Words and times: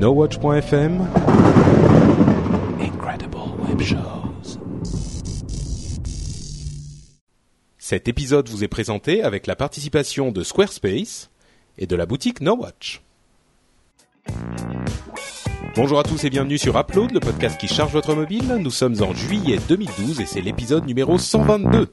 NoWatch.fm 0.00 1.06
Incredible 2.80 3.36
Web 3.68 3.82
Shows. 3.82 4.58
Cet 7.76 8.08
épisode 8.08 8.48
vous 8.48 8.64
est 8.64 8.68
présenté 8.68 9.22
avec 9.22 9.46
la 9.46 9.56
participation 9.56 10.32
de 10.32 10.42
Squarespace 10.42 11.28
et 11.76 11.86
de 11.86 11.94
la 11.96 12.06
boutique 12.06 12.40
NoWatch. 12.40 13.02
Bonjour 15.76 15.98
à 15.98 16.02
tous 16.02 16.24
et 16.24 16.30
bienvenue 16.30 16.56
sur 16.56 16.78
Upload, 16.78 17.10
le 17.10 17.20
podcast 17.20 17.60
qui 17.60 17.68
charge 17.68 17.92
votre 17.92 18.14
mobile. 18.14 18.56
Nous 18.58 18.70
sommes 18.70 19.02
en 19.02 19.12
juillet 19.12 19.58
2012 19.68 20.22
et 20.22 20.26
c'est 20.26 20.40
l'épisode 20.40 20.86
numéro 20.86 21.18
122. 21.18 21.88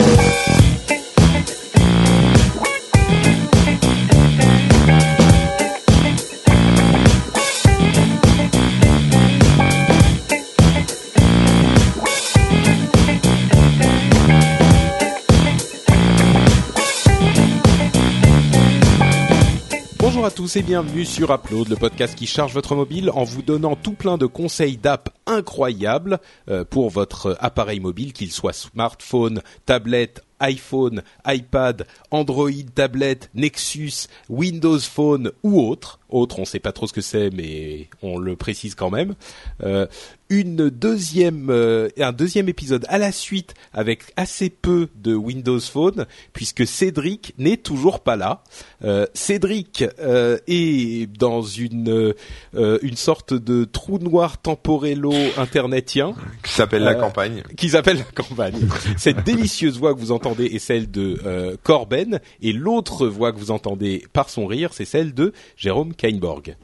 À 20.27 20.29
tous 20.29 20.57
et 20.57 20.61
bienvenue 20.61 21.05
sur 21.05 21.31
Upload, 21.31 21.69
le 21.69 21.77
podcast 21.77 22.13
qui 22.13 22.27
charge 22.27 22.53
votre 22.53 22.75
mobile 22.75 23.09
en 23.11 23.23
vous 23.23 23.41
donnant 23.41 23.77
tout 23.77 23.93
plein 23.93 24.17
de 24.17 24.25
conseils 24.25 24.75
d'app 24.75 25.07
incroyables 25.25 26.19
euh, 26.49 26.65
pour 26.65 26.89
votre 26.89 27.37
appareil 27.39 27.79
mobile, 27.79 28.11
qu'il 28.11 28.29
soit 28.33 28.51
smartphone, 28.51 29.41
tablette, 29.65 30.25
iPhone, 30.41 31.01
iPad, 31.25 31.87
Android, 32.11 32.51
tablette, 32.75 33.29
Nexus, 33.35 34.09
Windows 34.27 34.79
Phone 34.79 35.31
ou 35.43 35.61
autre. 35.61 35.97
Autre, 36.09 36.39
on 36.39 36.45
sait 36.45 36.59
pas 36.59 36.71
trop 36.71 36.87
ce 36.87 36.93
que 36.93 37.01
c'est, 37.01 37.29
mais 37.31 37.87
on 38.01 38.17
le 38.17 38.35
précise 38.35 38.75
quand 38.75 38.89
même. 38.89 39.15
Euh, 39.63 39.87
une 40.29 40.69
deuxième, 40.69 41.49
euh, 41.49 41.87
un 41.97 42.11
deuxième 42.11 42.49
épisode 42.49 42.85
à 42.89 42.97
la 42.97 43.11
suite 43.13 43.53
avec 43.73 44.03
assez 44.17 44.49
peu 44.49 44.89
de 44.95 45.15
Windows 45.15 45.59
Phone, 45.59 46.05
puisque 46.33 46.67
Cédric 46.67 47.33
n'est 47.37 47.55
toujours 47.57 48.01
pas 48.01 48.17
là. 48.17 48.43
Euh, 48.83 49.05
Cédric 49.13 49.85
euh, 49.99 50.37
est 50.47 51.07
dans 51.17 51.41
une 51.41 52.13
euh, 52.55 52.79
une 52.81 52.95
sorte 52.97 53.33
de 53.33 53.63
trou 53.63 53.99
noir 53.99 54.37
temporello 54.41 55.13
internetien 55.37 56.13
qui 56.43 56.51
s'appelle 56.53 56.83
la 56.83 56.91
Euh, 56.91 56.99
campagne. 56.99 57.43
qui 57.55 57.69
s'appelle 57.69 57.97
la 57.97 58.03
campagne. 58.23 58.67
Cette 58.97 59.23
délicieuse 59.23 59.77
voix 59.77 59.93
que 59.93 59.99
vous 59.99 60.11
entendez 60.11 60.45
est 60.45 60.59
celle 60.59 60.91
de 60.91 61.19
euh, 61.25 61.55
Corben 61.63 62.19
et 62.41 62.51
l'autre 62.53 63.07
voix 63.07 63.31
que 63.31 63.37
vous 63.39 63.51
entendez 63.51 64.03
par 64.13 64.29
son 64.29 64.45
rire, 64.45 64.71
c'est 64.73 64.85
celle 64.85 65.13
de 65.13 65.31
Jérôme 65.55 65.93
Kainborg. 65.97 66.55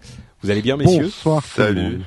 Vous 0.42 0.50
allez 0.52 0.62
bien, 0.62 0.78
messieurs 0.78 1.04
Bonsoir. 1.04 1.42
tout 1.42 1.60
le 1.62 1.66
Salut. 1.66 2.02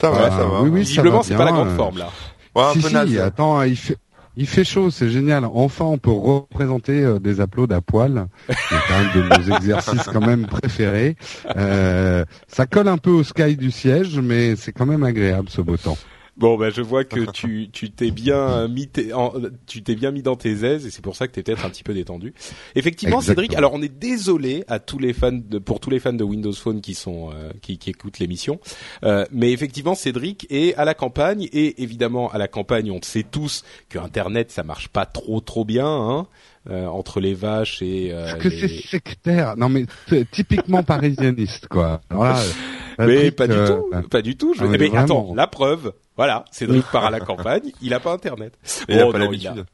Ça 0.00 0.10
va, 0.10 0.18
Ah, 0.26 0.30
ça 0.30 0.44
va. 0.46 0.62
oui, 0.62 0.70
oui, 0.70 0.84
ça 0.84 0.88
Visiblement, 0.90 1.16
va 1.18 1.22
c'est 1.22 1.36
pas 1.36 1.44
la 1.44 1.52
grande 1.52 1.76
forme 1.76 1.98
là. 1.98 2.10
Ouais, 2.54 2.62
un 2.64 2.72
si, 2.72 2.80
peu 2.80 2.88
si, 2.88 2.94
naze. 2.94 3.18
attends, 3.18 3.62
il 3.62 3.76
fait, 3.76 3.96
il 4.36 4.46
fait 4.46 4.64
chaud, 4.64 4.90
c'est 4.90 5.08
génial. 5.10 5.44
Enfin, 5.44 5.84
on 5.86 5.98
peut 5.98 6.10
représenter 6.12 7.02
euh, 7.02 7.18
des 7.18 7.40
uploads 7.40 7.72
à 7.74 7.80
poil. 7.80 8.26
C'est 8.48 8.90
même 8.90 9.10
de 9.14 9.22
nos 9.50 9.56
exercices 9.56 10.04
quand 10.04 10.20
même 10.24 10.46
préférés. 10.46 11.16
Euh, 11.56 12.24
ça 12.48 12.66
colle 12.66 12.88
un 12.88 12.98
peu 12.98 13.10
au 13.10 13.22
sky 13.24 13.56
du 13.56 13.70
siège, 13.70 14.18
mais 14.20 14.56
c'est 14.56 14.72
quand 14.72 14.86
même 14.86 15.02
agréable 15.04 15.48
ce 15.50 15.60
beau 15.60 15.76
temps. 15.76 15.98
Bon, 16.36 16.56
ben 16.58 16.70
je 16.70 16.82
vois 16.82 17.04
que 17.04 17.30
tu 17.32 17.68
tu 17.72 17.90
t'es 17.92 18.10
bien 18.10 18.66
mis 18.68 18.88
en- 19.14 19.32
tu 19.66 19.82
t'es 19.84 19.94
bien 19.94 20.10
mis 20.10 20.22
dans 20.22 20.34
tes 20.34 20.64
aises 20.64 20.84
et 20.86 20.90
c'est 20.90 21.02
pour 21.02 21.14
ça 21.14 21.28
que 21.28 21.32
t'es 21.32 21.42
peut-être 21.44 21.64
un 21.64 21.70
petit 21.70 21.84
peu 21.84 21.94
détendu. 21.94 22.34
Effectivement, 22.74 23.18
Exactement. 23.18 23.42
Cédric. 23.44 23.56
Alors, 23.58 23.72
on 23.74 23.82
est 23.82 23.88
désolé 23.96 24.64
à 24.66 24.80
tous 24.80 24.98
les 24.98 25.12
fans 25.12 25.30
de, 25.32 25.58
pour 25.58 25.78
tous 25.78 25.90
les 25.90 26.00
fans 26.00 26.12
de 26.12 26.24
Windows 26.24 26.52
Phone 26.52 26.80
qui 26.80 26.94
sont 26.94 27.30
euh, 27.32 27.50
qui, 27.62 27.78
qui 27.78 27.90
écoutent 27.90 28.18
l'émission, 28.18 28.58
Euh, 29.04 29.24
mais 29.30 29.52
effectivement, 29.52 29.94
Cédric 29.94 30.46
est 30.50 30.74
à 30.74 30.84
la 30.84 30.94
campagne 30.94 31.48
et 31.52 31.82
évidemment 31.82 32.30
à 32.32 32.38
la 32.38 32.48
campagne, 32.48 32.90
on 32.90 33.00
sait 33.02 33.22
tous 33.22 33.62
que 33.88 33.98
Internet 33.98 34.50
ça 34.50 34.64
marche 34.64 34.88
pas 34.88 35.06
trop 35.06 35.40
trop 35.40 35.64
bien 35.64 35.86
hein, 35.86 36.26
euh, 36.68 36.86
entre 36.86 37.20
les 37.20 37.34
vaches 37.34 37.80
et 37.82 38.10
euh, 38.12 38.24
Parce 38.32 38.42
que 38.42 38.48
les- 38.48 38.68
c'est 38.68 38.88
sectaire. 38.88 39.56
Non, 39.56 39.68
mais 39.68 39.86
typiquement 40.32 40.82
parisianiste, 40.82 41.68
quoi. 41.68 42.00
Alors 42.10 42.24
là, 42.24 42.40
Mais 42.98 43.30
pas 43.32 43.46
du 43.48 43.54
euh, 43.54 43.66
tout, 43.76 44.08
pas 44.08 44.22
du 44.22 44.36
tout. 44.36 44.54
Je... 44.54 44.62
ah, 44.62 44.66
mais 44.68 44.76
Eh 44.80 44.90
ben, 44.90 44.96
attends, 44.96 45.32
la 45.34 45.46
preuve. 45.48 45.92
Voilà, 46.16 46.44
Cédric 46.52 46.84
part 46.92 47.04
à 47.04 47.10
la 47.10 47.18
campagne, 47.20 47.72
il 47.82 47.92
a 47.92 47.98
pas 47.98 48.12
internet. 48.12 48.56
Il 48.88 48.98
a 49.00 49.06
Oh 49.08 49.12
pas 49.12 49.18
l'habitude. 49.18 49.64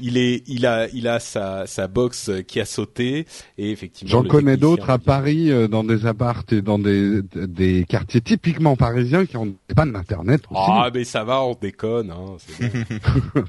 Il 0.00 0.16
est, 0.16 0.44
il 0.46 0.64
a, 0.64 0.88
il 0.88 1.08
a 1.08 1.18
sa, 1.18 1.66
sa 1.66 1.88
box 1.88 2.30
qui 2.46 2.60
a 2.60 2.64
sauté 2.64 3.26
et 3.58 3.70
effectivement. 3.72 4.10
J'en 4.10 4.22
connais 4.22 4.56
d'autres 4.56 4.90
à 4.90 4.98
Paris, 4.98 5.50
euh, 5.50 5.66
dans 5.66 5.82
des 5.82 6.06
appartes 6.06 6.52
et 6.52 6.62
dans 6.62 6.78
des, 6.78 7.22
des 7.22 7.84
quartiers 7.84 8.20
typiquement 8.20 8.76
parisiens 8.76 9.26
qui 9.26 9.36
ont 9.36 9.54
pas 9.74 9.86
d'internet. 9.86 10.42
Ah 10.54 10.88
mais 10.94 11.04
ça 11.04 11.24
va, 11.24 11.42
on 11.42 11.54
déconne. 11.54 12.10
Hein, 12.10 12.36
bon. 12.60 13.44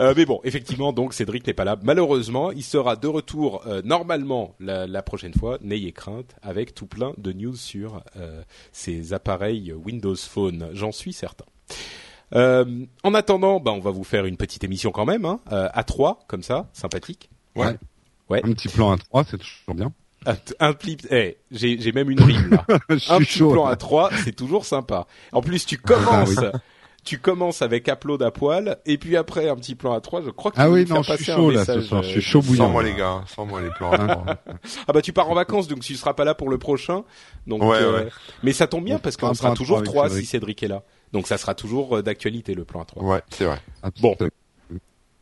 Euh, 0.00 0.14
mais 0.16 0.24
bon, 0.24 0.40
effectivement, 0.44 0.92
donc 0.92 1.12
Cédric 1.14 1.46
n'est 1.46 1.52
pas 1.52 1.64
là. 1.64 1.76
Malheureusement, 1.82 2.50
il 2.50 2.62
sera 2.62 2.96
de 2.96 3.06
retour 3.06 3.62
euh, 3.66 3.82
normalement 3.84 4.54
la, 4.58 4.86
la 4.86 5.02
prochaine 5.02 5.34
fois. 5.34 5.58
N'ayez 5.62 5.92
crainte, 5.92 6.34
avec 6.42 6.74
tout 6.74 6.86
plein 6.86 7.12
de 7.18 7.32
news 7.32 7.54
sur 7.56 8.02
euh, 8.16 8.42
ces 8.72 9.12
appareils 9.12 9.72
Windows 9.72 10.16
Phone. 10.16 10.70
J'en 10.72 10.92
suis 10.92 11.12
certain. 11.12 11.44
Euh, 12.34 12.64
en 13.02 13.12
attendant, 13.14 13.60
bah, 13.60 13.72
on 13.72 13.80
va 13.80 13.90
vous 13.90 14.04
faire 14.04 14.24
une 14.24 14.36
petite 14.38 14.64
émission 14.64 14.90
quand 14.90 15.04
même, 15.04 15.24
hein, 15.26 15.40
euh, 15.52 15.68
à 15.74 15.84
trois, 15.84 16.20
comme 16.28 16.42
ça, 16.42 16.68
sympathique. 16.72 17.28
Ouais. 17.56 17.76
Ouais. 18.30 18.40
Un 18.44 18.52
petit 18.52 18.68
plan 18.68 18.90
à 18.92 18.96
trois, 18.96 19.24
c'est 19.24 19.36
toujours 19.38 19.74
bien. 19.74 19.92
Un, 20.24 20.36
un 20.60 20.72
pli- 20.72 20.96
eh, 21.10 21.36
j'ai 21.50 21.78
j'ai 21.80 21.90
même 21.92 22.08
une 22.08 22.22
rime 22.22 22.50
là. 22.50 22.64
Un 22.88 23.18
petit 23.18 23.38
chaud. 23.38 23.50
plan 23.52 23.66
à 23.66 23.74
trois, 23.76 24.10
c'est 24.24 24.34
toujours 24.34 24.64
sympa. 24.64 25.06
En 25.32 25.42
plus, 25.42 25.66
tu 25.66 25.76
commences, 25.78 26.38
Ah 26.38 26.52
tu 27.04 27.18
commences 27.18 27.60
avec 27.60 27.88
upload 27.88 28.22
à 28.22 28.30
poil, 28.30 28.78
et 28.86 28.96
puis 28.98 29.16
après 29.16 29.48
un 29.48 29.56
petit 29.56 29.74
plan 29.74 29.92
à 29.92 30.00
trois. 30.00 30.22
Je 30.22 30.30
crois 30.30 30.52
que 30.52 30.56
tu 30.56 30.62
Ah 30.62 30.70
oui, 30.70 30.86
non, 30.88 31.02
je 31.02 31.12
suis 31.12 31.12
passer 31.18 31.32
un 31.32 31.36
chaud 31.36 31.50
là 31.50 31.64
ce 31.64 31.72
message, 31.72 31.88
soir. 31.88 32.02
Je 32.04 32.08
euh, 32.08 32.12
suis 32.12 32.22
chaud 32.22 32.40
Sans 32.40 32.46
bouillant. 32.48 32.68
moi 32.70 32.82
les 32.84 32.94
gars, 32.94 33.24
sans 33.26 33.44
moi 33.44 33.60
les 33.60 33.70
plans. 33.70 33.90
Ah 34.86 34.92
bah 34.92 35.02
tu 35.02 35.12
pars 35.12 35.28
en 35.28 35.34
vacances, 35.34 35.66
donc 35.66 35.80
tu 35.80 35.96
seras 35.96 36.14
pas 36.14 36.24
là 36.24 36.34
pour 36.36 36.48
le 36.48 36.56
prochain. 36.58 37.02
Donc, 37.48 37.60
Ouais, 37.64 37.78
euh, 37.82 38.04
ouais. 38.04 38.08
mais 38.44 38.52
ça 38.52 38.68
tombe 38.68 38.84
bien 38.84 38.96
On 38.96 39.00
parce 39.00 39.16
qu'on 39.16 39.34
sera 39.34 39.50
à 39.50 39.54
toujours 39.54 39.82
trois 39.82 40.08
si 40.08 40.24
Cédric 40.24 40.62
est 40.62 40.68
là. 40.68 40.84
Donc 41.12 41.26
ça 41.26 41.38
sera 41.38 41.54
toujours 41.54 41.98
euh, 41.98 42.02
d'actualité 42.02 42.54
le 42.54 42.64
plan 42.64 42.82
à 42.82 42.84
trois. 42.84 43.02
ouais, 43.04 43.22
c'est 43.30 43.44
vrai. 43.44 43.60
Bon. 44.00 44.16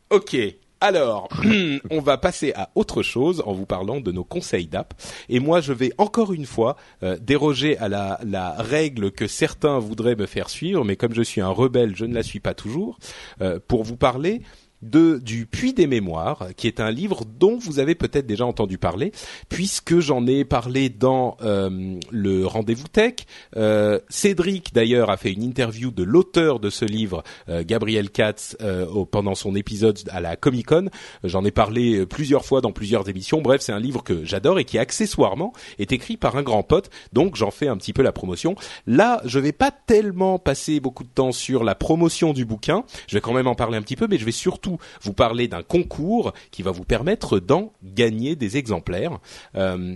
Ok. 0.09 0.37
Alors, 0.83 1.29
on 1.91 2.01
va 2.01 2.17
passer 2.17 2.53
à 2.55 2.71
autre 2.73 3.03
chose 3.03 3.43
en 3.45 3.53
vous 3.53 3.67
parlant 3.67 4.01
de 4.01 4.11
nos 4.11 4.23
conseils 4.23 4.65
d'app. 4.65 4.95
Et 5.29 5.39
moi, 5.39 5.61
je 5.61 5.73
vais 5.73 5.91
encore 5.99 6.33
une 6.33 6.47
fois 6.47 6.75
euh, 7.03 7.17
déroger 7.21 7.77
à 7.77 7.87
la, 7.87 8.19
la 8.25 8.53
règle 8.53 9.11
que 9.11 9.27
certains 9.27 9.77
voudraient 9.77 10.15
me 10.15 10.25
faire 10.25 10.49
suivre, 10.49 10.83
mais 10.83 10.95
comme 10.95 11.13
je 11.13 11.21
suis 11.21 11.39
un 11.39 11.49
rebelle, 11.49 11.95
je 11.95 12.05
ne 12.05 12.15
la 12.15 12.23
suis 12.23 12.39
pas 12.39 12.55
toujours, 12.55 12.97
euh, 13.41 13.59
pour 13.67 13.83
vous 13.83 13.95
parler 13.95 14.41
de 14.81 15.19
du 15.23 15.45
Puits 15.45 15.73
des 15.73 15.87
Mémoires, 15.87 16.47
qui 16.57 16.67
est 16.67 16.79
un 16.79 16.91
livre 16.91 17.23
dont 17.25 17.57
vous 17.57 17.79
avez 17.79 17.95
peut-être 17.95 18.25
déjà 18.25 18.45
entendu 18.45 18.77
parler, 18.77 19.11
puisque 19.49 19.99
j'en 19.99 20.25
ai 20.27 20.45
parlé 20.45 20.89
dans 20.89 21.37
euh, 21.41 21.99
le 22.11 22.45
Rendez-vous 22.45 22.87
Tech. 22.87 23.13
Euh, 23.55 23.99
Cédric, 24.09 24.73
d'ailleurs, 24.73 25.09
a 25.09 25.17
fait 25.17 25.31
une 25.31 25.43
interview 25.43 25.91
de 25.91 26.03
l'auteur 26.03 26.59
de 26.59 26.69
ce 26.69 26.85
livre, 26.85 27.23
euh, 27.49 27.63
Gabriel 27.65 28.09
Katz, 28.09 28.57
euh, 28.61 29.05
pendant 29.11 29.35
son 29.35 29.55
épisode 29.55 29.99
à 30.11 30.21
la 30.21 30.35
Comic 30.35 30.67
Con. 30.67 30.89
J'en 31.23 31.43
ai 31.45 31.51
parlé 31.51 32.05
plusieurs 32.05 32.45
fois 32.45 32.61
dans 32.61 32.71
plusieurs 32.71 33.09
émissions. 33.09 33.41
Bref, 33.41 33.61
c'est 33.61 33.73
un 33.73 33.79
livre 33.79 34.03
que 34.03 34.23
j'adore 34.23 34.59
et 34.59 34.65
qui 34.65 34.77
accessoirement 34.77 35.53
est 35.79 35.91
écrit 35.91 36.17
par 36.17 36.35
un 36.35 36.43
grand 36.43 36.63
pote, 36.63 36.89
donc 37.13 37.35
j'en 37.35 37.51
fais 37.51 37.67
un 37.67 37.77
petit 37.77 37.93
peu 37.93 38.01
la 38.01 38.11
promotion. 38.11 38.55
Là, 38.87 39.21
je 39.25 39.39
vais 39.39 39.51
pas 39.51 39.71
tellement 39.71 40.39
passer 40.39 40.79
beaucoup 40.79 41.03
de 41.03 41.09
temps 41.09 41.31
sur 41.31 41.63
la 41.63 41.75
promotion 41.75 42.33
du 42.33 42.45
bouquin. 42.45 42.83
Je 43.07 43.15
vais 43.15 43.21
quand 43.21 43.33
même 43.33 43.47
en 43.47 43.55
parler 43.55 43.77
un 43.77 43.81
petit 43.81 43.95
peu, 43.95 44.07
mais 44.09 44.17
je 44.17 44.25
vais 44.25 44.31
surtout 44.31 44.70
vous 45.01 45.13
parler 45.13 45.47
d'un 45.47 45.63
concours 45.63 46.33
qui 46.51 46.61
va 46.63 46.71
vous 46.71 46.83
permettre 46.83 47.39
d'en 47.39 47.71
gagner 47.83 48.35
des 48.35 48.57
exemplaires. 48.57 49.19
Euh, 49.55 49.95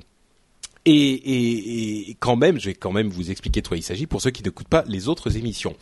et, 0.87 0.91
et, 0.93 2.09
et 2.11 2.17
quand 2.19 2.35
même, 2.35 2.59
je 2.59 2.67
vais 2.67 2.75
quand 2.75 2.91
même 2.91 3.07
vous 3.09 3.31
expliquer 3.31 3.61
de 3.63 3.67
quoi 3.67 3.75
il 3.75 3.81
s'agit 3.81 4.05
pour 4.05 4.21
ceux 4.21 4.29
qui 4.29 4.43
n'écoutent 4.43 4.67
pas 4.67 4.83
les 4.87 5.07
autres 5.07 5.35
émissions. 5.35 5.75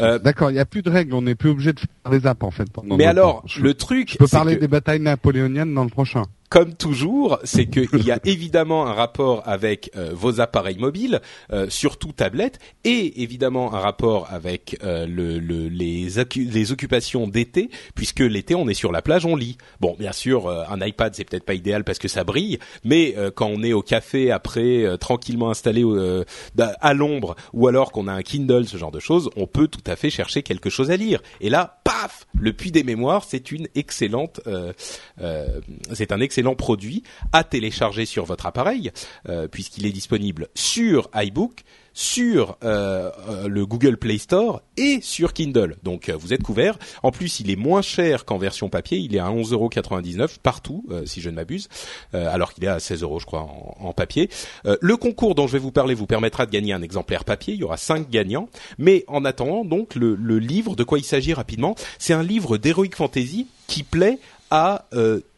Euh, 0.00 0.18
D'accord, 0.18 0.50
il 0.50 0.54
n'y 0.54 0.58
a 0.58 0.64
plus 0.66 0.82
de 0.82 0.90
règles, 0.90 1.14
on 1.14 1.22
n'est 1.22 1.36
plus 1.36 1.50
obligé 1.50 1.72
de 1.72 1.78
faire 1.78 2.10
des 2.10 2.26
apps 2.26 2.42
en 2.42 2.50
fait. 2.50 2.68
pendant 2.72 2.96
mais 2.96 3.04
alors, 3.04 3.42
temps. 3.42 3.46
je, 3.46 3.62
le 3.62 3.74
truc, 3.74 4.10
je 4.12 4.18
peux 4.18 4.26
parler 4.26 4.56
que- 4.56 4.60
des 4.60 4.66
batailles 4.68 4.98
napoléoniennes 4.98 5.72
dans 5.74 5.84
le 5.84 5.90
prochain. 5.90 6.24
Comme 6.48 6.74
toujours, 6.74 7.38
c'est 7.44 7.66
qu'il 7.66 8.04
y 8.04 8.10
a 8.10 8.18
évidemment 8.24 8.86
un 8.86 8.92
rapport 8.94 9.42
avec 9.46 9.90
euh, 9.96 10.10
vos 10.14 10.40
appareils 10.40 10.78
mobiles, 10.78 11.20
euh, 11.52 11.66
surtout 11.68 12.12
tablettes, 12.12 12.58
et 12.84 13.22
évidemment 13.22 13.74
un 13.74 13.80
rapport 13.80 14.26
avec 14.30 14.78
euh, 14.82 15.06
le, 15.06 15.38
le- 15.38 15.68
les, 15.68 16.08
les 16.36 16.72
occupations 16.72 17.28
d'été, 17.28 17.68
puisque 17.94 18.20
l'été 18.20 18.54
on 18.54 18.66
est 18.68 18.74
sur 18.74 18.92
la 18.92 19.02
plage, 19.02 19.26
on 19.26 19.36
lit. 19.36 19.58
Bon, 19.80 19.94
bien 19.98 20.12
sûr, 20.12 20.46
euh, 20.46 20.64
un 20.70 20.80
iPad 20.84 21.14
c'est 21.14 21.24
peut-être 21.24 21.44
pas 21.44 21.54
idéal 21.54 21.84
parce 21.84 21.98
que 21.98 22.08
ça 22.08 22.24
brille, 22.24 22.58
mais 22.82 23.14
euh, 23.18 23.30
quand 23.30 23.48
on 23.48 23.62
est 23.62 23.74
au 23.74 23.82
café 23.82 24.30
après, 24.30 24.84
euh, 24.84 24.96
tranquillement 24.96 25.50
installé 25.50 25.84
à 26.80 26.94
l'ombre, 26.94 27.36
ou 27.52 27.68
alors 27.68 27.92
qu'on 27.92 28.08
a 28.08 28.12
un 28.12 28.22
Kindle, 28.22 28.66
ce 28.66 28.76
genre 28.78 28.90
de 28.90 29.00
choses, 29.00 29.28
on 29.36 29.46
peut 29.46 29.68
tout 29.68 29.84
à 29.86 29.96
fait 29.96 30.08
chercher 30.10 30.42
quelque 30.42 30.70
chose 30.70 30.90
à 30.90 30.96
lire. 30.96 31.20
Et 31.40 31.50
là, 31.50 31.80
paf, 31.84 32.26
le 32.40 32.52
puits 32.54 32.72
des 32.72 32.84
mémoires, 32.84 33.24
c'est 33.24 33.52
une 33.52 33.68
excellente, 33.74 34.40
c'est 35.92 36.12
un 36.12 36.20
excellent 36.20 36.37
produit 36.54 37.02
à 37.32 37.44
télécharger 37.44 38.06
sur 38.06 38.24
votre 38.24 38.46
appareil, 38.46 38.92
euh, 39.28 39.48
puisqu'il 39.48 39.86
est 39.86 39.92
disponible 39.92 40.48
sur 40.54 41.10
iBook, 41.14 41.64
sur 41.94 42.56
euh, 42.62 43.10
euh, 43.28 43.48
le 43.48 43.66
Google 43.66 43.96
Play 43.96 44.18
Store 44.18 44.62
et 44.76 45.00
sur 45.02 45.32
Kindle. 45.32 45.76
Donc 45.82 46.10
vous 46.10 46.32
êtes 46.32 46.42
couverts. 46.42 46.78
En 47.02 47.10
plus, 47.10 47.40
il 47.40 47.50
est 47.50 47.56
moins 47.56 47.82
cher 47.82 48.24
qu'en 48.24 48.38
version 48.38 48.68
papier. 48.68 48.98
Il 48.98 49.16
est 49.16 49.18
à 49.18 49.30
11,99€ 49.30 50.38
partout, 50.40 50.84
si 51.06 51.20
je 51.20 51.28
ne 51.28 51.34
m'abuse, 51.34 51.68
alors 52.12 52.54
qu'il 52.54 52.64
est 52.64 52.68
à 52.68 52.78
16 52.78 53.02
euros, 53.02 53.18
je 53.18 53.26
crois, 53.26 53.40
en, 53.40 53.92
papier. 53.92 54.30
le 54.64 54.96
concours 54.96 55.34
dont 55.34 55.48
je 55.48 55.54
vais 55.54 55.58
vous 55.58 55.72
parler 55.72 55.94
vous 55.94 56.06
permettra 56.06 56.46
de 56.46 56.52
gagner 56.52 56.72
un 56.72 56.82
exemplaire 56.82 57.24
papier. 57.24 57.54
Il 57.54 57.60
y 57.60 57.64
aura 57.64 57.76
cinq 57.76 58.08
gagnants. 58.08 58.48
Mais 58.78 59.04
en 59.08 59.24
attendant, 59.24 59.64
donc 59.64 59.96
le, 59.96 60.14
le 60.14 60.38
livre, 60.38 60.76
de 60.76 60.84
quoi 60.84 60.98
il 60.98 61.04
s'agit 61.04 61.34
rapidement, 61.34 61.74
c'est 61.98 62.14
un 62.14 62.22
livre 62.22 62.58
d'heroic 62.58 62.94
fantasy 62.94 63.48
qui 63.66 63.82
plaît 63.82 64.20
à 64.50 64.86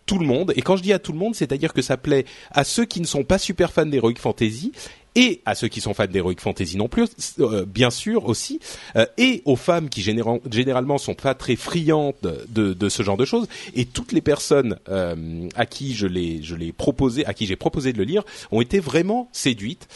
tout 0.06 0.19
le 0.19 0.26
monde. 0.26 0.52
Et 0.56 0.62
quand 0.62 0.76
je 0.76 0.82
dis 0.82 0.93
à 0.93 0.99
tout 0.99 1.12
le 1.12 1.19
monde, 1.19 1.35
c'est-à-dire 1.35 1.73
que 1.73 1.82
ça 1.82 1.97
plaît 1.97 2.25
à 2.50 2.64
ceux 2.64 2.85
qui 2.85 3.00
ne 3.00 3.06
sont 3.06 3.25
pas 3.25 3.38
super 3.38 3.73
fans 3.73 3.87
d'Heroic 3.87 4.17
Fantasy 4.19 4.73
et 5.14 5.40
à 5.44 5.54
ceux 5.54 5.68
qui 5.68 5.80
sont 5.80 5.94
fans 5.94 6.06
d'Heroic 6.06 6.36
Fantasy 6.38 6.76
non 6.76 6.88
plus, 6.88 7.08
euh, 7.40 7.64
bien 7.66 7.90
sûr 7.90 8.26
aussi, 8.26 8.60
euh, 8.96 9.06
et 9.18 9.42
aux 9.44 9.56
femmes 9.56 9.88
qui 9.88 10.02
généralement 10.02 10.40
généralement 10.50 10.98
sont 10.98 11.14
pas 11.14 11.34
très 11.34 11.56
friandes 11.56 12.14
de, 12.22 12.74
de, 12.74 12.88
ce 12.88 13.02
genre 13.02 13.16
de 13.16 13.24
choses, 13.24 13.48
et 13.74 13.84
toutes 13.84 14.12
les 14.12 14.20
personnes 14.20 14.76
euh, 14.88 15.48
à 15.56 15.66
qui 15.66 15.94
je 15.94 16.06
l'ai 16.06 16.42
je 16.42 16.54
l'ai 16.54 16.72
proposé, 16.72 17.24
à 17.26 17.34
qui 17.34 17.46
j'ai 17.46 17.56
proposé 17.56 17.92
de 17.92 17.98
le 17.98 18.04
lire, 18.04 18.22
ont 18.50 18.60
été 18.60 18.78
vraiment 18.78 19.28
séduites. 19.32 19.88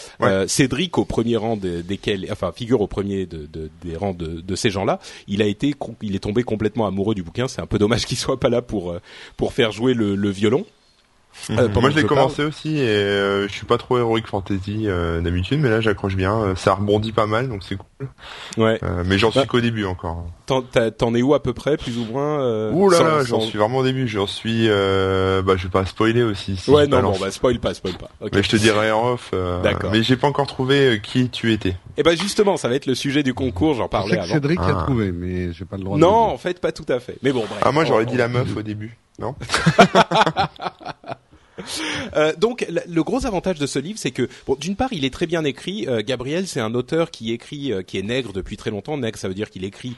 Cédric 0.46 0.98
au 0.98 1.04
premier 1.04 1.36
rang 1.36 1.56
desquels, 1.56 2.26
enfin 2.30 2.52
figure 2.52 2.80
au 2.80 2.86
premier 2.86 3.26
de, 3.26 3.48
des 3.82 3.96
rangs 3.96 4.14
de, 4.14 4.40
de 4.40 4.56
ces 4.56 4.70
gens-là, 4.70 5.00
il 5.28 5.42
a 5.42 5.46
été 5.46 5.74
il 6.02 6.14
est 6.14 6.20
tombé 6.20 6.42
complètement 6.42 6.86
amoureux 6.86 7.14
du 7.14 7.22
bouquin. 7.22 7.48
C'est 7.48 7.60
un 7.60 7.66
peu 7.66 7.78
dommage 7.78 8.06
qu'il 8.06 8.18
soit 8.18 8.40
pas 8.40 8.48
là 8.48 8.62
pour 8.62 8.94
pour 9.36 9.52
faire 9.52 9.72
jouer 9.72 9.94
le, 9.94 10.14
le 10.16 10.30
violon. 10.30 10.64
Euh, 11.50 11.68
moi 11.74 11.90
je 11.90 11.96
l'ai 11.96 12.04
commencé 12.04 12.42
aussi 12.42 12.78
et 12.78 12.88
euh, 12.88 13.48
je 13.48 13.52
suis 13.52 13.66
pas 13.66 13.76
trop 13.76 13.98
heroic 13.98 14.22
fantasy 14.26 14.84
euh, 14.86 15.20
d'habitude 15.20 15.60
mais 15.60 15.68
là 15.68 15.80
j'accroche 15.80 16.16
bien, 16.16 16.54
ça 16.56 16.74
rebondit 16.74 17.12
pas 17.12 17.26
mal 17.26 17.48
donc 17.48 17.62
c'est 17.62 17.76
cool. 17.76 18.08
Ouais. 18.56 18.80
mais 19.04 19.18
j'en 19.18 19.30
suis 19.30 19.40
bah, 19.40 19.46
qu'au 19.46 19.60
début 19.60 19.84
encore. 19.84 20.26
T'en 20.46 21.14
es 21.14 21.22
où 21.22 21.34
à 21.34 21.42
peu 21.42 21.52
près 21.52 21.76
plus 21.76 21.98
ou 21.98 22.04
moins 22.06 22.70
Ouh 22.70 22.88
là 22.88 23.02
là, 23.02 23.24
j'en 23.24 23.40
suis 23.40 23.58
vraiment 23.58 23.78
au 23.78 23.84
début, 23.84 24.08
j'en 24.08 24.26
suis 24.26 24.68
bah 24.68 25.56
je 25.56 25.64
vais 25.64 25.70
pas 25.70 25.84
spoiler 25.84 26.22
aussi. 26.22 26.56
Si 26.56 26.70
ouais 26.70 26.86
non 26.86 27.02
bon 27.02 27.18
bah 27.18 27.30
spoil 27.30 27.58
pas, 27.58 27.74
spoil 27.74 27.94
pas. 27.94 28.10
Mais 28.32 28.42
je 28.42 28.48
te 28.48 28.56
dirai 28.56 28.90
en 28.90 29.12
off. 29.12 29.32
D'accord. 29.62 29.90
Mais 29.90 30.02
j'ai 30.02 30.16
pas 30.16 30.28
encore 30.28 30.46
trouvé 30.46 31.00
qui 31.02 31.28
tu 31.28 31.52
étais. 31.52 31.76
Et 31.96 32.00
eh 32.00 32.02
bah 32.02 32.14
justement 32.14 32.56
ça 32.56 32.68
va 32.68 32.74
être 32.74 32.86
le 32.86 32.94
sujet 32.94 33.22
du 33.22 33.34
concours, 33.34 33.74
j'en 33.74 33.88
parlais 33.88 34.18
avant. 34.18 34.34
Cédric 34.34 34.58
a 34.58 34.80
ah. 34.80 34.82
trouvé 34.84 35.12
mais 35.12 35.52
j'ai 35.52 35.64
pas 35.64 35.76
le 35.76 35.84
droit. 35.84 35.98
Non 35.98 36.08
en 36.08 36.38
fait 36.38 36.60
pas 36.60 36.72
tout 36.72 36.86
à 36.88 36.98
fait. 37.00 37.16
Mais 37.22 37.32
bon 37.32 37.44
bref. 37.48 37.60
Ah 37.62 37.70
moi 37.70 37.84
j'aurais 37.84 38.06
dit 38.06 38.16
la 38.16 38.28
meuf 38.28 38.56
au 38.56 38.62
début. 38.62 38.96
Non? 39.18 39.34
Euh, 42.16 42.32
donc 42.36 42.66
le 42.86 43.02
gros 43.02 43.26
avantage 43.26 43.58
de 43.58 43.66
ce 43.66 43.78
livre, 43.78 43.98
c'est 43.98 44.10
que 44.10 44.28
bon, 44.46 44.56
d'une 44.58 44.76
part, 44.76 44.92
il 44.92 45.04
est 45.04 45.12
très 45.12 45.26
bien 45.26 45.44
écrit. 45.44 45.86
Euh, 45.88 46.02
Gabriel, 46.04 46.46
c'est 46.46 46.60
un 46.60 46.74
auteur 46.74 47.10
qui 47.10 47.32
écrit, 47.32 47.72
euh, 47.72 47.82
qui 47.82 47.98
est 47.98 48.02
nègre 48.02 48.32
depuis 48.32 48.56
très 48.56 48.70
longtemps. 48.70 48.96
Nègre, 48.96 49.18
ça 49.18 49.28
veut 49.28 49.34
dire 49.34 49.50
qu'il 49.50 49.64
écrit 49.64 49.96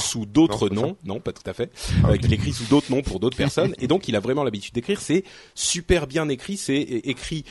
sous 0.00 0.26
d'autres 0.26 0.68
noms. 0.68 0.96
Non, 1.04 1.20
pas 1.20 1.32
tout 1.32 1.48
à 1.48 1.52
fait. 1.52 1.70
Ah, 2.04 2.16
qu'il 2.16 2.32
écrit 2.32 2.52
sous 2.52 2.64
d'autres 2.64 2.90
noms 2.90 3.02
pour 3.02 3.20
d'autres 3.20 3.36
personnes. 3.36 3.74
Et 3.80 3.86
donc, 3.86 4.08
il 4.08 4.16
a 4.16 4.20
vraiment 4.20 4.44
l'habitude 4.44 4.74
d'écrire. 4.74 5.00
C'est 5.00 5.24
super 5.54 6.06
bien 6.06 6.28
écrit. 6.28 6.56
C'est 6.56 6.80
écrit 6.80 7.44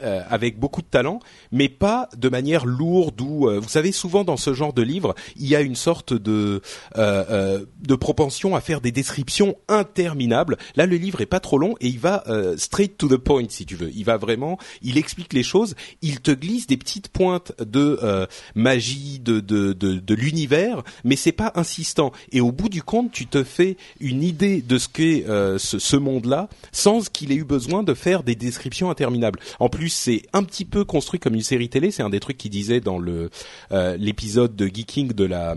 avec 0.00 0.58
beaucoup 0.58 0.82
de 0.82 0.86
talent, 0.86 1.20
mais 1.52 1.68
pas 1.68 2.08
de 2.16 2.28
manière 2.28 2.66
lourde. 2.66 3.20
Ou 3.20 3.48
vous 3.50 3.68
savez, 3.68 3.92
souvent 3.92 4.24
dans 4.24 4.36
ce 4.36 4.54
genre 4.54 4.72
de 4.72 4.82
livre, 4.82 5.14
il 5.36 5.46
y 5.46 5.56
a 5.56 5.60
une 5.60 5.76
sorte 5.76 6.12
de 6.12 6.60
de 6.96 7.94
propension 7.94 8.54
à 8.56 8.60
faire 8.60 8.80
des 8.80 8.92
descriptions 8.92 9.56
interminables. 9.68 10.56
Là, 10.76 10.86
le 10.86 10.96
livre 10.96 11.20
est 11.20 11.26
pas 11.26 11.40
trop 11.40 11.58
long 11.58 11.74
et 11.80 11.88
il 11.88 11.98
va 11.98 12.24
euh, 12.50 12.56
straight 12.56 12.96
to 12.98 13.08
the 13.08 13.16
point 13.16 13.46
si 13.48 13.66
tu 13.66 13.76
veux. 13.76 13.90
Il 13.94 14.04
va 14.04 14.16
vraiment, 14.16 14.58
il 14.82 14.98
explique 14.98 15.32
les 15.32 15.42
choses, 15.42 15.74
il 16.02 16.20
te 16.20 16.30
glisse 16.30 16.66
des 16.66 16.76
petites 16.76 17.08
pointes 17.08 17.52
de 17.60 17.98
euh, 18.02 18.26
magie 18.54 19.18
de 19.18 19.40
de 19.40 19.72
de, 19.72 19.94
de 19.94 20.14
l'univers, 20.14 20.82
mais 21.04 21.16
c'est 21.16 21.32
pas 21.32 21.52
insistant. 21.54 22.12
Et 22.32 22.40
au 22.40 22.52
bout 22.52 22.68
du 22.68 22.82
compte, 22.82 23.12
tu 23.12 23.26
te 23.26 23.44
fais 23.44 23.76
une 24.00 24.22
idée 24.22 24.62
de 24.62 24.78
ce 24.78 24.88
qu'est 24.88 25.26
euh, 25.28 25.58
ce, 25.58 25.78
ce 25.78 25.96
monde-là, 25.96 26.48
sans 26.72 27.08
qu'il 27.08 27.32
ait 27.32 27.36
eu 27.36 27.44
besoin 27.44 27.82
de 27.82 27.94
faire 27.94 28.22
des 28.22 28.34
descriptions 28.34 28.90
interminables. 28.90 29.40
En 29.58 29.68
plus, 29.68 29.90
c'est 29.90 30.22
un 30.32 30.42
petit 30.42 30.64
peu 30.64 30.84
construit 30.84 31.20
comme 31.20 31.34
une 31.34 31.42
série 31.42 31.68
télé. 31.68 31.90
C'est 31.90 32.02
un 32.02 32.10
des 32.10 32.20
trucs 32.20 32.38
qu'il 32.38 32.50
disait 32.50 32.80
dans 32.80 32.98
le 32.98 33.30
l'épisode 33.70 34.56
de 34.56 34.66
Geeking 34.66 35.12
de 35.12 35.24
la 35.24 35.56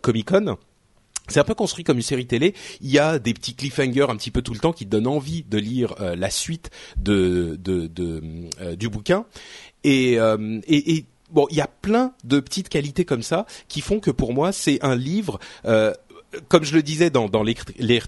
Comic 0.00 0.28
Con 0.28 0.56
c'est 1.28 1.40
un 1.40 1.44
peu 1.44 1.54
construit 1.54 1.84
comme 1.84 1.96
une 1.96 2.02
série 2.02 2.26
télé. 2.26 2.54
Il 2.80 2.90
y 2.90 2.98
a 2.98 3.18
des 3.18 3.34
petits 3.34 3.54
cliffhangers 3.54 4.06
un 4.08 4.16
petit 4.16 4.30
peu 4.30 4.42
tout 4.42 4.52
le 4.52 4.58
temps 4.58 4.72
qui 4.72 4.84
te 4.86 4.90
donnent 4.90 5.06
envie 5.06 5.44
de 5.44 5.58
lire 5.58 5.94
euh, 6.00 6.16
la 6.16 6.30
suite 6.30 6.70
de, 6.96 7.58
de, 7.60 7.86
de 7.86 8.22
euh, 8.60 8.76
du 8.76 8.88
bouquin. 8.88 9.24
Et, 9.84 10.18
euh, 10.18 10.60
et, 10.66 10.96
et, 10.96 11.04
bon, 11.30 11.46
il 11.50 11.56
y 11.56 11.60
a 11.60 11.68
plein 11.68 12.12
de 12.24 12.40
petites 12.40 12.68
qualités 12.68 13.04
comme 13.04 13.22
ça 13.22 13.46
qui 13.68 13.80
font 13.80 14.00
que 14.00 14.10
pour 14.10 14.32
moi 14.32 14.52
c'est 14.52 14.82
un 14.84 14.96
livre. 14.96 15.38
comme 16.48 16.64
je 16.64 16.74
le 16.74 16.82
disais 16.82 17.10
dans, 17.10 17.28
dans 17.28 17.44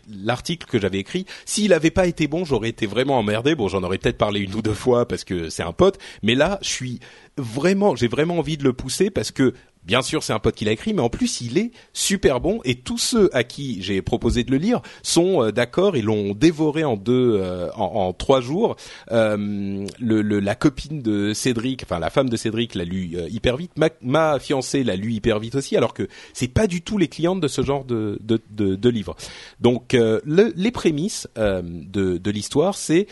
l'article 0.08 0.66
que 0.66 0.80
j'avais 0.80 0.98
écrit, 0.98 1.26
s'il 1.44 1.72
avait 1.72 1.90
pas 1.90 2.06
été 2.06 2.26
bon, 2.26 2.44
j'aurais 2.44 2.70
été 2.70 2.86
vraiment 2.86 3.18
emmerdé. 3.18 3.54
Bon, 3.54 3.68
j'en 3.68 3.82
aurais 3.82 3.98
peut-être 3.98 4.18
parlé 4.18 4.40
une 4.40 4.54
ou 4.54 4.62
deux 4.62 4.74
fois 4.74 5.06
parce 5.06 5.24
que 5.24 5.50
c'est 5.50 5.62
un 5.62 5.72
pote, 5.72 5.98
mais 6.22 6.34
là, 6.34 6.58
je 6.62 6.68
suis 6.68 7.00
vraiment, 7.36 7.96
j'ai 7.96 8.08
vraiment 8.08 8.38
envie 8.38 8.56
de 8.56 8.64
le 8.64 8.72
pousser 8.72 9.10
parce 9.10 9.30
que 9.30 9.52
Bien 9.84 10.00
sûr, 10.00 10.22
c'est 10.22 10.32
un 10.32 10.38
pote 10.38 10.54
qui 10.54 10.64
l'a 10.64 10.72
écrit, 10.72 10.94
mais 10.94 11.02
en 11.02 11.10
plus, 11.10 11.42
il 11.42 11.58
est 11.58 11.70
super 11.92 12.40
bon. 12.40 12.60
Et 12.64 12.76
tous 12.76 12.96
ceux 12.96 13.28
à 13.36 13.44
qui 13.44 13.82
j'ai 13.82 14.00
proposé 14.00 14.42
de 14.42 14.50
le 14.50 14.56
lire 14.56 14.80
sont 15.02 15.42
euh, 15.42 15.52
d'accord 15.52 15.94
et 15.94 16.00
l'ont 16.00 16.32
dévoré 16.32 16.84
en 16.84 16.96
deux, 16.96 17.38
euh, 17.38 17.70
en, 17.74 18.14
trois 18.14 18.40
jours. 18.40 18.76
Euh, 19.12 19.86
la 20.00 20.54
copine 20.54 21.02
de 21.02 21.34
Cédric, 21.34 21.82
enfin 21.82 21.98
la 21.98 22.08
femme 22.08 22.30
de 22.30 22.36
Cédric, 22.36 22.74
l'a 22.74 22.84
lu 22.84 23.16
hyper 23.28 23.56
vite. 23.58 23.72
Ma, 24.02 24.38
fiancée 24.38 24.84
l'a 24.84 24.96
lu 24.96 25.12
hyper 25.12 25.38
vite 25.38 25.54
aussi, 25.54 25.76
alors 25.76 25.92
que 25.92 26.08
c'est 26.32 26.48
pas 26.48 26.66
du 26.66 26.80
tout 26.80 26.96
les 26.96 27.08
clientes 27.08 27.40
de 27.40 27.48
ce 27.48 27.62
genre 27.62 27.84
de, 27.84 28.18
de, 28.22 28.40
de, 28.50 28.88
livres. 28.88 29.16
Donc, 29.60 29.92
le, 29.92 30.52
les 30.56 30.70
prémices 30.70 31.28
de, 31.36 32.18
de 32.18 32.30
l'histoire, 32.30 32.76
c'est 32.76 33.06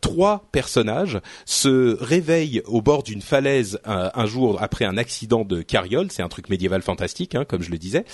trois 0.00 0.48
personnages 0.52 1.20
se 1.44 1.96
réveillent 2.02 2.62
au 2.66 2.82
bord 2.82 3.02
d'une 3.02 3.22
falaise 3.22 3.78
un 3.84 4.26
jour 4.26 4.62
après 4.62 4.84
un 4.84 4.96
accident 4.96 5.44
de 5.44 5.62
carriole 5.62 6.10
c'est 6.14 6.22
un 6.22 6.28
truc 6.28 6.48
médiéval 6.48 6.82
fantastique, 6.82 7.34
hein, 7.34 7.44
comme 7.44 7.62
je 7.62 7.70
le 7.70 7.78
disais, 7.78 8.04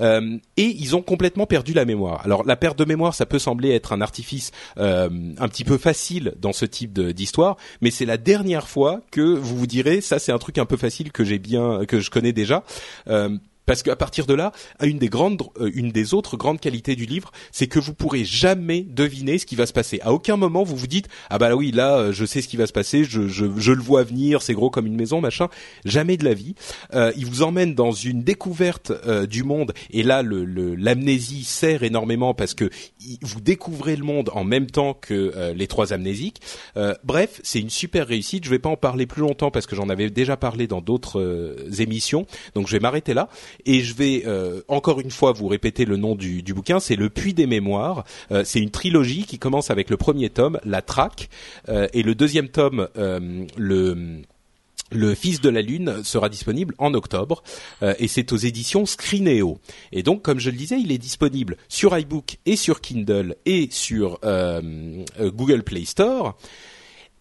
euh, 0.00 0.38
et 0.56 0.64
ils 0.78 0.96
ont 0.96 1.02
complètement 1.02 1.46
perdu 1.46 1.72
la 1.72 1.84
mémoire. 1.84 2.22
Alors 2.24 2.44
la 2.44 2.56
perte 2.56 2.78
de 2.78 2.84
mémoire, 2.84 3.14
ça 3.14 3.26
peut 3.26 3.38
sembler 3.38 3.70
être 3.70 3.92
un 3.92 4.00
artifice 4.00 4.52
euh, 4.78 5.08
un 5.38 5.48
petit 5.48 5.64
peu 5.64 5.78
facile 5.78 6.34
dans 6.38 6.52
ce 6.52 6.64
type 6.64 6.98
d'histoire, 6.98 7.56
mais 7.80 7.90
c'est 7.90 8.06
la 8.06 8.16
dernière 8.16 8.68
fois 8.68 9.00
que 9.10 9.20
vous 9.20 9.56
vous 9.56 9.66
direz 9.66 10.00
ça 10.00 10.18
c'est 10.18 10.32
un 10.32 10.38
truc 10.38 10.58
un 10.58 10.66
peu 10.66 10.76
facile 10.76 11.12
que 11.12 11.24
j'ai 11.24 11.38
bien 11.38 11.84
que 11.86 12.00
je 12.00 12.10
connais 12.10 12.32
déjà. 12.32 12.64
Euh, 13.08 13.36
parce 13.68 13.82
qu'à 13.82 13.96
partir 13.96 14.24
de 14.24 14.32
là, 14.32 14.52
une 14.82 14.98
des 14.98 15.10
grandes, 15.10 15.42
euh, 15.60 15.70
une 15.74 15.92
des 15.92 16.14
autres 16.14 16.38
grandes 16.38 16.58
qualités 16.58 16.96
du 16.96 17.04
livre, 17.04 17.30
c'est 17.52 17.66
que 17.66 17.78
vous 17.78 17.92
pourrez 17.92 18.24
jamais 18.24 18.80
deviner 18.80 19.36
ce 19.36 19.44
qui 19.44 19.56
va 19.56 19.66
se 19.66 19.74
passer. 19.74 20.00
À 20.02 20.14
aucun 20.14 20.38
moment 20.38 20.64
vous 20.64 20.74
vous 20.74 20.86
dites 20.86 21.06
ah 21.28 21.36
bah 21.36 21.54
oui 21.54 21.70
là 21.70 21.98
euh, 21.98 22.12
je 22.12 22.24
sais 22.24 22.40
ce 22.40 22.48
qui 22.48 22.56
va 22.56 22.66
se 22.66 22.72
passer, 22.72 23.04
je, 23.04 23.28
je, 23.28 23.44
je 23.58 23.72
le 23.72 23.82
vois 23.82 24.04
venir, 24.04 24.40
c'est 24.40 24.54
gros 24.54 24.70
comme 24.70 24.86
une 24.86 24.96
maison 24.96 25.20
machin. 25.20 25.48
Jamais 25.84 26.16
de 26.16 26.24
la 26.24 26.32
vie. 26.32 26.54
Euh, 26.94 27.12
il 27.18 27.26
vous 27.26 27.42
emmène 27.42 27.74
dans 27.74 27.92
une 27.92 28.22
découverte 28.22 28.90
euh, 29.06 29.26
du 29.26 29.44
monde 29.44 29.74
et 29.90 30.02
là 30.02 30.22
le 30.22 30.46
l'amnésie 30.74 31.44
sert 31.44 31.82
énormément 31.82 32.32
parce 32.32 32.54
que 32.54 32.70
vous 33.20 33.42
découvrez 33.42 33.96
le 33.96 34.04
monde 34.04 34.30
en 34.32 34.44
même 34.44 34.66
temps 34.66 34.94
que 34.94 35.52
les 35.54 35.66
trois 35.66 35.92
amnésiques. 35.92 36.40
bref, 37.04 37.40
c'est 37.42 37.60
une 37.60 37.68
super 37.68 38.06
réussite. 38.06 38.44
Je 38.44 38.50
vais 38.50 38.58
pas 38.58 38.70
en 38.70 38.76
parler 38.76 39.04
plus 39.06 39.20
longtemps 39.20 39.50
parce 39.50 39.66
que 39.66 39.76
j'en 39.76 39.90
avais 39.90 40.08
déjà 40.08 40.38
parlé 40.38 40.66
dans 40.66 40.80
d'autres 40.80 41.56
émissions, 41.78 42.26
donc 42.54 42.66
je 42.66 42.72
vais 42.72 42.80
m'arrêter 42.80 43.12
là 43.12 43.28
et 43.66 43.80
je 43.80 43.94
vais 43.94 44.24
euh, 44.26 44.62
encore 44.68 45.00
une 45.00 45.10
fois 45.10 45.32
vous 45.32 45.48
répéter 45.48 45.84
le 45.84 45.96
nom 45.96 46.14
du, 46.14 46.42
du 46.42 46.54
bouquin. 46.54 46.80
C'est 46.80 46.96
Le 46.96 47.10
Puits 47.10 47.34
des 47.34 47.46
Mémoires. 47.46 48.04
Euh, 48.30 48.42
c'est 48.44 48.60
une 48.60 48.70
trilogie 48.70 49.24
qui 49.24 49.38
commence 49.38 49.70
avec 49.70 49.90
le 49.90 49.96
premier 49.96 50.30
tome, 50.30 50.58
La 50.64 50.82
Traque, 50.82 51.28
euh, 51.68 51.88
et 51.92 52.02
le 52.02 52.14
deuxième 52.14 52.48
tome, 52.48 52.88
le 52.96 54.22
le 54.90 55.14
Fils 55.14 55.42
de 55.42 55.50
la 55.50 55.60
Lune 55.60 56.02
sera 56.02 56.30
disponible 56.30 56.74
en 56.78 56.94
octobre 56.94 57.42
et 57.82 58.08
c'est 58.08 58.32
aux 58.32 58.38
éditions 58.38 58.86
Screeneo. 58.86 59.58
Et 59.92 60.02
donc, 60.02 60.22
comme 60.22 60.38
je 60.38 60.48
le 60.48 60.56
disais, 60.56 60.80
il 60.80 60.92
est 60.92 60.98
disponible 60.98 61.58
sur 61.68 61.98
iBook 61.98 62.38
et 62.46 62.56
sur 62.56 62.80
Kindle 62.80 63.36
et 63.44 63.68
sur 63.70 64.18
Google 65.20 65.62
Play 65.62 65.84
Store. 65.84 66.38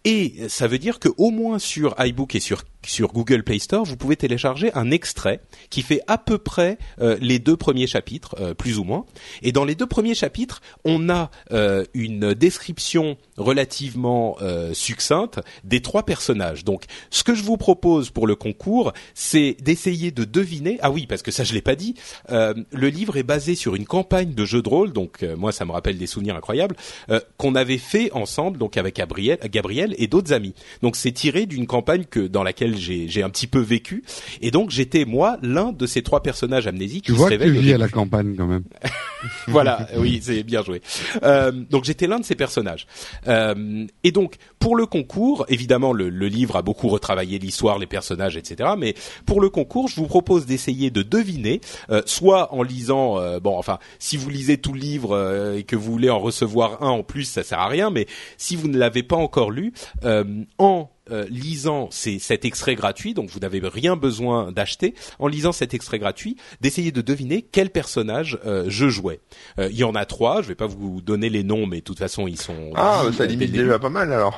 Et 0.06 0.48
ça 0.48 0.68
veut 0.68 0.80
dire 0.80 1.00
que 1.00 1.10
au 1.18 1.30
moins 1.30 1.60
sur 1.60 1.94
iBook 2.00 2.36
et 2.36 2.40
sur 2.40 2.64
sur 2.88 3.12
Google 3.12 3.44
Play 3.44 3.60
Store, 3.60 3.86
vous 3.86 3.98
pouvez 3.98 4.16
télécharger 4.16 4.72
un 4.74 4.92
extrait 4.92 5.42
qui 5.70 5.82
fait 5.82 6.02
à 6.08 6.18
peu 6.18 6.38
près 6.38 6.78
euh, 7.02 7.18
les 7.22 7.40
deux 7.40 7.58
premiers 7.58 7.88
chapitres, 7.88 8.36
euh, 8.40 8.54
plus 8.54 8.80
ou 8.80 8.84
moins. 8.84 9.06
Et 9.42 9.52
dans 9.52 9.66
les 9.66 9.76
deux 9.76 9.86
premiers 9.86 10.16
chapitres, 10.16 10.62
on 10.86 11.10
a 11.10 11.30
euh, 11.52 11.84
une 11.94 12.34
description 12.34 13.18
relativement 13.38 14.38
succincte 14.74 15.40
des 15.64 15.82
trois 15.82 16.04
personnages. 16.04 16.64
Donc, 16.64 16.86
ce 17.12 17.24
que 17.24 17.36
je 17.36 17.44
vous 17.44 17.58
propose 17.58 18.10
pour 18.10 18.26
le 18.26 18.36
concours, 18.36 18.94
c'est 19.14 19.56
d'essayer 19.62 20.12
de 20.12 20.24
deviner. 20.24 20.80
Ah 20.82 20.90
oui, 20.90 21.06
parce 21.06 21.22
que 21.22 21.32
ça 21.32 21.44
je 21.44 21.54
l'ai 21.54 21.62
pas 21.62 21.76
dit. 21.76 21.96
le 22.30 22.90
livre 22.90 23.18
est 23.18 23.24
basé 23.24 23.56
sur 23.56 23.76
une 23.76 23.86
campagne 23.86 24.34
de 24.34 24.46
jeu 24.46 24.62
de 24.62 24.70
rôle. 24.70 24.94
Donc, 24.94 25.24
moi, 25.38 25.52
ça 25.52 25.66
me 25.66 25.72
rappelle 25.72 25.98
des 25.98 26.08
souvenirs 26.08 26.36
incroyables 26.36 26.76
qu'on 27.38 27.56
avait 27.56 27.78
fait 27.78 28.12
ensemble, 28.14 28.58
donc 28.58 28.78
avec 28.78 28.96
Gabriel, 28.96 29.38
Gabriel 29.52 29.94
et 29.98 30.08
d'autres 30.08 30.34
amis. 30.34 30.54
Donc, 30.82 30.96
c'est 30.96 31.12
tiré 31.12 31.46
d'une 31.46 31.68
campagne 31.68 32.06
que 32.06 32.22
dans 32.22 32.44
laquelle 32.44 32.77
j'ai 32.78 33.24
un 33.24 33.30
petit 33.30 33.48
peu 33.48 33.60
vécu. 33.60 34.04
Et 34.42 34.52
donc 34.52 34.70
j'étais 34.70 35.06
moi 35.06 35.38
l'un 35.42 35.72
de 35.72 35.86
ces 35.86 36.04
trois 36.04 36.24
personnages 36.24 36.68
amnésiques 36.68 37.06
tu 37.06 37.12
qui 37.12 37.18
vois 37.18 37.30
se 37.30 37.36
que 37.36 37.44
tu 37.44 37.52
vis 37.52 37.74
à 37.74 37.78
la 37.78 37.90
campagne 37.90 38.36
quand 38.38 38.48
même. 38.48 38.64
voilà, 39.48 39.88
oui, 39.98 40.20
c'est 40.24 40.44
bien 40.44 40.64
joué. 40.64 40.82
Euh, 41.24 41.52
donc 41.52 41.86
j'étais 41.86 42.08
l'un 42.08 42.20
de 42.20 42.26
ces 42.26 42.36
personnages. 42.36 42.88
Euh, 43.28 43.86
et 44.04 44.12
donc 44.12 44.36
pour 44.60 44.76
le 44.76 44.86
concours, 44.86 45.46
évidemment 45.50 45.94
le, 45.94 46.10
le 46.10 46.28
livre 46.28 46.56
a 46.56 46.62
beaucoup 46.62 46.88
retravaillé 46.88 47.40
l'histoire, 47.40 47.80
les 47.80 47.88
personnages, 47.88 48.38
etc. 48.38 48.72
Mais 48.78 48.96
pour 49.26 49.42
le 49.42 49.50
concours, 49.50 49.88
je 49.88 49.96
vous 49.96 50.08
propose 50.08 50.46
d'essayer 50.46 50.92
de 50.92 51.02
deviner, 51.02 51.62
euh, 51.90 52.02
soit 52.06 52.54
en 52.54 52.64
lisant, 52.64 53.20
euh, 53.20 53.40
bon, 53.40 53.58
enfin, 53.58 53.80
si 54.00 54.18
vous 54.18 54.30
lisez 54.30 54.58
tout 54.58 54.74
le 54.74 54.80
livre 54.80 55.16
euh, 55.16 55.58
et 55.58 55.64
que 55.64 55.76
vous 55.76 55.92
voulez 55.92 56.10
en 56.10 56.20
recevoir 56.20 56.84
un 56.84 56.90
en 56.90 57.04
plus, 57.04 57.24
ça 57.24 57.44
sert 57.44 57.60
à 57.60 57.68
rien. 57.68 57.90
Mais 57.90 58.08
si 58.38 58.56
vous 58.56 58.68
ne 58.68 58.78
l'avez 58.78 59.04
pas 59.04 59.16
encore 59.16 59.52
lu, 59.52 59.74
euh, 60.04 60.24
en 60.58 60.90
euh, 61.12 61.26
lisant 61.30 61.90
ces- 61.92 62.20
cet 62.20 62.46
extrait 62.46 62.76
gratuit, 62.76 63.14
donc 63.14 63.30
vous 63.30 63.40
n'avez 63.40 63.62
rien 63.64 63.96
besoin 63.96 64.52
d'acheter, 64.52 64.94
en 65.20 65.28
lisant 65.28 65.52
cet 65.52 65.74
extrait 65.74 66.00
gratuit, 66.00 66.38
d'essayer 66.62 66.92
de 66.92 67.02
deviner 67.02 67.42
quel 67.42 67.70
personnage 67.70 68.40
euh, 68.46 68.66
je 68.68 68.90
jouais. 68.90 69.20
Euh, 69.60 69.70
Il 69.72 69.78
y 69.78 69.84
en 69.84 69.96
a 69.96 70.06
trois, 70.06 70.42
je 70.42 70.48
vais 70.48 70.56
pas 70.56 70.68
vous 70.68 71.02
donner 71.02 71.30
les 71.30 71.44
noms, 71.44 71.66
mais 71.68 71.78
de 71.78 71.84
toute 71.84 72.00
façon 72.00 72.28
ils 72.28 72.40
sont. 72.40 72.72
Ah, 72.76 73.04
ça 73.16 73.26
limite 73.26 73.52
déjà 73.52 73.80
pas 73.80 73.90
mal 73.90 74.12
alors. 74.12 74.38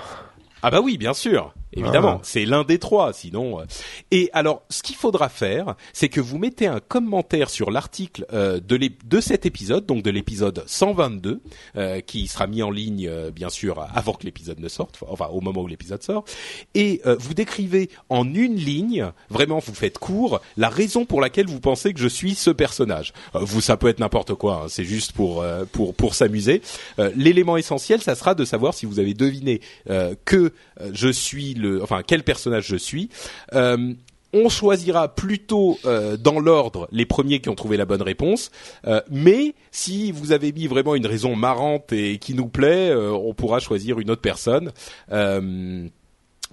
Ah 0.62 0.72
bah 0.72 0.82
oui, 0.82 0.98
bien 0.98 1.14
sûr, 1.14 1.54
évidemment, 1.74 2.18
Ah. 2.18 2.24
c'est 2.24 2.46
l'un 2.46 2.64
des 2.64 2.80
trois, 2.80 3.14
sinon. 3.14 3.60
euh. 3.60 3.64
Et 4.12 4.30
alors, 4.34 4.64
ce 4.70 4.82
qu'il 4.84 4.96
faudra 4.96 5.30
faire, 5.30 5.76
c'est 5.94 6.10
que 6.10 6.22
vous 6.22 6.38
mettez 6.38 6.68
un 6.68 6.80
commentaire 6.80 7.50
sur 7.50 7.72
l'article 7.72 8.26
euh, 8.34 8.60
de, 8.60 8.80
de 9.06 9.22
cet 9.22 9.46
épisode, 9.46 9.86
donc 9.86 10.04
de 10.04 10.10
l'épisode 10.12 10.64
122, 10.66 11.42
euh, 11.76 12.00
qui 12.02 12.28
sera 12.28 12.48
mis 12.48 12.64
en 12.64 12.72
ligne, 12.72 13.08
euh, 13.08 13.32
bien 13.32 13.50
sûr, 13.50 13.86
avant 13.94 14.14
que 14.14 14.26
l'épisode 14.26 14.60
ne 14.60 14.68
sorte, 14.70 15.00
enfin 15.08 15.28
au 15.32 15.42
moment 15.42 15.62
où 15.62 15.68
l'épisode 15.68 16.02
sort, 16.04 16.24
et 16.76 17.02
euh, 17.06 17.16
vous 17.20 17.34
décrivez 17.34 17.90
en 18.10 18.26
une 18.34 18.56
ligne, 18.56 19.12
vraiment, 19.30 19.60
vous 19.60 19.74
faites 19.74 19.98
court, 20.00 20.42
la 20.58 20.70
raison 20.70 21.06
pour 21.06 21.22
laquelle 21.22 21.48
vous 21.48 21.60
pensez 21.60 21.94
que 21.94 22.00
je 22.00 22.08
suis 22.08 22.36
ce 22.36 22.50
personnage. 22.50 23.14
Euh, 23.36 23.40
vous, 23.42 23.62
ça 23.62 23.78
peut 23.78 23.88
être 23.88 24.00
n'importe 24.00 24.34
quoi, 24.34 24.64
hein, 24.64 24.68
c'est 24.70 24.84
juste 24.86 25.12
pour 25.12 25.42
euh, 25.42 25.66
pour 25.72 25.94
pour 25.94 26.16
s'amuser. 26.16 26.62
Euh, 27.00 27.12
L'élément 27.16 27.58
essentiel, 27.58 28.02
ça 28.02 28.16
sera 28.16 28.36
de 28.36 28.46
savoir 28.46 28.74
si 28.74 28.86
vous 28.86 29.00
avez 29.00 29.14
deviné 29.14 29.62
euh, 29.90 30.16
que 30.26 30.54
je 30.94 31.10
suis 31.10 31.54
enfin 31.82 32.02
quel 32.06 32.24
personnage 32.24 32.68
je 32.68 32.76
suis. 32.76 33.10
Euh, 33.54 33.94
on 34.32 34.48
choisira 34.48 35.16
plutôt 35.16 35.80
euh, 35.86 36.16
dans 36.16 36.40
l'ordre 36.40 36.88
les 36.92 37.08
premiers 37.08 37.40
qui 37.40 37.50
ont 37.50 37.56
trouvé 37.56 37.78
la 37.78 37.86
bonne 37.86 38.04
réponse, 38.04 38.52
Euh, 38.86 39.02
mais 39.10 39.56
si 39.72 40.12
vous 40.12 40.32
avez 40.32 40.52
mis 40.52 40.68
vraiment 40.68 40.94
une 40.96 41.08
raison 41.08 41.36
marrante 41.36 41.92
et 41.92 42.20
qui 42.20 42.34
nous 42.36 42.48
plaît, 42.48 42.94
on 42.96 43.34
pourra 43.34 43.60
choisir 43.60 44.00
une 44.00 44.12
autre 44.12 44.22
personne. 44.22 44.72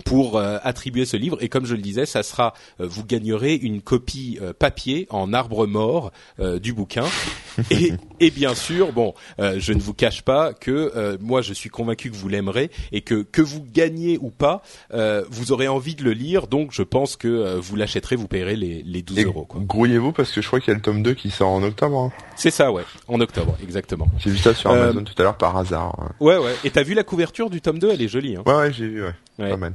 Pour 0.04 0.36
euh, 0.36 0.58
attribuer 0.62 1.06
ce 1.06 1.16
livre 1.16 1.38
et 1.40 1.48
comme 1.48 1.64
je 1.64 1.74
le 1.74 1.80
disais, 1.80 2.04
ça 2.04 2.22
sera 2.22 2.52
euh, 2.80 2.86
vous 2.86 3.02
gagnerez 3.04 3.54
une 3.54 3.80
copie 3.80 4.38
euh, 4.42 4.52
papier 4.52 5.06
en 5.10 5.32
arbre 5.32 5.66
mort 5.66 6.12
euh, 6.38 6.58
du 6.58 6.74
bouquin 6.74 7.04
et, 7.70 7.92
et 8.20 8.30
bien 8.30 8.54
sûr, 8.54 8.92
bon, 8.92 9.14
euh, 9.40 9.56
je 9.58 9.72
ne 9.72 9.80
vous 9.80 9.94
cache 9.94 10.20
pas 10.22 10.52
que 10.52 10.92
euh, 10.94 11.16
moi 11.20 11.40
je 11.40 11.54
suis 11.54 11.70
convaincu 11.70 12.10
que 12.10 12.16
vous 12.16 12.28
l'aimerez 12.28 12.70
et 12.92 13.00
que 13.00 13.22
que 13.22 13.40
vous 13.40 13.64
gagnez 13.72 14.18
ou 14.20 14.28
pas, 14.30 14.62
euh, 14.92 15.24
vous 15.30 15.50
aurez 15.52 15.66
envie 15.66 15.94
de 15.94 16.04
le 16.04 16.12
lire, 16.12 16.46
donc 16.46 16.72
je 16.72 16.82
pense 16.82 17.16
que 17.16 17.26
euh, 17.28 17.58
vous 17.58 17.74
l'achèterez, 17.76 18.16
vous 18.16 18.28
paierez 18.28 18.56
les, 18.56 18.82
les 18.84 19.00
12 19.02 19.18
Et 19.18 19.24
euros. 19.24 19.46
quoi. 19.46 19.60
grouillez-vous 19.64 20.12
parce 20.12 20.30
que 20.30 20.42
je 20.42 20.46
crois 20.46 20.60
qu'il 20.60 20.68
y 20.68 20.72
a 20.72 20.76
le 20.76 20.82
tome 20.82 21.02
2 21.02 21.14
qui 21.14 21.30
sort 21.30 21.48
en 21.48 21.62
octobre. 21.62 21.96
hein. 21.98 22.12
C'est 22.36 22.50
ça, 22.50 22.70
ouais, 22.70 22.84
en 23.08 23.18
octobre, 23.20 23.56
exactement. 23.62 24.08
J'ai 24.18 24.28
vu 24.30 24.36
ça 24.38 24.52
sur 24.52 24.70
Amazon 24.70 25.02
tout 25.04 25.14
à 25.16 25.22
l'heure 25.22 25.38
par 25.38 25.56
hasard. 25.56 25.94
hein. 25.98 26.12
Ouais, 26.20 26.36
ouais. 26.36 26.54
Et 26.64 26.70
t'as 26.70 26.82
vu 26.82 26.92
la 26.92 27.02
couverture 27.02 27.48
du 27.48 27.62
tome 27.62 27.78
2 27.78 27.90
Elle 27.92 28.02
est 28.02 28.08
jolie. 28.08 28.36
Hein. 28.36 28.42
Ouais, 28.46 28.54
ouais, 28.54 28.72
j'ai 28.74 28.86
vu, 28.88 29.02
ouais. 29.02 29.14
Ouais. 29.38 29.50
Pas 29.50 29.56
mal. 29.56 29.74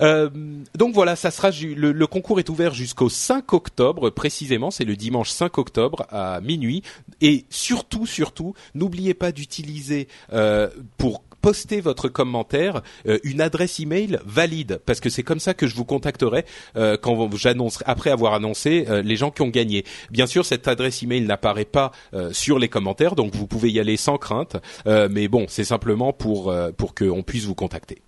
Euh, 0.00 0.30
donc 0.76 0.94
voilà, 0.94 1.16
ça 1.16 1.30
sera 1.30 1.50
le, 1.50 1.92
le 1.92 2.06
concours 2.06 2.38
est 2.38 2.48
ouvert 2.48 2.72
jusqu'au 2.72 3.08
5 3.08 3.52
octobre 3.52 4.10
précisément, 4.10 4.70
c'est 4.70 4.84
le 4.84 4.96
dimanche 4.96 5.30
5 5.30 5.58
octobre 5.58 6.06
à 6.10 6.40
minuit 6.40 6.82
et 7.20 7.46
surtout 7.50 8.06
surtout 8.06 8.54
n'oubliez 8.74 9.14
pas 9.14 9.32
d'utiliser 9.32 10.06
euh, 10.32 10.68
pour 10.98 11.24
poster 11.40 11.80
votre 11.80 12.08
commentaire 12.08 12.82
euh, 13.06 13.18
une 13.22 13.40
adresse 13.40 13.80
email 13.80 14.18
valide 14.24 14.80
parce 14.84 15.00
que 15.00 15.08
c'est 15.08 15.22
comme 15.22 15.40
ça 15.40 15.54
que 15.54 15.66
je 15.66 15.74
vous 15.74 15.84
contacterai 15.84 16.44
euh, 16.76 16.96
quand 17.00 17.34
j'annoncerai 17.36 17.84
après 17.86 18.10
avoir 18.10 18.34
annoncé 18.34 18.86
euh, 18.88 19.02
les 19.02 19.16
gens 19.16 19.30
qui 19.30 19.42
ont 19.42 19.48
gagné. 19.48 19.84
Bien 20.10 20.26
sûr, 20.26 20.44
cette 20.44 20.68
adresse 20.68 21.02
email 21.02 21.22
n'apparaît 21.22 21.64
pas 21.64 21.92
euh, 22.14 22.32
sur 22.32 22.58
les 22.58 22.68
commentaires 22.68 23.14
donc 23.14 23.34
vous 23.34 23.46
pouvez 23.46 23.70
y 23.70 23.80
aller 23.80 23.96
sans 23.96 24.18
crainte 24.18 24.56
euh, 24.86 25.08
mais 25.10 25.28
bon, 25.28 25.46
c'est 25.48 25.64
simplement 25.64 26.12
pour 26.12 26.50
euh, 26.50 26.70
pour 26.72 26.94
qu'on 26.94 27.22
puisse 27.22 27.44
vous 27.44 27.54
contacter. 27.54 28.02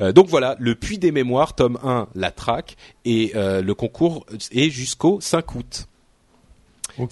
Euh, 0.00 0.12
donc 0.12 0.28
voilà, 0.28 0.56
le 0.58 0.74
Puits 0.74 0.98
des 0.98 1.12
Mémoires, 1.12 1.54
tome 1.54 1.78
1, 1.82 2.08
la 2.14 2.30
traque, 2.30 2.76
et 3.04 3.32
euh, 3.34 3.62
le 3.62 3.74
concours 3.74 4.24
est 4.52 4.70
jusqu'au 4.70 5.20
5 5.20 5.54
août. 5.54 5.88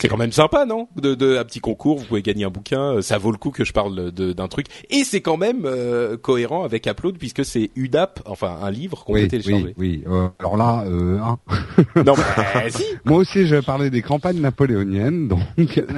C'est 0.00 0.08
quand 0.08 0.16
même 0.16 0.32
sympa, 0.32 0.64
non? 0.66 0.88
De, 0.96 1.14
de 1.14 1.36
un 1.36 1.44
petit 1.44 1.60
concours, 1.60 1.98
vous 1.98 2.04
pouvez 2.06 2.22
gagner 2.22 2.44
un 2.44 2.50
bouquin, 2.50 2.94
euh, 2.96 3.02
ça 3.02 3.18
vaut 3.18 3.30
le 3.30 3.38
coup 3.38 3.52
que 3.52 3.64
je 3.64 3.72
parle 3.72 4.10
d'un 4.10 4.48
truc, 4.48 4.66
et 4.90 5.04
c'est 5.04 5.20
quand 5.20 5.36
même 5.36 5.62
euh, 5.64 6.16
cohérent 6.16 6.64
avec 6.64 6.86
Upload 6.88 7.18
puisque 7.18 7.44
c'est 7.44 7.70
UDAP, 7.76 8.20
enfin 8.26 8.58
un 8.62 8.70
livre 8.72 9.04
qu'on 9.04 9.12
peut 9.12 9.28
télécharger. 9.28 9.74
oui, 9.78 10.02
oui. 10.02 10.04
Euh, 10.12 10.26
alors 10.40 10.56
là, 10.56 10.82
euh, 10.88 11.20
hein. 11.20 11.38
Non, 12.04 12.14
bah, 12.14 12.24
si, 12.68 12.82
moi 13.04 13.18
aussi, 13.18 13.46
je 13.46 13.56
parlais 13.56 13.90
des 13.90 14.02
campagnes 14.02 14.40
napoléoniennes, 14.40 15.28
donc 15.28 15.40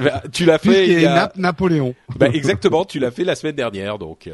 Bah, 0.03 0.21
tu 0.31 0.45
l'as 0.45 0.59
fait. 0.59 0.87
il 0.87 1.01
y 1.01 1.05
a 1.07 1.31
Napoléon. 1.35 1.95
Bah, 2.15 2.27
exactement, 2.31 2.85
tu 2.85 2.99
l'as 2.99 3.09
fait 3.11 3.23
la 3.23 3.33
semaine 3.33 3.55
dernière, 3.55 3.97
donc. 3.97 4.29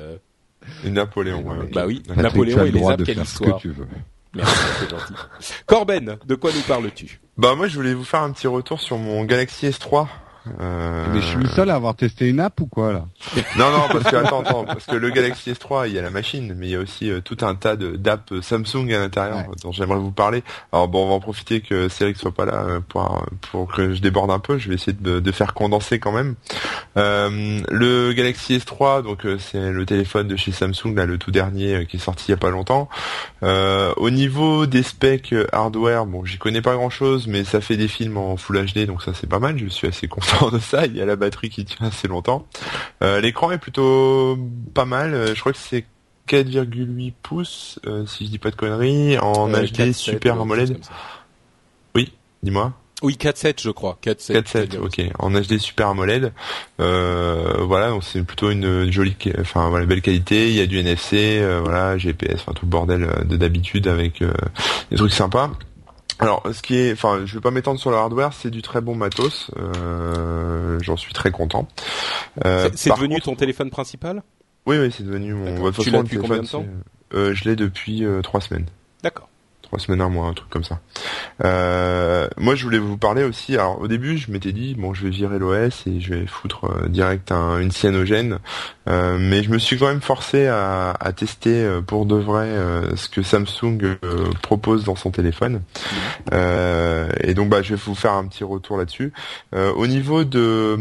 Et 0.85 0.89
Napoléon, 0.91 1.41
ouais. 1.41 1.69
Bah 1.73 1.85
oui. 1.87 2.01
Patrick, 2.05 2.23
Napoléon 2.23 2.57
et 2.61 2.65
le 2.67 2.71
les 2.71 2.79
droit 2.79 2.97
de 2.97 3.03
quelle 3.05 3.15
faire 3.15 3.25
ce 3.25 3.31
histoire. 3.31 3.57
que 3.57 3.61
tu 3.61 3.69
veux. 3.69 3.87
Merci, 4.33 4.55
c'est 4.79 4.89
gentil. 4.89 5.13
Corben, 5.65 6.17
de 6.25 6.35
quoi 6.35 6.51
nous 6.53 6.61
parles-tu? 6.61 7.19
Bah 7.37 7.55
moi 7.55 7.67
je 7.67 7.75
voulais 7.75 7.93
vous 7.93 8.03
faire 8.03 8.21
un 8.21 8.31
petit 8.31 8.47
retour 8.47 8.81
sur 8.81 8.97
mon 8.97 9.23
Galaxy 9.23 9.67
S3. 9.67 10.07
Euh, 10.61 11.05
Mais 11.13 11.21
je 11.21 11.25
suis 11.27 11.37
le 11.37 11.47
seul 11.47 11.69
à 11.69 11.75
avoir 11.75 11.95
testé 11.95 12.27
une 12.27 12.39
app 12.39 12.59
ou 12.61 12.67
quoi 12.67 12.93
là 12.93 13.05
Non 13.57 13.71
non 13.71 13.83
parce 13.91 14.03
que 14.05 14.15
attends 14.15 14.41
attends 14.41 14.63
parce 14.65 14.85
que 14.85 14.95
le 14.95 15.09
Galaxy 15.09 15.51
S3 15.51 15.87
il 15.87 15.93
y 15.93 15.99
a 15.99 16.01
la 16.01 16.09
machine 16.11 16.53
mais 16.57 16.67
il 16.67 16.71
y 16.71 16.75
a 16.75 16.79
aussi 16.79 17.09
euh, 17.09 17.19
tout 17.21 17.37
un 17.41 17.55
tas 17.55 17.75
d'apps 17.75 18.39
Samsung 18.41 18.91
à 18.93 18.99
l'intérieur 18.99 19.35
Ouais. 19.37 19.55
dont 19.63 19.71
j'aimerais 19.71 19.97
vous 19.99 20.11
parler. 20.11 20.43
Alors 20.71 20.87
bon 20.87 21.05
on 21.05 21.09
va 21.09 21.13
en 21.15 21.19
profiter 21.19 21.61
que 21.61 21.89
Cédric 21.89 22.17
soit 22.17 22.31
pas 22.33 22.45
là 22.45 22.63
euh, 22.67 22.79
pour 22.87 23.25
pour 23.51 23.71
que 23.71 23.93
je 23.93 24.01
déborde 24.01 24.31
un 24.31 24.39
peu. 24.39 24.57
Je 24.57 24.69
vais 24.69 24.75
essayer 24.75 24.93
de, 24.93 25.19
de 25.19 25.31
faire 25.31 25.53
condenser 25.53 25.99
quand 25.99 26.11
même. 26.11 26.35
Euh, 26.97 27.59
le 27.69 28.13
Galaxy 28.13 28.57
S3 28.57 29.03
donc 29.03 29.25
euh, 29.25 29.37
c'est 29.39 29.71
le 29.71 29.85
téléphone 29.85 30.27
de 30.27 30.35
chez 30.35 30.51
Samsung 30.51 30.93
là 30.95 31.05
le 31.05 31.17
tout 31.17 31.31
dernier 31.31 31.75
euh, 31.75 31.83
qui 31.85 31.97
est 31.97 31.99
sorti 31.99 32.25
il 32.27 32.31
y 32.31 32.33
a 32.33 32.37
pas 32.37 32.49
longtemps. 32.51 32.87
Euh, 33.43 33.93
au 33.97 34.09
niveau 34.09 34.65
des 34.65 34.83
specs 34.83 35.33
euh, 35.33 35.45
hardware 35.51 36.05
bon 36.05 36.23
j'y 36.25 36.37
connais 36.37 36.61
pas 36.61 36.75
grand 36.75 36.89
chose 36.89 37.27
mais 37.27 37.43
ça 37.43 37.61
fait 37.61 37.77
des 37.77 37.87
films 37.87 38.17
en 38.17 38.37
Full 38.37 38.65
HD 38.65 38.85
donc 38.85 39.01
ça 39.03 39.11
c'est 39.13 39.27
pas 39.29 39.39
mal. 39.39 39.57
Je 39.57 39.67
suis 39.67 39.87
assez 39.87 40.07
content 40.07 40.34
de 40.51 40.59
ça. 40.59 40.85
Il 40.85 40.95
y 40.95 41.01
a 41.01 41.05
la 41.05 41.15
batterie 41.15 41.49
qui 41.49 41.65
tient 41.65 41.87
assez 41.87 42.07
longtemps. 42.07 42.45
Euh, 43.03 43.19
L'écran 43.21 43.51
est 43.51 43.57
plutôt 43.57 44.37
pas 44.73 44.85
mal. 44.85 45.13
Euh, 45.13 45.33
Je 45.35 45.39
crois 45.39 45.51
que 45.51 45.57
c'est 45.57 45.85
4,8 46.27 47.13
pouces, 47.21 47.79
euh, 47.85 48.05
si 48.05 48.25
je 48.25 48.31
dis 48.31 48.39
pas 48.39 48.49
de 48.51 48.55
conneries, 48.55 49.17
en 49.19 49.53
Euh, 49.53 49.61
HD 49.63 49.91
4.7, 49.91 49.93
Super 49.93 50.41
AMOLED. 50.41 50.83
ça. 50.83 50.91
Dis-moi. 52.43 52.73
Oui, 53.01 53.17
4.7 53.19 53.61
je 53.61 53.69
crois. 53.71 53.97
4.7. 54.03 54.43
4.7, 54.43 54.77
ok. 54.79 55.01
En 55.19 55.31
HD 55.31 55.57
Super 55.57 55.87
AMOLED. 55.89 56.31
Euh, 56.79 57.57
voilà, 57.63 57.89
donc 57.89 58.03
c'est 58.03 58.23
plutôt 58.23 58.51
une 58.51 58.91
jolie, 58.91 59.15
enfin 59.39 59.69
voilà, 59.69 59.85
belle 59.87 60.01
qualité. 60.01 60.49
Il 60.49 60.55
y 60.55 60.61
a 60.61 60.65
du 60.67 60.77
NFC, 60.79 61.39
euh, 61.41 61.59
voilà, 61.63 61.97
GPS, 61.97 62.35
enfin 62.41 62.53
tout 62.53 62.65
le 62.65 62.69
bordel 62.69 63.03
euh, 63.03 63.23
de 63.23 63.35
d'habitude 63.35 63.87
avec 63.87 64.21
euh, 64.21 64.31
des 64.91 64.97
trucs 64.97 65.11
sympas. 65.13 65.51
Alors, 66.19 66.43
ce 66.53 66.61
qui 66.61 66.75
est, 66.77 66.93
enfin, 66.93 67.21
je 67.25 67.35
vais 67.35 67.41
pas 67.41 67.51
m'étendre 67.51 67.79
sur 67.79 67.91
le 67.91 67.97
hardware, 67.97 68.31
c'est 68.33 68.49
du 68.49 68.61
très 68.61 68.79
bon 68.81 68.95
matos. 68.95 69.51
Euh, 69.57 70.79
J'en 70.81 70.95
suis 70.97 71.13
très 71.13 71.31
content. 71.31 71.67
Euh, 72.45 72.69
C'est- 72.75 72.89
devenu 72.91 73.15
contre- 73.15 73.25
ton 73.25 73.35
téléphone 73.35 73.69
principal? 73.69 74.23
Oui, 74.65 74.77
oui, 74.77 74.91
c'est 74.95 75.03
devenu 75.03 75.33
mon. 75.33 75.45
Bah, 75.63 75.71
Tu 75.77 75.89
l'as 75.91 75.97
le 75.99 76.03
depuis 76.05 76.17
combien 76.17 76.37
de 76.37 76.41
téléphone, 76.47 76.67
c'est- 77.11 77.17
euh, 77.17 77.33
Je 77.33 77.43
l'ai 77.49 77.55
depuis 77.55 78.03
trois 78.23 78.41
semaines. 78.41 78.65
Trois 79.65 79.79
semaines 79.79 80.01
un 80.01 80.09
mois, 80.09 80.27
un 80.27 80.33
truc 80.33 80.49
comme 80.51 80.63
ça. 80.63 80.79
Euh, 81.43 82.27
moi, 82.37 82.53
je 82.53 82.63
voulais 82.63 82.77
vous 82.77 82.97
parler 82.97 83.23
aussi. 83.23 83.55
Alors, 83.55 83.81
au 83.81 83.87
début, 83.87 84.17
je 84.17 84.29
m'étais 84.31 84.51
dit 84.51 84.75
bon, 84.75 84.93
je 84.93 85.03
vais 85.03 85.09
virer 85.09 85.39
l'OS 85.39 85.87
et 85.87 85.99
je 85.99 86.13
vais 86.13 86.27
foutre 86.27 86.65
euh, 86.65 86.87
direct 86.87 87.31
un- 87.31 87.59
une 87.59 87.71
cyanogène, 87.71 88.39
Euh, 88.87 89.17
mais 89.19 89.41
je 89.41 89.49
me 89.49 89.57
suis 89.57 89.79
quand 89.79 89.87
même 89.87 90.01
forcé 90.01 90.45
à, 90.45 90.91
à 90.99 91.11
tester 91.11 91.63
euh, 91.65 91.81
pour 91.81 92.05
de 92.05 92.15
vrai 92.15 92.45
euh, 92.45 92.95
ce 92.95 93.09
que 93.09 93.23
Samsung 93.23 93.97
propose 94.43 94.83
dans 94.83 94.95
son 94.95 95.09
téléphone. 95.09 95.61
Et 96.31 97.33
donc, 97.33 97.49
bah, 97.49 97.61
je 97.63 97.73
vais 97.75 97.81
vous 97.83 97.95
faire 97.95 98.13
un 98.13 98.25
petit 98.27 98.43
retour 98.43 98.77
là-dessus. 98.77 99.11
Au 99.53 99.87
niveau 99.87 100.23
de 100.23 100.77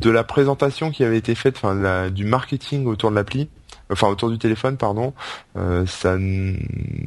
de 0.00 0.10
la 0.10 0.22
présentation 0.22 0.90
qui 0.92 1.02
avait 1.02 1.18
été 1.18 1.34
faite, 1.34 1.56
enfin, 1.60 2.08
du 2.10 2.24
marketing 2.24 2.86
autour 2.86 3.10
de 3.10 3.16
l'appli. 3.16 3.48
Enfin 3.90 4.08
autour 4.08 4.30
du 4.30 4.38
téléphone, 4.38 4.76
pardon, 4.76 5.12
euh, 5.56 5.86
ça, 5.86 6.16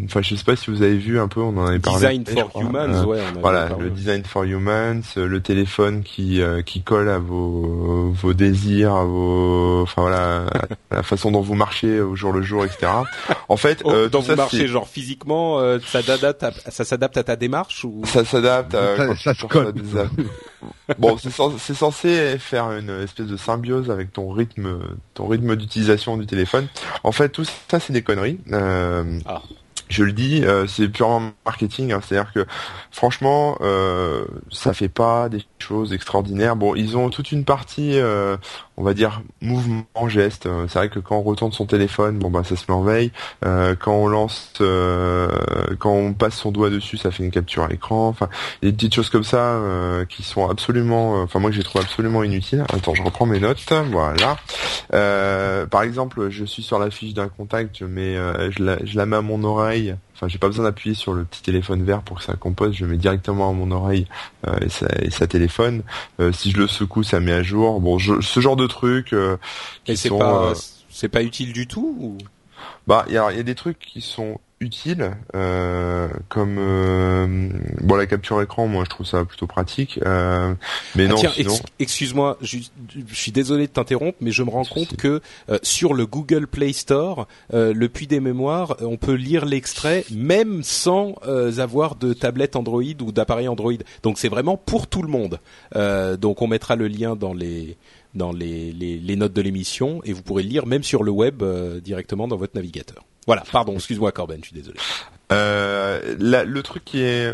enfin 0.06 0.22
je 0.22 0.36
sais 0.36 0.44
pas 0.44 0.56
si 0.56 0.72
vous 0.72 0.82
avez 0.82 0.98
vu 0.98 1.20
un 1.20 1.28
peu, 1.28 1.42
on 1.42 1.58
en 1.58 1.66
avait 1.66 1.80
parlé. 1.80 2.18
Design 2.18 2.26
for 2.26 2.62
Humans, 2.62 3.06
ouais. 3.06 3.20
voilà, 3.40 3.70
le 3.80 3.90
Design 3.90 4.24
for 4.24 4.44
Humans, 4.44 5.02
le 5.16 5.42
téléphone 5.42 6.04
qui 6.04 6.42
qui 6.66 6.82
colle 6.82 7.10
à 7.10 7.20
vos 7.20 8.12
vos 8.12 8.34
désirs, 8.34 8.94
à 8.94 9.06
vos, 9.06 9.82
enfin 9.84 10.02
voilà, 10.02 10.46
la 10.92 11.04
façon 11.04 11.32
dont 11.32 11.42
vous 11.42 11.56
marchez 11.56 12.02
au 12.02 12.16
jour 12.16 12.32
le 12.32 12.42
jour, 12.42 12.66
etc. 12.66 12.92
En 13.50 13.58
fait, 13.58 13.82
oh, 13.84 14.08
dans 14.08 14.22
vous 14.22 14.36
marchez 14.36 14.68
genre 14.68 14.88
physiquement, 14.88 15.60
ça 15.86 16.02
s'adapte 16.02 16.44
à, 16.44 16.52
ça 16.70 16.86
s'adapte 16.86 17.18
à 17.18 17.24
ta 17.24 17.36
démarche 17.36 17.84
ou 17.84 18.02
ça 18.06 18.26
s'adapte 18.26 18.76
à 18.76 19.16
ça, 19.16 19.34
se 19.34 19.46
colle. 19.46 19.74
Bon, 20.98 21.18
c'est 21.18 21.74
censé 21.74 22.38
faire 22.38 22.72
une 22.72 23.02
espèce 23.02 23.28
de 23.28 23.38
symbiose 23.38 23.90
avec 23.90 24.14
ton 24.14 24.32
rythme, 24.32 24.80
ton 25.14 25.28
rythme 25.28 25.56
d'utilisation 25.56 26.18
du 26.18 26.26
téléphone. 26.26 26.68
En 27.04 27.12
fait, 27.12 27.30
tout 27.30 27.46
ça, 27.68 27.80
c'est 27.80 27.94
des 27.94 28.02
conneries. 28.02 28.40
Euh, 28.52 29.20
ah 29.26 29.42
je 29.92 30.04
le 30.04 30.14
dis, 30.14 30.44
euh, 30.44 30.66
c'est 30.68 30.88
purement 30.88 31.32
marketing. 31.46 31.92
Hein. 31.92 32.00
C'est-à-dire 32.02 32.32
que 32.34 32.46
franchement, 32.92 33.58
euh, 33.62 34.26
ça 34.50 34.74
fait 34.74 34.90
pas 34.90 35.30
des 35.30 35.44
choses 35.60 35.94
extraordinaires. 35.94 36.56
Bon, 36.56 36.76
ils 36.76 36.98
ont 36.98 37.10
toute 37.10 37.32
une 37.32 37.44
partie, 37.44 38.00
on 38.78 38.84
va 38.84 38.94
dire 38.94 39.22
mouvement 39.42 39.86
geste. 40.08 40.46
Euh, 40.46 40.66
c'est 40.68 40.80
vrai 40.80 40.90
que 40.90 41.00
quand 41.00 41.18
on 41.18 41.22
retourne 41.22 41.52
son 41.52 41.66
téléphone, 41.66 42.18
bon 42.18 42.30
bah 42.30 42.44
ça 42.44 42.56
se 42.56 42.72
met 42.72 42.82
veille. 42.84 43.12
quand 43.80 43.94
on 43.94 44.08
lance, 44.08 44.54
quand 44.60 45.92
on 45.92 46.14
passe 46.14 46.36
son 46.36 46.52
doigt 46.52 46.70
dessus, 46.70 46.98
ça 46.98 47.12
fait 47.12 47.24
une 47.24 47.32
capture 47.32 47.64
à 47.64 47.68
l'écran. 47.68 48.08
Enfin, 48.08 48.30
des 48.62 48.72
petites 48.72 48.96
choses 48.96 49.10
comme 49.10 49.24
ça 49.24 49.60
qui 50.10 50.24
sont 50.24 50.50
absolument, 50.50 51.22
enfin 51.22 51.40
moi 51.40 51.50
que 51.50 51.56
j'ai 51.56 51.64
trouvé 51.64 51.84
absolument 51.84 52.24
inutiles. 52.24 52.64
Attends, 52.74 52.96
je 52.96 53.04
reprends 53.04 53.26
mes 53.26 53.40
notes. 53.40 53.72
Voilà. 53.92 54.38
par 55.68 55.84
exemple, 55.84 56.30
je 56.30 56.46
suis 56.46 56.64
sur 56.64 56.80
la 56.80 56.90
fiche 56.90 57.14
d'un 57.14 57.28
contact, 57.28 57.82
mais 57.82 58.16
je 58.52 58.64
la, 58.64 58.78
je 58.84 58.98
la 58.98 59.06
mets 59.06 59.18
à 59.18 59.22
mon 59.22 59.44
oreille 59.44 59.96
Enfin, 60.22 60.28
j'ai 60.28 60.38
pas 60.38 60.46
besoin 60.46 60.66
d'appuyer 60.66 60.94
sur 60.94 61.14
le 61.14 61.24
petit 61.24 61.42
téléphone 61.42 61.84
vert 61.84 62.04
pour 62.04 62.20
que 62.20 62.24
ça 62.24 62.36
compose. 62.36 62.76
Je 62.76 62.86
mets 62.86 62.98
directement 62.98 63.50
à 63.50 63.54
mon 63.54 63.72
oreille 63.72 64.06
euh, 64.48 64.56
et, 64.62 64.70
ça, 64.70 64.86
et, 65.02 65.10
ça, 65.10 65.26
téléphone. 65.26 65.82
Euh, 66.20 66.32
si 66.32 66.52
je 66.52 66.58
le 66.58 66.68
secoue, 66.68 67.02
ça 67.02 67.20
met 67.20 67.32
à 67.32 67.42
jour. 67.42 67.82
Bon, 67.82 67.98
ce 67.98 68.40
genre 68.40 68.56
de 68.56 68.68
trucs. 68.68 69.14
Euh, 69.14 69.38
et 69.88 69.96
c'est 69.96 70.10
pas, 70.10 70.54
c'est 70.92 71.10
pas 71.10 71.24
utile 71.24 71.54
du 71.54 71.66
tout. 71.66 71.98
Ou... 72.00 72.18
Bah, 72.86 73.04
il 73.08 73.16
y 73.16 73.18
a, 73.18 73.32
y 73.32 73.40
a 73.40 73.44
des 73.44 73.56
trucs 73.56 73.80
qui 73.80 74.02
sont 74.02 74.40
utile, 74.62 75.18
euh, 75.36 76.08
comme 76.30 76.58
euh, 76.60 77.50
bon 77.82 77.96
la 77.96 78.06
capture 78.06 78.42
écran, 78.42 78.68
moi 78.68 78.84
je 78.86 78.90
trouve 78.90 79.06
ça 79.08 79.26
plutôt 79.26 79.48
pratique. 79.48 80.00
Euh, 80.06 80.54
mais 80.96 81.06
ah, 81.06 81.10
non, 81.10 81.16
tiens, 81.16 81.32
excuse-moi, 81.80 82.38
je, 82.42 82.60
suis 83.12 83.32
désolé 83.32 83.68
de 83.68 83.72
t'interrompre, 83.72 84.18
mais 84.22 84.32
je 84.32 84.44
me 84.44 84.50
rends 84.50 84.64
compte 84.64 84.96
que 84.96 85.22
sur 85.64 85.94
le 85.94 86.06
Google 86.06 86.48
Play 86.48 86.74
Store, 86.74 87.28
le 87.52 87.88
puits 87.88 88.08
des 88.08 88.20
mémoires, 88.20 88.78
on 88.82 88.98
peut 88.98 89.14
lire 89.14 89.46
l'extrait 89.46 90.06
même 90.12 90.64
sans 90.64 91.16
avoir 91.58 91.96
de 91.96 92.14
tablette 92.14 92.56
Android 92.56 92.84
ou 93.02 93.12
d'appareil 93.12 93.48
Android. 93.48 93.74
Donc 94.04 94.20
c'est 94.20 94.30
vraiment 94.30 94.58
pour 94.58 94.88
tout 94.88 95.02
le 95.02 95.10
monde. 95.10 95.40
donc 96.20 96.42
on 96.42 96.48
mettra 96.48 96.76
le 96.76 96.88
lien 96.88 97.16
dans 97.16 97.34
les 97.34 97.78
dans 98.14 98.34
les, 98.34 98.74
les, 98.74 98.98
les 98.98 99.16
notes 99.16 99.32
de 99.32 99.42
l'émission 99.42 100.02
et 100.04 100.12
vous 100.12 100.22
pourrez 100.22 100.44
le 100.44 100.50
lire 100.50 100.66
même 100.66 100.84
sur 100.84 101.02
le 101.02 101.12
web 101.12 101.44
directement 101.82 102.28
dans 102.28 102.38
votre 102.38 102.56
navigateur. 102.56 103.06
Voilà, 103.28 103.44
pardon, 103.52 103.74
excuse-moi 103.76 104.12
Corben, 104.12 104.40
je 104.42 104.48
suis 104.48 104.56
désolé. 104.56 104.78
Euh, 105.32 106.16
le 106.20 106.62
truc 106.62 106.84
qui 106.84 107.02
est 107.02 107.34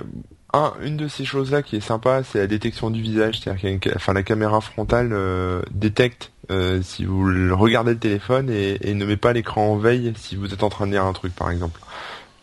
un, 0.53 0.74
une 0.82 0.98
de 0.98 1.08
ces 1.08 1.25
choses-là 1.25 1.62
qui 1.62 1.75
est 1.75 1.82
sympa, 1.82 2.24
c'est 2.24 2.39
la 2.39 2.48
détection 2.48 2.89
du 2.89 3.01
visage, 3.01 3.39
c'est-à-dire 3.39 3.79
que 3.79 3.89
enfin 3.96 4.13
la 4.13 4.24
caméra 4.24 4.62
frontale 4.62 5.10
euh, 5.12 5.62
détecte 5.72 6.32
euh, 6.51 6.82
si 6.82 7.03
vous 7.03 7.25
regardez 7.56 7.91
le 7.91 8.00
téléphone 8.00 8.50
et, 8.50 8.94
ne 8.94 9.06
met 9.06 9.17
pas 9.17 9.34
l'écran 9.34 9.74
en 9.74 9.77
veille 9.77 10.13
si 10.15 10.38
vous 10.38 10.53
êtes 10.53 10.63
en 10.63 10.70
train 10.70 10.88
de 10.88 10.91
lire 10.91 11.06
un 11.06 11.13
truc 11.13 11.36
par 11.36 11.51
exemple. 11.51 11.79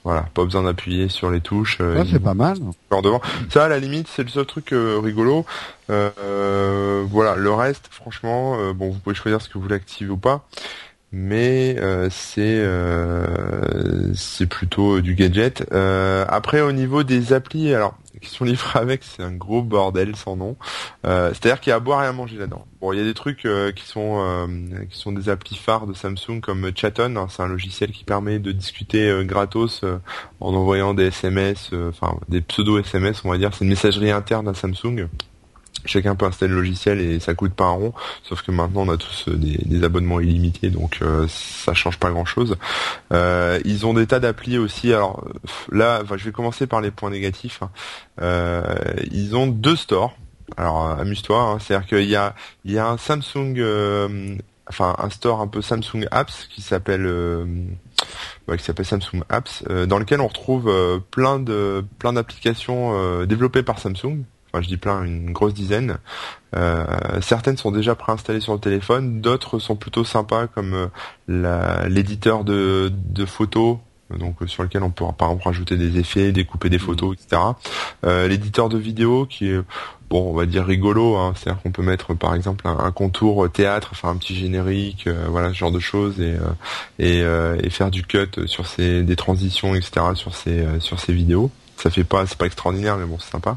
Voilà, 0.04 0.26
pas 0.34 0.44
besoin 0.44 0.64
d'appuyer 0.64 1.08
sur 1.08 1.30
les 1.30 1.40
touches. 1.40 1.78
Euh, 1.80 2.04
c'est 2.10 2.22
pas 2.22 2.34
mal. 2.34 2.58
Devant. 2.90 3.22
Ça, 3.48 3.64
à 3.64 3.68
la 3.68 3.78
limite, 3.78 4.06
c'est 4.06 4.22
le 4.22 4.28
seul 4.28 4.44
truc 4.44 4.68
rigolo. 4.72 5.46
voilà, 5.88 7.36
le 7.36 7.52
reste, 7.52 7.88
franchement, 7.90 8.74
bon, 8.74 8.90
vous 8.90 8.98
pouvez 8.98 9.16
choisir 9.16 9.40
ce 9.40 9.48
que 9.48 9.54
vous 9.54 9.62
voulez 9.62 9.76
activer 9.76 10.10
ou 10.10 10.18
pas 10.18 10.46
mais 11.16 11.76
euh, 11.78 12.08
c'est 12.10 12.58
euh, 12.58 14.12
c'est 14.14 14.46
plutôt 14.46 15.00
du 15.00 15.14
gadget. 15.14 15.64
Euh, 15.72 16.24
après 16.28 16.60
au 16.60 16.72
niveau 16.72 17.04
des 17.04 17.32
applis, 17.32 17.72
alors 17.72 17.94
qui 18.20 18.30
sont 18.30 18.44
livrés 18.44 18.78
avec, 18.80 19.04
c'est 19.04 19.22
un 19.22 19.30
gros 19.30 19.62
bordel 19.62 20.16
sans 20.16 20.36
nom. 20.36 20.56
C'est-à-dire 21.04 21.60
qu'il 21.60 21.70
y 21.70 21.72
a 21.72 21.76
à 21.76 21.80
boire 21.80 22.02
et 22.02 22.06
à 22.06 22.12
manger 22.12 22.36
là-dedans. 22.36 22.66
Bon, 22.80 22.92
il 22.92 22.98
y 22.98 23.02
a 23.02 23.04
des 23.04 23.14
trucs 23.14 23.46
qui 23.76 23.86
sont 23.86 24.48
qui 24.90 24.98
sont 24.98 25.12
des 25.12 25.28
applis 25.28 25.56
phares 25.56 25.86
de 25.86 25.94
Samsung 25.94 26.40
comme 26.42 26.70
Chaton. 26.74 27.14
Hein, 27.16 27.28
c'est 27.30 27.42
un 27.42 27.48
logiciel 27.48 27.92
qui 27.92 28.02
permet 28.02 28.40
de 28.40 28.50
discuter 28.50 29.24
gratos 29.24 29.84
en 30.40 30.54
envoyant 30.54 30.94
des 30.94 31.06
SMS, 31.06 31.70
enfin 31.88 32.18
des 32.28 32.40
pseudo 32.40 32.78
SMS, 32.78 33.24
on 33.24 33.30
va 33.30 33.38
dire. 33.38 33.54
C'est 33.54 33.64
une 33.64 33.70
messagerie 33.70 34.10
interne 34.10 34.48
à 34.48 34.54
Samsung 34.54 35.08
chacun 35.84 36.14
peut 36.14 36.26
installer 36.26 36.50
le 36.50 36.60
logiciel 36.60 37.00
et 37.00 37.20
ça 37.20 37.34
coûte 37.34 37.54
pas 37.54 37.64
un 37.64 37.72
rond. 37.72 37.92
Sauf 38.22 38.42
que 38.42 38.50
maintenant 38.50 38.82
on 38.82 38.92
a 38.92 38.96
tous 38.96 39.28
euh, 39.28 39.36
des, 39.36 39.84
abonnements 39.84 40.20
illimités, 40.20 40.70
donc 40.70 40.98
euh, 41.02 41.26
ça 41.28 41.74
change 41.74 41.98
pas 41.98 42.10
grand 42.10 42.24
chose. 42.24 42.56
Euh, 43.12 43.60
ils 43.64 43.86
ont 43.86 43.94
des 43.94 44.06
tas 44.06 44.20
d'applis 44.20 44.58
aussi. 44.58 44.92
Alors 44.92 45.24
là, 45.70 46.02
je 46.16 46.24
vais 46.24 46.32
commencer 46.32 46.66
par 46.66 46.80
les 46.80 46.90
points 46.90 47.10
négatifs. 47.10 47.60
Hein. 47.62 48.62
ils 49.10 49.36
ont 49.36 49.46
deux 49.46 49.76
stores. 49.76 50.16
Alors 50.56 50.90
amuse-toi, 50.90 51.40
hein. 51.40 51.58
c'est-à-dire 51.58 51.88
qu'il 51.88 52.08
y 52.08 52.16
a 52.16 52.34
il 52.64 52.72
y 52.72 52.78
a 52.78 52.86
un 52.86 52.98
Samsung, 52.98 53.56
enfin 54.68 54.94
un 54.98 55.10
store 55.10 55.40
un 55.40 55.48
peu 55.48 55.62
Samsung 55.62 56.06
Apps 56.10 56.46
qui 56.50 56.60
s'appelle 56.60 57.10
qui 58.56 58.62
s'appelle 58.62 58.84
Samsung 58.84 59.22
Apps, 59.30 59.64
dans 59.88 59.98
lequel 59.98 60.20
on 60.20 60.28
retrouve 60.28 61.00
plein 61.10 61.38
de 61.38 61.84
plein 61.98 62.12
d'applications 62.12 63.24
développées 63.24 63.62
par 63.62 63.78
Samsung 63.78 64.24
je 64.62 64.68
dis 64.68 64.76
plein, 64.76 65.02
une 65.02 65.32
grosse 65.32 65.54
dizaine. 65.54 65.98
Euh, 66.56 66.84
certaines 67.20 67.56
sont 67.56 67.70
déjà 67.70 67.94
préinstallées 67.94 68.40
sur 68.40 68.52
le 68.52 68.60
téléphone, 68.60 69.20
d'autres 69.20 69.58
sont 69.58 69.76
plutôt 69.76 70.04
sympas 70.04 70.46
comme 70.46 70.88
euh, 71.28 71.88
l'éditeur 71.88 72.44
de, 72.44 72.92
photos 73.26 73.78
donc 74.18 74.36
sur 74.46 74.62
lequel 74.62 74.82
on 74.82 74.90
peut 74.90 75.04
par 75.18 75.28
exemple 75.28 75.44
rajouter 75.44 75.76
des 75.76 75.98
effets, 75.98 76.30
découper 76.30 76.68
des 76.68 76.78
photos, 76.78 77.16
etc. 77.16 77.42
Euh, 78.04 78.28
l'éditeur 78.28 78.68
de 78.68 78.78
vidéo 78.78 79.26
qui 79.26 79.48
est 79.48 79.60
bon, 80.10 80.30
on 80.30 80.34
va 80.34 80.46
dire 80.46 80.64
rigolo, 80.64 81.16
hein, 81.16 81.32
c'est-à-dire 81.34 81.60
qu'on 81.62 81.72
peut 81.72 81.82
mettre 81.82 82.14
par 82.14 82.34
exemple 82.34 82.68
un, 82.68 82.92
contour 82.92 83.50
théâtre, 83.50 83.96
faire 83.96 84.10
un 84.10 84.16
petit 84.16 84.36
générique, 84.36 85.08
voilà 85.28 85.48
ce 85.48 85.54
genre 85.54 85.72
de 85.72 85.80
choses 85.80 86.20
et 86.20 86.36
et, 86.98 87.70
faire 87.70 87.90
du 87.90 88.04
cut 88.04 88.46
sur 88.46 88.66
ces 88.66 89.02
des 89.02 89.16
transitions, 89.16 89.74
etc. 89.74 90.06
sur 90.14 90.34
ces 90.34 90.64
sur 90.78 91.00
ces 91.00 91.12
vidéos 91.12 91.50
ça 91.76 91.90
fait 91.90 92.04
pas, 92.04 92.26
c'est 92.26 92.38
pas 92.38 92.46
extraordinaire, 92.46 92.96
mais 92.96 93.04
bon, 93.04 93.18
c'est 93.18 93.30
sympa. 93.30 93.56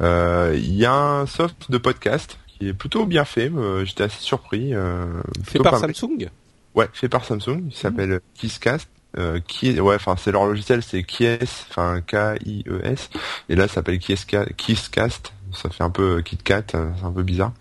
Euh, 0.00 0.54
il 0.56 0.74
y 0.74 0.84
a 0.84 0.92
un 0.92 1.26
soft 1.26 1.70
de 1.70 1.78
podcast 1.78 2.38
qui 2.46 2.68
est 2.68 2.74
plutôt 2.74 3.06
bien 3.06 3.24
fait. 3.24 3.50
Euh, 3.50 3.84
j'étais 3.84 4.04
assez 4.04 4.20
surpris. 4.20 4.74
Euh, 4.74 5.06
fait 5.44 5.58
par 5.58 5.78
Samsung. 5.78 6.28
Ouais, 6.74 6.88
fait 6.92 7.08
par 7.08 7.24
Samsung. 7.24 7.64
Il 7.68 7.74
s'appelle 7.74 8.20
Kisscast. 8.34 8.88
Euh, 9.18 9.40
qui 9.46 9.80
ouais 9.80 9.94
enfin 9.94 10.14
c'est 10.18 10.30
leur 10.30 10.44
logiciel 10.44 10.82
c'est 10.82 11.02
Kies 11.02 11.38
enfin 11.70 12.02
K 12.02 12.38
I 12.44 12.64
E 12.68 12.82
S 12.84 13.08
et 13.48 13.56
là 13.56 13.66
ça 13.66 13.76
s'appelle 13.76 13.98
Kisscast 13.98 15.32
ça 15.56 15.70
fait 15.70 15.82
un 15.82 15.90
peu 15.90 16.22
KitKat, 16.22 16.64
c'est 16.70 16.76
un 16.76 17.12
peu 17.12 17.22
bizarre. 17.22 17.52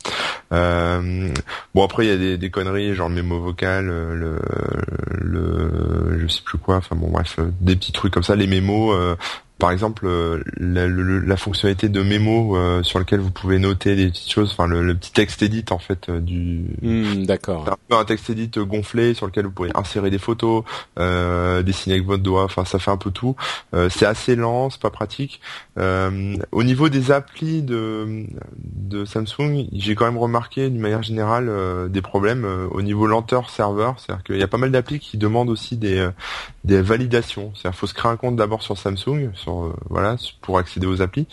Euh, 0.51 1.33
bon 1.73 1.83
après 1.83 2.05
il 2.05 2.09
y 2.09 2.11
a 2.11 2.17
des, 2.17 2.37
des, 2.37 2.49
conneries 2.49 2.93
genre 2.93 3.09
le 3.09 3.15
mémo 3.15 3.39
vocal, 3.39 3.85
le, 3.85 4.39
le 5.21 6.19
je 6.19 6.27
sais 6.27 6.41
plus 6.43 6.57
quoi, 6.57 6.77
enfin 6.77 6.95
bon 6.95 7.09
bref 7.09 7.39
des 7.61 7.75
petits 7.75 7.91
trucs 7.91 8.13
comme 8.13 8.23
ça, 8.23 8.35
les 8.35 8.47
mémos 8.47 8.95
par 9.57 9.71
exemple 9.71 10.05
euh, 10.05 10.43
la, 10.57 11.37
fonctionnalité 11.37 11.87
de 11.87 12.01
mémo 12.01 12.57
euh, 12.57 12.83
sur 12.83 12.99
lequel 12.99 13.21
vous 13.21 13.31
pouvez 13.31 13.57
noter 13.57 13.95
des 13.95 14.07
petites 14.07 14.31
choses, 14.31 14.51
enfin 14.51 14.67
le, 14.67 14.93
petit 14.95 15.13
texte 15.13 15.41
edit 15.43 15.65
en 15.71 15.79
fait 15.79 16.09
euh, 16.09 16.19
du 16.19 16.65
hmm, 16.81 17.25
d'accord 17.25 17.69
un 17.69 17.77
peu 17.87 17.95
un 17.95 18.03
texte 18.03 18.29
edit 18.29 18.51
gonflé 18.57 19.13
sur 19.13 19.25
lequel 19.25 19.45
vous 19.45 19.51
pouvez 19.51 19.71
insérer 19.75 20.09
des 20.09 20.19
photos, 20.19 20.63
dessiner 20.97 21.95
avec 21.95 22.05
votre 22.05 22.23
doigt, 22.23 22.43
enfin 22.43 22.65
ça 22.65 22.79
fait 22.79 22.91
un 22.91 22.97
peu 22.97 23.11
tout. 23.11 23.35
c'est 23.89 24.05
assez 24.05 24.35
lent, 24.35 24.69
c'est 24.69 24.81
pas 24.81 24.89
pratique. 24.89 25.39
au 25.77 26.63
niveau 26.63 26.89
des 26.89 27.11
applis 27.11 27.61
de 27.61 28.25
de 28.63 29.05
Samsung, 29.05 29.67
j'ai 29.71 29.95
quand 29.95 30.05
même 30.05 30.17
remarqué 30.17 30.69
d'une 30.69 30.81
manière 30.81 31.03
générale 31.03 31.89
des 31.89 32.01
problèmes 32.01 32.45
au 32.71 32.81
niveau 32.81 33.07
lenteur 33.07 33.49
serveur, 33.49 33.99
c'est-à-dire 33.99 34.23
qu'il 34.23 34.37
y 34.37 34.43
a 34.43 34.47
pas 34.47 34.57
mal 34.57 34.71
d'applis 34.71 34.99
qui 34.99 35.17
demandent 35.17 35.49
aussi 35.49 35.77
des 35.77 36.07
des 36.63 36.81
validations, 36.81 37.51
c'est-à-dire 37.55 37.77
faut 37.77 37.87
se 37.87 37.93
créer 37.93 38.11
un 38.11 38.17
compte 38.17 38.35
d'abord 38.35 38.63
sur 38.63 38.77
Samsung 38.77 39.31
euh, 39.47 39.73
voilà 39.89 40.17
pour 40.41 40.57
accéder 40.57 40.87
aux 40.87 41.01
applis. 41.01 41.27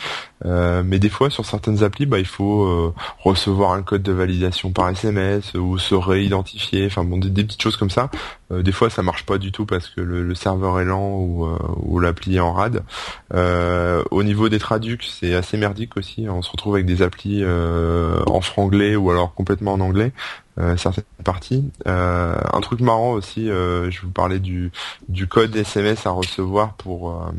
Euh, 0.44 0.82
mais 0.84 0.98
des 0.98 1.08
fois 1.08 1.30
sur 1.30 1.44
certaines 1.44 1.82
applis, 1.82 2.06
bah, 2.06 2.18
il 2.18 2.26
faut 2.26 2.64
euh, 2.64 2.94
recevoir 3.20 3.72
un 3.72 3.82
code 3.82 4.02
de 4.02 4.12
validation 4.12 4.70
par 4.70 4.88
SMS 4.88 5.54
ou 5.54 5.78
se 5.78 5.94
réidentifier. 5.94 6.86
Enfin 6.86 7.04
bon, 7.04 7.18
des, 7.18 7.44
petites 7.44 7.62
choses 7.62 7.76
comme 7.76 7.90
ça. 7.90 8.10
des 8.50 8.72
fois 8.72 8.90
ça 8.90 9.02
marche 9.02 9.24
pas 9.24 9.38
du 9.38 9.52
tout 9.52 9.66
parce 9.66 9.88
que 9.88 10.00
le, 10.00 10.34
serveur 10.34 10.80
est 10.80 10.84
lent 10.84 11.10
ou, 11.10 11.48
ou 11.76 11.98
l'appli 11.98 12.36
est 12.36 12.40
en 12.40 12.52
rade. 12.52 12.82
au 13.32 14.22
niveau 14.22 14.48
des 14.48 14.58
traducs, 14.58 15.04
c'est 15.04 15.34
assez 15.34 15.56
merdique 15.56 15.96
aussi. 15.96 16.26
On 16.28 16.42
se 16.42 16.50
retrouve 16.50 16.74
avec 16.74 16.86
des 16.86 17.02
applis 17.02 17.44
en 17.44 18.40
franglais 18.40 18.96
ou 18.96 19.10
alors 19.10 19.34
complètement 19.34 19.74
en 19.74 19.80
anglais. 19.80 20.12
Certaines 20.76 21.04
partie. 21.22 21.70
Euh, 21.86 22.36
un 22.52 22.60
truc 22.60 22.80
marrant 22.80 23.12
aussi, 23.12 23.48
euh, 23.48 23.90
je 23.90 24.02
vous 24.02 24.10
parlais 24.10 24.40
du, 24.40 24.70
code 25.28 25.54
SMS 25.56 26.06
à 26.06 26.10
recevoir 26.10 26.74
pour 26.74 27.10
euh, 27.10 27.30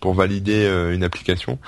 pour 0.00 0.14
valider 0.14 0.66
une 0.92 1.04
application. 1.04 1.58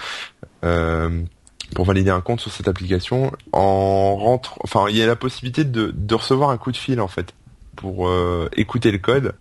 pour 0.60 1.84
valider 1.84 2.10
un 2.10 2.20
compte 2.20 2.40
sur 2.40 2.50
cette 2.50 2.68
application, 2.68 3.32
en 3.52 4.16
rentre, 4.16 4.58
enfin 4.64 4.86
il 4.90 4.96
y 4.96 5.02
a 5.02 5.06
la 5.06 5.16
possibilité 5.16 5.64
de, 5.64 5.92
de 5.94 6.14
recevoir 6.14 6.50
un 6.50 6.58
coup 6.58 6.72
de 6.72 6.76
fil 6.76 7.00
en 7.00 7.08
fait 7.08 7.32
pour 7.76 8.10
écouter 8.56 8.90
le 8.90 8.98
code. 8.98 9.34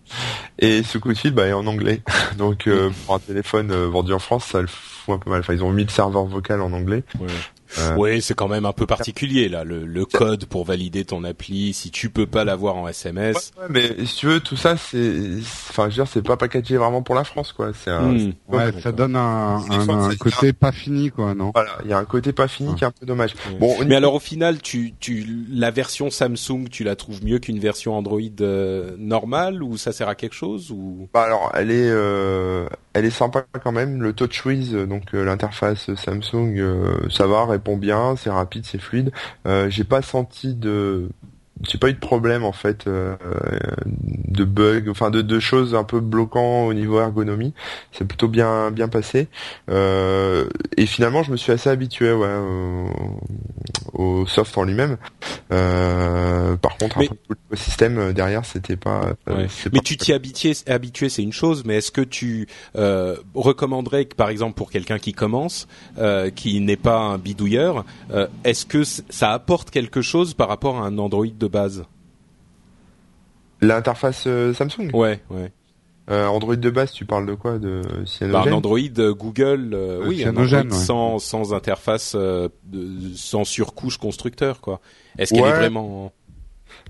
Et 0.58 0.82
ce 0.82 0.96
coup 0.96 1.12
de 1.12 1.18
fil 1.18 1.32
bah, 1.32 1.46
est 1.46 1.52
en 1.52 1.66
anglais. 1.66 2.02
Donc 2.38 2.68
pour 3.04 3.14
un 3.14 3.18
téléphone 3.18 3.72
vendu 3.86 4.12
en 4.12 4.18
France 4.18 4.44
ça 4.44 4.60
le 4.60 4.68
fout 4.68 5.16
un 5.16 5.18
peu 5.18 5.30
mal. 5.30 5.40
Enfin 5.40 5.52
ils 5.52 5.64
ont 5.64 5.72
mis 5.72 5.84
le 5.84 5.90
serveur 5.90 6.24
vocal 6.24 6.62
en 6.62 6.72
anglais 6.72 7.02
euh, 7.78 7.94
oui, 7.96 8.20
c'est 8.22 8.34
quand 8.34 8.48
même 8.48 8.66
un 8.66 8.72
peu 8.72 8.86
particulier 8.86 9.48
là, 9.48 9.64
le, 9.64 9.84
le, 9.84 10.04
code 10.04 10.46
pour 10.46 10.64
valider 10.64 11.04
ton 11.04 11.24
appli. 11.24 11.72
Si 11.72 11.90
tu 11.90 12.10
peux 12.10 12.26
pas 12.26 12.44
l'avoir 12.44 12.76
en 12.76 12.88
SMS. 12.88 13.52
Ouais, 13.58 13.66
mais 13.70 14.06
si 14.06 14.16
tu 14.16 14.26
veux, 14.26 14.40
tout 14.40 14.56
ça, 14.56 14.76
c'est, 14.76 15.38
enfin, 15.40 15.84
je 15.84 15.88
veux 15.88 16.04
dire, 16.04 16.06
c'est 16.08 16.22
pas 16.22 16.36
packagé 16.36 16.76
vraiment 16.76 17.02
pour 17.02 17.14
la 17.14 17.24
France, 17.24 17.52
quoi. 17.52 17.70
C'est 17.74 17.90
un. 17.90 18.12
Hmm. 18.12 18.32
Ouais, 18.48 18.72
ça 18.80 18.92
donne 18.92 19.16
un, 19.16 19.58
un, 19.70 20.16
côté 20.16 20.52
pas 20.52 20.72
fini, 20.72 21.10
quoi, 21.10 21.34
non 21.34 21.52
Voilà, 21.54 21.78
il 21.84 21.90
y 21.90 21.92
a 21.92 21.98
un 21.98 22.04
côté 22.04 22.32
pas 22.32 22.48
fini 22.48 22.74
qui 22.74 22.84
est 22.84 22.86
un 22.86 22.92
peu 22.92 23.06
dommage. 23.06 23.34
Bon, 23.58 23.76
mais 23.86 23.94
alors 23.94 24.14
au 24.14 24.20
final, 24.20 24.60
tu, 24.60 24.94
tu, 24.98 25.26
la 25.52 25.70
version 25.70 26.10
Samsung, 26.10 26.68
tu 26.70 26.84
la 26.84 26.96
trouves 26.96 27.24
mieux 27.24 27.38
qu'une 27.38 27.58
version 27.58 27.96
Android 27.96 28.20
euh, 28.40 28.96
normale 28.98 29.62
ou 29.62 29.76
ça 29.76 29.92
sert 29.92 30.08
à 30.08 30.14
quelque 30.14 30.34
chose 30.34 30.70
ou? 30.70 31.08
Bah 31.12 31.22
alors, 31.22 31.52
elle 31.54 31.70
est, 31.70 31.90
euh, 31.90 32.66
elle 32.92 33.04
est 33.04 33.10
sympa 33.10 33.44
quand 33.62 33.72
même. 33.72 34.02
Le 34.02 34.12
TouchWiz, 34.12 34.72
donc 34.72 35.12
l'interface 35.12 35.94
Samsung, 35.94 37.08
ça 37.10 37.26
va 37.26 37.46
répond 37.46 37.76
bien, 37.76 38.16
c'est 38.16 38.30
rapide, 38.30 38.64
c'est 38.66 38.80
fluide. 38.80 39.12
Euh, 39.46 39.70
j'ai 39.70 39.84
pas 39.84 40.02
senti 40.02 40.54
de 40.54 41.08
j'ai 41.68 41.78
pas 41.78 41.88
eu 41.88 41.92
de 41.92 41.98
problème 41.98 42.44
en 42.44 42.52
fait 42.52 42.86
euh, 42.86 43.16
de 44.28 44.44
bug, 44.44 44.88
enfin 44.88 45.10
de, 45.10 45.20
de 45.20 45.40
choses 45.40 45.74
un 45.74 45.84
peu 45.84 46.00
bloquant 46.00 46.66
au 46.66 46.74
niveau 46.74 47.00
ergonomie. 47.00 47.52
C'est 47.92 48.06
plutôt 48.06 48.28
bien 48.28 48.70
bien 48.70 48.88
passé. 48.88 49.28
Euh, 49.68 50.48
et 50.76 50.86
finalement, 50.86 51.22
je 51.22 51.30
me 51.30 51.36
suis 51.36 51.52
assez 51.52 51.68
habitué 51.68 52.12
ouais, 52.12 52.28
au, 53.92 54.26
soft 54.26 54.56
en 54.56 54.64
lui-même. 54.64 54.96
Euh, 55.52 56.56
par 56.56 56.78
contre, 56.78 57.00
le 57.50 57.56
système 57.56 58.12
derrière, 58.12 58.44
c'était 58.44 58.76
pas. 58.76 59.12
Mais 59.26 59.80
tu 59.84 59.96
t'y 59.96 60.12
habitué, 60.12 60.54
habitué, 60.66 61.08
c'est 61.08 61.22
une 61.22 61.32
chose. 61.32 61.64
Mais 61.66 61.76
est-ce 61.76 61.90
que 61.90 62.00
tu 62.00 62.48
recommanderais 63.34 64.06
que, 64.06 64.14
par 64.14 64.30
exemple, 64.30 64.54
pour 64.54 64.70
quelqu'un 64.70 64.98
qui 64.98 65.12
commence, 65.12 65.68
qui 66.34 66.60
n'est 66.60 66.76
pas 66.76 66.98
un 66.98 67.18
bidouilleur, 67.18 67.84
est-ce 68.44 68.64
que 68.64 68.82
ça 68.84 69.32
apporte 69.32 69.70
quelque 69.70 70.00
chose 70.00 70.32
par 70.32 70.48
rapport 70.48 70.78
à 70.78 70.86
un 70.86 70.96
Android 70.98 71.26
de 71.26 71.49
base. 71.50 71.84
L'interface 73.60 74.24
euh, 74.26 74.54
Samsung? 74.54 74.90
Ouais, 74.94 75.20
ouais. 75.30 75.52
Euh, 76.10 76.26
Android 76.26 76.56
de 76.56 76.70
base, 76.70 76.92
tu 76.92 77.04
parles 77.04 77.26
de 77.26 77.34
quoi? 77.34 77.58
De 77.58 77.82
bah, 78.22 78.44
un 78.46 78.52
Android 78.52 78.78
euh, 78.98 79.14
Google, 79.14 79.76
oui, 80.06 80.24
un 80.24 80.36
Android 80.36 80.70
sans 80.70 81.18
sans 81.18 81.54
interface, 81.54 82.16
sans 83.14 83.44
surcouche 83.44 83.98
constructeur, 83.98 84.60
quoi. 84.60 84.80
Est-ce 85.18 85.34
qu'elle 85.34 85.44
est 85.44 85.52
vraiment 85.52 86.12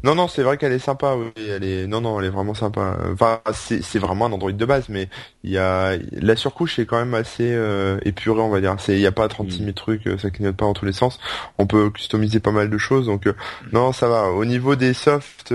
non, 0.03 0.15
non, 0.15 0.29
c'est 0.29 0.43
vrai 0.43 0.57
qu'elle 0.57 0.73
est 0.73 0.79
sympa. 0.79 1.15
Oui, 1.15 1.31
elle 1.37 1.65
est. 1.65 1.87
Non, 1.87 2.01
non, 2.01 2.19
elle 2.21 2.27
est 2.27 2.31
vraiment 2.31 2.55
sympa. 2.55 2.97
Enfin, 3.13 3.41
c'est, 3.53 3.83
c'est 3.83 3.99
vraiment 3.99 4.27
un 4.27 4.33
Android 4.33 4.53
de 4.53 4.65
base, 4.65 4.89
mais 4.89 5.09
il 5.45 5.51
y 5.51 5.59
a 5.59 5.97
la 6.13 6.37
surcouche 6.37 6.79
est 6.79 6.87
quand 6.87 6.99
même 6.99 7.15
assez 7.15 7.53
euh, 7.53 7.99
épurée, 8.05 8.41
on 8.41 8.49
va 8.49 8.61
dire. 8.61 8.75
C'est, 8.79 8.95
il 8.95 9.01
y 9.01 9.07
a 9.07 9.13
pas 9.13 9.29
36 9.29 9.59
000 9.59 9.71
mm. 9.71 9.73
trucs, 9.75 10.07
euh, 10.07 10.17
ça 10.17 10.31
clignote 10.31 10.57
pas 10.57 10.65
dans 10.65 10.73
tous 10.73 10.87
les 10.87 10.93
sens. 10.93 11.19
On 11.59 11.67
peut 11.67 11.91
customiser 11.91 12.41
pas 12.41 12.51
mal 12.51 12.71
de 12.71 12.79
choses, 12.79 13.07
donc 13.07 13.27
euh, 13.27 13.35
non, 13.73 13.93
ça 13.93 14.09
va. 14.09 14.31
Au 14.31 14.45
niveau 14.47 14.75
des 14.75 14.95
softs 14.95 15.55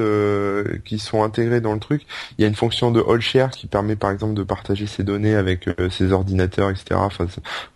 qui 0.84 1.00
sont 1.00 1.24
intégrés 1.24 1.62
dans 1.62 1.74
le 1.74 1.80
truc, 1.80 2.04
il 2.38 2.42
y 2.42 2.46
a 2.46 2.48
une 2.48 2.56
fonction 2.56 2.92
de 2.92 3.04
all 3.08 3.22
share 3.22 3.50
qui 3.50 3.66
permet, 3.66 3.96
par 3.96 4.12
exemple, 4.12 4.36
de 4.36 4.44
partager 4.44 4.86
ses 4.86 5.04
données 5.04 5.36
avec 5.36 5.70
ses 5.90 6.12
ordinateurs, 6.12 6.70
etc. 6.70 6.86
Enfin, 6.94 7.26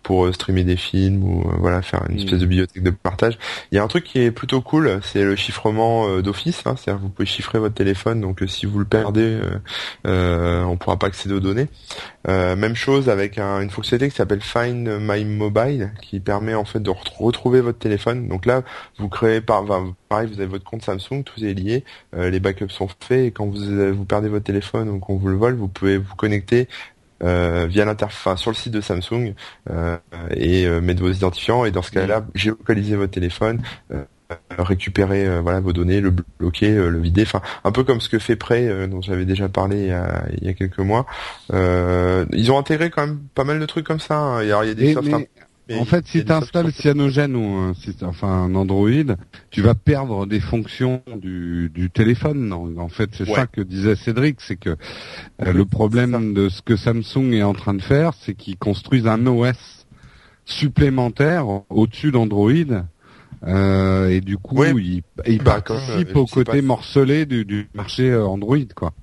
pour 0.04 0.32
streamer 0.34 0.64
des 0.64 0.78
films 0.78 1.24
ou 1.24 1.50
voilà 1.60 1.82
faire 1.82 2.04
une 2.10 2.16
mm. 2.16 2.20
espèce 2.20 2.40
de 2.40 2.46
bibliothèque 2.46 2.84
de 2.84 2.92
partage. 2.92 3.40
Il 3.72 3.76
y 3.76 3.80
a 3.80 3.84
un 3.84 3.88
truc 3.88 4.04
qui 4.04 4.20
est 4.20 4.32
plutôt 4.32 4.62
cool, 4.62 5.00
c'est 5.04 5.24
le 5.24 5.36
chiffrement 5.36 6.20
d'office 6.22 6.59
Hein, 6.66 6.76
c'est-à-dire 6.78 7.02
vous 7.02 7.10
pouvez 7.10 7.26
chiffrer 7.26 7.60
votre 7.60 7.76
téléphone, 7.76 8.22
donc 8.22 8.42
euh, 8.42 8.48
si 8.48 8.66
vous 8.66 8.80
le 8.80 8.86
perdez, 8.86 9.22
euh, 9.22 9.60
euh, 10.08 10.64
on 10.64 10.78
pourra 10.78 10.98
pas 10.98 11.08
accéder 11.08 11.34
aux 11.36 11.40
données. 11.40 11.68
même 12.28 12.76
chose 12.76 13.10
avec 13.10 13.38
une 13.40 13.70
fonctionnalité 13.70 14.12
qui 14.12 14.18
s'appelle 14.18 14.42
Find 14.42 14.88
My 15.02 15.26
Mobile, 15.26 15.92
qui 16.02 16.20
permet 16.20 16.56
en 16.56 16.66
fait 16.66 16.80
de 16.80 16.92
retrouver 17.18 17.62
votre 17.62 17.80
téléphone. 17.80 18.28
Donc 18.28 18.46
là, 18.46 18.64
vous 18.98 19.10
créez 19.10 19.42
par, 19.42 19.64
pareil, 20.10 20.28
vous 20.28 20.40
avez 20.40 20.46
votre 20.46 20.64
compte 20.64 20.84
Samsung, 20.84 21.24
tout 21.24 21.44
est 21.44 21.54
lié, 21.54 21.84
les 22.16 22.40
backups 22.40 22.74
sont 22.74 22.88
faits, 23.00 23.26
et 23.26 23.32
quand 23.32 23.46
vous, 23.46 23.94
vous 23.94 24.06
perdez 24.06 24.30
votre 24.30 24.46
téléphone 24.46 24.90
ou 24.90 25.00
qu'on 25.00 25.18
vous 25.18 25.28
le 25.28 25.38
vole, 25.38 25.56
vous 25.56 25.68
pouvez 25.68 25.98
vous 25.98 26.16
connecter 26.16 26.68
via 27.22 27.86
l'interface 27.86 28.40
sur 28.40 28.52
le 28.52 28.56
site 28.56 28.74
de 28.74 28.82
Samsung 28.82 29.34
et 30.32 30.68
mettre 30.82 31.02
vos 31.02 31.12
identifiants 31.12 31.66
et 31.66 31.72
dans 31.72 31.82
ce 31.82 31.92
cas-là 31.92 32.26
géolocaliser 32.36 32.96
votre 32.96 33.12
téléphone 33.12 33.62
euh, 33.92 34.04
récupérer 34.58 35.28
euh, 35.28 35.42
voilà 35.42 35.60
vos 35.60 35.74
données, 35.74 36.02
le 36.02 36.14
bloquer, 36.40 36.72
euh, 36.72 36.90
le 36.90 37.00
vider, 37.00 37.24
enfin 37.24 37.42
un 37.64 37.72
peu 37.72 37.84
comme 37.84 38.02
ce 38.02 38.10
que 38.10 38.20
fait 38.20 38.36
Prey 38.36 38.88
dont 38.88 39.02
j'avais 39.02 39.26
déjà 39.26 39.50
parlé 39.50 39.92
il 40.42 40.48
y 40.48 40.50
a, 40.50 40.54
quelques 40.54 40.80
mois. 40.80 41.06
ils 41.52 42.52
ont 42.52 42.60
intégré 42.60 42.90
quand 42.90 43.06
même 43.08 43.20
pas 43.36 43.44
mal 43.44 43.60
de 43.60 43.66
trucs 43.66 43.86
comme 43.86 44.00
ça. 44.00 44.18
Hein. 44.18 44.44
Il, 44.44 44.50
y 44.50 44.52
a, 44.52 44.74
des 44.74 44.94
softs 44.94 45.10
en 45.78 45.86
fait, 45.86 46.08
si 46.08 46.26
tu 46.26 46.32
installes 46.32 46.72
Cyanogen 46.72 47.36
ou 47.36 47.58
un, 47.58 47.74
enfin 48.02 48.28
un 48.28 48.56
Android, 48.56 48.90
tu 49.52 49.62
vas 49.62 49.76
perdre 49.76 50.26
des 50.26 50.40
fonctions 50.40 51.04
du, 51.16 51.70
du 51.72 51.92
téléphone. 51.92 52.52
En 52.54 52.90
fait, 52.90 53.12
c'est 53.14 53.28
ça 53.28 53.46
que 53.46 53.62
disait 53.62 53.96
Cédric, 53.96 54.42
c'est 54.42 54.56
que 54.56 54.76
le 55.40 55.66
problème 55.66 56.34
de 56.34 56.50
ce 56.50 56.64
que 56.64 56.76
Samsung 56.76 57.34
est 57.34 57.44
en 57.44 57.54
train 57.54 57.76
de 57.76 57.84
faire, 57.84 58.14
c'est 58.20 58.34
qu'ils 58.34 58.58
construisent 58.58 59.08
un 59.08 59.28
OS 59.28 59.86
supplémentaire 60.46 61.46
au-dessus 61.70 62.12
d'Android 62.12 62.52
euh, 63.48 64.10
et 64.10 64.22
du 64.22 64.38
coup, 64.38 64.64
il, 64.64 65.02
il 65.26 65.44
bah, 65.44 65.62
participe 65.62 66.16
au 66.16 66.26
côté 66.26 66.62
morcelé 66.62 67.26
du, 67.26 67.46
du 67.46 67.70
marché 67.74 68.10
euh, 68.10 68.26
Android, 68.26 68.58
quoi. 68.76 68.94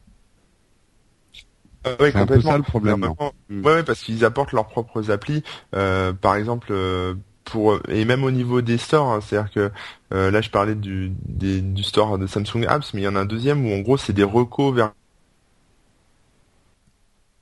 Euh, 1.87 1.97
c'est 2.01 2.17
un 2.17 2.27
peu 2.27 2.41
ça 2.41 2.57
le 2.57 2.65
problème. 2.65 3.07
Mm. 3.49 3.65
Ouais, 3.65 3.83
parce 3.83 4.03
qu'ils 4.03 4.25
apportent 4.25 4.53
leurs 4.53 4.67
propres 4.67 5.11
applis. 5.11 5.43
Euh, 5.75 6.13
par 6.13 6.35
exemple, 6.35 6.69
euh, 6.71 7.15
pour 7.45 7.79
et 7.89 8.05
même 8.05 8.25
au 8.25 8.33
niveau 8.33 8.61
des 8.61 8.77
stores, 8.77 9.13
hein, 9.13 9.21
c'est-à-dire 9.21 9.53
que 9.53 9.71
là, 10.11 10.41
je 10.41 10.51
parlais 10.51 10.75
du, 10.75 11.13
des, 11.25 11.61
du 11.61 11.83
store 11.85 12.19
de 12.19 12.27
Samsung 12.27 12.67
Apps, 12.69 12.93
mais 12.93 13.03
il 13.03 13.05
y 13.05 13.09
en 13.09 13.17
a 13.17 13.21
un 13.21 13.25
deuxième 13.25 13.65
où 13.65 13.73
en 13.73 13.81
gros, 13.81 13.97
c'est 13.97 14.13
des 14.13 14.25
recos 14.25 14.75
vers. 14.75 14.93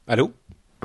Allô? 0.07 0.33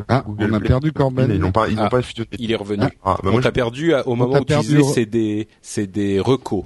Ah, 0.08 0.24
on 0.28 0.54
a 0.54 0.60
perdu 0.60 0.92
Corben. 0.92 1.32
Ils 1.32 1.40
n'ont 1.40 1.52
pas, 1.52 1.68
ils 1.68 1.80
ah, 1.80 1.90
pas 1.90 2.02
Il 2.38 2.52
est 2.52 2.56
revenu. 2.56 2.86
Ah, 3.04 3.18
bah 3.24 3.32
on 3.34 3.42
t'a 3.42 3.52
perdu 3.52 3.94
au 4.06 4.16
moment 4.16 4.40
où 4.40 4.46
tu 4.46 4.58
disais 4.58 4.84
c'est 4.84 5.06
des, 5.06 5.48
c'est 5.62 5.88
des 5.88 6.20
recos. 6.20 6.66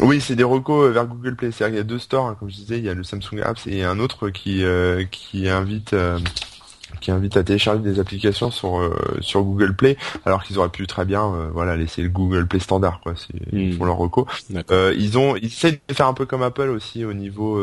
Oui, 0.00 0.20
c'est 0.20 0.36
des 0.36 0.44
recos 0.44 0.92
vers 0.92 1.06
Google 1.06 1.36
Play. 1.36 1.52
C'est-à-dire 1.52 1.74
qu'il 1.74 1.78
y 1.78 1.80
a 1.80 1.84
deux 1.84 1.98
stores, 1.98 2.26
hein, 2.26 2.36
comme 2.38 2.50
je 2.50 2.56
disais, 2.56 2.78
il 2.78 2.84
y 2.84 2.88
a 2.88 2.94
le 2.94 3.04
Samsung 3.04 3.40
Apps 3.42 3.66
et 3.66 3.84
un 3.84 3.98
autre 3.98 4.30
qui 4.30 4.64
euh, 4.64 5.04
qui 5.10 5.48
invite 5.48 5.92
euh, 5.92 6.18
qui 7.00 7.10
invite 7.12 7.36
à 7.36 7.44
télécharger 7.44 7.82
des 7.82 8.00
applications 8.00 8.50
sur 8.50 8.80
euh, 8.80 8.96
sur 9.20 9.42
Google 9.42 9.76
Play, 9.76 9.96
alors 10.24 10.42
qu'ils 10.42 10.58
auraient 10.58 10.70
pu 10.70 10.86
très 10.88 11.04
bien, 11.04 11.50
voilà, 11.52 11.76
laisser 11.76 12.02
le 12.02 12.08
Google 12.08 12.46
Play 12.46 12.58
standard, 12.58 13.00
quoi. 13.00 13.14
Ils 13.52 13.74
hmm. 13.74 13.78
font 13.78 13.84
leur 13.84 13.96
reco. 13.96 14.26
ils 14.68 15.18
ont, 15.18 15.36
ils 15.36 15.46
essaient 15.46 15.80
de 15.88 15.94
faire 15.94 16.08
un 16.08 16.14
peu 16.14 16.26
comme 16.26 16.42
Apple 16.42 16.68
aussi 16.70 17.04
au 17.04 17.12
niveau 17.12 17.60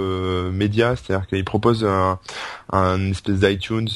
média, 0.51 0.95
c'est-à-dire 0.95 1.27
qu'ils 1.27 1.45
proposent 1.45 1.85
un, 1.85 2.19
un 2.71 3.11
espèce 3.11 3.39
d'iTunes 3.39 3.89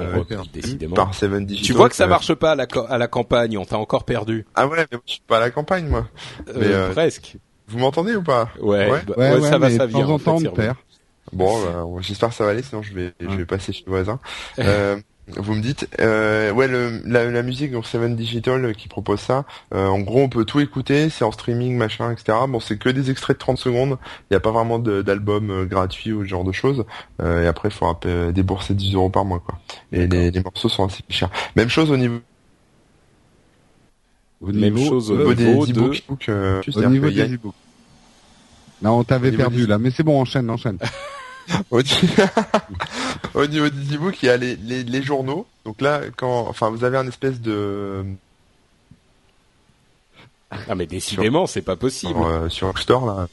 euh, 0.00 0.24
décidément. 0.52 0.94
Par 0.94 1.10
Tu 1.12 1.72
vois 1.72 1.88
que 1.88 1.94
ça 1.94 2.06
marche 2.06 2.34
pas 2.34 2.52
à 2.52 2.54
la, 2.54 2.66
à 2.88 2.98
la 2.98 3.08
campagne, 3.08 3.58
on 3.58 3.64
t'a 3.64 3.78
encore 3.78 4.04
perdu. 4.04 4.46
Ah 4.54 4.66
ouais, 4.66 4.86
mais 4.90 4.98
je 5.06 5.12
suis 5.12 5.22
pas 5.26 5.36
à 5.36 5.40
la 5.40 5.50
campagne 5.50 5.86
moi. 5.86 6.06
Euh, 6.48 6.52
mais, 6.56 6.66
euh, 6.66 6.90
presque. 6.90 7.36
Vous 7.68 7.78
m'entendez 7.78 8.14
ou 8.14 8.22
pas? 8.22 8.50
Ouais, 8.60 8.90
ouais, 8.90 9.00
bah, 9.16 9.40
ça 9.42 9.58
va, 9.58 9.70
ça 9.70 9.86
vient. 9.86 10.00
De 10.00 10.04
temps 10.04 10.14
en 10.14 10.18
temps, 10.18 10.36
on 10.36 10.54
perd. 10.54 10.76
Bon, 11.32 11.62
bah, 11.62 11.84
j'espère 12.00 12.30
que 12.30 12.34
ça 12.34 12.44
va 12.44 12.50
aller, 12.50 12.62
sinon 12.62 12.82
je 12.82 12.92
vais, 12.92 13.12
je 13.20 13.28
vais 13.28 13.46
passer 13.46 13.72
chez 13.72 13.84
le 13.86 13.92
voisin. 13.92 14.18
euh, 14.58 14.96
vous 15.36 15.54
me 15.54 15.60
dites, 15.60 15.88
euh, 16.00 16.52
ouais, 16.52 16.68
le, 16.68 17.02
la, 17.04 17.30
la, 17.30 17.42
musique 17.42 17.72
donc 17.72 17.86
Seven 17.86 18.16
Digital 18.16 18.64
euh, 18.64 18.72
qui 18.72 18.88
propose 18.88 19.20
ça. 19.20 19.44
Euh, 19.74 19.86
en 19.86 20.00
gros, 20.00 20.20
on 20.20 20.28
peut 20.28 20.44
tout 20.44 20.60
écouter, 20.60 21.08
c'est 21.10 21.24
en 21.24 21.32
streaming, 21.32 21.76
machin, 21.76 22.12
etc. 22.12 22.38
Bon, 22.48 22.60
c'est 22.60 22.78
que 22.78 22.88
des 22.88 23.10
extraits 23.10 23.36
de 23.36 23.40
30 23.40 23.58
secondes. 23.58 23.98
Il 24.22 24.32
n'y 24.32 24.36
a 24.36 24.40
pas 24.40 24.50
vraiment 24.50 24.78
d'album 24.78 25.50
euh, 25.50 25.64
gratuit 25.64 26.12
ou 26.12 26.22
ce 26.22 26.28
genre 26.28 26.44
de 26.44 26.52
choses. 26.52 26.84
et 27.22 27.46
après, 27.46 27.68
il 27.68 27.72
faudra 27.72 27.98
débourser 28.32 28.74
10 28.74 28.94
euros 28.94 29.10
par 29.10 29.24
mois, 29.24 29.40
quoi. 29.40 29.58
Et 29.92 30.06
les, 30.06 30.30
les, 30.30 30.42
morceaux 30.42 30.68
sont 30.68 30.86
assez 30.86 31.02
chers. 31.08 31.30
Même 31.56 31.68
chose 31.68 31.90
au 31.90 31.96
niveau. 31.96 32.20
Au 34.40 34.46
Même 34.46 34.74
niveau, 34.74 34.88
chose 34.88 35.10
au 35.10 35.16
niveau 35.16 35.34
des 35.66 35.72
e-books. 35.72 36.02
au 36.76 36.88
niveau 36.88 37.10
des 37.10 37.34
e-books. 37.34 37.54
Non, 38.82 38.98
on 38.98 39.04
t'avait 39.04 39.32
perdu 39.32 39.66
là, 39.66 39.78
mais 39.78 39.90
c'est 39.90 40.02
bon, 40.02 40.20
enchaîne, 40.20 40.50
enchaîne. 40.50 40.78
au, 41.70 43.46
niveau 43.46 43.68
des 43.68 43.94
e-books, 43.96 44.22
il 44.22 44.26
y 44.26 44.28
a 44.28 44.36
les, 44.36 44.56
les, 44.56 44.82
les, 44.84 45.02
journaux. 45.02 45.46
Donc 45.64 45.80
là, 45.80 46.00
quand, 46.16 46.46
enfin, 46.48 46.70
vous 46.70 46.84
avez 46.84 46.96
un 46.96 47.06
espèce 47.08 47.40
de 47.40 48.04
Ah 50.68 50.74
mais 50.74 50.86
décidément, 50.86 51.46
c'est 51.46 51.62
pas 51.62 51.76
possible. 51.76 52.12
Sur, 52.14 52.26
euh, 52.26 52.48
sur 52.48 52.78
Store 52.78 53.06
là. 53.06 53.28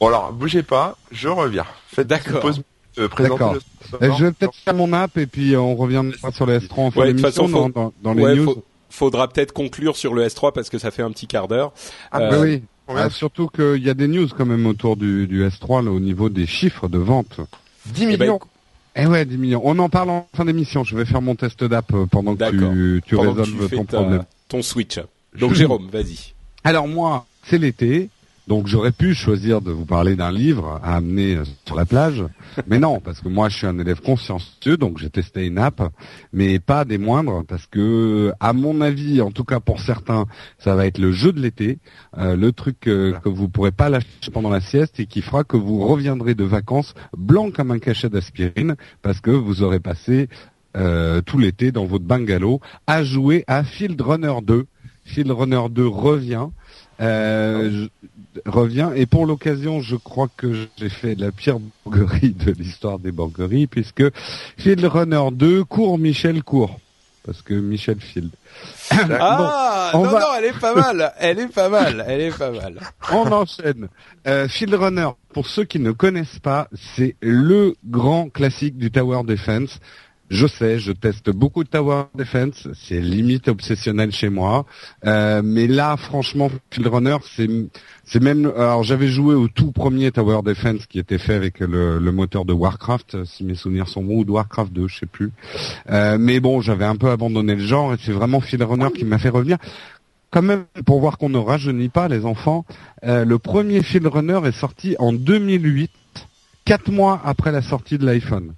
Bon 0.00 0.08
alors, 0.08 0.32
bougez 0.32 0.62
pas, 0.62 0.96
je 1.10 1.28
reviens. 1.28 1.66
Faites 1.88 2.06
D'accord. 2.06 2.40
pause 2.40 2.62
euh, 2.98 3.08
présenter 3.08 3.38
D'accord. 3.38 3.54
le 3.54 3.60
Eh, 4.08 4.12
je 4.16 4.24
vais 4.26 4.32
peut-être 4.32 4.54
faire 4.54 4.74
mon 4.74 4.92
app 4.92 5.16
et 5.18 5.26
puis 5.26 5.54
euh, 5.54 5.60
on 5.60 5.74
reviendra 5.74 6.30
sur 6.30 6.46
le 6.46 6.58
S3 6.58 6.80
en 6.80 6.90
fin 6.90 7.00
Ouais, 7.00 7.12
de 7.12 7.20
façon, 7.20 7.48
faut- 7.48 7.52
dans, 7.52 7.68
dans, 7.68 7.92
dans 8.02 8.14
les 8.14 8.22
Ouais, 8.22 8.34
news. 8.36 8.44
faut- 8.44 8.64
faudra 8.90 9.26
peut-être 9.28 9.52
conclure 9.52 9.96
sur 9.96 10.14
le 10.14 10.24
S3 10.26 10.52
parce 10.52 10.70
que 10.70 10.78
ça 10.78 10.90
fait 10.92 11.02
un 11.02 11.10
petit 11.10 11.26
quart 11.26 11.48
d'heure. 11.48 11.72
Ah, 12.12 12.20
Euh, 12.20 12.30
Bah 12.30 12.38
oui. 12.40 12.62
Ah, 12.88 13.08
surtout 13.10 13.48
qu'il 13.48 13.82
y 13.82 13.88
a 13.90 13.94
des 13.94 14.08
news 14.08 14.28
quand 14.36 14.44
même 14.46 14.66
autour 14.66 14.96
du, 14.96 15.26
du 15.26 15.42
S3 15.46 15.84
là, 15.84 15.90
au 15.90 16.00
niveau 16.00 16.28
des 16.28 16.46
chiffres 16.46 16.88
de 16.88 16.98
vente. 16.98 17.40
10 17.86 18.02
Eh 18.02 18.16
ben, 18.16 18.20
millions. 18.26 18.40
Eh 18.96 19.06
ouais, 19.06 19.24
10 19.24 19.38
millions. 19.38 19.60
On 19.64 19.78
en 19.78 19.88
parle 19.88 20.10
en 20.10 20.28
fin 20.36 20.44
d'émission. 20.44 20.84
Je 20.84 20.96
vais 20.96 21.04
faire 21.04 21.22
mon 21.22 21.34
test 21.34 21.64
d'app 21.64 21.92
euh, 21.94 22.06
pendant 22.06 22.36
que 22.36 22.50
tu, 22.50 23.02
tu 23.06 23.16
pendant 23.16 23.34
que 23.34 23.40
résolves 23.40 23.68
fais 23.68 23.76
ton 23.76 23.84
ta- 23.84 23.96
problème. 23.98 24.24
ton 24.48 24.62
Switch. 24.62 25.00
Donc 25.38 25.54
Jérôme, 25.54 25.88
vas-y. 25.90 26.34
Alors 26.62 26.86
moi, 26.86 27.26
c'est 27.44 27.58
l'été, 27.58 28.08
donc 28.46 28.66
j'aurais 28.66 28.92
pu 28.92 29.14
choisir 29.14 29.60
de 29.62 29.70
vous 29.70 29.86
parler 29.86 30.16
d'un 30.16 30.30
livre 30.30 30.78
à 30.82 30.96
amener 30.96 31.36
euh, 31.36 31.44
sur 31.66 31.76
la 31.76 31.86
plage, 31.86 32.22
mais 32.66 32.78
non, 32.78 33.00
parce 33.00 33.20
que 33.20 33.28
moi 33.28 33.48
je 33.48 33.56
suis 33.56 33.66
un 33.66 33.78
élève 33.78 34.00
consciencieux, 34.02 34.76
donc 34.76 34.98
j'ai 34.98 35.08
testé 35.10 35.46
une 35.46 35.58
app, 35.58 35.82
mais 36.32 36.58
pas 36.58 36.84
des 36.84 36.98
moindres, 36.98 37.44
parce 37.46 37.66
que 37.66 38.32
à 38.40 38.52
mon 38.52 38.80
avis, 38.80 39.20
en 39.22 39.30
tout 39.30 39.44
cas 39.44 39.60
pour 39.60 39.80
certains, 39.80 40.26
ça 40.58 40.74
va 40.74 40.86
être 40.86 40.98
le 40.98 41.12
jeu 41.12 41.32
de 41.32 41.40
l'été, 41.40 41.78
euh, 42.18 42.36
le 42.36 42.52
truc 42.52 42.86
euh, 42.86 43.12
que 43.22 43.28
vous 43.28 43.48
pourrez 43.48 43.72
pas 43.72 43.88
lâcher 43.88 44.06
pendant 44.32 44.50
la 44.50 44.60
sieste 44.60 45.00
et 45.00 45.06
qui 45.06 45.22
fera 45.22 45.44
que 45.44 45.56
vous 45.56 45.78
reviendrez 45.86 46.34
de 46.34 46.44
vacances 46.44 46.94
blanc 47.16 47.50
comme 47.50 47.70
un 47.70 47.78
cachet 47.78 48.08
d'aspirine, 48.10 48.76
parce 49.02 49.20
que 49.20 49.30
vous 49.30 49.62
aurez 49.62 49.80
passé 49.80 50.28
euh, 50.76 51.20
tout 51.22 51.38
l'été 51.38 51.70
dans 51.72 51.84
votre 51.86 52.04
bungalow 52.04 52.60
à 52.86 53.04
jouer 53.04 53.44
à 53.46 53.62
Field 53.64 54.00
Runner 54.00 54.34
2. 54.42 54.66
Field 55.04 55.30
Runner 55.30 55.60
2 55.70 55.86
revient. 55.86 56.48
Euh, 57.00 57.70
je- 57.70 58.08
revient. 58.46 58.90
Et 58.96 59.06
pour 59.06 59.26
l'occasion 59.26 59.80
je 59.80 59.96
crois 59.96 60.28
que 60.36 60.66
j'ai 60.78 60.88
fait 60.88 61.14
la 61.14 61.32
pire 61.32 61.58
banquerie 61.84 62.30
de 62.32 62.52
l'histoire 62.52 62.98
des 62.98 63.12
banqueries 63.12 63.66
puisque 63.66 64.04
Field 64.58 64.84
Runner 64.84 65.22
2 65.32 65.64
court 65.64 65.98
Michel 65.98 66.42
court. 66.42 66.78
Parce 67.26 67.40
que 67.40 67.54
Michel 67.54 68.00
Field. 68.00 68.30
Ah 68.90 69.90
on 69.94 70.04
non 70.04 70.10
va- 70.10 70.20
non, 70.20 70.26
elle 70.38 70.44
est 70.44 70.60
pas 70.60 70.74
mal, 70.74 71.12
elle 71.18 71.38
est 71.38 71.48
pas 71.48 71.68
mal, 71.68 72.04
elle 72.06 72.20
est 72.20 72.36
pas 72.36 72.50
mal. 72.50 72.78
on 73.12 73.32
enchaîne. 73.32 73.88
Euh, 74.26 74.46
Field 74.48 74.74
Runner 74.74 75.08
pour 75.32 75.46
ceux 75.46 75.64
qui 75.64 75.78
ne 75.78 75.90
connaissent 75.92 76.38
pas 76.38 76.68
c'est 76.96 77.16
le 77.20 77.74
grand 77.86 78.28
classique 78.28 78.76
du 78.76 78.90
Tower 78.90 79.22
Defense 79.24 79.80
je 80.34 80.48
sais, 80.48 80.78
je 80.80 80.90
teste 80.90 81.30
beaucoup 81.30 81.62
de 81.62 81.68
Tower 81.68 82.04
Defense, 82.16 82.66
c'est 82.74 83.00
limite 83.00 83.46
obsessionnel 83.48 84.10
chez 84.10 84.28
moi, 84.28 84.66
Euh, 85.06 85.42
mais 85.44 85.66
là, 85.66 85.96
franchement, 85.96 86.50
Field 86.70 86.88
Runner, 86.88 87.16
c'est 87.24 88.20
même. 88.20 88.46
Alors, 88.56 88.82
j'avais 88.82 89.08
joué 89.08 89.34
au 89.34 89.48
tout 89.48 89.70
premier 89.70 90.10
Tower 90.10 90.40
Defense 90.42 90.86
qui 90.86 90.98
était 90.98 91.18
fait 91.18 91.34
avec 91.34 91.60
le, 91.60 91.98
le 91.98 92.12
moteur 92.12 92.44
de 92.44 92.52
Warcraft, 92.52 93.24
si 93.24 93.44
mes 93.44 93.54
souvenirs 93.54 93.88
sont 93.88 94.02
bons, 94.02 94.20
ou 94.20 94.24
de 94.24 94.30
Warcraft 94.32 94.72
2, 94.72 94.88
je 94.88 94.98
sais 95.00 95.06
plus. 95.06 95.30
Euh, 95.90 96.16
mais 96.18 96.40
bon, 96.40 96.60
j'avais 96.60 96.84
un 96.84 96.96
peu 96.96 97.10
abandonné 97.10 97.54
le 97.54 97.64
genre 97.64 97.94
et 97.94 97.96
c'est 98.00 98.12
vraiment 98.12 98.40
Field 98.40 98.62
Runner 98.62 98.88
qui 98.96 99.04
m'a 99.04 99.18
fait 99.18 99.28
revenir. 99.28 99.58
Quand 100.30 100.42
même, 100.42 100.64
pour 100.84 100.98
voir 101.00 101.16
qu'on 101.18 101.28
ne 101.28 101.38
rajeunit 101.38 101.90
pas 101.90 102.08
les 102.08 102.24
enfants, 102.24 102.64
euh, 103.04 103.24
le 103.24 103.38
premier 103.38 103.82
Field 103.82 104.06
Runner 104.06 104.40
est 104.46 104.58
sorti 104.58 104.96
en 104.98 105.12
2008, 105.12 105.90
quatre 106.64 106.90
mois 106.90 107.20
après 107.24 107.52
la 107.52 107.62
sortie 107.62 107.98
de 107.98 108.06
l'iPhone. 108.06 108.54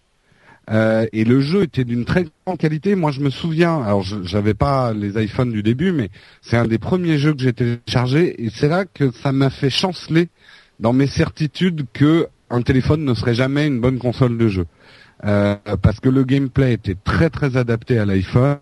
Euh, 0.71 1.07
et 1.13 1.25
le 1.25 1.41
jeu 1.41 1.63
était 1.63 1.85
d'une 1.85 2.05
très 2.05 2.27
grande 2.45 2.59
qualité. 2.59 2.95
Moi, 2.95 3.13
je 3.13 3.21
me 3.21 3.31
souviens, 3.31 3.83
alors 3.83 4.03
j'avais 4.03 4.55
pas 4.55 4.93
les 4.93 5.23
iPhones 5.23 5.53
du 5.53 5.63
début, 5.63 5.93
mais 5.93 6.11
c'est 6.43 6.57
un 6.57 6.67
des 6.67 6.79
premiers 6.79 7.19
jeux 7.19 7.35
que 7.35 7.43
j'ai 7.43 7.53
téléchargé, 7.53 8.45
et 8.45 8.51
c'est 8.51 8.69
là 8.69 8.85
que 8.85 9.11
ça 9.11 9.33
m'a 9.33 9.51
fait 9.51 9.71
chanceler 9.71 10.29
dans 10.81 10.93
mes 10.93 11.07
certitudes 11.07 11.87
que 11.93 12.29
un 12.51 12.63
téléphone 12.63 13.05
ne 13.05 13.15
serait 13.15 13.35
jamais 13.35 13.67
une 13.67 13.81
bonne 13.81 13.99
console 13.99 14.39
de 14.39 14.49
jeu. 14.49 14.67
Euh, 15.25 15.57
parce 15.81 15.99
que 15.99 16.11
le 16.11 16.25
gameplay 16.25 16.75
était 16.75 16.95
très 16.95 17.31
très 17.31 17.57
adapté 17.57 17.99
à 17.99 18.05
l'iPhone 18.05 18.59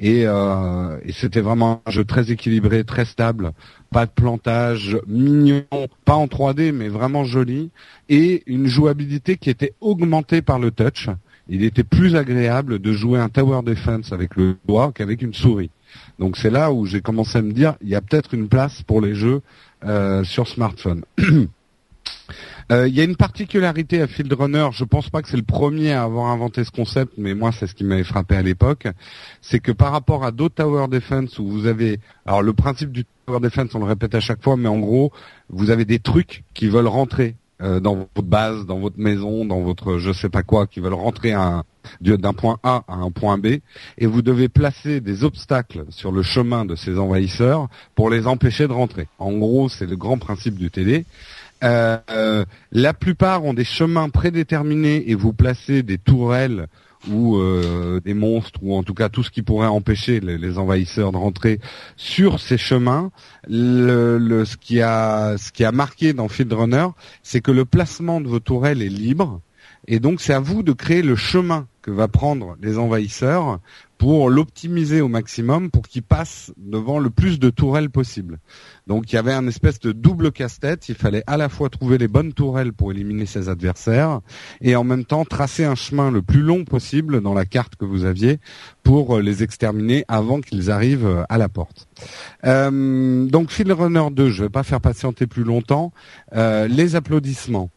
et, 0.00 0.24
euh, 0.26 0.98
et 1.04 1.12
c'était 1.12 1.40
vraiment 1.40 1.82
un 1.86 1.90
jeu 1.92 2.04
très 2.04 2.32
équilibré, 2.32 2.82
très 2.82 3.04
stable, 3.04 3.52
pas 3.92 4.04
de 4.04 4.10
plantage, 4.10 4.98
mignon, 5.06 5.62
pas 6.04 6.14
en 6.14 6.26
3D 6.26 6.72
mais 6.72 6.88
vraiment 6.88 7.22
joli 7.22 7.70
et 8.08 8.42
une 8.46 8.66
jouabilité 8.66 9.36
qui 9.36 9.50
était 9.50 9.74
augmentée 9.80 10.42
par 10.42 10.58
le 10.58 10.72
touch. 10.72 11.10
Il 11.48 11.62
était 11.62 11.84
plus 11.84 12.16
agréable 12.16 12.78
de 12.78 12.92
jouer 12.92 13.18
un 13.18 13.28
tower 13.28 13.62
defense 13.62 14.12
avec 14.12 14.36
le 14.36 14.56
doigt 14.66 14.92
qu'avec 14.94 15.20
une 15.22 15.34
souris. 15.34 15.70
Donc 16.18 16.36
c'est 16.36 16.50
là 16.50 16.72
où 16.72 16.86
j'ai 16.86 17.00
commencé 17.00 17.38
à 17.38 17.42
me 17.42 17.52
dire 17.52 17.74
il 17.82 17.88
y 17.88 17.94
a 17.94 18.00
peut-être 18.00 18.34
une 18.34 18.48
place 18.48 18.82
pour 18.82 19.00
les 19.00 19.14
jeux 19.14 19.42
euh, 19.84 20.24
sur 20.24 20.48
smartphone. 20.48 21.04
Euh, 22.72 22.88
Il 22.88 22.94
y 22.94 23.00
a 23.02 23.04
une 23.04 23.16
particularité 23.16 24.00
à 24.00 24.06
Field 24.06 24.32
Runner, 24.32 24.68
je 24.72 24.84
pense 24.84 25.10
pas 25.10 25.20
que 25.20 25.28
c'est 25.28 25.36
le 25.36 25.42
premier 25.42 25.92
à 25.92 26.04
avoir 26.04 26.30
inventé 26.30 26.64
ce 26.64 26.70
concept, 26.70 27.12
mais 27.18 27.34
moi 27.34 27.52
c'est 27.52 27.66
ce 27.66 27.74
qui 27.74 27.84
m'avait 27.84 28.04
frappé 28.04 28.36
à 28.36 28.42
l'époque, 28.42 28.88
c'est 29.42 29.58
que 29.60 29.70
par 29.70 29.92
rapport 29.92 30.24
à 30.24 30.30
d'autres 30.30 30.54
Tower 30.54 30.88
Defense 30.88 31.38
où 31.38 31.46
vous 31.46 31.66
avez, 31.66 32.00
alors 32.24 32.42
le 32.42 32.54
principe 32.54 32.90
du 32.90 33.04
Tower 33.26 33.40
Defense 33.40 33.74
on 33.74 33.80
le 33.80 33.84
répète 33.84 34.14
à 34.14 34.20
chaque 34.20 34.42
fois, 34.42 34.56
mais 34.56 34.68
en 34.68 34.78
gros 34.78 35.12
vous 35.50 35.68
avez 35.68 35.84
des 35.84 35.98
trucs 35.98 36.44
qui 36.54 36.68
veulent 36.68 36.86
rentrer 36.86 37.36
euh, 37.62 37.80
dans 37.80 37.94
votre 37.94 38.22
base, 38.22 38.66
dans 38.66 38.78
votre 38.78 38.98
maison, 38.98 39.44
dans 39.44 39.60
votre 39.60 39.98
je 39.98 40.12
sais 40.12 40.28
pas 40.28 40.42
quoi, 40.42 40.66
qui 40.66 40.80
veulent 40.80 40.94
rentrer 40.94 41.34
d'un 42.00 42.32
point 42.32 42.58
A 42.62 42.82
à 42.88 42.94
un 42.94 43.10
point 43.10 43.38
B, 43.38 43.58
et 43.98 44.06
vous 44.06 44.22
devez 44.22 44.48
placer 44.48 45.00
des 45.00 45.24
obstacles 45.24 45.84
sur 45.90 46.12
le 46.12 46.22
chemin 46.22 46.64
de 46.64 46.74
ces 46.74 46.98
envahisseurs 46.98 47.68
pour 47.94 48.10
les 48.10 48.26
empêcher 48.26 48.66
de 48.66 48.72
rentrer. 48.72 49.08
En 49.18 49.32
gros 49.32 49.68
c'est 49.68 49.86
le 49.86 49.96
grand 49.96 50.18
principe 50.18 50.56
du 50.56 50.70
TD. 50.70 51.04
Euh, 51.62 51.96
euh, 52.10 52.44
la 52.72 52.92
plupart 52.92 53.44
ont 53.44 53.54
des 53.54 53.64
chemins 53.64 54.10
prédéterminés 54.10 55.10
et 55.10 55.14
vous 55.14 55.32
placez 55.32 55.82
des 55.82 55.98
tourelles 55.98 56.66
ou 57.10 57.36
euh, 57.36 58.00
des 58.04 58.14
monstres 58.14 58.60
ou 58.62 58.74
en 58.74 58.82
tout 58.82 58.94
cas 58.94 59.08
tout 59.08 59.22
ce 59.22 59.30
qui 59.30 59.42
pourrait 59.42 59.66
empêcher 59.66 60.20
les, 60.20 60.58
envahisseurs 60.58 61.12
de 61.12 61.16
rentrer 61.16 61.60
sur 61.96 62.40
ces 62.40 62.58
chemins. 62.58 63.10
Ce 63.48 64.56
qui 64.56 64.80
a 64.80 65.36
ce 65.38 65.52
qui 65.52 65.64
a 65.64 65.72
marqué 65.72 66.12
dans 66.12 66.28
Field 66.28 66.52
Runner, 66.52 66.86
c'est 67.22 67.40
que 67.40 67.50
le 67.50 67.64
placement 67.64 68.20
de 68.20 68.28
vos 68.28 68.40
tourelles 68.40 68.82
est 68.82 68.88
libre 68.88 69.40
et 69.86 70.00
donc 70.00 70.20
c'est 70.20 70.32
à 70.32 70.40
vous 70.40 70.62
de 70.62 70.72
créer 70.72 71.02
le 71.02 71.16
chemin 71.16 71.66
que 71.82 71.90
va 71.90 72.08
prendre 72.08 72.56
les 72.62 72.78
envahisseurs 72.78 73.60
pour 73.98 74.30
l'optimiser 74.30 75.02
au 75.02 75.08
maximum 75.08 75.70
pour 75.70 75.82
qu'ils 75.82 76.02
passent 76.02 76.52
devant 76.56 76.98
le 76.98 77.10
plus 77.10 77.38
de 77.38 77.50
tourelles 77.50 77.90
possible. 77.90 78.38
Donc 78.86 79.12
il 79.12 79.16
y 79.16 79.18
avait 79.18 79.32
un 79.32 79.46
espèce 79.46 79.80
de 79.80 79.92
double 79.92 80.32
casse-tête. 80.32 80.88
Il 80.88 80.94
fallait 80.94 81.22
à 81.26 81.36
la 81.36 81.48
fois 81.50 81.68
trouver 81.68 81.98
les 81.98 82.08
bonnes 82.08 82.32
tourelles 82.32 82.72
pour 82.72 82.90
éliminer 82.90 83.26
ses 83.26 83.50
adversaires 83.50 84.20
et 84.62 84.76
en 84.76 84.84
même 84.84 85.04
temps 85.04 85.24
tracer 85.26 85.64
un 85.64 85.74
chemin 85.74 86.10
le 86.10 86.22
plus 86.22 86.40
long 86.40 86.64
possible 86.64 87.20
dans 87.20 87.34
la 87.34 87.44
carte 87.44 87.76
que 87.76 87.84
vous 87.84 88.04
aviez 88.04 88.38
pour 88.82 89.20
les 89.20 89.42
exterminer 89.42 90.04
avant 90.08 90.40
qu'ils 90.40 90.70
arrivent 90.70 91.24
à 91.28 91.38
la 91.38 91.48
porte. 91.50 91.86
Euh, 92.44 93.26
donc 93.26 93.50
Field 93.50 93.72
Runner 93.72 94.06
2, 94.10 94.30
je 94.30 94.44
vais 94.44 94.50
pas 94.50 94.62
faire 94.62 94.80
patienter 94.80 95.26
plus 95.26 95.44
longtemps. 95.44 95.92
Euh, 96.34 96.66
les 96.66 96.96
applaudissements. 96.96 97.70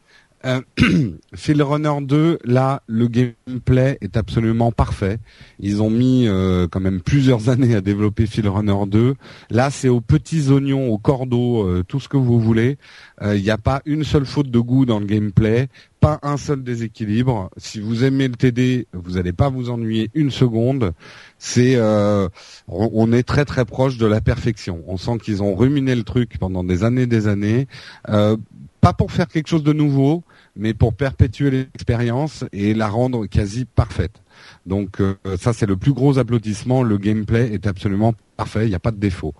Euh, 0.48 0.62
Field 1.36 1.62
Runner 1.62 1.94
2, 2.02 2.40
là, 2.46 2.82
le 2.88 3.08
gameplay 3.08 3.98
est 4.02 4.16
absolument 4.16 4.72
parfait. 4.72 5.20
Ils 5.60 5.82
ont 5.82 5.90
mis 5.90 6.28
euh, 6.28 6.68
quand 6.70 6.80
même 6.80 7.02
plusieurs 7.02 7.50
années 7.50 7.76
à 7.76 7.82
développer 7.82 8.26
Field 8.26 8.48
Runner 8.48 8.86
2. 8.88 9.16
Là, 9.50 9.70
c'est 9.70 9.90
aux 9.90 10.02
petits 10.02 10.50
oignons, 10.50 10.90
aux 10.90 10.98
cordeaux, 10.98 11.68
euh, 11.68 11.84
tout 11.88 12.00
ce 12.00 12.08
que 12.08 12.18
vous 12.18 12.40
voulez. 12.40 12.78
Il 13.24 13.42
n'y 13.42 13.50
a 13.50 13.58
pas 13.58 13.82
une 13.86 14.04
seule 14.04 14.28
faute 14.28 14.52
de 14.52 14.60
goût 14.60 14.86
dans 14.86 15.00
le 15.00 15.08
gameplay, 15.08 15.70
pas 16.00 16.20
un 16.22 16.38
seul 16.38 16.64
déséquilibre. 16.64 17.50
Si 17.58 17.80
vous 17.80 18.04
aimez 18.04 18.28
le 18.28 18.36
TD, 18.36 18.88
vous 18.94 19.14
n'allez 19.14 19.34
pas 19.34 19.50
vous 19.50 19.70
ennuyer 19.70 20.12
une 20.14 20.30
seconde. 20.30 20.94
C'est, 21.40 21.76
euh, 21.76 22.30
on 22.68 23.12
est 23.12 23.24
très 23.24 23.46
très 23.46 23.66
proche 23.66 23.98
de 23.98 24.06
la 24.06 24.22
perfection. 24.22 24.84
On 24.88 24.98
sent 24.98 25.18
qu'ils 25.24 25.42
ont 25.42 25.56
ruminé 25.56 25.96
le 25.96 26.04
truc 26.04 26.38
pendant 26.40 26.64
des 26.64 26.84
années, 26.84 27.08
des 27.08 27.28
années. 27.28 27.68
Euh, 28.10 28.38
pas 28.82 28.94
pour 28.94 29.12
faire 29.12 29.28
quelque 29.28 29.48
chose 29.48 29.64
de 29.64 29.74
nouveau, 29.74 30.24
mais 30.58 30.74
pour 30.74 30.94
perpétuer 30.94 31.50
l'expérience 31.52 32.44
et 32.52 32.74
la 32.74 32.88
rendre 32.88 33.26
quasi 33.28 33.66
parfaite. 33.66 34.22
Donc 34.66 35.02
euh, 35.02 35.16
ça 35.40 35.54
c'est 35.54 35.66
le 35.66 35.78
plus 35.78 35.94
gros 35.94 36.20
applaudissement. 36.20 36.84
Le 36.84 36.98
gameplay 36.98 37.54
est 37.54 37.66
absolument 37.66 38.14
parfait, 38.36 38.68
il 38.68 38.70
n'y 38.70 38.76
a 38.76 38.80
pas 38.80 38.92
de 38.92 39.00
défaut. 39.00 39.34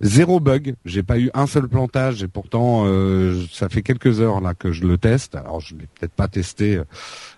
Zéro 0.00 0.38
bug, 0.38 0.76
j'ai 0.84 1.02
pas 1.02 1.18
eu 1.18 1.28
un 1.34 1.48
seul 1.48 1.66
plantage 1.66 2.22
et 2.22 2.28
pourtant 2.28 2.84
euh, 2.86 3.42
ça 3.52 3.68
fait 3.68 3.82
quelques 3.82 4.20
heures 4.20 4.40
là 4.40 4.54
que 4.54 4.70
je 4.70 4.86
le 4.86 4.96
teste. 4.96 5.34
Alors 5.34 5.60
je 5.60 5.74
l'ai 5.74 5.88
peut-être 5.98 6.12
pas 6.12 6.28
testé 6.28 6.80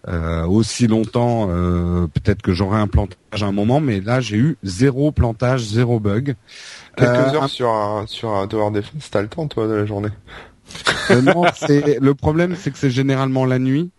euh, 0.08 0.44
aussi 0.46 0.86
longtemps, 0.86 1.48
euh, 1.48 2.06
peut-être 2.06 2.42
que 2.42 2.52
j'aurai 2.52 2.78
un 2.78 2.86
plantage 2.86 3.42
à 3.42 3.46
un 3.46 3.52
moment, 3.52 3.80
mais 3.80 4.00
là 4.02 4.20
j'ai 4.20 4.36
eu 4.36 4.58
zéro 4.62 5.10
plantage, 5.10 5.62
zéro 5.62 6.00
bug. 6.00 6.34
Quelques 6.96 7.10
Euh, 7.10 7.32
heures 7.34 7.48
sur 7.48 7.70
un, 7.70 8.06
sur 8.06 8.34
un 8.34 8.46
Tower 8.46 8.70
Defense, 8.72 9.10
t'as 9.10 9.22
le 9.22 9.28
temps 9.28 9.46
toi 9.48 9.66
de 9.66 9.72
la 9.72 9.86
journée 9.86 10.10
Euh, 11.10 11.20
non, 11.22 11.44
c'est 11.54 11.98
le 12.00 12.14
problème, 12.14 12.56
c'est 12.60 12.70
que 12.70 12.78
c'est 12.78 12.90
généralement 12.90 13.44
la 13.44 13.58
nuit. 13.58 13.90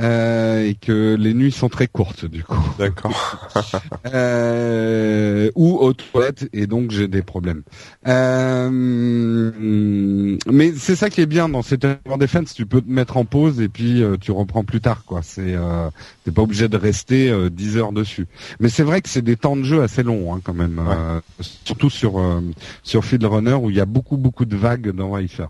euh, 0.00 0.66
et 0.66 0.74
que 0.74 1.14
les 1.18 1.34
nuits 1.34 1.52
sont 1.52 1.68
très 1.68 1.86
courtes 1.86 2.24
du 2.24 2.42
coup. 2.42 2.74
D'accord. 2.78 3.50
euh, 4.14 5.19
aux 5.90 5.94
toilettes 5.94 6.48
et 6.52 6.66
donc 6.66 6.90
j'ai 6.90 7.08
des 7.08 7.22
problèmes. 7.22 7.62
Euh, 8.06 8.70
mais 10.46 10.72
c'est 10.76 10.96
ça 10.96 11.10
qui 11.10 11.20
est 11.20 11.26
bien 11.26 11.48
dans 11.48 11.62
cette 11.62 11.80
Tower 11.80 12.18
Defense, 12.18 12.54
tu 12.54 12.66
peux 12.66 12.80
te 12.80 12.90
mettre 12.90 13.16
en 13.16 13.24
pause 13.24 13.60
et 13.60 13.68
puis 13.68 14.02
euh, 14.02 14.16
tu 14.20 14.32
reprends 14.32 14.64
plus 14.64 14.80
tard 14.80 15.04
quoi. 15.04 15.20
C'est 15.22 15.54
euh, 15.54 15.90
t'es 16.24 16.30
pas 16.30 16.42
obligé 16.42 16.68
de 16.68 16.76
rester 16.76 17.30
euh, 17.30 17.50
10 17.50 17.76
heures 17.76 17.92
dessus. 17.92 18.26
Mais 18.60 18.68
c'est 18.68 18.82
vrai 18.82 19.00
que 19.00 19.08
c'est 19.08 19.22
des 19.22 19.36
temps 19.36 19.56
de 19.56 19.62
jeu 19.62 19.82
assez 19.82 20.02
longs 20.02 20.34
hein, 20.34 20.40
quand 20.42 20.54
même, 20.54 20.80
euh, 20.86 21.20
surtout 21.40 21.90
sur 21.90 22.18
euh, 22.18 22.40
sur 22.82 23.04
Field 23.04 23.24
Runner 23.24 23.54
où 23.54 23.70
il 23.70 23.76
y 23.76 23.80
a 23.80 23.86
beaucoup 23.86 24.16
beaucoup 24.16 24.44
de 24.44 24.56
vagues 24.56 24.90
dans 24.90 25.12
Rifer. 25.12 25.46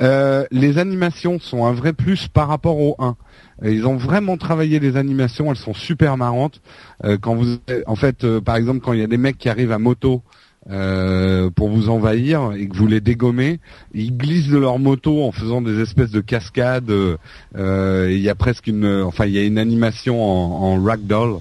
Euh, 0.00 0.44
les 0.50 0.78
animations 0.78 1.38
sont 1.38 1.66
un 1.66 1.72
vrai 1.72 1.92
plus 1.92 2.28
par 2.28 2.48
rapport 2.48 2.78
au 2.78 2.96
1. 2.98 3.16
Ils 3.62 3.86
ont 3.86 3.96
vraiment 3.96 4.36
travaillé 4.36 4.80
les 4.80 4.96
animations, 4.96 5.50
elles 5.50 5.56
sont 5.56 5.74
super 5.74 6.16
marrantes. 6.16 6.60
Euh, 7.04 7.18
quand 7.20 7.34
vous, 7.34 7.58
en 7.86 7.96
fait, 7.96 8.24
euh, 8.24 8.40
par 8.40 8.56
exemple, 8.56 8.80
quand 8.80 8.92
il 8.92 9.00
y 9.00 9.04
a 9.04 9.06
des 9.06 9.18
mecs 9.18 9.38
qui 9.38 9.48
arrivent 9.48 9.72
à 9.72 9.78
moto 9.78 10.22
euh, 10.70 11.50
pour 11.50 11.70
vous 11.70 11.88
envahir 11.88 12.52
et 12.52 12.68
que 12.68 12.76
vous 12.76 12.86
les 12.86 13.00
dégommez, 13.00 13.60
ils 13.94 14.16
glissent 14.16 14.48
de 14.48 14.58
leur 14.58 14.78
moto 14.78 15.22
en 15.22 15.32
faisant 15.32 15.62
des 15.62 15.80
espèces 15.80 16.10
de 16.10 16.20
cascades. 16.20 16.90
euh, 16.90 18.08
et 18.08 18.16
Il 18.16 18.22
y 18.22 18.28
a 18.28 18.34
presque 18.34 18.66
une, 18.66 19.02
enfin, 19.02 19.26
il 19.26 19.32
y 19.32 19.38
a 19.38 19.42
une 19.44 19.58
animation 19.58 20.22
en, 20.22 20.74
en 20.74 20.82
ragdoll 20.82 21.38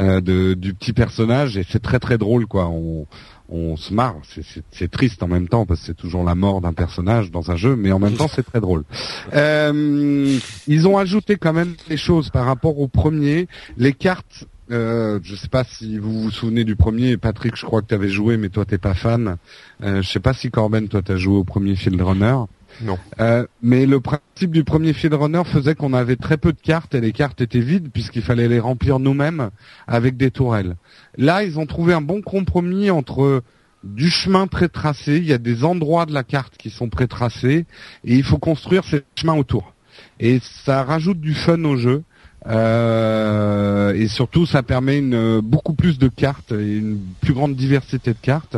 euh, 0.00 0.20
de, 0.20 0.54
du 0.54 0.74
petit 0.74 0.92
personnage 0.92 1.56
et 1.56 1.64
c'est 1.70 1.80
très 1.82 2.00
très 2.00 2.18
drôle 2.18 2.46
quoi. 2.46 2.68
On 3.54 3.76
se 3.76 3.94
marre, 3.94 4.16
c'est- 4.70 4.90
triste 4.90 5.22
en 5.22 5.28
même 5.28 5.48
temps 5.48 5.64
parce 5.66 5.80
que 5.80 5.86
c'est 5.86 5.96
toujours 5.96 6.24
la 6.24 6.34
mort 6.34 6.60
d'un 6.60 6.72
personnage 6.72 7.30
dans 7.30 7.50
un 7.50 7.56
jeu, 7.56 7.76
mais 7.76 7.92
en 7.92 7.98
même 7.98 8.14
temps 8.14 8.28
c'est 8.28 8.42
très 8.42 8.60
drôle. 8.60 8.84
Euh, 9.34 10.38
ils 10.66 10.88
ont 10.88 10.98
ajouté 10.98 11.36
quand 11.36 11.52
même 11.52 11.74
des 11.88 11.96
choses 11.96 12.30
par 12.30 12.46
rapport 12.46 12.78
au 12.78 12.88
premier. 12.88 13.48
Les 13.76 13.92
cartes, 13.92 14.44
euh, 14.70 15.18
je 15.22 15.34
sais 15.34 15.48
pas 15.48 15.64
si 15.64 15.98
vous 15.98 16.22
vous 16.22 16.30
souvenez 16.30 16.64
du 16.64 16.76
premier, 16.76 17.16
Patrick, 17.16 17.56
je 17.56 17.64
crois 17.64 17.82
que 17.82 17.88
tu 17.88 17.94
avais 17.94 18.08
joué, 18.08 18.36
mais 18.36 18.48
toi 18.48 18.64
t'es 18.64 18.78
pas 18.78 18.94
fan. 18.94 19.36
Euh, 19.82 20.02
je 20.02 20.08
sais 20.08 20.20
pas 20.20 20.32
si 20.32 20.50
Corben, 20.50 20.88
toi 20.88 21.02
t'as 21.02 21.16
joué 21.16 21.36
au 21.36 21.44
premier 21.44 21.76
Field 21.76 22.00
Runner. 22.00 22.36
Non. 22.80 22.98
Euh, 23.20 23.46
mais 23.62 23.86
le 23.86 24.00
principe 24.00 24.50
du 24.50 24.64
premier 24.64 24.92
Field 24.92 25.14
Runner 25.14 25.42
faisait 25.44 25.74
qu'on 25.74 25.92
avait 25.92 26.16
très 26.16 26.36
peu 26.36 26.52
de 26.52 26.60
cartes 26.60 26.94
et 26.94 27.00
les 27.00 27.12
cartes 27.12 27.40
étaient 27.40 27.60
vides 27.60 27.90
puisqu'il 27.92 28.22
fallait 28.22 28.48
les 28.48 28.60
remplir 28.60 28.98
nous-mêmes 28.98 29.50
avec 29.86 30.16
des 30.16 30.30
tourelles. 30.30 30.76
Là, 31.16 31.44
ils 31.44 31.58
ont 31.58 31.66
trouvé 31.66 31.94
un 31.94 32.00
bon 32.00 32.20
compromis 32.20 32.90
entre 32.90 33.42
du 33.84 34.08
chemin 34.08 34.46
pré-tracé, 34.46 35.18
il 35.18 35.26
y 35.26 35.32
a 35.32 35.38
des 35.38 35.62
endroits 35.64 36.06
de 36.06 36.14
la 36.14 36.24
carte 36.24 36.56
qui 36.56 36.70
sont 36.70 36.88
pré-tracés 36.88 37.66
et 38.04 38.14
il 38.14 38.24
faut 38.24 38.38
construire 38.38 38.84
ces 38.84 39.02
chemins 39.14 39.34
autour. 39.34 39.74
Et 40.18 40.40
ça 40.64 40.82
rajoute 40.82 41.20
du 41.20 41.34
fun 41.34 41.62
au 41.64 41.76
jeu. 41.76 42.02
Euh, 42.46 43.94
et 43.94 44.06
surtout, 44.08 44.46
ça 44.46 44.62
permet 44.62 45.00
beaucoup 45.40 45.74
plus 45.74 45.98
de 45.98 46.08
cartes 46.08 46.52
et 46.52 46.76
une 46.76 46.98
plus 47.20 47.32
grande 47.32 47.56
diversité 47.56 48.12
de 48.12 48.18
cartes. 48.20 48.56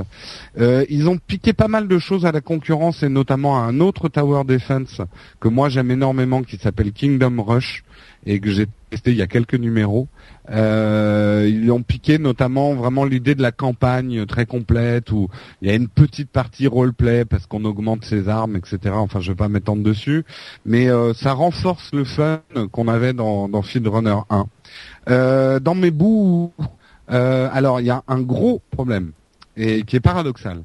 Euh, 0.58 0.84
ils 0.88 1.08
ont 1.08 1.18
piqué 1.18 1.52
pas 1.52 1.68
mal 1.68 1.88
de 1.88 1.98
choses 1.98 2.26
à 2.26 2.32
la 2.32 2.40
concurrence 2.40 3.02
et 3.02 3.08
notamment 3.08 3.58
à 3.58 3.66
un 3.66 3.80
autre 3.80 4.08
Tower 4.08 4.44
Defense 4.44 5.00
que 5.40 5.48
moi 5.48 5.68
j'aime 5.68 5.90
énormément 5.90 6.42
qui 6.42 6.56
s'appelle 6.56 6.92
Kingdom 6.92 7.42
Rush 7.42 7.84
et 8.24 8.40
que 8.40 8.50
j'ai 8.50 8.66
testé 8.90 9.12
il 9.12 9.16
y 9.16 9.22
a 9.22 9.26
quelques 9.26 9.54
numéros. 9.54 10.08
Euh, 10.50 11.48
ils 11.50 11.70
ont 11.72 11.82
piqué 11.82 12.18
notamment 12.18 12.74
vraiment 12.74 13.04
l'idée 13.04 13.34
de 13.34 13.42
la 13.42 13.52
campagne 13.52 14.26
très 14.26 14.46
complète 14.46 15.10
où 15.10 15.28
il 15.60 15.68
y 15.68 15.70
a 15.70 15.74
une 15.74 15.88
petite 15.88 16.30
partie 16.30 16.66
roleplay 16.66 17.24
parce 17.24 17.46
qu'on 17.46 17.64
augmente 17.64 18.04
ses 18.04 18.28
armes, 18.28 18.56
etc. 18.56 18.94
Enfin, 18.94 19.20
je 19.20 19.32
vais 19.32 19.36
pas 19.36 19.48
m'étendre 19.48 19.82
dessus, 19.82 20.24
mais 20.64 20.88
euh, 20.88 21.14
ça 21.14 21.32
renforce 21.32 21.92
le 21.92 22.04
fun 22.04 22.40
qu'on 22.70 22.88
avait 22.88 23.12
dans, 23.12 23.48
dans 23.48 23.62
Field 23.62 23.86
Runner 23.88 24.16
1. 24.30 24.46
Euh, 25.10 25.60
dans 25.60 25.74
mes 25.74 25.90
bouts, 25.90 26.52
euh, 27.10 27.48
alors 27.52 27.80
il 27.80 27.86
y 27.86 27.90
a 27.90 28.02
un 28.08 28.20
gros 28.20 28.60
problème 28.70 29.12
et 29.56 29.82
qui 29.82 29.96
est 29.96 30.00
paradoxal. 30.00 30.62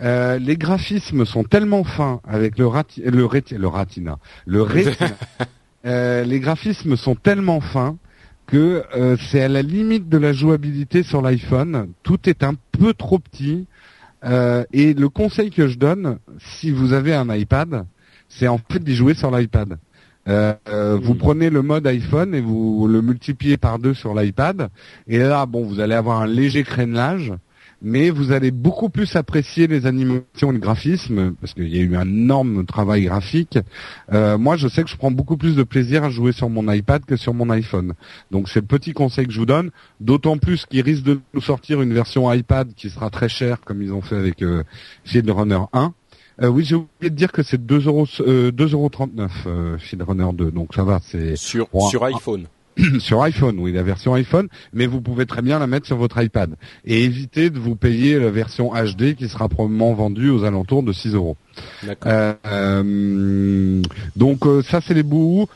Euh, 0.00 0.38
les 0.38 0.56
graphismes 0.56 1.24
sont 1.24 1.42
tellement 1.42 1.82
fins 1.82 2.20
avec 2.26 2.56
le, 2.56 2.66
rati- 2.66 3.02
le, 3.02 3.24
réti- 3.26 3.56
le 3.58 3.66
Ratina, 3.66 4.18
le 4.46 4.62
Retina. 4.62 4.94
Euh, 5.86 6.24
les 6.24 6.40
graphismes 6.40 6.96
sont 6.96 7.14
tellement 7.14 7.60
fins 7.60 7.96
que 8.48 8.82
euh, 8.96 9.16
c'est 9.30 9.42
à 9.42 9.48
la 9.48 9.62
limite 9.62 10.08
de 10.08 10.18
la 10.18 10.32
jouabilité 10.32 11.02
sur 11.02 11.22
l'iPhone. 11.22 11.92
Tout 12.02 12.28
est 12.28 12.42
un 12.42 12.54
peu 12.72 12.94
trop 12.94 13.18
petit. 13.18 13.66
Euh, 14.24 14.64
et 14.72 14.94
le 14.94 15.08
conseil 15.08 15.50
que 15.50 15.68
je 15.68 15.78
donne, 15.78 16.18
si 16.40 16.70
vous 16.70 16.94
avez 16.94 17.14
un 17.14 17.32
iPad, 17.32 17.84
c'est 18.28 18.48
en 18.48 18.58
fait 18.58 18.82
d'y 18.82 18.96
jouer 18.96 19.14
sur 19.14 19.30
l'iPad. 19.30 19.78
Euh, 20.28 20.54
euh, 20.68 20.98
Vous 21.00 21.14
prenez 21.14 21.50
le 21.50 21.62
mode 21.62 21.86
iPhone 21.86 22.34
et 22.34 22.40
vous 22.40 22.88
le 22.88 23.00
multipliez 23.02 23.58
par 23.58 23.78
deux 23.78 23.94
sur 23.94 24.14
l'iPad. 24.14 24.70
Et 25.06 25.18
là, 25.18 25.46
bon, 25.46 25.64
vous 25.64 25.78
allez 25.78 25.94
avoir 25.94 26.20
un 26.20 26.26
léger 26.26 26.64
crénelage, 26.64 27.32
mais 27.82 28.10
vous 28.10 28.32
allez 28.32 28.50
beaucoup 28.50 28.88
plus 28.88 29.16
apprécier 29.16 29.66
les 29.66 29.86
animations 29.86 30.50
et 30.50 30.52
le 30.52 30.58
graphisme, 30.58 31.34
parce 31.40 31.54
qu'il 31.54 31.68
y 31.68 31.78
a 31.78 31.82
eu 31.82 31.96
un 31.96 32.08
énorme 32.08 32.66
travail 32.66 33.04
graphique. 33.04 33.58
Euh, 34.12 34.38
moi, 34.38 34.56
je 34.56 34.68
sais 34.68 34.82
que 34.82 34.90
je 34.90 34.96
prends 34.96 35.10
beaucoup 35.10 35.36
plus 35.36 35.54
de 35.54 35.62
plaisir 35.62 36.04
à 36.04 36.10
jouer 36.10 36.32
sur 36.32 36.48
mon 36.48 36.70
iPad 36.72 37.04
que 37.04 37.16
sur 37.16 37.34
mon 37.34 37.50
iPhone. 37.50 37.94
Donc 38.30 38.48
c'est 38.48 38.60
le 38.60 38.66
petit 38.66 38.92
conseil 38.92 39.26
que 39.26 39.32
je 39.32 39.38
vous 39.38 39.46
donne, 39.46 39.70
d'autant 40.00 40.38
plus 40.38 40.66
qu'ils 40.66 40.82
risquent 40.82 41.04
de 41.04 41.20
nous 41.34 41.40
sortir 41.40 41.80
une 41.80 41.92
version 41.92 42.32
iPad 42.32 42.72
qui 42.74 42.90
sera 42.90 43.10
très 43.10 43.28
chère, 43.28 43.60
comme 43.60 43.82
ils 43.82 43.92
ont 43.92 44.02
fait 44.02 44.16
avec 44.16 44.42
euh, 44.42 44.62
Field 45.04 45.30
Runner 45.30 45.60
1. 45.72 45.92
Euh, 46.40 46.48
oui, 46.48 46.64
j'ai 46.64 46.76
oublié 46.76 47.10
de 47.10 47.16
dire 47.16 47.32
que 47.32 47.42
c'est 47.42 47.64
2 47.64 47.86
euros, 47.86 48.06
euh, 48.20 48.52
2,39 48.52 48.72
euros 48.72 48.90
euh, 49.46 49.78
Field 49.78 50.02
Runner 50.02 50.28
2, 50.32 50.52
donc 50.52 50.72
ça 50.72 50.84
va, 50.84 51.00
c'est 51.02 51.34
Sur 51.36 51.68
sur 51.90 52.04
iPhone. 52.04 52.46
sur 52.98 53.22
iPhone, 53.22 53.58
oui, 53.58 53.72
la 53.72 53.82
version 53.82 54.14
iPhone, 54.14 54.48
mais 54.72 54.86
vous 54.86 55.00
pouvez 55.00 55.26
très 55.26 55.42
bien 55.42 55.58
la 55.58 55.66
mettre 55.66 55.86
sur 55.86 55.96
votre 55.96 56.22
iPad 56.22 56.54
et 56.84 57.04
éviter 57.04 57.50
de 57.50 57.58
vous 57.58 57.76
payer 57.76 58.18
la 58.18 58.30
version 58.30 58.72
HD 58.72 59.14
qui 59.14 59.28
sera 59.28 59.48
probablement 59.48 59.94
vendue 59.94 60.30
aux 60.30 60.44
alentours 60.44 60.82
de 60.82 60.92
6 60.92 61.14
euros. 61.14 61.36
Euh, 62.06 62.34
euh, 62.46 63.82
donc 64.16 64.46
euh, 64.46 64.62
ça 64.62 64.80
c'est 64.80 64.94
les 64.94 65.02
bouts. 65.02 65.46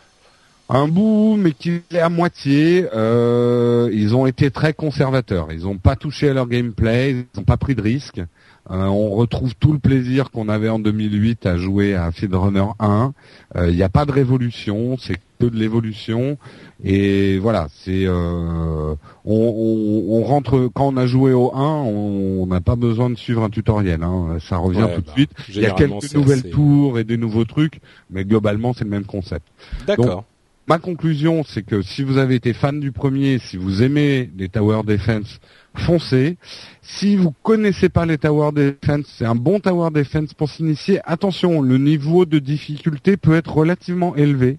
Un 0.74 0.88
bout, 0.88 1.36
mais 1.36 1.52
qui 1.52 1.82
est 1.92 1.98
à 1.98 2.08
moitié. 2.08 2.86
Euh, 2.94 3.90
ils 3.92 4.16
ont 4.16 4.26
été 4.26 4.50
très 4.50 4.72
conservateurs. 4.72 5.48
Ils 5.52 5.64
n'ont 5.64 5.76
pas 5.76 5.96
touché 5.96 6.30
à 6.30 6.32
leur 6.32 6.48
gameplay. 6.48 7.10
Ils 7.10 7.26
n'ont 7.36 7.44
pas 7.44 7.58
pris 7.58 7.74
de 7.74 7.82
risques. 7.82 8.22
Euh, 8.70 8.84
on 8.84 9.10
retrouve 9.10 9.54
tout 9.56 9.72
le 9.72 9.78
plaisir 9.78 10.30
qu'on 10.30 10.48
avait 10.48 10.68
en 10.68 10.78
2008 10.78 11.46
à 11.46 11.56
jouer 11.58 11.94
à 11.94 12.10
Field 12.12 12.34
Runner 12.34 12.64
1. 12.78 13.12
Euh, 13.56 13.68
Il 13.70 13.76
n'y 13.76 13.82
a 13.82 13.88
pas 13.88 14.06
de 14.06 14.12
révolution, 14.12 14.96
c'est 14.98 15.18
de 15.50 15.56
l'évolution. 15.58 16.38
Et 16.84 17.38
voilà, 17.38 17.68
c'est 17.70 18.06
euh, 18.06 18.94
on, 19.24 19.34
on- 19.34 20.16
on 20.18 20.22
rentre 20.24 20.68
quand 20.74 20.88
on 20.92 20.96
a 20.96 21.06
joué 21.06 21.32
au 21.32 21.54
1, 21.54 21.60
on 21.62 22.46
n'a 22.46 22.60
pas 22.60 22.76
besoin 22.76 23.10
de 23.10 23.16
suivre 23.16 23.42
un 23.44 23.50
tutoriel. 23.50 24.02
hein. 24.02 24.38
Ça 24.40 24.56
revient 24.56 24.82
Ouais, 24.82 24.94
tout 24.96 25.00
de 25.02 25.06
bah, 25.06 25.12
suite. 25.14 25.30
Il 25.48 25.60
y 25.60 25.66
a 25.66 25.70
quelques 25.72 26.12
nouvelles 26.14 26.40
assez- 26.40 26.50
tours 26.50 26.98
et 26.98 27.04
des 27.04 27.16
nouveaux 27.16 27.44
trucs, 27.44 27.80
mais 28.10 28.24
globalement 28.24 28.72
c'est 28.72 28.84
le 28.84 28.90
même 28.90 29.04
concept. 29.04 29.46
D'accord. 29.86 30.24
Ma 30.68 30.78
conclusion, 30.78 31.42
c'est 31.44 31.64
que 31.64 31.82
si 31.82 32.04
vous 32.04 32.18
avez 32.18 32.36
été 32.36 32.52
fan 32.52 32.78
du 32.78 32.92
premier, 32.92 33.40
si 33.40 33.56
vous 33.56 33.82
aimez 33.82 34.30
les 34.38 34.48
Tower 34.48 34.82
Defense, 34.86 35.40
foncez. 35.74 36.36
Si 36.82 37.16
vous 37.16 37.32
connaissez 37.42 37.88
pas 37.88 38.06
les 38.06 38.16
Tower 38.16 38.50
Defense, 38.52 39.06
c'est 39.18 39.24
un 39.24 39.34
bon 39.34 39.58
Tower 39.58 39.90
Defense 39.92 40.34
pour 40.34 40.48
s'initier. 40.48 41.00
Attention, 41.04 41.62
le 41.62 41.78
niveau 41.78 42.26
de 42.26 42.38
difficulté 42.38 43.16
peut 43.16 43.34
être 43.34 43.52
relativement 43.52 44.14
élevé. 44.14 44.58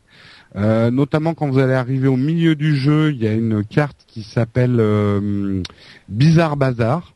Euh, 0.56 0.92
notamment 0.92 1.34
quand 1.34 1.50
vous 1.50 1.60
allez 1.60 1.74
arriver 1.74 2.08
au 2.08 2.18
milieu 2.18 2.56
du 2.56 2.76
jeu, 2.76 3.12
il 3.12 3.24
y 3.24 3.28
a 3.28 3.34
une 3.34 3.63
carte 3.63 3.98
qui 4.08 4.24
s'appelle 4.24 4.80
euh, 4.80 5.62
Bizarre 6.10 6.58
Bazar, 6.58 7.13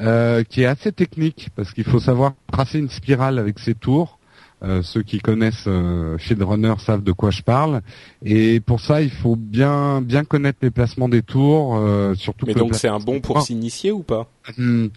euh, 0.00 0.44
qui 0.44 0.62
est 0.62 0.66
assez 0.66 0.92
technique 0.92 1.48
parce 1.56 1.72
qu'il 1.72 1.84
faut 1.84 1.98
savoir 1.98 2.34
tracer 2.52 2.78
une 2.78 2.88
spirale 2.90 3.38
avec 3.38 3.58
ses 3.58 3.74
tours. 3.74 4.18
Euh, 4.62 4.82
ceux 4.82 5.02
qui 5.02 5.20
connaissent 5.20 5.64
euh, 5.68 6.18
Field 6.18 6.42
Runner 6.42 6.74
savent 6.78 7.02
de 7.02 7.12
quoi 7.12 7.30
je 7.30 7.40
parle. 7.40 7.80
Et 8.22 8.60
pour 8.60 8.80
ça, 8.80 9.00
il 9.00 9.10
faut 9.10 9.34
bien 9.34 10.02
bien 10.02 10.22
connaître 10.24 10.58
les 10.60 10.70
placements 10.70 11.08
des 11.08 11.22
tours, 11.22 11.76
euh, 11.78 12.14
surtout. 12.14 12.44
Mais 12.46 12.52
que 12.52 12.58
donc 12.58 12.74
c'est 12.74 12.88
un 12.88 12.98
bon 12.98 13.20
pour 13.20 13.40
s'initier 13.40 13.90
ou 13.90 14.02
pas? 14.02 14.28
Hmm. 14.58 14.88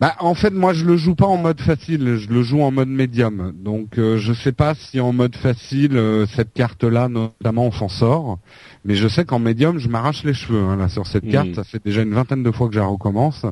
Bah, 0.00 0.14
en 0.20 0.34
fait, 0.34 0.50
moi, 0.54 0.72
je 0.72 0.86
le 0.86 0.96
joue 0.96 1.14
pas 1.14 1.26
en 1.26 1.36
mode 1.36 1.60
facile, 1.60 2.16
je 2.16 2.30
le 2.30 2.42
joue 2.42 2.62
en 2.62 2.70
mode 2.70 2.88
médium. 2.88 3.52
Donc, 3.54 3.98
euh, 3.98 4.16
je 4.16 4.32
sais 4.32 4.52
pas 4.52 4.74
si 4.74 4.98
en 4.98 5.12
mode 5.12 5.36
facile, 5.36 5.94
euh, 5.96 6.24
cette 6.26 6.54
carte-là, 6.54 7.08
notamment, 7.08 7.66
on 7.66 7.70
s'en 7.72 7.88
sort. 7.90 8.38
Mais 8.86 8.94
je 8.94 9.06
sais 9.08 9.26
qu'en 9.26 9.38
médium, 9.38 9.78
je 9.78 9.88
m'arrache 9.88 10.24
les 10.24 10.32
cheveux 10.32 10.58
hein, 10.62 10.76
là 10.76 10.88
sur 10.88 11.06
cette 11.06 11.24
Hmm. 11.24 11.30
carte. 11.30 11.54
Ça 11.54 11.64
fait 11.64 11.84
déjà 11.84 12.00
une 12.00 12.14
vingtaine 12.14 12.42
de 12.42 12.50
fois 12.50 12.68
que 12.68 12.74
je 12.74 12.80
la 12.80 12.86
recommence. 12.86 13.44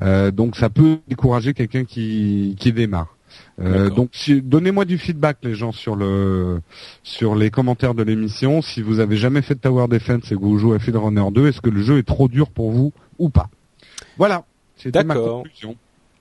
Euh, 0.00 0.30
donc, 0.30 0.56
ça 0.56 0.70
peut 0.70 0.96
décourager 1.08 1.52
quelqu'un 1.52 1.84
qui 1.84 2.56
qui 2.58 2.72
démarre. 2.72 3.14
Euh, 3.60 3.90
donc, 3.90 4.10
si- 4.12 4.40
donnez-moi 4.40 4.86
du 4.86 4.96
feedback, 4.96 5.38
les 5.42 5.54
gens, 5.54 5.72
sur 5.72 5.94
le 5.94 6.60
sur 7.02 7.34
les 7.34 7.50
commentaires 7.50 7.94
de 7.94 8.02
l'émission. 8.02 8.62
Si 8.62 8.80
vous 8.80 8.98
avez 8.98 9.16
jamais 9.18 9.42
fait 9.42 9.56
de 9.56 9.60
Tower 9.60 9.88
Defense 9.88 10.32
et 10.32 10.36
que 10.36 10.40
vous 10.40 10.56
jouez 10.58 10.76
à 10.76 10.78
Field 10.78 10.96
Runner 10.96 11.24
2, 11.30 11.48
est-ce 11.48 11.60
que 11.60 11.68
le 11.70 11.82
jeu 11.82 11.98
est 11.98 12.02
trop 12.02 12.28
dur 12.28 12.48
pour 12.50 12.70
vous 12.70 12.94
ou 13.18 13.28
pas? 13.28 13.50
Voilà. 14.16 14.44
C'était 14.76 15.04
ma 15.04 15.14
D'accord. 15.14 15.42
conclusion. 15.44 15.76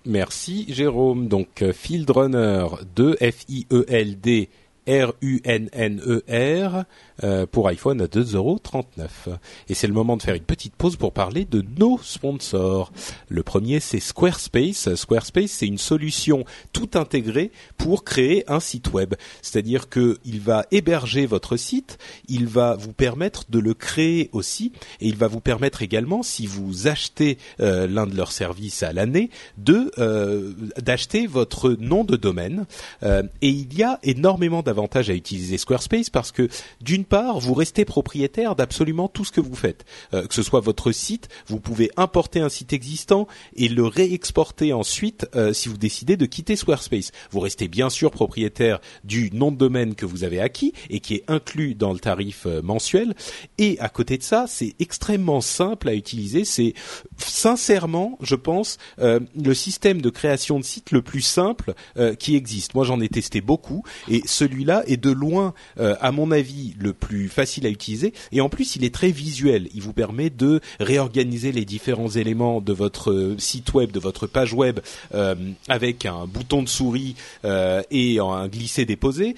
Merci 0.06 0.66
Jérôme. 0.68 1.28
Donc 1.28 1.62
euh, 1.62 1.74
Field 1.74 2.10
Runner 2.10 2.66
2 2.96 3.18
F 3.18 3.46
I 3.50 3.68
E 3.72 3.86
L 3.88 4.20
D 4.20 4.50
R-U-N-N-E-R, 4.88 6.86
euh, 7.24 7.46
pour 7.46 7.68
iPhone 7.68 8.02
à 8.02 8.06
2,39€. 8.06 9.38
Et 9.70 9.74
c'est 9.74 9.88
le 9.88 9.94
moment 9.94 10.18
de 10.18 10.24
faire 10.24 10.36
une 10.36 10.44
petite 10.44 10.76
pause 10.76 10.96
pour 10.96 11.14
parler 11.14 11.46
de 11.46 11.64
nos 11.78 12.00
sponsors. 12.02 12.92
Le 13.30 13.44
premier, 13.44 13.80
c'est 13.80 14.00
Squarespace. 14.00 14.96
Squarespace, 14.96 15.52
c'est 15.52 15.68
une 15.68 15.78
solution 15.78 16.46
tout 16.74 16.90
intégrée 16.96 17.52
pour 17.78 18.04
créer 18.04 18.44
un 18.52 18.60
site 18.60 18.92
web. 18.94 19.14
C'est-à-dire 19.42 19.90
qu'il 19.90 20.42
va 20.42 20.66
héberger 20.72 21.26
votre 21.26 21.58
site, 21.58 21.98
il 22.28 22.48
va 22.48 22.76
vous 22.76 22.94
permettre 22.94 23.46
de 23.50 23.60
le 23.60 23.74
créer 23.74 24.30
aussi, 24.32 24.72
et 25.00 25.08
il 25.08 25.16
va 25.16 25.28
vous 25.28 25.42
permettre 25.42 25.82
également, 25.82 26.24
si 26.24 26.48
vous 26.48 26.88
achetez 26.88 27.38
euh, 27.60 27.88
l'un 27.88 28.08
de 28.08 28.16
leurs 28.16 28.32
services 28.32 28.84
à 28.84 28.94
l'année, 28.94 29.30
de 29.58 29.92
euh, 30.00 30.54
d'acheter 30.78 31.28
votre 31.28 31.72
nom 31.80 32.04
de 32.04 32.16
domaine. 32.16 32.66
et 33.04 33.50
il 33.50 33.78
y 33.78 33.84
a 33.84 34.00
énormément 34.04 34.62
d'avantages 34.64 35.10
à 35.10 35.14
utiliser 35.14 35.58
Squarespace 35.58 36.10
parce 36.10 36.32
que 36.32 36.48
d'une 36.82 37.06
part, 37.12 37.42
vous 37.42 37.54
restez 37.54 37.84
propriétaire 37.84 38.56
d'absolument 38.56 39.10
tout 39.10 39.26
ce 39.26 39.34
que 39.34 39.42
vous 39.42 39.54
faites. 39.54 39.84
Euh, 40.14 40.26
que 40.26 40.34
ce 40.34 40.44
soit 40.44 40.62
votre 40.62 40.94
site, 40.94 41.28
vous 41.46 41.60
pouvez 41.60 41.92
importer 41.98 42.40
un 42.40 42.48
site 42.48 42.72
existant 42.72 43.28
et 43.54 43.68
le 43.68 43.86
réexporter 43.86 44.72
ensuite 44.72 45.28
euh, 45.36 45.52
si 45.52 45.68
vous 45.68 45.78
décidez 45.78 46.16
de 46.16 46.26
quitter 46.26 46.56
Squarespace. 46.56 47.12
Vous 47.30 47.42
restez 47.42 47.68
bien 47.68 47.90
sûr 47.90 48.12
propriétaire 48.12 48.80
du 49.04 49.30
nom 49.34 49.52
de 49.52 49.58
domaine 49.58 49.94
que 49.96 50.06
vous 50.06 50.24
avez 50.24 50.40
acquis 50.40 50.72
et 50.90 51.02
qui 51.02 51.16
est 51.16 51.26
inclus 51.28 51.76
dans 51.76 51.92
le 51.92 52.00
tarif 52.00 52.46
euh, 52.46 52.62
mensuel. 52.62 53.14
Et 53.58 53.78
à 53.82 53.90
côté 53.90 54.18
de 54.18 54.24
ça, 54.24 54.46
c'est 54.48 54.76
extrêmement 54.80 55.42
simple 55.42 55.90
à 55.90 55.94
utiliser. 55.94 56.46
C'est 56.46 56.74
sincèrement, 57.18 58.18
je 58.22 58.36
pense, 58.36 58.78
le 58.98 59.54
système 59.54 60.02
de 60.02 60.10
création 60.10 60.60
de 60.60 60.64
site 60.64 60.92
le 60.92 61.02
plus 61.02 61.22
simple 61.22 61.74
qui 62.20 62.36
existe. 62.36 62.74
Moi, 62.74 62.86
j'en 62.86 63.00
ai 63.02 63.10
testé 63.10 63.42
beaucoup 63.42 63.84
et 64.08 64.22
celui-là 64.26 64.84
est 64.88 64.98
de 64.98 65.12
loin, 65.12 65.54
à 65.78 66.12
mon 66.12 66.32
avis, 66.32 66.74
le 66.80 66.94
plus 67.02 67.28
facile 67.28 67.66
à 67.66 67.70
utiliser 67.70 68.14
et 68.32 68.40
en 68.40 68.48
plus 68.48 68.78
il 68.78 68.86
est 68.86 68.94
très 68.94 69.12
visuel. 69.12 69.68
Il 69.74 69.82
vous 69.82 69.92
permet 69.92 70.30
de 70.30 70.62
réorganiser 70.80 71.52
les 71.52 71.66
différents 71.66 72.10
éléments 72.10 72.62
de 72.62 72.72
votre 72.72 73.12
euh, 73.12 73.36
site 73.38 73.74
web, 73.74 73.92
de 73.92 74.00
votre 74.00 74.28
page 74.28 74.54
web 74.54 74.80
euh, 75.14 75.36
avec 75.68 76.06
un 76.06 76.28
bouton 76.28 76.64
de 76.64 76.70
souris 76.70 77.16
euh, 77.44 77.82
et 77.92 78.20
un 78.20 78.48
glisser 78.48 78.86
déposer. 78.86 79.36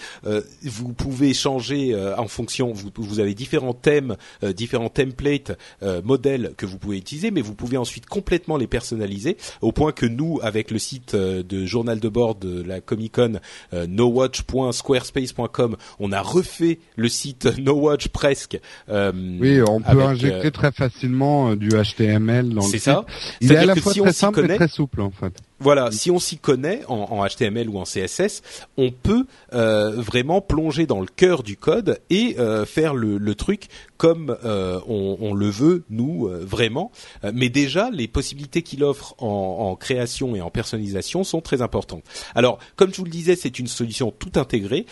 vous 0.64 0.94
pouvez 0.94 1.34
changer 1.34 1.96
en 2.18 2.28
fonction. 2.28 2.74
Vous, 2.74 2.92
vous, 2.96 3.20
avez 3.20 3.34
différents 3.34 3.74
thèmes, 3.74 4.18
différents 4.44 4.90
templates, 4.90 5.58
modèles 6.04 6.54
que 6.58 6.66
vous 6.66 6.78
pouvez 6.78 6.98
utiliser, 6.98 7.32
mais 7.32 7.40
vous 7.42 7.56
pouvez 7.56 7.78
ensuite 7.78 8.06
complètement 8.06 8.58
les 8.58 8.68
personnaliser 8.68 9.38
au 9.62 9.72
point 9.72 9.94
que 9.94 10.06
nous, 10.06 10.42
avec 10.44 10.70
le 10.70 10.80
site 10.80 11.16
de 11.16 11.66
journal 11.66 12.02
de 12.02 12.10
bord 12.10 12.36
de 12.36 12.62
la 12.62 12.82
Comic 12.82 13.14
Con, 13.14 13.40
nowatch.squarespace.com, 13.72 15.78
on 16.00 16.12
a 16.12 16.22
refait 16.22 16.80
le 16.98 17.08
site 17.08 17.48
No 17.60 17.74
Watch 17.74 18.08
presque. 18.10 18.60
Euh, 18.90 19.12
oui, 19.40 19.62
on 19.68 19.82
peut 19.82 20.02
injecter 20.02 20.48
euh, 20.48 20.52
très 20.52 20.72
facilement 20.72 21.52
euh, 21.52 21.56
du 21.56 21.70
HTML 21.70 22.50
dans 22.50 22.62
le 22.62 22.62
site. 22.62 22.72
C'est 22.72 22.80
ça. 22.80 23.06
Il 23.42 23.52
est 23.52 23.58
à 23.58 23.66
la 23.66 23.76
fois 23.76 23.94
très 23.94 24.14
simple 24.14 24.50
et 24.50 24.56
très 24.56 24.68
souple 24.68 25.02
en 25.02 25.12
fait. 25.12 25.34
Voilà, 25.64 25.92
si 25.92 26.12
on 26.12 26.20
s'y 26.20 26.38
connaît 26.38 26.82
en, 26.90 27.26
HTML 27.26 27.70
ou 27.70 27.80
en 27.80 27.86
CSS, 27.86 28.42
on 28.76 28.92
peut 28.92 29.26
euh, 29.54 29.92
vraiment 29.92 30.42
plonger 30.42 30.86
dans 30.86 31.00
le 31.00 31.08
cœur 31.08 31.42
du 31.42 31.56
code 31.56 32.02
et 32.10 32.36
euh, 32.38 32.66
faire 32.66 32.94
le, 32.94 33.18
le, 33.18 33.36
truc 33.36 33.68
comme 33.96 34.36
euh, 34.44 34.82
on, 34.90 35.16
on, 35.22 35.34
le 35.34 35.50
veut 35.50 35.86
nous 35.90 36.30
vraiment. 36.42 36.92
mais 37.34 37.48
déjà, 37.48 37.90
les 37.92 38.10
possibilités 38.10 38.62
qu'il 38.62 38.84
offre 38.84 39.16
en, 39.20 39.70
en, 39.72 39.76
création 39.78 40.36
et 40.36 40.42
en 40.42 40.50
personnalisation 40.50 41.24
sont 41.24 41.40
très 41.40 41.62
importantes. 41.62 42.04
Alors, 42.36 42.60
comme 42.76 42.92
je 42.92 42.98
vous 42.98 43.06
le 43.06 43.10
disais, 43.10 43.38
c'est 43.38 43.58
une 43.58 43.68
solution 43.68 44.12
tout 44.12 44.34
intégrée 44.36 44.86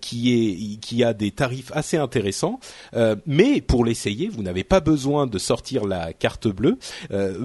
qui 0.00 0.32
est 0.32 0.76
qui 0.76 1.02
a 1.02 1.14
des 1.14 1.32
tarifs 1.32 1.72
assez 1.74 1.96
intéressants. 1.96 2.60
mais 3.26 3.60
pour 3.60 3.84
l'essayer, 3.84 4.28
vous 4.28 4.44
n'avez 4.44 4.62
pas 4.62 4.78
besoin 4.78 5.26
de 5.26 5.38
sortir 5.38 5.84
la 5.84 6.12
carte 6.12 6.46
bleue, 6.46 6.78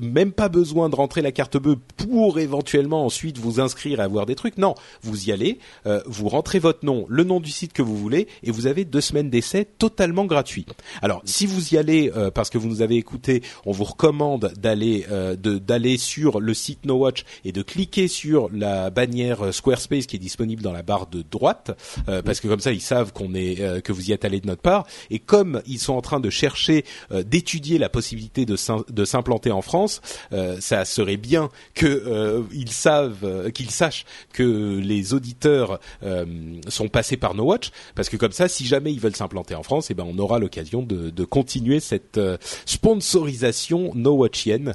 même 0.02 0.32
pas 0.32 0.50
besoin 0.50 0.90
de 0.90 0.96
rentrer 0.96 1.24
la 1.24 1.32
carte 1.32 1.58
bleue 1.58 1.78
pour 1.98 2.38
éventuellement 2.38 2.67
éventuellement 2.68 3.06
ensuite 3.06 3.38
vous 3.38 3.62
inscrire 3.62 4.02
et 4.02 4.04
avoir 4.04 4.26
des 4.26 4.36
trucs. 4.36 4.58
Non, 4.58 4.76
vous 5.02 5.30
y 5.30 5.32
allez, 5.32 5.60
euh, 5.86 6.02
vous 6.06 6.28
rentrez 6.28 6.60
votre 6.60 6.86
nom, 6.86 7.06
le 7.08 7.24
nom 7.24 7.40
du 7.40 7.50
site 7.50 7.72
que 7.72 7.82
vous 7.82 7.96
voulez, 7.96 8.28
et 8.44 8.52
vous 8.52 8.68
avez 8.68 8.84
deux 8.84 9.00
semaines 9.00 9.30
d'essai 9.30 9.64
totalement 9.64 10.26
gratuit. 10.26 10.66
Alors, 11.02 11.22
si 11.24 11.46
vous 11.46 11.74
y 11.74 11.78
allez 11.78 12.12
euh, 12.16 12.30
parce 12.30 12.50
que 12.50 12.58
vous 12.58 12.68
nous 12.68 12.82
avez 12.82 12.98
écouté, 12.98 13.42
on 13.66 13.72
vous 13.72 13.86
recommande 13.86 14.52
d'aller 14.60 15.06
euh, 15.10 15.38
d'aller 15.38 15.98
sur 15.98 16.42
le 16.42 16.54
site 16.54 16.86
NoWatch 16.86 17.24
et 17.46 17.54
de 17.54 17.62
cliquer 17.62 18.10
sur 18.10 18.50
la 18.52 18.90
bannière 18.90 19.54
Squarespace 19.54 20.06
qui 20.06 20.18
est 20.18 20.20
disponible 20.20 20.62
dans 20.62 20.74
la 20.74 20.84
barre 20.84 21.08
de 21.08 21.22
droite, 21.22 21.72
parce 22.26 22.42
que 22.42 22.48
comme 22.48 22.60
ça 22.60 22.74
ils 22.74 22.82
savent 22.82 23.14
qu'on 23.14 23.34
est 23.34 23.82
que 23.82 23.94
vous 23.94 24.10
y 24.10 24.12
êtes 24.12 24.26
allé 24.26 24.42
de 24.42 24.48
notre 24.48 24.62
part. 24.62 24.86
Et 25.10 25.20
comme 25.20 25.62
ils 25.66 25.80
sont 25.80 25.94
en 25.94 26.02
train 26.02 26.20
de 26.20 26.30
chercher 26.30 26.84
d'étudier 27.12 27.78
la 27.78 27.90
possibilité 27.90 28.46
de 28.46 29.06
s'implanter 29.06 29.52
en 29.52 29.62
France, 29.62 30.02
ça 30.60 30.86
serait 30.86 31.18
bien 31.18 31.50
que 31.74 32.44
ils 32.58 32.72
savent, 32.72 33.24
euh, 33.24 33.50
qu'ils 33.52 33.70
sachent 33.70 34.06
que 34.34 34.80
les 34.80 35.14
auditeurs 35.14 35.80
euh, 36.04 36.26
sont 36.68 36.88
passés 36.88 37.18
par 37.18 37.36
No 37.36 37.44
Watch, 37.44 37.72
parce 37.96 38.10
que 38.10 38.18
comme 38.18 38.32
ça, 38.32 38.48
si 38.48 38.66
jamais 38.66 38.92
ils 38.92 39.00
veulent 39.00 39.16
s'implanter 39.16 39.56
en 39.56 39.64
France, 39.64 39.92
eh 39.92 39.94
ben 39.94 40.06
on 40.08 40.18
aura 40.18 40.40
l'occasion 40.40 40.82
de, 40.82 41.10
de, 41.10 41.26
continuer 41.26 41.80
cette 41.80 42.18
euh, 42.18 42.38
sponsorisation 42.66 43.92
No 43.96 44.14
Watchienne 44.14 44.74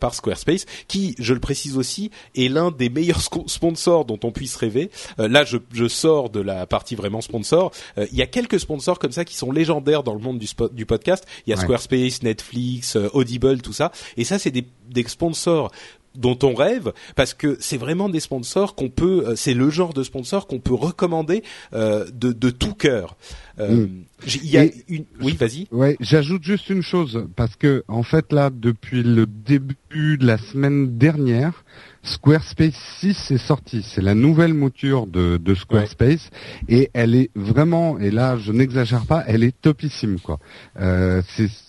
par 0.00 0.14
Squarespace, 0.14 0.66
qui, 0.86 1.14
je 1.18 1.34
le 1.34 1.40
précise 1.40 1.76
aussi, 1.76 2.10
est 2.34 2.48
l'un 2.48 2.70
des 2.70 2.88
meilleurs 2.88 3.22
sponsors 3.46 4.04
dont 4.04 4.18
on 4.22 4.30
puisse 4.30 4.54
rêver. 4.56 4.90
là, 5.18 5.44
je, 5.44 5.56
je, 5.72 5.88
sors 5.88 6.30
de 6.30 6.40
la 6.40 6.66
partie 6.66 6.94
vraiment 6.94 7.20
sponsor. 7.20 7.72
Il 7.96 8.16
y 8.16 8.22
a 8.22 8.26
quelques 8.26 8.60
sponsors 8.60 8.98
comme 8.98 9.12
ça 9.12 9.24
qui 9.24 9.36
sont 9.36 9.50
légendaires 9.50 10.02
dans 10.02 10.14
le 10.14 10.20
monde 10.20 10.38
du, 10.38 10.48
du 10.72 10.86
podcast. 10.86 11.26
Il 11.46 11.50
y 11.50 11.52
a 11.52 11.56
Squarespace, 11.56 12.22
Netflix, 12.22 12.96
Audible, 13.12 13.60
tout 13.62 13.72
ça. 13.72 13.90
Et 14.16 14.24
ça, 14.24 14.38
c'est 14.38 14.50
des, 14.50 14.66
des 14.88 15.04
sponsors 15.08 15.70
dont 16.18 16.38
on 16.42 16.54
rêve 16.54 16.92
parce 17.16 17.32
que 17.32 17.56
c'est 17.60 17.78
vraiment 17.78 18.08
des 18.08 18.20
sponsors 18.20 18.74
qu'on 18.74 18.90
peut 18.90 19.24
euh, 19.26 19.36
c'est 19.36 19.54
le 19.54 19.70
genre 19.70 19.94
de 19.94 20.02
sponsor 20.02 20.46
qu'on 20.46 20.58
peut 20.58 20.74
recommander 20.74 21.42
euh, 21.72 22.06
de, 22.12 22.32
de 22.32 22.50
tout 22.50 22.74
cœur. 22.74 23.16
Euh, 23.60 23.86
mm. 23.86 24.04
Il 24.26 24.50
y 24.50 24.58
a 24.58 24.64
une 24.88 25.04
oui, 25.22 25.36
vas-y. 25.38 25.68
Ouais, 25.70 25.96
j'ajoute 26.00 26.42
juste 26.42 26.70
une 26.70 26.82
chose 26.82 27.26
parce 27.36 27.54
que 27.54 27.84
en 27.86 28.02
fait 28.02 28.32
là 28.32 28.50
depuis 28.52 29.04
le 29.04 29.26
début 29.26 30.18
de 30.18 30.26
la 30.26 30.38
semaine 30.38 30.98
dernière, 30.98 31.64
Squarespace 32.02 32.74
6 33.00 33.30
est 33.30 33.38
sorti. 33.38 33.82
C'est 33.82 34.00
la 34.00 34.14
nouvelle 34.14 34.54
mouture 34.54 35.06
de, 35.06 35.36
de 35.36 35.54
Squarespace 35.54 36.30
et 36.68 36.90
elle 36.94 37.14
est 37.14 37.30
vraiment 37.36 37.98
et 38.00 38.10
là 38.10 38.36
je 38.38 38.50
n'exagère 38.50 39.06
pas, 39.06 39.22
elle 39.28 39.44
est 39.44 39.58
topissime 39.60 40.18
quoi. 40.18 40.40
Euh, 40.80 41.22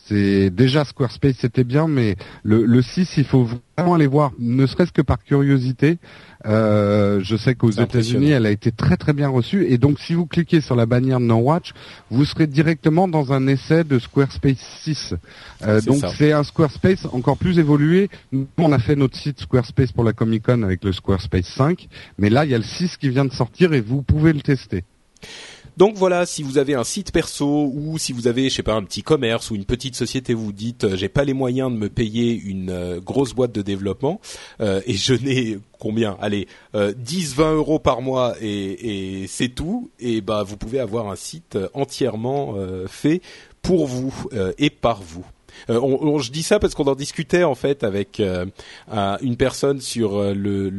c'est 0.07 0.49
déjà 0.49 0.85
Squarespace 0.85 1.35
c'était 1.39 1.63
bien 1.63 1.87
mais 1.87 2.15
le, 2.41 2.65
le 2.65 2.81
6 2.81 3.17
il 3.17 3.25
faut 3.25 3.47
vraiment 3.77 3.93
aller 3.93 4.07
voir 4.07 4.31
ne 4.39 4.65
serait-ce 4.65 4.91
que 4.91 5.03
par 5.03 5.23
curiosité 5.23 5.99
euh, 6.45 7.19
je 7.21 7.35
sais 7.35 7.55
qu'aux 7.55 7.71
États-Unis, 7.71 8.31
elle 8.31 8.45
a 8.45 8.51
été 8.51 8.71
très 8.71 8.97
très 8.97 9.13
bien 9.13 9.27
reçue. 9.27 9.65
Et 9.67 9.77
donc, 9.77 9.99
si 9.99 10.13
vous 10.13 10.25
cliquez 10.25 10.61
sur 10.61 10.75
la 10.75 10.85
bannière 10.85 11.19
No 11.19 11.35
Watch, 11.35 11.73
vous 12.09 12.25
serez 12.25 12.47
directement 12.47 13.07
dans 13.07 13.33
un 13.33 13.47
essai 13.47 13.83
de 13.83 13.99
Squarespace 13.99 14.57
6. 14.83 15.15
Euh, 15.63 15.81
donc, 15.81 16.03
c'est 16.17 16.31
un 16.31 16.43
Squarespace 16.43 17.05
encore 17.11 17.37
plus 17.37 17.59
évolué. 17.59 18.09
Nous, 18.31 18.47
on 18.57 18.71
a 18.71 18.79
fait 18.79 18.95
notre 18.95 19.17
site 19.17 19.41
Squarespace 19.41 19.91
pour 19.91 20.03
la 20.03 20.13
Comic 20.13 20.43
Con 20.43 20.63
avec 20.63 20.83
le 20.83 20.93
Squarespace 20.93 21.47
5, 21.47 21.87
mais 22.17 22.29
là, 22.29 22.45
il 22.45 22.51
y 22.51 22.55
a 22.55 22.57
le 22.57 22.63
6 22.63 22.97
qui 22.97 23.09
vient 23.09 23.25
de 23.25 23.33
sortir 23.33 23.73
et 23.73 23.81
vous 23.81 24.01
pouvez 24.01 24.33
le 24.33 24.41
tester. 24.41 24.83
Donc 25.80 25.95
voilà, 25.95 26.25
si 26.25 26.43
vous 26.43 26.57
avez 26.57 26.75
un 26.75 26.84
site 26.84 27.13
perso 27.13 27.71
ou 27.73 27.97
si 27.97 28.11
vous 28.11 28.27
avez, 28.27 28.49
je 28.49 28.55
sais 28.55 28.63
pas, 28.63 28.73
un 28.73 28.84
petit 28.84 29.01
commerce 29.01 29.49
ou 29.49 29.55
une 29.55 29.63
petite 29.63 29.95
société, 29.95 30.34
vous 30.34 30.51
dites, 30.51 30.84
euh, 30.84 30.97
j'ai 30.97 31.07
pas 31.07 31.23
les 31.23 31.32
moyens 31.32 31.71
de 31.71 31.77
me 31.77 31.88
payer 31.88 32.34
une 32.34 32.69
euh, 32.69 32.99
grosse 32.99 33.34
boîte 33.34 33.53
de 33.53 33.61
développement 33.61 34.19
euh, 34.59 34.82
et 34.86 34.95
je 34.95 35.13
n'ai 35.13 35.57
combien? 35.80 36.17
Allez, 36.19 36.49
10, 36.73 37.34
20 37.36 37.53
euros 37.53 37.80
par 37.80 38.01
mois 38.01 38.36
et, 38.41 39.21
et 39.21 39.27
c'est 39.27 39.47
tout. 39.47 39.89
Et 40.01 40.19
bah 40.19 40.43
vous 40.43 40.57
pouvez 40.57 40.82
avoir 40.82 41.09
un 41.09 41.15
site 41.15 41.57
entièrement 41.73 42.55
fait 42.88 43.21
pour 43.61 43.88
vous 43.88 44.13
et 44.57 44.69
par 44.69 45.01
vous. 45.01 45.25
Euh, 45.70 45.80
on, 45.82 46.20
je 46.20 46.32
dis 46.32 46.43
ça 46.43 46.60
parce 46.60 46.76
qu'on 46.76 46.86
en 46.86 46.95
discutait 46.95 47.43
en 47.43 47.55
fait 47.55 47.84
avec 47.84 48.20
euh, 48.20 48.45
une 49.22 49.38
personne 49.38 49.82
sur 49.82 50.18
euh, 50.18 50.34
le 50.34 50.70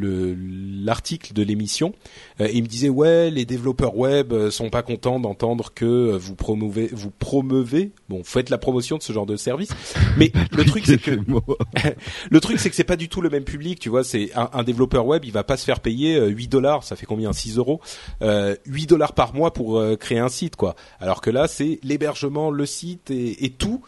l'article 0.82 1.32
de 1.32 1.42
l'émission. 1.42 1.92
il 2.38 2.62
me 2.62 2.68
disait 2.68 2.88
ouais, 2.88 3.30
les 3.30 3.44
développeurs 3.44 3.96
web 3.96 4.32
sont 4.50 4.70
pas 4.70 4.82
contents 4.82 5.20
d'entendre 5.20 5.72
que 5.74 6.16
vous 6.16 6.34
promouvez, 6.34 6.88
vous 6.92 7.10
promeuvez, 7.10 7.92
bon, 8.08 8.22
faites 8.24 8.50
la 8.50 8.58
promotion 8.58 8.96
de 8.96 9.02
ce 9.02 9.12
genre 9.12 9.26
de 9.26 9.36
service. 9.36 9.70
Mais 10.16 10.32
le 10.52 10.64
truc 10.64 10.84
c'est 10.86 11.00
que 11.00 11.10
le 12.30 12.40
truc 12.40 12.58
c'est 12.58 12.70
que 12.70 12.76
c'est 12.76 12.84
pas 12.84 12.96
du 12.96 13.08
tout 13.08 13.20
le 13.20 13.30
même 13.30 13.44
public. 13.44 13.78
Tu 13.78 13.88
vois, 13.88 14.04
c'est 14.04 14.30
un, 14.34 14.62
développeur 14.62 15.06
web, 15.06 15.24
il 15.24 15.32
va 15.32 15.44
pas 15.44 15.56
se 15.56 15.64
faire 15.64 15.80
payer 15.80 16.20
8 16.26 16.48
dollars, 16.48 16.84
ça 16.84 16.96
fait 16.96 17.06
combien 17.06 17.32
6 17.32 17.58
euros, 17.58 17.80
8 18.20 18.86
dollars 18.86 19.12
par 19.12 19.34
mois 19.34 19.52
pour 19.52 19.82
créer 19.98 20.18
un 20.18 20.28
site 20.28 20.56
quoi. 20.56 20.74
Alors 20.98 21.20
que 21.20 21.30
là, 21.30 21.48
c'est 21.48 21.78
l'hébergement, 21.82 22.50
le 22.50 22.66
site 22.66 23.10
et, 23.10 23.44
et 23.44 23.50
tout 23.50 23.82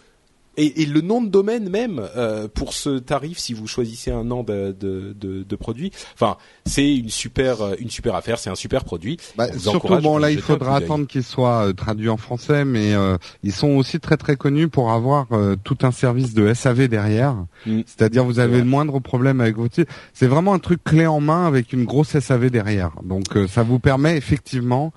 et, 0.57 0.83
et, 0.83 0.87
le 0.87 1.01
nom 1.01 1.23
de 1.23 1.29
domaine 1.29 1.69
même 1.69 2.01
euh, 2.17 2.47
pour 2.47 2.75
ce 2.75 2.99
tarif, 2.99 3.39
si 3.39 3.55
vous 3.55 3.67
choisissez 3.67 4.11
un 4.11 4.31
an 4.31 4.43
de, 4.43 4.77
de, 4.79 5.15
de, 5.19 5.43
de 5.43 5.57
produit, 5.57 5.93
enfin 6.15 6.37
c'est 6.67 6.95
une 6.95 7.09
super 7.09 7.63
euh, 7.63 7.75
une 7.79 7.91
super 7.91 8.15
affaire, 8.15 8.39
c'est 8.39 8.51
un 8.51 8.55
super 8.55 8.85
produit. 8.85 9.19
Bah, 9.37 9.47
surtout 9.57 9.97
bon 9.99 10.19
là, 10.19 10.31
il 10.31 10.41
faudra 10.41 10.77
attendre 10.77 11.07
qu'il 11.07 11.23
soit 11.23 11.69
euh, 11.69 11.73
traduit 11.73 12.09
en 12.09 12.17
français, 12.17 12.65
mais 12.65 12.95
euh, 12.95 13.17
ils 13.43 13.53
sont 13.53 13.71
aussi 13.71 13.99
très 13.99 14.17
très 14.17 14.37
connus 14.37 14.69
pour 14.69 14.93
avoir 14.93 15.29
tout 15.65 15.79
un 15.83 15.91
service 15.91 16.35
de 16.35 16.53
SAV 16.53 16.89
derrière. 16.89 17.37
Mm. 17.67 17.81
C'est-à-dire 17.87 18.25
vous 18.25 18.39
avez 18.39 18.59
le 18.59 18.65
moindre 18.65 19.01
problème 19.01 19.41
avec 19.41 19.57
votre 19.57 19.73
c'est 20.13 20.27
vraiment 20.27 20.53
un 20.53 20.59
truc 20.59 20.85
clé 20.85 21.07
en 21.07 21.21
main 21.21 21.47
avec 21.47 21.73
une 21.73 21.85
grosse 21.85 22.19
SAV 22.19 22.51
derrière. 22.51 22.91
Donc 23.03 23.25
ça 23.49 23.63
vous 23.63 23.79
permet 23.79 24.17
effectivement 24.17 24.93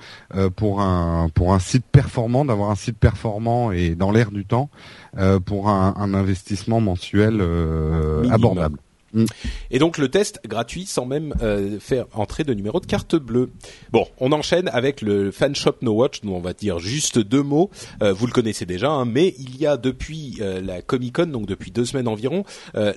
pour 0.57 0.81
un 0.81 1.29
pour 1.33 1.53
un 1.53 1.59
site 1.59 1.85
performant 1.89 2.43
d'avoir 2.43 2.71
un 2.71 2.75
site 2.75 2.97
performant 2.97 3.71
et 3.71 3.95
dans 3.95 4.11
l'air 4.11 4.31
du 4.31 4.45
temps 4.45 4.55
euh, 4.55 5.04
pour 5.45 5.69
un, 5.69 5.93
un, 5.97 6.13
investissement 6.13 6.81
mensuel 6.81 7.37
euh, 7.39 8.27
abordable. 8.29 8.77
Mm. 9.15 9.25
Et 9.71 9.79
donc 9.79 9.97
le 9.97 10.09
test 10.09 10.41
gratuit 10.45 10.85
sans 10.85 11.05
même 11.05 11.33
euh, 11.41 11.79
faire 11.79 12.05
entrer 12.13 12.43
de 12.43 12.53
numéro 12.53 12.79
de 12.79 12.85
carte 12.85 13.15
bleue. 13.15 13.49
Bon, 13.91 14.05
on 14.19 14.31
enchaîne 14.31 14.67
avec 14.69 15.01
le 15.01 15.31
fan 15.31 15.55
shop 15.55 15.77
No 15.81 15.93
Watch, 15.93 16.21
dont 16.21 16.35
on 16.35 16.41
va 16.41 16.53
dire 16.53 16.79
juste 16.79 17.17
deux 17.17 17.41
mots. 17.41 17.71
Euh, 18.03 18.13
vous 18.13 18.27
le 18.27 18.33
connaissez 18.33 18.65
déjà, 18.65 18.91
hein, 18.91 19.05
mais 19.05 19.33
il 19.39 19.57
y 19.57 19.65
a 19.65 19.77
depuis 19.77 20.37
euh, 20.41 20.61
la 20.61 20.81
Comic 20.81 21.15
Con, 21.15 21.27
donc 21.27 21.45
depuis 21.47 21.71
deux 21.71 21.85
semaines 21.85 22.07
environ, 22.07 22.43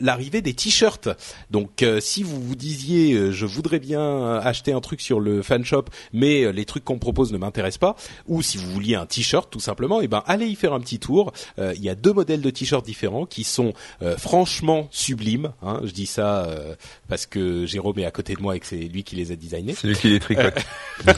l'arrivée 0.00 0.42
des 0.42 0.54
t-shirts. 0.54 1.08
Donc 1.50 1.84
si 2.00 2.24
vous 2.24 2.42
vous 2.42 2.56
disiez 2.56 3.30
je 3.30 3.46
voudrais 3.46 3.78
bien 3.78 4.38
acheter 4.38 4.72
un 4.72 4.80
truc 4.80 5.00
sur 5.00 5.20
le 5.20 5.42
fan 5.42 5.64
shop, 5.64 5.84
mais 6.12 6.52
les 6.52 6.64
trucs 6.64 6.84
qu'on 6.84 6.98
propose 6.98 7.32
ne 7.32 7.38
m'intéressent 7.38 7.78
pas, 7.78 7.96
ou 8.26 8.42
si 8.42 8.58
vous 8.58 8.68
vouliez 8.72 8.96
un 8.96 9.06
t-shirt 9.06 9.48
tout 9.50 9.60
simplement, 9.60 10.00
et 10.00 10.04
eh 10.04 10.08
ben 10.08 10.24
allez 10.26 10.46
y 10.46 10.56
faire 10.56 10.72
un 10.72 10.80
petit 10.80 10.98
tour. 10.98 11.32
il 11.58 11.82
y 11.82 11.88
a 11.88 11.94
deux 11.94 12.12
modèles 12.12 12.40
de 12.40 12.50
t-shirts 12.50 12.84
différents 12.84 13.26
qui 13.26 13.44
sont 13.44 13.72
franchement 14.16 14.88
sublimes. 14.90 15.52
Hein, 15.62 15.80
je 15.84 15.92
dis 15.92 16.07
ça 16.08 16.44
euh, 16.44 16.74
parce 17.08 17.26
que 17.26 17.66
Jérôme 17.66 17.98
est 17.98 18.04
à 18.04 18.10
côté 18.10 18.34
de 18.34 18.40
moi 18.40 18.56
et 18.56 18.60
que 18.60 18.66
c'est 18.66 18.76
lui 18.76 19.04
qui 19.04 19.16
les 19.16 19.32
a 19.32 19.36
designés. 19.36 19.74
C'est 19.74 19.86
lui 19.86 19.94
qui 19.94 20.08
les 20.08 20.20
tricote. 20.20 20.58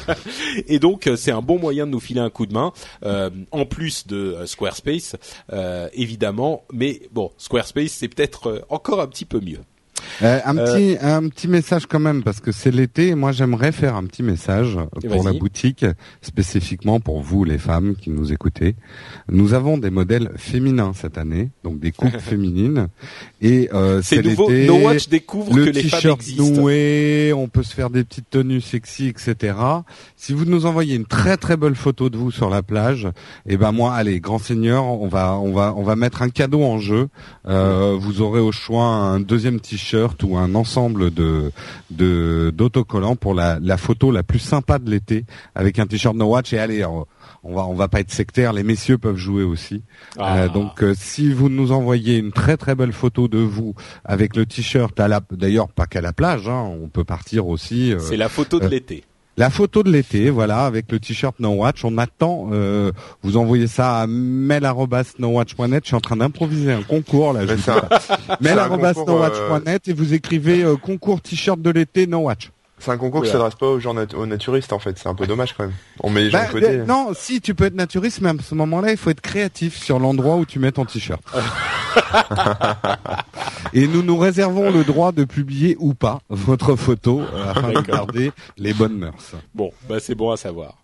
et 0.67 0.79
donc 0.79 1.07
euh, 1.07 1.17
c'est 1.17 1.31
un 1.31 1.43
bon 1.43 1.59
moyen 1.59 1.87
de 1.87 1.93
nous 1.93 2.01
filer 2.01 2.21
un 2.21 2.31
coup 2.31 2.47
de 2.47 2.53
main, 2.53 2.73
euh, 3.05 3.31
en 3.51 3.65
plus 3.65 4.07
de 4.07 4.45
Squarespace, 4.47 5.17
évidemment. 5.93 6.65
Mais 6.73 7.03
bon, 7.13 7.31
Squarespace 7.39 7.93
c'est 7.93 8.09
peut-être 8.09 8.65
encore 8.69 9.01
un 9.01 9.07
petit 9.07 9.25
peu 9.25 9.41
mieux. 9.41 9.61
Euh, 10.23 10.41
un 10.45 10.59
euh, 10.59 10.65
petit 10.65 10.97
un 11.01 11.29
petit 11.29 11.49
message 11.49 11.87
quand 11.87 12.01
même 12.01 12.23
parce 12.23 12.41
que 12.41 12.53
c'est 12.53 12.71
l'été. 12.71 13.15
Moi, 13.15 13.33
j'aimerais 13.33 13.73
faire 13.73 13.97
un 13.97 14.05
petit 14.05 14.23
message 14.23 14.79
pour 15.09 15.25
la 15.25 15.33
boutique, 15.33 15.85
spécifiquement 16.23 17.01
pour 17.01 17.21
vous 17.21 17.45
les 17.45 17.59
femmes 17.59 17.95
qui 17.97 18.11
nous 18.11 18.33
écoutez. 18.33 18.77
Nous 19.29 19.55
avons 19.55 19.79
des 19.79 19.91
modèles 19.91 20.33
féminins 20.37 20.93
cette 20.95 21.19
année, 21.19 21.51
donc 21.65 21.79
des 21.81 21.93
coupes 21.93 22.17
féminines. 22.19 22.89
Et 23.41 23.71
euh, 23.73 24.01
c'est 24.03 24.23
l'été. 24.23 24.67
No 24.67 24.79
Watch 24.79 25.09
découvre 25.09 25.55
que 25.55 25.71
les 25.71 25.83
femmes 25.85 26.13
existent. 26.13 26.45
noué, 26.45 27.33
on 27.35 27.49
peut 27.49 27.63
se 27.63 27.75
faire 27.75 27.91
des 27.91 28.05
petites 28.05 28.31
tenues 28.31 28.61
sexy, 28.61 29.07
etc. 29.07 29.55
Si 30.17 30.33
vous 30.33 30.45
nous 30.45 30.67
envoyez 30.67 30.97
une 30.97 31.07
très 31.07 31.37
très 31.37 31.57
belle 31.57 31.75
photo 31.75 32.11
de 32.11 32.17
vous 32.17 32.31
sur 32.31 32.51
la 32.51 32.63
plage, 32.63 33.07
et 33.47 33.55
eh 33.55 33.57
ben 33.57 33.73
moi, 33.73 33.95
allez, 33.95 34.21
grand 34.21 34.39
seigneur, 34.39 34.85
on 34.85 35.09
va 35.09 35.39
on 35.39 35.53
va 35.53 35.75
on 35.77 35.83
va 35.83 35.97
mettre 35.97 36.23
un 36.23 36.29
cadeau 36.29 36.63
en 36.63 36.79
jeu. 36.79 37.09
Euh, 37.47 37.97
vous 37.99 38.21
aurez 38.21 38.41
au 38.41 38.53
choix 38.53 38.85
un 38.85 39.21
deuxième 39.21 39.61
t-shirt 39.61 40.00
ou 40.23 40.37
un 40.37 40.55
ensemble 40.55 41.11
de 41.11 41.53
d'autocollants 41.91 43.17
pour 43.17 43.35
la, 43.35 43.59
photo 43.77 44.11
la 44.11 44.23
plus 44.23 44.39
sympa 44.39 44.79
de 44.79 44.91
l'été 44.91 45.25
avec 45.55 45.79
un 45.79 45.87
t-shirt 45.87 46.15
No 46.15 46.27
Watch. 46.27 46.53
Et 46.53 46.59
allez 46.59 46.85
on 47.43 47.55
va 47.55 47.67
on 47.67 47.75
va 47.75 47.89
pas 47.89 48.01
être 48.01 48.11
sectaire 48.11 48.53
les 48.53 48.63
messieurs 48.63 48.99
peuvent 48.99 49.17
jouer 49.17 49.43
aussi. 49.43 49.83
Ah. 50.19 50.39
euh, 50.39 50.49
donc 50.49 50.83
euh, 50.83 50.95
si 50.97 51.33
vous 51.33 51.49
nous 51.49 51.73
envoyez 51.73 52.19
une 52.19 52.33
très 52.33 52.57
très 52.57 52.75
belle 52.75 52.93
photo 52.93 53.29
de 53.29 53.39
vous 53.39 53.75
avec 54.05 54.37
le 54.37 54.47
t-shirt 54.47 54.99
à 55.01 55.09
la 55.09 55.21
d'ailleurs 55.31 55.69
pas 55.69 55.87
qu'à 55.87 56.01
la 56.01 56.13
plage 56.13 56.49
hein, 56.49 56.71
on 56.83 56.89
peut 56.89 57.05
partir 57.05 57.47
aussi 57.47 57.93
euh, 57.93 57.99
c'est 57.99 58.17
la 58.17 58.29
photo 58.29 58.61
de 58.61 58.67
l'été 58.67 59.05
la 59.41 59.49
photo 59.49 59.83
de 59.83 59.91
l'été, 59.91 60.29
voilà, 60.29 60.67
avec 60.67 60.93
le 60.93 61.01
t-shirt 61.01 61.41
No 61.41 61.53
Watch. 61.53 61.83
On 61.87 61.97
attend. 61.97 62.51
Euh, 62.53 62.93
vous 63.23 63.39
envoyez 63.39 63.69
ça 63.69 64.01
à 64.01 64.07
mail@nowatch.net. 64.07 65.85
Je 65.85 65.87
suis 65.89 65.97
en 65.97 66.01
train 66.03 66.17
d'improviser 66.17 66.73
un 66.73 66.83
concours 66.83 67.33
là. 67.33 67.41
mail@nowatch.net 68.41 69.89
et 69.89 69.93
vous 69.95 70.13
écrivez 70.13 70.63
euh, 70.63 70.77
concours 70.77 71.23
t-shirt 71.23 71.59
de 71.59 71.71
l'été 71.71 72.07
No 72.07 72.19
Watch. 72.19 72.51
C'est 72.81 72.91
un 72.91 72.97
concours 72.97 73.23
qui 73.23 73.31
s'adresse 73.31 73.55
pas 73.55 73.67
aux 73.67 73.79
gens 73.79 73.95
aux 74.15 74.27
naturistes 74.27 74.73
en 74.73 74.79
fait. 74.79 74.99
C'est 74.99 75.09
un 75.09 75.15
peu 75.15 75.27
dommage 75.27 75.55
quand 75.55 75.65
même. 75.65 75.75
On 76.03 76.09
met 76.09 76.23
les 76.23 76.31
gens 76.31 76.39
bah, 76.39 76.47
de 76.47 76.53
côté. 76.53 76.79
Non, 76.79 77.11
si 77.15 77.41
tu 77.41 77.55
peux 77.55 77.67
être 77.67 77.75
naturiste, 77.75 78.21
mais 78.23 78.31
à 78.31 78.35
ce 78.43 78.55
moment-là, 78.55 78.91
il 78.91 78.97
faut 78.97 79.11
être 79.11 79.21
créatif 79.21 79.77
sur 79.77 79.99
l'endroit 79.99 80.37
où 80.37 80.47
tu 80.47 80.59
mets 80.59 80.73
ton 80.73 80.87
t-shirt. 80.87 81.23
Et 83.75 83.87
nous 83.87 84.03
nous 84.03 84.17
réservons 84.17 84.71
le 84.71 84.85
droit 84.85 85.13
de 85.13 85.25
publier 85.25 85.77
ou 85.79 85.95
pas 85.95 86.21
votre 86.31 86.75
photo 86.75 87.21
euh, 87.21 87.51
afin 87.51 87.73
de 87.73 87.81
garder 87.81 88.33
les 88.57 88.73
bonnes 88.73 88.97
mœurs. 88.97 89.35
Bon, 89.55 89.73
bah 89.89 89.99
c'est 90.01 90.15
bon 90.15 90.31
à 90.31 90.37
savoir. 90.37 90.77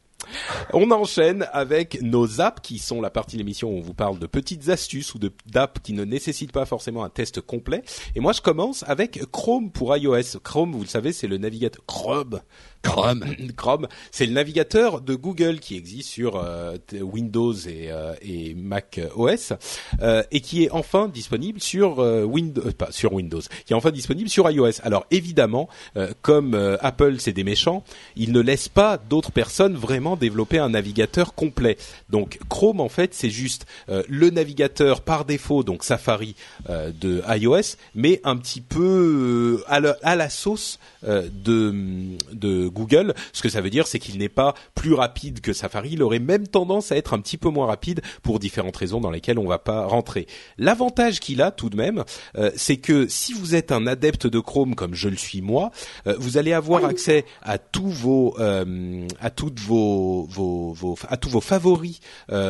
On 0.73 0.91
enchaîne 0.91 1.47
avec 1.53 2.01
nos 2.03 2.41
apps 2.41 2.61
qui 2.61 2.79
sont 2.79 3.01
la 3.01 3.11
partie 3.11 3.37
de 3.37 3.41
l'émission 3.41 3.71
où 3.71 3.79
on 3.79 3.81
vous 3.81 3.95
parle 3.95 4.19
de 4.19 4.27
petites 4.27 4.69
astuces 4.69 5.15
ou 5.15 5.19
d'apps 5.47 5.81
qui 5.83 5.93
ne 5.93 6.05
nécessitent 6.05 6.53
pas 6.53 6.67
forcément 6.67 7.05
un 7.05 7.09
test 7.09 7.41
complet. 7.41 7.83
Et 8.15 8.21
moi, 8.21 8.33
je 8.33 8.41
commence 8.41 8.85
avec 8.87 9.21
Chrome 9.31 9.71
pour 9.71 9.97
iOS. 9.97 10.41
Chrome, 10.43 10.73
vous 10.73 10.83
le 10.83 10.87
savez, 10.87 11.13
c'est 11.13 11.27
le 11.29 11.39
navigateur 11.39 11.85
Chrome 11.87 12.41
Chrome. 12.87 13.25
Chrome, 13.57 13.89
c'est 14.13 14.27
le 14.27 14.33
navigateur 14.33 15.01
de 15.01 15.15
Google 15.17 15.59
qui 15.59 15.77
existe 15.77 16.09
sur 16.09 16.37
euh, 16.37 16.77
Windows 17.01 17.53
et, 17.53 17.91
euh, 17.91 18.15
Mac 18.57 19.01
OS 19.17 19.53
euh, 20.01 20.23
et 20.31 20.41
qui 20.41 20.65
est 20.65 20.71
enfin 20.71 21.09
disponible 21.09 21.61
sur 21.61 21.99
Windows, 21.99 22.71
pas 22.79 22.93
sur 22.93 23.13
Windows, 23.13 23.41
qui 23.65 23.73
est 23.73 23.77
enfin 23.77 23.91
disponible 23.91 24.29
sur 24.29 24.49
iOS. 24.49 24.81
Alors 24.83 25.07
évidemment, 25.11 25.69
comme 26.23 26.55
Apple 26.81 27.17
c'est 27.19 27.33
des 27.33 27.45
méchants, 27.45 27.83
ils 28.15 28.33
ne 28.33 28.41
laissent 28.41 28.69
pas 28.69 28.99
d'autres 28.99 29.33
personnes 29.33 29.75
vraiment 29.75 30.17
développer 30.17 30.59
un 30.59 30.71
navigateur 30.71 31.35
complet. 31.35 31.77
Donc 32.11 32.39
Chrome 32.49 32.81
en 32.81 32.89
fait 32.89 33.15
c'est 33.15 33.31
juste 33.31 33.67
le 33.89 34.31
navigateur 34.31 35.01
par 35.01 35.25
défaut, 35.25 35.63
donc 35.65 35.83
Safari 35.85 36.37
de 36.69 37.23
iOS, 37.29 37.77
mais 37.95 38.21
un 38.25 38.37
petit 38.37 38.61
peu 38.61 39.65
à 39.67 39.81
la, 39.81 39.97
à 40.03 40.17
la 40.17 40.31
sauce 40.31 40.79
de, 41.03 41.75
de 42.33 42.69
Google. 42.77 43.15
Ce 43.33 43.43
que 43.43 43.49
ça 43.49 43.61
veut 43.61 43.71
dire, 43.71 43.87
c'est 43.87 43.99
qu'il 43.99 44.19
n'est 44.19 44.29
pas 44.29 44.55
plus 44.75 44.93
rapide 44.93 45.41
que 45.41 45.53
Safari. 45.53 45.91
Il 45.93 46.03
aurait 46.03 46.19
même 46.19 46.47
tendance 46.47 46.93
à 46.93 46.97
être 46.97 47.15
un 47.15 47.21
petit 47.21 47.39
peu 47.39 47.49
moins 47.49 47.67
rapide 47.67 48.03
pour 48.23 48.39
différentes 48.39 48.77
raisons 48.77 49.01
dans 49.01 49.11
lesquelles 49.11 49.39
on 49.39 49.47
va 49.47 49.59
pas 49.59 49.87
rentrer. 49.87 50.27
L'avantage 50.59 51.21
qu'il 51.21 51.41
a 51.43 51.51
tout 51.51 51.71
de 51.71 51.77
même, 51.77 52.05
euh, 52.37 52.51
c'est 52.57 52.77
que 52.77 53.09
si 53.09 53.33
vous 53.33 53.55
êtes 53.55 53.73
un 53.73 53.87
adepte 53.87 54.27
de 54.27 54.39
Chrome 54.39 54.75
comme 54.75 54.95
je 54.95 55.09
le 55.09 55.17
suis 55.17 55.41
moi, 55.41 55.71
euh, 56.07 56.15
vous 56.19 56.37
allez 56.37 56.53
avoir 56.53 56.85
accès 56.85 57.25
à 57.43 57.59
tous 57.59 57.89
vos 57.89 58.37
euh, 58.39 59.07
à 59.21 59.31
toutes 59.31 59.59
vos, 59.61 60.27
vos, 60.29 60.73
vos, 60.73 60.99
à 61.09 61.17
tous 61.17 61.31
vos 61.31 61.41
favoris 61.41 62.01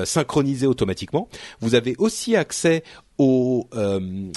synchronisés 0.04 0.66
automatiquement. 0.66 1.28
Vous 1.60 1.74
avez 1.74 1.94
aussi 1.98 2.34
accès 2.34 2.82
aux 3.18 3.68
euh, 3.74 4.30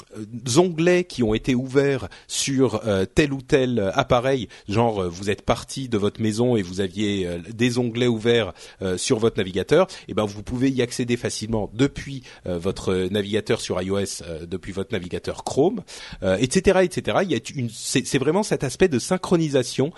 onglets 0.56 1.04
qui 1.04 1.22
ont 1.22 1.34
été 1.34 1.54
ouverts 1.54 2.08
sur 2.28 2.86
euh, 2.86 3.04
tel 3.04 3.32
ou 3.32 3.42
tel 3.42 3.92
appareil, 3.94 4.48
genre 4.68 5.02
euh, 5.02 5.08
vous 5.08 5.30
êtes 5.30 5.42
parti 5.42 5.88
de 5.88 5.98
votre 5.98 6.20
maison 6.20 6.56
et 6.56 6.62
vous 6.62 6.80
aviez 6.80 7.28
des 7.50 7.78
onglets 7.78 8.06
ouverts 8.06 8.52
sur 8.96 9.18
votre 9.18 9.36
navigateur, 9.38 9.86
et 10.08 10.10
eh 10.10 10.14
ben 10.14 10.24
vous 10.24 10.42
pouvez 10.42 10.70
y 10.70 10.82
accéder 10.82 11.16
facilement 11.16 11.70
depuis 11.74 12.22
votre 12.44 13.08
navigateur 13.10 13.60
sur 13.60 13.80
iOS, 13.80 14.22
depuis 14.46 14.72
votre 14.72 14.92
navigateur 14.92 15.44
Chrome, 15.44 15.82
etc., 16.22 16.80
etc. 16.82 17.18
Il 17.22 17.30
y 17.30 17.34
a 17.34 17.40
une, 17.54 17.70
c'est 17.70 18.18
vraiment 18.18 18.42
cet 18.42 18.64
aspect 18.64 18.88
de 18.88 18.98
synchronisation 18.98 19.92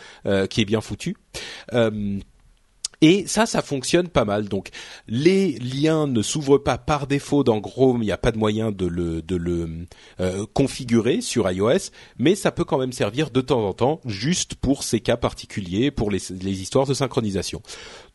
qui 0.50 0.60
est 0.60 0.66
bien 0.66 0.80
foutu. 0.80 1.16
Et 3.02 3.26
ça, 3.26 3.46
ça 3.46 3.62
fonctionne 3.62 4.08
pas 4.08 4.24
mal. 4.24 4.48
Donc, 4.48 4.68
les 5.08 5.58
liens 5.58 6.06
ne 6.06 6.22
s'ouvrent 6.22 6.58
pas 6.58 6.78
par 6.78 7.08
défaut 7.08 7.42
dans 7.42 7.60
Chrome. 7.60 8.00
Il 8.00 8.06
n'y 8.06 8.12
a 8.12 8.16
pas 8.16 8.30
de 8.30 8.38
moyen 8.38 8.70
de 8.70 8.86
le, 8.86 9.86
euh, 10.20 10.46
configurer 10.54 11.20
sur 11.20 11.50
iOS, 11.50 11.90
mais 12.16 12.36
ça 12.36 12.52
peut 12.52 12.64
quand 12.64 12.78
même 12.78 12.92
servir 12.92 13.30
de 13.30 13.40
temps 13.40 13.66
en 13.66 13.72
temps, 13.72 14.00
juste 14.06 14.54
pour 14.54 14.84
ces 14.84 15.00
cas 15.00 15.16
particuliers, 15.16 15.90
pour 15.90 16.12
les, 16.12 16.62
histoires 16.62 16.86
de 16.86 16.94
synchronisation. 16.94 17.60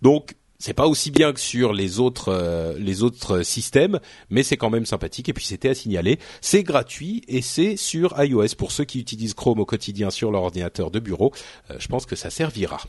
Donc, 0.02 0.36
c'est 0.58 0.74
pas 0.74 0.88
aussi 0.88 1.12
bien 1.12 1.34
que 1.34 1.40
sur 1.40 1.74
les 1.74 2.00
autres 2.00 2.30
euh, 2.30 2.74
les 2.80 3.04
autres 3.04 3.44
systèmes, 3.44 4.00
mais 4.30 4.42
c'est 4.42 4.58
quand 4.58 4.70
même 4.70 4.86
sympathique. 4.86 5.28
Et 5.28 5.34
puis 5.34 5.46
c'était 5.46 5.70
à 5.70 5.76
signaler, 5.76 6.18
c'est 6.42 6.64
gratuit 6.64 7.24
et 7.28 7.42
c'est 7.42 7.76
sur 7.76 8.16
iOS 8.24 8.56
pour 8.58 8.72
ceux 8.72 8.86
qui 8.86 9.00
utilisent 9.00 9.36
Chrome 9.36 9.60
au 9.60 9.66
quotidien 9.66 10.10
sur 10.10 10.32
leur 10.32 10.44
ordinateur 10.44 10.92
de 10.92 11.00
bureau. 11.00 11.32
Euh, 11.70 11.76
je 11.78 11.88
pense 11.88 12.06
que 12.06 12.16
ça 12.16 12.30
servira. 12.30 12.80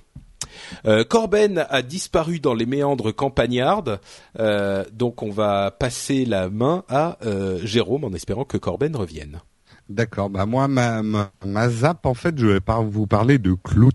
Euh, 0.87 1.05
Corben 1.05 1.67
a 1.69 1.83
disparu 1.83 2.41
dans 2.41 2.55
les 2.55 2.67
méandres 2.67 3.15
campagnardes, 3.15 4.01
euh, 4.39 4.85
donc 4.93 5.23
on 5.23 5.31
va 5.31 5.71
passer 5.71 6.25
la 6.25 6.49
main 6.51 6.85
à 6.89 7.19
euh, 7.25 7.59
Jérôme 7.65 8.05
en 8.05 8.13
espérant 8.13 8.45
que 8.45 8.57
Corben 8.57 8.95
revienne. 8.97 9.41
D'accord. 9.89 10.29
Bah 10.29 10.45
moi, 10.45 10.69
ma, 10.69 11.03
ma, 11.03 11.69
zap, 11.71 12.05
en 12.05 12.13
fait, 12.13 12.39
je 12.39 12.47
vais 12.47 12.61
pas 12.61 12.81
vous 12.81 13.07
parler 13.07 13.39
de 13.39 13.55
Clout. 13.55 13.93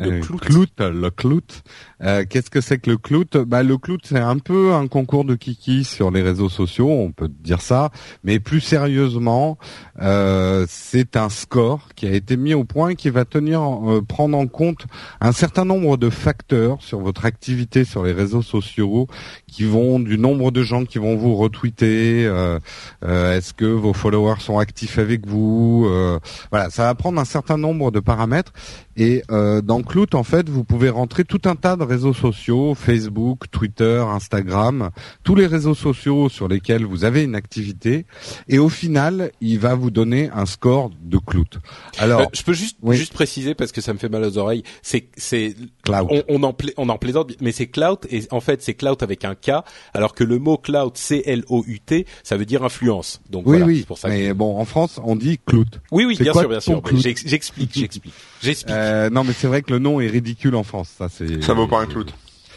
Le 0.00 0.10
Euh, 0.14 0.20
clout. 0.20 0.38
clout, 0.38 0.66
le 0.80 1.10
clout. 1.10 1.62
Euh, 2.02 2.24
Qu'est-ce 2.28 2.50
que 2.50 2.60
c'est 2.60 2.78
que 2.78 2.90
le 2.90 2.96
clout? 2.96 3.36
Bah 3.46 3.62
le 3.62 3.78
clout 3.78 4.00
c'est 4.04 4.18
un 4.18 4.38
peu 4.38 4.72
un 4.74 4.88
concours 4.88 5.24
de 5.24 5.34
kiki 5.36 5.84
sur 5.84 6.10
les 6.10 6.20
réseaux 6.22 6.48
sociaux, 6.48 6.90
on 6.90 7.12
peut 7.12 7.28
dire 7.28 7.60
ça, 7.60 7.90
mais 8.24 8.40
plus 8.40 8.60
sérieusement, 8.60 9.56
euh, 10.02 10.66
c'est 10.68 11.16
un 11.16 11.28
score 11.28 11.88
qui 11.94 12.06
a 12.06 12.12
été 12.12 12.36
mis 12.36 12.54
au 12.54 12.64
point 12.64 12.94
qui 12.96 13.08
va 13.08 13.24
tenir 13.24 13.60
euh, 13.62 14.02
prendre 14.02 14.36
en 14.36 14.46
compte 14.48 14.86
un 15.20 15.32
certain 15.32 15.64
nombre 15.64 15.96
de 15.96 16.10
facteurs 16.10 16.82
sur 16.82 16.98
votre 17.00 17.24
activité 17.24 17.84
sur 17.84 18.02
les 18.04 18.12
réseaux 18.12 18.42
sociaux, 18.42 19.06
qui 19.46 19.62
vont 19.64 20.00
du 20.00 20.18
nombre 20.18 20.50
de 20.50 20.62
gens 20.62 20.84
qui 20.84 20.98
vont 20.98 21.16
vous 21.16 21.36
retweeter, 21.36 22.26
euh, 22.26 22.58
euh, 23.04 23.36
est-ce 23.38 23.54
que 23.54 23.64
vos 23.64 23.92
followers 23.92 24.40
sont 24.40 24.58
actifs 24.58 24.98
avec 24.98 25.26
vous, 25.26 25.86
euh, 25.88 26.18
voilà, 26.50 26.68
ça 26.70 26.82
va 26.84 26.94
prendre 26.96 27.20
un 27.20 27.24
certain 27.24 27.56
nombre 27.56 27.92
de 27.92 28.00
paramètres. 28.00 28.52
Et 28.96 29.22
euh, 29.30 29.60
dans 29.60 29.82
Clout, 29.84 30.14
en 30.14 30.22
fait, 30.24 30.48
vous 30.48 30.64
pouvez 30.64 30.88
rentrer 30.90 31.24
tout 31.24 31.40
un 31.44 31.56
tas 31.56 31.76
de 31.76 31.82
réseaux 31.84 32.12
sociaux, 32.14 32.74
Facebook, 32.74 33.50
Twitter, 33.50 34.02
Instagram, 34.08 34.90
tous 35.22 35.34
les 35.34 35.46
réseaux 35.46 35.74
sociaux 35.74 36.28
sur 36.28 36.48
lesquels 36.48 36.84
vous 36.84 37.04
avez 37.04 37.22
une 37.22 37.34
activité. 37.34 38.06
Et 38.48 38.58
au 38.58 38.68
final, 38.68 39.30
il 39.40 39.58
va 39.58 39.74
vous 39.74 39.90
donner 39.90 40.30
un 40.34 40.46
score 40.46 40.90
de 41.02 41.18
Clout. 41.18 41.58
Alors, 41.98 42.22
Euh, 42.22 42.24
je 42.32 42.42
peux 42.42 42.52
juste 42.52 42.76
oui. 42.82 42.96
juste 42.96 43.12
préciser 43.12 43.54
parce 43.54 43.72
que 43.72 43.80
ça 43.80 43.92
me 43.92 43.98
fait 43.98 44.08
mal 44.08 44.24
aux 44.24 44.38
oreilles. 44.38 44.62
C'est 44.82 45.08
c'est 45.16 45.54
Clout. 45.84 46.06
on, 46.10 46.22
on 46.28 46.42
en 46.42 46.52
pla- 46.52 46.72
on 46.76 46.88
en 46.88 46.98
plaisante, 46.98 47.32
mais 47.40 47.52
c'est 47.52 47.66
clout 47.66 47.98
et 48.10 48.22
en 48.30 48.40
fait 48.40 48.62
c'est 48.62 48.74
clout 48.74 49.02
avec 49.02 49.24
un 49.24 49.34
K, 49.34 49.62
alors 49.92 50.14
que 50.14 50.24
le 50.24 50.38
mot 50.38 50.56
clout 50.56 50.92
C 50.94 51.22
L 51.26 51.44
O 51.48 51.62
U 51.66 51.80
T 51.80 52.06
ça 52.22 52.36
veut 52.36 52.46
dire 52.46 52.62
influence. 52.64 53.20
Donc 53.30 53.44
oui, 53.46 53.52
voilà, 53.58 53.66
oui. 53.66 53.78
c'est 53.80 53.86
pour 53.86 53.98
ça. 53.98 54.08
que- 54.08 54.14
Mais 54.14 54.34
bon, 54.34 54.58
en 54.58 54.64
France, 54.64 55.00
on 55.04 55.16
dit 55.16 55.38
Clout. 55.44 55.64
Oui, 55.92 56.04
oui, 56.04 56.16
bien 56.18 56.32
quoi 56.32 56.42
sûr, 56.42 56.48
bien 56.50 56.60
sûr. 56.60 56.82
clout? 56.82 56.98
J'ex- 57.00 57.22
J'explique, 57.26 57.70
j'explique, 57.74 58.14
j'explique. 58.44 58.74
Euh, 58.74 59.10
non, 59.10 59.24
mais 59.24 59.32
c'est 59.32 59.46
vrai 59.48 59.62
que 59.62 59.72
le 59.72 59.78
nom 59.78 60.00
est 60.00 60.06
ridicule 60.08 60.54
en 60.54 60.62
France. 60.62 60.90
Ça, 60.96 61.08
c'est. 61.08 61.42
Ça 61.42 61.54
vaut 61.54 61.66
pas 61.66 61.80
un 61.80 61.86
clout. 61.86 62.06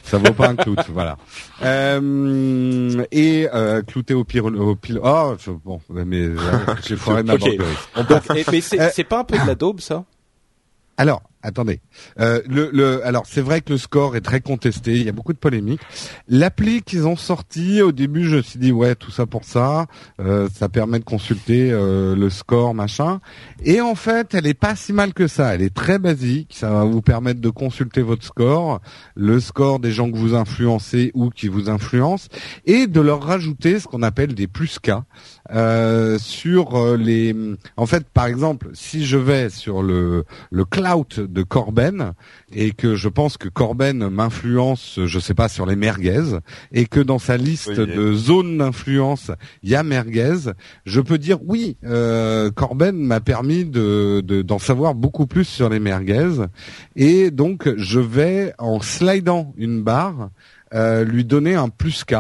Ça 0.04 0.18
vaut 0.18 0.32
pas 0.34 0.48
un 0.50 0.56
clout, 0.56 0.76
voilà. 0.94 1.18
Euh, 1.64 3.04
et 3.12 3.48
euh, 3.54 3.82
clouté 3.82 4.14
au 4.14 4.24
pire, 4.24 4.46
au 4.46 4.76
pile. 4.76 5.00
Oh, 5.04 5.36
je- 5.44 5.52
bon, 5.52 5.82
mais 5.90 6.22
euh, 6.22 6.38
j'ai 6.86 6.96
foiré 6.96 7.24
ma 7.24 7.34
Ok. 7.36 7.40
banque 7.42 7.58
de 7.58 7.64
risque. 7.64 7.90
On 7.96 8.04
Donc, 8.04 8.24
passe. 8.26 8.38
et- 8.38 8.46
mais 8.52 8.62
c'est 8.62 8.80
Euh, 8.80 8.90
c'est 8.94 9.04
pas 9.04 9.20
un 9.20 9.24
peu 9.24 9.38
de 9.38 9.46
la 9.46 9.56
daube 9.56 9.80
ça? 9.82 10.06
Alors, 10.98 11.22
attendez. 11.48 11.80
Euh, 12.20 12.42
le, 12.48 12.70
le, 12.74 13.06
alors, 13.06 13.24
c'est 13.26 13.42
vrai 13.42 13.62
que 13.62 13.72
le 13.72 13.78
score 13.78 14.16
est 14.16 14.22
très 14.22 14.42
contesté. 14.42 14.98
Il 14.98 15.04
y 15.04 15.10
a 15.10 15.14
beaucoup 15.14 15.34
de 15.34 15.38
polémiques. 15.38 15.82
L'appli 16.28 16.82
qu'ils 16.82 17.08
ont 17.08 17.16
sorti 17.16 17.82
au 17.82 17.92
début, 17.92 18.26
je 18.26 18.38
me 18.38 18.42
suis 18.42 18.60
dit 18.60 18.72
ouais, 18.72 18.96
tout 18.96 19.12
ça 19.12 19.26
pour 19.26 19.46
ça. 19.46 19.88
Euh, 20.20 20.50
ça 20.54 20.68
permet 20.70 21.00
de 21.00 21.06
consulter 21.06 21.72
euh, 21.72 22.16
le 22.16 22.30
score, 22.30 22.74
machin. 22.74 23.22
Et 23.64 23.80
en 23.82 23.96
fait, 23.96 24.34
elle 24.34 24.46
est 24.46 24.54
pas 24.54 24.76
si 24.76 24.92
mal 24.92 25.14
que 25.14 25.28
ça. 25.28 25.56
Elle 25.56 25.62
est 25.62 25.74
très 25.74 26.00
basique. 26.00 26.54
Ça 26.54 26.70
va 26.70 26.84
vous 26.84 27.02
permettre 27.02 27.40
de 27.40 27.50
consulter 27.50 28.02
votre 28.02 28.26
score, 28.26 28.82
le 29.16 29.40
score 29.40 29.80
des 29.80 29.92
gens 29.92 30.12
que 30.12 30.18
vous 30.18 30.36
influencez 30.36 31.12
ou 31.14 31.30
qui 31.30 31.48
vous 31.48 31.70
influencent, 31.70 32.28
et 32.66 32.88
de 32.88 33.00
leur 33.00 33.24
rajouter 33.24 33.80
ce 33.80 33.88
qu'on 33.88 34.04
appelle 34.04 34.36
des 34.36 34.48
plus 34.48 34.80
cas 34.80 35.04
euh, 35.52 36.18
sur 36.20 36.76
euh, 36.76 36.98
les. 36.98 37.36
En 37.78 37.86
fait, 37.86 38.06
par 38.10 38.26
exemple, 38.26 38.70
si 38.74 39.06
je 39.06 39.18
vais 39.18 39.50
sur 39.50 39.82
le 39.82 40.26
le 40.52 40.66
clout 40.66 41.20
de 41.38 41.44
Corben 41.44 42.14
et 42.52 42.72
que 42.72 42.96
je 42.96 43.10
pense 43.10 43.38
que 43.38 43.48
Corben 43.48 44.10
m'influence, 44.10 45.00
je 45.06 45.20
sais 45.20 45.36
pas, 45.36 45.48
sur 45.50 45.66
les 45.68 45.76
merguez 45.76 46.40
et 46.72 46.86
que 46.88 47.00
dans 47.00 47.20
sa 47.20 47.38
liste 47.38 47.68
Oui. 47.78 47.96
de 47.96 48.14
zones 48.14 48.58
d'influence 48.58 49.30
il 49.62 49.70
y 49.70 49.76
a 49.76 49.84
merguez, 49.84 50.52
je 50.86 51.00
peux 51.02 51.20
dire 51.20 51.38
oui, 51.46 51.78
euh, 51.86 52.50
Corben 52.50 52.98
m'a 52.98 53.20
permis 53.20 53.66
de 53.66 54.22
de- 54.26 54.42
d'en 54.42 54.58
savoir 54.60 54.96
beaucoup 54.96 55.28
plus 55.28 55.46
sur 55.46 55.70
les 55.70 55.80
merguez 55.80 56.48
et 56.96 57.30
donc 57.30 57.70
je 57.78 58.00
vais 58.00 58.54
en 58.58 58.80
slidant 58.82 59.54
une 59.58 59.84
barre 59.84 60.30
euh, 60.74 61.04
lui 61.04 61.24
donner 61.24 61.54
un 61.56 61.70
plus 61.70 62.04
K 62.04 62.16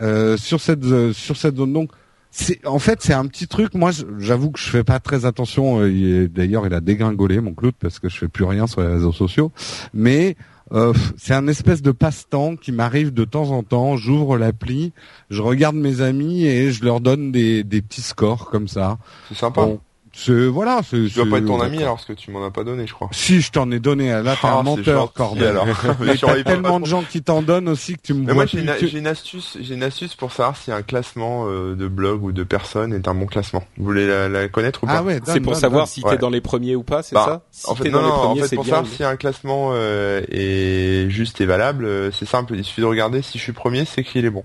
euh, 0.00 0.36
sur 0.38 0.60
cette 0.60 0.84
euh, 0.84 1.12
sur 1.12 1.36
cette 1.36 1.56
zone 1.56 1.72
donc 1.74 1.90
c'est 2.36 2.66
en 2.66 2.80
fait 2.80 3.00
c'est 3.00 3.12
un 3.12 3.26
petit 3.26 3.46
truc. 3.46 3.74
Moi 3.74 3.92
j'avoue 4.18 4.50
que 4.50 4.58
je 4.58 4.68
fais 4.68 4.82
pas 4.82 4.98
très 4.98 5.24
attention 5.24 5.80
euh, 5.80 6.28
d'ailleurs 6.28 6.66
il 6.66 6.74
a 6.74 6.80
dégringolé 6.80 7.40
mon 7.40 7.54
clout 7.54 7.74
parce 7.78 8.00
que 8.00 8.08
je 8.08 8.18
fais 8.18 8.26
plus 8.26 8.44
rien 8.44 8.66
sur 8.66 8.80
les 8.80 8.88
réseaux 8.88 9.12
sociaux. 9.12 9.52
Mais 9.94 10.36
euh, 10.72 10.92
c'est 11.16 11.32
un 11.32 11.46
espèce 11.46 11.80
de 11.80 11.92
passe-temps 11.92 12.56
qui 12.56 12.72
m'arrive 12.72 13.14
de 13.14 13.24
temps 13.24 13.52
en 13.52 13.62
temps. 13.62 13.96
J'ouvre 13.96 14.36
l'appli 14.36 14.92
je 15.30 15.42
regarde 15.42 15.76
mes 15.76 16.00
amis 16.00 16.44
et 16.44 16.72
je 16.72 16.84
leur 16.84 17.00
donne 17.00 17.30
des, 17.30 17.62
des 17.62 17.80
petits 17.80 18.02
scores 18.02 18.50
comme 18.50 18.66
ça. 18.66 18.98
C'est 19.28 19.36
sympa. 19.36 19.62
bon 19.62 19.80
c'est 20.16 20.46
voilà 20.46 20.80
c'est 20.88 21.06
Tu 21.08 21.14
dois 21.16 21.26
pas 21.28 21.38
être 21.38 21.46
ton 21.46 21.60
ami 21.60 21.78
alors 21.82 21.94
parce 21.96 22.06
que 22.06 22.12
tu 22.12 22.30
m'en 22.30 22.44
as 22.46 22.50
pas 22.50 22.62
donné, 22.64 22.86
je 22.86 22.94
crois. 22.94 23.08
si 23.12 23.40
je 23.40 23.50
t'en 23.50 23.70
ai 23.72 23.80
donné 23.80 24.10
là 24.10 24.34
t'es 24.34 24.38
Ah, 24.44 24.58
un 24.58 24.62
menteur 24.62 25.12
Corben 25.12 25.42
alors. 25.44 25.66
mais 26.00 26.16
t'as 26.16 26.42
tellement 26.44 26.78
de 26.80 26.86
gens 26.86 27.02
qui 27.02 27.20
t'en 27.22 27.42
donnent 27.42 27.68
aussi 27.68 27.94
que 27.94 28.00
tu 28.02 28.14
me 28.14 28.20
Mais 28.20 28.26
vois 28.26 28.34
moi 28.34 28.46
j'ai 28.46 28.60
une, 28.60 28.66
plus- 28.66 28.78
tu- 28.78 28.88
j'ai 28.88 28.98
une 28.98 29.06
astuce, 29.08 29.58
j'ai 29.60 29.74
une 29.74 29.82
astuce 29.82 30.14
pour 30.14 30.30
savoir 30.32 30.56
si 30.56 30.70
un 30.72 30.82
classement 30.82 31.46
euh, 31.48 31.74
de 31.74 31.88
blog 31.88 32.22
ou 32.22 32.32
de 32.32 32.44
personne 32.44 32.92
est 32.92 33.08
un 33.08 33.14
bon 33.14 33.26
classement. 33.26 33.64
Vous 33.76 33.84
voulez 33.84 34.06
la, 34.06 34.28
la 34.28 34.48
connaître 34.48 34.84
ou 34.84 34.86
pas 34.86 34.98
ah 34.98 35.02
ouais 35.02 35.20
C'est 35.26 35.40
pour 35.40 35.52
donne, 35.52 35.60
savoir 35.60 35.82
donne. 35.84 35.88
si 35.92 36.02
Ouais. 36.04 36.10
t'es 36.12 36.18
dans 36.18 36.30
les 36.30 36.40
premiers 36.40 36.76
ou 36.76 36.82
pas, 36.84 37.02
c'est 37.02 37.14
Bah, 37.14 37.24
ça 37.26 37.42
Si 37.50 37.68
En 37.70 37.74
fait, 37.74 37.84
t'es 37.84 37.90
non, 37.90 38.00
dans 38.00 38.04
les 38.04 38.10
non, 38.12 38.16
en 38.16 38.36
fait, 38.36 38.46
c'est 38.48 38.56
pour 38.56 38.64
bien. 38.64 38.74
savoir 38.76 38.92
si 38.92 39.02
un 39.04 39.16
classement 39.16 39.70
euh, 39.72 40.20
est 40.30 41.10
juste 41.10 41.40
et 41.40 41.46
valable, 41.46 41.84
euh, 41.86 42.10
c'est 42.12 42.26
simple. 42.26 42.54
Il 42.56 42.62
suffit 42.64 42.80
de 42.82 42.86
regarder 42.86 43.20
si 43.22 43.38
je 43.38 43.42
suis 43.42 43.52
premier, 43.52 43.84
c'est 43.84 44.04
qu'il 44.04 44.24
est 44.24 44.30
bon. 44.30 44.44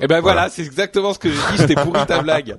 Et 0.00 0.06
ben 0.06 0.20
voilà, 0.20 0.48
c'est 0.48 0.62
exactement 0.62 1.12
ce 1.12 1.18
que 1.18 1.28
j'ai 1.30 1.36
dit. 1.36 1.56
Je 1.58 1.62
t'ai 1.64 1.74
pourri 1.74 2.04
ta 2.06 2.22
blague. 2.22 2.56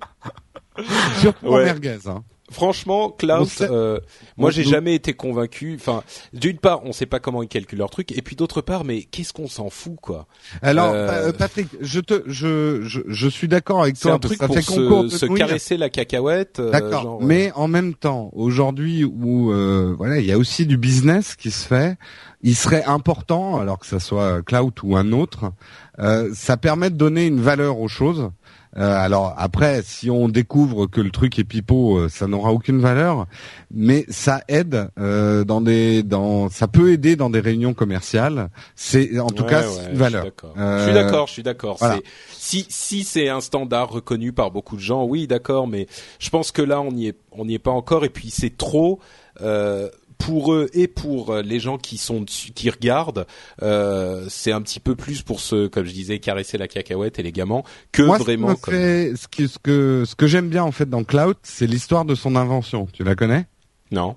en 1.44 1.50
Ouais. 1.50 1.66
merguez 1.66 1.98
hein. 2.08 2.24
Franchement, 2.52 3.16
sait- 3.48 3.68
euh, 3.72 4.00
moi 4.38 4.52
j'ai 4.52 4.64
jamais 4.64 4.94
été 4.94 5.14
convaincu. 5.14 5.76
Enfin, 5.80 6.04
d'une 6.34 6.58
part, 6.58 6.82
on 6.86 6.92
sait 6.92 7.06
pas 7.06 7.20
comment 7.20 7.42
ils 7.42 7.48
calculent 7.48 7.80
leur 7.80 7.90
truc, 7.90 8.12
et 8.12 8.22
puis 8.22 8.36
d'autre 8.36 8.62
part, 8.62 8.84
mais 8.84 9.04
qu'est-ce 9.04 9.34
qu'on 9.34 9.48
s'en 9.48 9.70
fout, 9.70 9.96
quoi? 10.02 10.28
Alors, 10.62 10.92
Euh, 10.94 11.32
Pa- 11.32 11.38
Patrick, 11.38 11.68
je 11.80 12.00
te, 12.00 12.24
je, 12.28 12.82
je, 12.84 13.00
je 13.08 13.28
suis 13.30 13.48
d'accord 13.48 13.82
avec 13.82 13.96
C'est 13.96 14.04
toi. 14.04 14.14
un 14.14 14.20
truc 14.20 14.38
ça 14.38 14.48
pour 14.48 14.56
fait 14.56 14.66
concours 14.66 15.04
se, 15.04 15.14
de 15.14 15.18
se 15.18 15.26
nouilles. 15.26 15.40
caresser 15.40 15.78
la 15.78 15.90
cacahuète. 15.90 16.60
euh, 16.60 16.72
D'accord. 16.72 17.02
genre, 17.04 17.22
euh, 17.22 17.26
Mais 17.26 17.52
en 17.56 17.68
même 17.68 17.94
temps, 17.94 18.30
aujourd'hui 18.34 19.04
où 19.04 19.52
euh, 19.52 19.96
voilà, 19.98 20.20
il 20.20 20.26
y 20.26 20.32
a 20.32 20.38
aussi 20.38 20.66
du 20.66 20.78
business 20.78 21.36
qui 21.36 21.52
se 21.52 21.66
fait. 21.66 21.98
Il 22.44 22.56
serait 22.56 22.84
important, 22.84 23.60
alors 23.60 23.78
que 23.80 23.86
ça 23.86 24.00
soit 24.00 24.42
Cloud 24.44 24.74
ou 24.84 24.98
un 24.98 25.12
autre, 25.12 25.52
euh, 26.00 26.30
ça 26.34 26.58
permet 26.58 26.90
de 26.90 26.96
donner 26.96 27.28
une 27.28 27.40
valeur 27.40 27.80
aux 27.80 27.88
choses. 27.88 28.30
Euh, 28.78 28.98
alors 28.98 29.34
après, 29.38 29.82
si 29.84 30.10
on 30.10 30.30
découvre 30.30 30.88
que 30.88 31.02
le 31.02 31.12
truc 31.12 31.38
est 31.40 31.44
pipeau, 31.44 31.98
euh, 31.98 32.10
ça 32.10 32.28
n'aura 32.28 32.54
aucune 32.54 32.80
valeur, 32.80 33.28
mais 33.70 34.06
ça 34.10 34.42
aide 34.48 34.90
euh, 34.98 35.44
dans 35.44 35.60
des, 35.60 36.04
dans, 36.04 36.50
ça 36.50 36.68
peut 36.68 36.92
aider 36.94 37.16
dans 37.16 37.30
des 37.30 37.42
réunions 37.42 37.74
commerciales. 37.74 38.50
C'est 38.76 39.20
en 39.20 39.28
tout 39.28 39.44
ouais, 39.44 39.50
cas 39.50 39.68
ouais, 39.68 39.92
une 39.92 39.98
valeur. 39.98 40.26
Je 40.56 40.84
suis 40.84 40.94
d'accord, 40.94 41.28
je 41.28 41.34
suis 41.34 41.44
d'accord. 41.44 41.78
voilà. 41.80 42.00
Si 42.32 42.66
si 42.70 43.04
c'est 43.04 43.28
un 43.28 43.42
standard 43.42 43.90
reconnu 43.90 44.32
par 44.32 44.52
beaucoup 44.52 44.78
de 44.78 44.82
gens, 44.82 45.04
oui, 45.04 45.28
d'accord, 45.28 45.68
mais 45.68 45.88
je 46.20 46.30
pense 46.30 46.52
que 46.52 46.62
là 46.62 46.82
on 46.82 46.92
n'y 46.92 47.08
est 47.08 47.18
on 47.32 47.46
n'y 47.46 47.56
est 47.56 47.60
pas 47.60 47.72
encore 47.72 48.06
et 48.06 48.10
puis 48.10 48.30
c'est 48.30 48.56
trop 48.58 49.00
euh, 49.42 49.90
pour 50.24 50.54
eux 50.54 50.70
et 50.74 50.88
pour 50.88 51.32
euh, 51.32 51.42
les 51.42 51.60
gens 51.60 51.78
qui 51.78 51.98
sont 51.98 52.22
dessus, 52.22 52.52
qui 52.52 52.70
regardent, 52.70 53.26
euh, 53.62 54.26
c'est 54.30 54.52
un 54.52 54.62
petit 54.62 54.80
peu 54.80 54.96
plus 54.96 55.22
pour 55.22 55.40
ceux, 55.40 55.70
comme 55.70 55.86
je 55.86 55.92
disais, 55.94 56.20
caresser 56.20 56.58
la 56.58 56.68
cacahuète 56.68 57.20
et 57.20 57.24
les 57.24 57.32
gamins 57.32 57.64
que 57.92 58.04
Moi, 58.04 58.18
vraiment. 58.18 58.56
ce, 58.56 58.72
fait- 58.72 59.14
ce, 59.16 59.28
qui- 59.28 59.48
ce 59.48 59.58
que 59.62 60.04
ce 60.06 60.16
que 60.16 60.28
j'aime 60.28 60.50
bien 60.50 60.64
en 60.64 60.72
fait 60.72 60.90
dans 60.90 61.04
Cloud, 61.04 61.36
c'est 61.44 61.68
l'histoire 61.68 62.06
de 62.06 62.16
son 62.16 62.36
invention. 62.36 62.88
Tu 62.94 63.04
la 63.04 63.16
connais? 63.16 63.46
Non. 63.92 64.16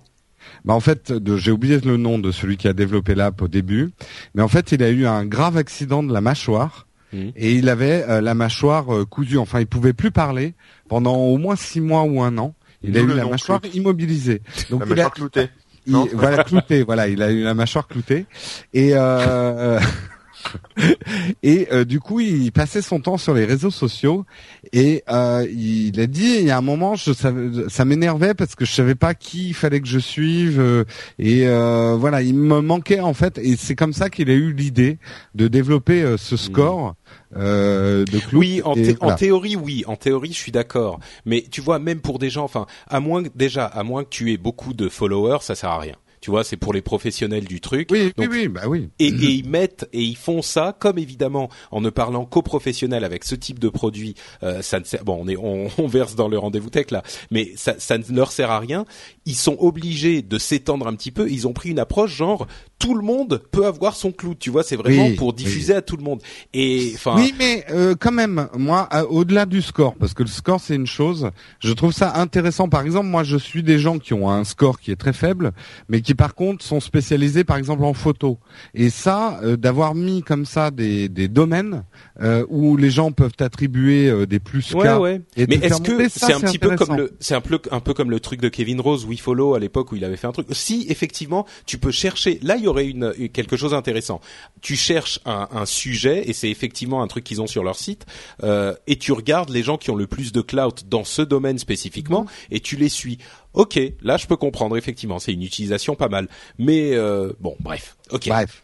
Bah 0.64 0.74
en 0.74 0.80
fait, 0.80 1.11
de- 1.11 1.36
j'ai 1.36 1.50
oublié 1.50 1.78
le 1.80 1.96
nom 1.96 2.18
de 2.18 2.30
celui 2.30 2.57
qui 2.59 2.68
a 2.68 2.72
développé 2.74 3.14
l'app 3.14 3.40
au 3.42 3.48
début, 3.48 3.90
mais 4.34 4.42
en 4.42 4.48
fait, 4.48 4.72
il 4.72 4.82
a 4.82 4.90
eu 4.90 5.07
un 5.07 5.24
grave 5.24 5.57
accident 5.57 6.02
de 6.02 6.12
la 6.12 6.20
mâchoire 6.20 6.86
Mhm. 7.12 7.32
et 7.36 7.52
il 7.55 7.68
avait 7.68 8.05
euh, 8.09 8.20
la 8.20 8.34
mâchoire 8.34 8.92
euh, 8.94 9.05
cousue. 9.05 9.38
Enfin, 9.38 9.61
il 9.61 9.66
pouvait 9.66 9.92
plus 9.94 10.11
parler 10.11 10.55
pendant 10.88 11.16
au 11.16 11.38
moins 11.38 11.57
six 11.57 11.80
mois 11.80 12.02
ou 12.02 12.20
un 12.22 12.36
an. 12.38 12.55
Il 12.86 12.98
a 12.98 13.00
eu 13.00 13.07
la 13.07 13.24
mâchoire 13.24 13.62
Clout. 13.62 13.70
immobilisée. 13.74 14.42
Donc 14.68 14.80
La 14.80 14.86
il 14.86 15.00
a, 15.00 15.05
mâchoire 15.05 15.14
il- 15.87 16.11
voilà 16.14 16.45
clouté. 16.45 16.82
Voilà, 16.82 17.09
il 17.09 17.22
a 17.22 17.30
eu 17.30 17.43
la 17.43 17.55
mâchoire 17.55 17.87
cloutée 17.89 18.26
et 18.72 18.91
euh, 18.95 19.78
et 21.43 21.68
euh, 21.72 21.85
du 21.85 22.01
coup 22.01 22.20
il 22.20 22.53
passait 22.53 22.82
son 22.82 23.01
temps 23.01 23.16
sur 23.16 23.35
les 23.35 23.45
réseaux 23.45 23.70
sociaux. 23.70 24.26
Et 24.72 25.03
euh, 25.11 25.47
il 25.51 25.99
a 26.01 26.07
dit 26.07 26.37
il 26.41 26.45
y 26.47 26.51
a 26.51 26.59
un 26.59 26.62
moment 26.62 26.95
je 26.97 27.12
savais, 27.12 27.68
ça 27.68 27.85
m'énervait 27.85 28.35
parce 28.35 28.55
que 28.55 28.64
je 28.64 28.72
savais 28.72 28.95
pas 28.95 29.14
qui 29.14 29.49
il 29.49 29.55
fallait 29.55 29.80
que 29.80 29.87
je 29.89 29.99
suive. 29.99 30.61
Euh, 30.61 30.85
et 31.18 31.47
euh, 31.47 31.97
voilà 31.99 32.22
il 32.22 32.35
me 32.35 32.61
manquait 32.61 33.01
en 33.01 33.14
fait. 33.14 33.39
Et 33.39 33.57
c'est 33.57 33.74
comme 33.74 33.93
ça 33.93 34.11
qu'il 34.11 34.30
a 34.30 34.35
eu 34.35 34.53
l'idée 34.53 34.99
de 35.35 35.49
développer 35.49 36.03
euh, 36.03 36.16
ce 36.16 36.37
score 36.37 36.95
euh, 37.37 38.05
de 38.05 38.18
Clout. 38.18 38.39
Oui, 38.41 38.62
en, 38.64 38.74
théorie, 39.14 39.57
oui, 39.57 39.85
en 39.87 39.97
théorie, 39.97 40.32
je 40.32 40.39
suis 40.39 40.53
d'accord. 40.53 40.99
Mais 41.24 41.45
tu 41.51 41.61
vois, 41.61 41.78
même 41.78 42.01
pour 42.01 42.18
des 42.18 42.30
gens, 42.30 42.45
enfin, 42.45 42.66
à 42.89 43.01
moins 43.01 43.22
que- 43.22 43.30
déjà, 43.35 43.64
à 43.66 43.82
moins 43.82 44.05
que 44.05 44.11
tu 44.11 44.32
aies 44.32 44.37
beaucoup 44.39 44.74
de 44.74 44.89
followers, 44.89 45.39
ça 45.43 45.55
sert 45.55 45.70
à 45.70 45.78
rien. 45.78 45.95
Tu 46.20 46.30
vois, 46.30 46.43
c'est 46.43 46.57
pour 46.57 46.72
les 46.72 46.80
professionnels 46.80 47.45
du 47.45 47.61
truc. 47.61 47.89
oui 47.93 48.11
Donc, 48.16 48.28
oui 48.30 48.39
oui 48.45 48.49
bah 48.49 48.62
oui 48.66 48.89
et, 48.99 49.09
et 49.09 49.11
ils 49.11 49.47
mettent 49.47 49.87
et 49.93 50.01
ils 50.03 50.16
font 50.16 50.41
ça 50.41 50.74
comme 50.78 50.97
évidemment 50.97 51.51
en 51.70 51.82
ne 51.82 51.91
parlant 51.91 52.24
qu'aux 52.24 52.41
professionnels 52.41 53.05
avec 53.05 53.24
ce 53.24 53.35
type 53.35 53.59
de 53.59 53.68
produit 53.68 54.14
euh, 54.43 54.62
ça 54.62 54.80
ne 54.80 54.85
sert, 54.85 55.05
bon 55.05 55.18
on 55.20 55.28
est 55.28 55.37
on, 55.37 55.68
on 55.76 55.87
verse 55.87 56.14
dans 56.14 56.28
le 56.28 56.39
rendez-vous 56.39 56.70
tech 56.70 56.93
là 56.93 57.03
mais 57.30 57.53
ça, 57.57 57.74
ça 57.78 57.99
ne 57.99 58.05
leur 58.11 58.32
sert 58.32 58.51
à 58.51 58.59
rien 58.59 58.87
ils 59.26 59.35
sont 59.37 59.59
obligés 59.61 60.22
de 60.22 60.39
s'étendre 60.39 60.87
un 60.87 60.95
petit 60.95 61.11
peu 61.11 61.30
ils 61.30 61.47
ont 61.47 61.53
pris 61.53 61.68
une 61.68 61.78
approche 61.78 62.16
genre 62.16 62.47
tout 62.78 62.94
le 62.94 63.02
monde 63.02 63.42
peut 63.50 63.66
avoir 63.66 63.96
son 63.96 64.12
cloud. 64.12 64.38
Tu 64.38 64.50
vois, 64.50 64.62
c'est 64.62 64.76
vraiment 64.76 65.06
Oui, 65.06 65.14
pour 65.14 65.32
diffuser 65.32 65.74
à 65.74 65.82
tout 65.82 65.96
le 65.96 66.02
monde. 66.02 66.20
Et 66.52 66.92
enfin, 66.94 67.14
Oui, 67.16 67.34
mais 67.38 67.64
euh, 67.70 67.94
quand 67.98 68.12
même, 68.12 68.48
moi, 68.56 68.88
euh, 68.92 69.04
au-delà 69.08 69.46
du 69.46 69.62
score, 69.62 69.94
parce 69.94 70.14
que 70.14 70.22
le 70.22 70.28
score 70.28 70.60
c'est 70.60 70.74
une 70.74 70.86
chose, 70.86 71.30
je 71.60 71.72
trouve 71.72 71.92
ça 71.92 72.16
intéressant. 72.16 72.68
Par 72.68 72.82
exemple, 72.82 73.06
moi, 73.06 73.24
je 73.24 73.36
suis 73.36 73.62
des 73.62 73.78
gens 73.78 73.98
qui 73.98 74.14
ont 74.14 74.30
un 74.30 74.44
score 74.44 74.80
qui 74.80 74.90
est 74.90 74.96
très 74.96 75.12
faible, 75.12 75.52
mais 75.88 76.00
qui 76.00 76.14
par 76.14 76.34
contre 76.34 76.64
sont 76.64 76.80
spécialisés, 76.80 77.44
par 77.44 77.56
exemple, 77.56 77.84
en 77.84 77.94
photo. 77.94 78.38
Et 78.74 78.90
ça, 78.90 79.40
euh, 79.42 79.56
d'avoir 79.56 79.94
mis 79.94 80.22
comme 80.22 80.46
ça 80.46 80.70
des, 80.70 81.08
des 81.08 81.28
domaines 81.28 81.84
euh, 82.20 82.44
où 82.48 82.76
les 82.76 82.90
gens 82.90 83.12
peuvent 83.12 83.32
attribuer 83.40 84.08
euh, 84.08 84.26
des 84.26 84.40
plus 84.40 84.72
Ouais, 84.74 84.92
ouais. 84.94 85.22
Et 85.36 85.46
Mais 85.46 85.56
est-ce 85.56 85.80
que 85.80 86.08
c'est 86.08 86.32
un 86.32 86.40
petit 86.40 86.58
peu 86.58 86.76
comme 86.76 86.96
le, 86.96 87.12
c'est 87.20 87.34
un 87.34 87.40
peu, 87.40 87.58
un 87.70 87.80
peu 87.80 87.94
comme 87.94 88.10
le 88.10 88.20
truc 88.20 88.40
de 88.40 88.48
Kevin 88.48 88.80
Rose, 88.80 89.06
WeFollow 89.06 89.54
à 89.54 89.58
l'époque 89.58 89.92
où 89.92 89.96
il 89.96 90.04
avait 90.04 90.16
fait 90.16 90.26
un 90.26 90.32
truc. 90.32 90.46
Si 90.50 90.86
effectivement 90.88 91.46
tu 91.66 91.78
peux 91.78 91.90
chercher, 91.90 92.38
là 92.42 92.56
y 92.64 92.68
aurait 92.68 92.86
une, 92.86 93.12
quelque 93.32 93.56
chose 93.56 93.70
d'intéressant. 93.72 94.20
Tu 94.60 94.76
cherches 94.76 95.20
un, 95.24 95.48
un 95.52 95.66
sujet 95.66 96.28
et 96.28 96.32
c'est 96.32 96.50
effectivement 96.50 97.02
un 97.02 97.06
truc 97.06 97.24
qu'ils 97.24 97.40
ont 97.40 97.46
sur 97.46 97.64
leur 97.64 97.76
site 97.76 98.06
euh, 98.42 98.74
et 98.86 98.96
tu 98.96 99.12
regardes 99.12 99.50
les 99.50 99.62
gens 99.62 99.76
qui 99.78 99.90
ont 99.90 99.96
le 99.96 100.06
plus 100.06 100.32
de 100.32 100.40
clout 100.40 100.84
dans 100.86 101.04
ce 101.04 101.22
domaine 101.22 101.58
spécifiquement 101.58 102.26
et 102.50 102.60
tu 102.60 102.76
les 102.76 102.88
suis. 102.88 103.18
Ok, 103.52 103.78
là 104.02 104.16
je 104.16 104.26
peux 104.26 104.36
comprendre 104.36 104.76
effectivement, 104.76 105.18
c'est 105.18 105.32
une 105.32 105.42
utilisation 105.42 105.94
pas 105.94 106.08
mal. 106.08 106.28
Mais 106.58 106.92
euh, 106.94 107.32
bon, 107.40 107.56
bref. 107.60 107.96
Ok. 108.10 108.28
Bref. 108.28 108.62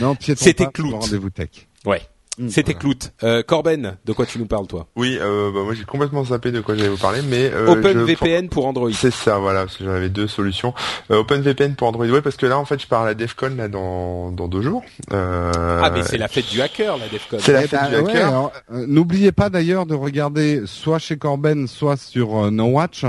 N'empiétons 0.00 0.44
C'était 0.44 0.66
Clout. 0.66 0.98
rendez-vous 0.98 1.30
tech. 1.30 1.50
Ouais. 1.84 2.02
Mm, 2.38 2.48
C'était 2.48 2.72
voilà. 2.74 2.94
Clout. 2.94 3.12
Euh, 3.24 3.42
Corben, 3.42 3.96
de 4.04 4.12
quoi 4.12 4.24
tu 4.26 4.38
nous 4.38 4.46
parles 4.46 4.66
toi? 4.66 4.86
Oui, 4.96 5.18
euh, 5.20 5.50
bah, 5.52 5.60
moi 5.64 5.74
j'ai 5.74 5.84
complètement 5.84 6.24
zappé 6.24 6.52
de 6.52 6.60
quoi 6.60 6.74
j'allais 6.76 6.88
vous 6.88 6.96
parler, 6.96 7.20
mais 7.28 7.50
euh, 7.52 7.66
je- 7.66 7.72
OpenVPN 7.72 8.48
pour 8.48 8.66
Android. 8.66 8.90
C'est 8.92 9.12
ça, 9.12 9.38
voilà, 9.38 9.60
parce 9.64 9.76
que 9.76 9.84
j'en 9.84 9.90
avais 9.92 10.08
deux 10.08 10.28
solutions. 10.28 10.72
Euh, 11.10 11.18
OpenVPN 11.18 11.74
pour 11.74 11.88
Android, 11.88 12.06
ouais, 12.06 12.22
parce 12.22 12.36
que 12.36 12.46
là, 12.46 12.58
en 12.58 12.64
fait, 12.64 12.80
je 12.80 12.86
pars 12.86 13.02
à 13.02 13.06
la 13.06 13.14
DEFCON 13.14 13.54
là 13.56 13.68
dans 13.68 14.30
dans 14.30 14.46
deux 14.48 14.62
jours. 14.62 14.82
Euh, 15.12 15.80
Ah 15.82 15.90
mais 15.90 16.02
c'est 16.02 16.18
la 16.18 16.28
fête 16.28 16.48
du 16.50 16.60
hacker 16.62 16.96
la 16.98 17.08
DEFCON. 17.08 17.38
C'est 17.40 17.52
la 17.52 17.64
Eh 17.64 17.66
fête 17.68 17.80
ben, 17.80 17.88
du 17.88 17.94
ouais, 18.04 18.10
hacker. 18.12 18.28
alors, 18.28 18.52
euh, 18.72 18.84
N'oubliez 18.86 19.32
pas 19.32 19.50
d'ailleurs 19.50 19.86
de 19.86 19.94
regarder 19.94 20.62
soit 20.66 20.98
chez 20.98 21.16
Corben, 21.16 21.66
soit 21.66 21.96
sur 21.96 22.44
euh, 22.44 22.50
No 22.50 22.66
Watch 22.66 23.04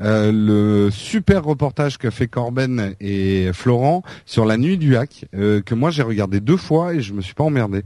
euh, 0.00 0.32
le 0.32 0.90
super 0.90 1.44
reportage 1.44 1.98
qu'a 1.98 2.10
fait 2.10 2.28
Corben 2.28 2.94
et 3.00 3.50
Florent 3.52 4.02
sur 4.26 4.44
la 4.44 4.56
nuit 4.56 4.78
du 4.78 4.96
hack 4.96 5.26
euh, 5.34 5.60
que 5.60 5.74
moi 5.74 5.90
j'ai 5.90 6.02
regardé 6.02 6.40
deux 6.40 6.56
fois 6.56 6.94
et 6.94 7.00
je 7.00 7.12
me 7.12 7.20
suis 7.20 7.34
pas 7.34 7.44
emmerdé. 7.44 7.82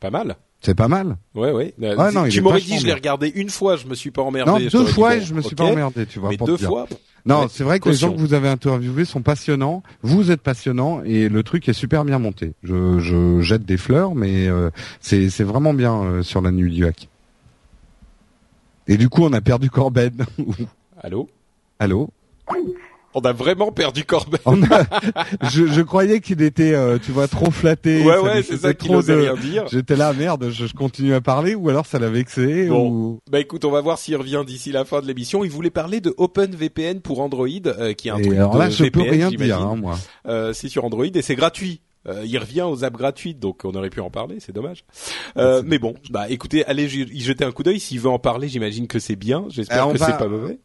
Pas 0.00 0.10
mal. 0.10 0.36
C'est 0.60 0.74
pas 0.74 0.88
mal. 0.88 1.16
Ouais, 1.34 1.52
ouais. 1.52 1.74
Euh, 1.82 2.10
non, 2.12 2.24
il 2.24 2.32
tu 2.32 2.40
m'aurais 2.40 2.60
dit, 2.60 2.78
je 2.78 2.86
l'ai 2.86 2.92
regardé 2.92 3.28
une 3.34 3.50
fois, 3.50 3.76
je 3.76 3.86
me 3.86 3.94
suis 3.94 4.10
pas 4.10 4.22
emmerdé. 4.22 4.50
non, 4.50 4.58
je 4.58 4.68
deux 4.68 4.84
dit, 4.84 4.92
fois 4.92 5.10
bon, 5.10 5.16
et 5.16 5.24
je 5.24 5.34
me 5.34 5.42
suis 5.42 5.54
pas 5.54 5.64
emmerdé, 5.64 6.06
tu 6.06 6.18
vois. 6.18 6.30
Mais 6.30 6.36
pour 6.36 6.46
deux 6.46 6.56
fois. 6.56 6.86
Non, 7.24 7.42
Ouais, 7.42 7.46
c'est 7.50 7.64
vrai 7.64 7.80
que 7.80 7.88
les 7.88 7.94
gens 7.96 8.12
que 8.12 8.18
vous 8.18 8.34
avez 8.34 8.48
interviewés 8.48 9.04
sont 9.04 9.20
passionnants. 9.20 9.82
Vous 10.02 10.30
êtes 10.30 10.40
passionnants 10.40 11.02
et 11.04 11.28
le 11.28 11.42
truc 11.42 11.68
est 11.68 11.72
super 11.72 12.04
bien 12.04 12.18
monté. 12.20 12.52
Je, 12.62 13.00
je 13.00 13.40
jette 13.40 13.64
des 13.64 13.76
fleurs, 13.76 14.14
mais 14.14 14.46
euh, 14.46 14.70
c'est 15.00 15.28
c'est 15.28 15.42
vraiment 15.44 15.74
bien 15.74 15.94
euh, 16.02 16.22
sur 16.22 16.40
la 16.40 16.52
nuit 16.52 16.72
du 16.72 16.86
hack. 16.86 17.08
Et 18.86 18.96
du 18.96 19.08
coup, 19.08 19.24
on 19.24 19.32
a 19.32 19.40
perdu 19.40 19.70
Corben. 19.70 20.24
Allô? 21.02 21.28
Allô? 21.80 22.10
On 23.18 23.20
a 23.22 23.32
vraiment 23.32 23.72
perdu 23.72 24.04
Corben. 24.04 24.38
A- 24.70 25.24
je, 25.48 25.66
je 25.66 25.80
croyais 25.80 26.20
qu'il 26.20 26.42
était, 26.42 26.74
euh, 26.74 26.98
tu 27.02 27.12
vois, 27.12 27.28
trop 27.28 27.50
flatté. 27.50 28.02
ouais, 28.04 28.18
ouais, 28.18 28.42
c'est 28.42 28.58
ça 28.58 28.74
qui 28.74 28.86
trop 28.86 28.96
n'osait 28.96 29.14
de- 29.14 29.20
rien 29.22 29.34
dire. 29.36 29.64
J'étais 29.72 29.96
là, 29.96 30.12
merde, 30.12 30.50
je, 30.50 30.66
je 30.66 30.74
continue 30.74 31.14
à 31.14 31.22
parler, 31.22 31.54
ou 31.54 31.70
alors 31.70 31.86
ça 31.86 31.98
l'a 31.98 32.10
vexé, 32.10 32.68
Bon. 32.68 32.90
ou... 32.90 33.18
Bah 33.30 33.40
écoute, 33.40 33.64
on 33.64 33.70
va 33.70 33.80
voir 33.80 33.98
s'il 33.98 34.16
revient 34.16 34.42
d'ici 34.46 34.70
la 34.70 34.84
fin 34.84 35.00
de 35.00 35.06
l'émission. 35.06 35.44
Il 35.44 35.50
voulait 35.50 35.70
parler 35.70 36.00
de 36.02 36.12
OpenVPN 36.18 37.00
pour 37.00 37.20
Android, 37.20 37.46
euh, 37.66 37.94
qui 37.94 38.08
est 38.08 38.10
un 38.10 38.18
Et 38.18 38.22
truc 38.22 38.36
alors 38.36 38.52
de 38.52 38.58
là, 38.58 38.68
je 38.68 38.84
peux 38.84 39.00
rien 39.00 39.30
dire, 39.30 39.60
hein, 39.62 39.76
moi. 39.76 39.98
Euh, 40.28 40.52
c'est 40.52 40.68
sur 40.68 40.84
Android 40.84 41.06
et 41.06 41.22
c'est 41.22 41.36
gratuit. 41.36 41.80
Euh, 42.08 42.22
il 42.24 42.38
revient 42.38 42.62
aux 42.62 42.84
apps 42.84 42.96
gratuites, 42.96 43.38
donc 43.40 43.62
on 43.64 43.74
aurait 43.74 43.90
pu 43.90 44.00
en 44.00 44.10
parler, 44.10 44.36
c'est 44.40 44.52
dommage. 44.52 44.84
Euh, 45.36 45.62
mais 45.64 45.78
bon, 45.78 45.94
bah 46.10 46.28
écoutez, 46.30 46.64
allez 46.66 46.84
y 46.84 47.20
jeter 47.20 47.44
un 47.44 47.52
coup 47.52 47.62
d'œil. 47.62 47.80
S'il 47.80 48.00
veut 48.00 48.08
en 48.10 48.18
parler, 48.18 48.48
j'imagine 48.48 48.86
que 48.86 48.98
c'est 48.98 49.16
bien. 49.16 49.44
J'espère 49.48 49.86
Euh, 49.86 49.90
on 49.90 49.92
que 49.92 49.98
va- 49.98 50.06
c'est 50.06 50.18
pas 50.18 50.28
mauvais. 50.28 50.58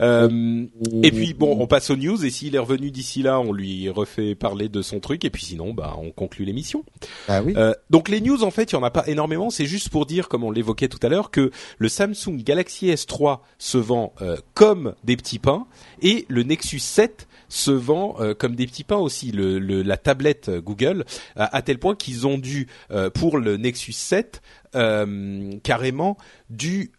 Euh, 0.00 0.66
et 1.02 1.12
puis 1.12 1.34
bon, 1.34 1.56
on 1.60 1.66
passe 1.66 1.90
aux 1.90 1.96
news 1.96 2.24
et 2.24 2.30
s'il 2.30 2.54
est 2.54 2.58
revenu 2.58 2.90
d'ici 2.90 3.22
là, 3.22 3.38
on 3.40 3.52
lui 3.52 3.88
refait 3.90 4.34
parler 4.34 4.68
de 4.68 4.82
son 4.82 5.00
truc 5.00 5.24
et 5.24 5.30
puis 5.30 5.44
sinon, 5.44 5.72
bah 5.72 5.94
on 5.98 6.10
conclut 6.10 6.44
l'émission. 6.44 6.84
Ah 7.28 7.42
oui. 7.42 7.54
Euh, 7.56 7.74
donc 7.90 8.08
les 8.08 8.20
news 8.20 8.42
en 8.42 8.50
fait, 8.50 8.72
il 8.72 8.74
y 8.74 8.78
en 8.78 8.82
a 8.82 8.90
pas 8.90 9.04
énormément. 9.06 9.50
C'est 9.50 9.66
juste 9.66 9.88
pour 9.88 10.06
dire, 10.06 10.28
comme 10.28 10.44
on 10.44 10.50
l'évoquait 10.50 10.88
tout 10.88 10.98
à 11.02 11.08
l'heure, 11.08 11.30
que 11.30 11.50
le 11.78 11.88
Samsung 11.88 12.36
Galaxy 12.42 12.88
S3 12.88 13.40
se 13.58 13.78
vend 13.78 14.12
euh, 14.22 14.36
comme 14.54 14.94
des 15.04 15.16
petits 15.16 15.38
pains 15.38 15.66
et 16.00 16.24
le 16.28 16.42
Nexus 16.42 16.78
7 16.80 17.28
se 17.52 17.70
vend 17.70 18.16
euh, 18.18 18.32
comme 18.34 18.56
des 18.56 18.66
petits 18.66 18.82
pains 18.82 18.96
aussi. 18.96 19.30
Le, 19.30 19.58
la 19.82 19.96
tablette 19.98 20.48
euh, 20.48 20.60
Google 20.62 21.04
à, 21.36 21.60
tel 21.60 21.78
point 21.78 21.94
qu'ils 21.94 22.26
ont 22.26 22.38
dû 22.38 22.66
euh, 22.90 23.10
pour 23.10 23.36
le 23.36 23.58
Nexus 23.58 23.92
7 23.92 24.40
euh, 24.74 25.52
carrément 25.62 26.16
dû 26.48 26.92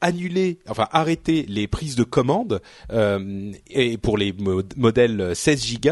annuler, 0.00 0.58
enfin 0.68 0.86
arrêter 0.92 1.44
les 1.48 1.66
prises 1.66 1.96
de 1.96 2.04
commandes 2.04 2.60
et 3.70 3.98
pour 3.98 4.18
les 4.18 4.32
mo- 4.32 4.62
modèles 4.76 5.34
16 5.34 5.80
Go 5.80 5.90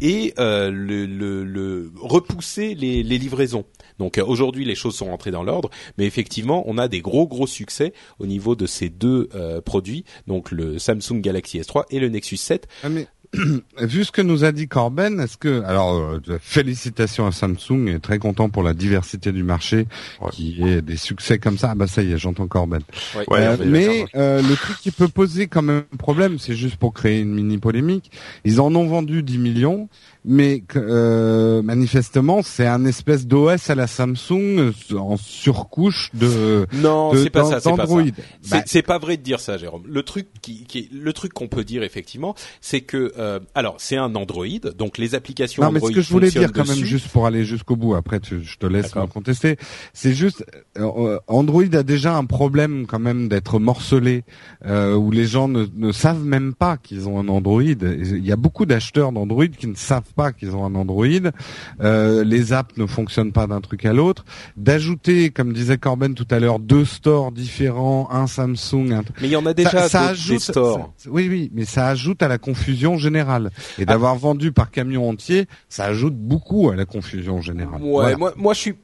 et 0.00 0.34
euh, 0.38 0.70
le, 0.70 1.92
repousser 2.00 2.74
les, 2.74 3.02
livraisons. 3.02 3.64
Donc 3.98 4.18
euh, 4.18 4.24
aujourd'hui 4.24 4.64
les 4.64 4.74
choses 4.74 4.94
sont 4.96 5.06
rentrées 5.06 5.30
dans 5.30 5.42
l'ordre, 5.42 5.70
mais 5.98 6.06
effectivement 6.06 6.64
on 6.66 6.78
a 6.78 6.88
des 6.88 7.00
gros 7.00 7.26
gros 7.26 7.46
succès 7.46 7.92
au 8.18 8.26
niveau 8.26 8.54
de 8.54 8.66
ces 8.66 8.88
deux 8.88 9.28
euh, 9.34 9.60
produits, 9.60 10.04
donc 10.26 10.50
le 10.50 10.78
Samsung 10.78 11.20
Galaxy 11.20 11.60
S3 11.60 11.84
et 11.90 11.98
le 11.98 12.08
Nexus 12.08 12.38
7. 12.38 12.66
Ah, 12.82 12.88
mais 12.88 13.06
vu 13.78 14.04
ce 14.04 14.10
que 14.10 14.22
nous 14.22 14.44
a 14.44 14.50
dit 14.52 14.66
Corben, 14.66 15.20
est-ce 15.20 15.36
que 15.36 15.62
alors 15.62 15.96
euh, 15.96 16.20
félicitations 16.40 17.26
à 17.26 17.32
Samsung 17.32 17.86
et 17.88 18.00
très 18.00 18.18
content 18.18 18.48
pour 18.48 18.62
la 18.62 18.74
diversité 18.74 19.30
du 19.32 19.42
marché 19.44 19.86
Ouais. 20.20 20.30
qui 20.32 20.62
est 20.62 20.82
des 20.82 20.96
succès 20.96 21.38
comme 21.38 21.56
ça. 21.56 21.70
Ah 21.70 21.74
bah 21.74 21.86
ça 21.86 22.02
y 22.02 22.12
est, 22.12 22.18
j'entends 22.18 22.48
Corben. 22.48 22.82
Ouais, 23.14 23.24
Euh, 23.30 23.56
mais 23.64 24.04
euh, 24.16 24.42
le 24.42 24.54
truc 24.56 24.78
qui 24.78 24.90
peut 24.90 25.08
poser 25.08 25.46
quand 25.46 25.62
même 25.62 25.82
problème, 25.98 26.38
c'est 26.38 26.54
juste 26.54 26.76
pour 26.76 26.92
créer 26.92 27.20
une 27.20 27.32
mini 27.32 27.58
polémique. 27.58 28.10
Ils 28.44 28.60
en 28.60 28.74
ont 28.74 28.86
vendu 28.86 29.22
10 29.22 29.38
millions, 29.38 29.88
mais 30.24 30.62
euh, 30.76 31.62
manifestement 31.62 32.42
c'est 32.42 32.66
un 32.66 32.84
espèce 32.84 33.26
d'OS 33.26 33.70
à 33.70 33.74
la 33.74 33.86
Samsung 33.86 34.58
euh, 34.58 34.72
en 34.98 35.16
surcouche 35.16 36.10
de, 36.14 36.66
Non, 36.74 37.12
c'est 37.14 37.30
pas 37.30 37.44
ça, 37.44 37.60
c'est 37.60 37.70
pas 37.70 37.76
ça. 37.76 37.82
d'Android. 37.86 38.02
C'est 38.42 38.50
Bah, 38.50 38.62
c'est 38.66 38.82
pas 38.82 38.98
vrai 38.98 39.16
de 39.16 39.22
dire 39.22 39.40
ça, 39.40 39.56
Jérôme. 39.56 39.82
Le 39.86 40.02
truc 40.02 40.26
qui, 40.42 40.64
qui 40.64 40.88
le 40.92 41.12
truc 41.12 41.32
qu'on 41.32 41.48
peut 41.48 41.64
dire 41.64 41.82
effectivement, 41.82 42.34
c'est 42.60 42.80
que 42.82 43.12
euh, 43.18 43.40
alors 43.54 43.76
c'est 43.78 43.96
un 43.96 44.14
Android, 44.14 44.46
donc 44.76 44.98
les 44.98 45.14
applications 45.14 45.62
Non, 45.62 45.70
mais 45.70 45.76
Android 45.78 45.90
ce 45.90 45.94
que 45.96 46.00
je 46.02 46.10
voulais 46.10 46.30
dire 46.30 46.52
quand 46.52 46.66
même, 46.68 46.76
juste 46.84 47.08
pour 47.08 47.26
aller 47.26 47.44
jusqu'au 47.44 47.76
bout, 47.76 47.94
après 47.94 48.20
tu- 48.20 48.42
je 48.42 48.56
te 48.58 48.66
laisse 48.66 48.94
me 48.94 49.06
contester, 49.06 49.56
c'est 49.94 50.12
juste, 50.14 50.44
euh, 50.78 50.82
euh, 50.96 51.18
Android 51.28 51.62
a 51.72 51.82
déjà 51.82 52.14
un 52.16 52.24
problème 52.24 52.86
quand 52.86 52.98
même 52.98 53.28
d'être 53.28 53.58
morcelé, 53.58 54.24
euh, 54.66 54.94
où 54.94 55.10
les 55.10 55.26
gens 55.26 55.48
ne, 55.48 55.66
ne 55.74 55.92
savent 55.92 56.24
même 56.24 56.54
pas 56.54 56.76
qu'ils 56.76 57.08
ont 57.08 57.18
un 57.18 57.28
Android. 57.28 57.62
Il 57.62 58.24
y 58.24 58.32
a 58.32 58.36
beaucoup 58.36 58.66
d'acheteurs 58.66 59.12
d'Android 59.12 59.46
qui 59.46 59.66
ne 59.66 59.74
savent 59.74 60.09
pas 60.12 60.32
qu'ils 60.32 60.54
ont 60.56 60.64
un 60.64 60.74
Android. 60.74 61.06
Euh, 61.80 62.24
les 62.24 62.52
apps 62.52 62.76
ne 62.76 62.86
fonctionnent 62.86 63.32
pas 63.32 63.46
d'un 63.46 63.60
truc 63.60 63.84
à 63.84 63.92
l'autre. 63.92 64.24
D'ajouter, 64.56 65.30
comme 65.30 65.52
disait 65.52 65.78
Corben 65.78 66.14
tout 66.14 66.26
à 66.30 66.38
l'heure, 66.38 66.58
deux 66.58 66.84
stores 66.84 67.32
différents, 67.32 68.08
un 68.10 68.26
Samsung, 68.26 68.92
un 68.92 69.02
Mais 69.20 69.28
il 69.28 69.30
y 69.32 69.36
en 69.36 69.46
a 69.46 69.54
déjà 69.54 69.70
ça, 69.70 69.88
ça 69.88 70.06
ajoute, 70.08 70.34
des 70.34 70.38
stores. 70.40 70.92
ça- 70.96 71.10
oui, 71.10 71.28
oui, 71.28 71.50
mais 71.54 71.64
ça 71.64 71.88
ajoute 71.88 72.22
à 72.22 72.28
la 72.28 72.38
confusion 72.38 72.96
générale. 72.96 73.50
Et 73.78 73.86
d'avoir 73.86 74.16
vendu 74.16 74.52
par 74.52 74.70
camion 74.70 75.08
entier, 75.08 75.46
ça 75.68 75.84
ajoute 75.84 76.14
beaucoup 76.16 76.70
à 76.70 76.76
la 76.76 76.84
confusion 76.84 77.40
générale. 77.40 77.80
Ouais, 77.82 77.90
Voilà. 77.90 78.16
moi, 78.16 78.32
moi 78.36 78.54
je 78.54 78.58
suis. 78.60 78.74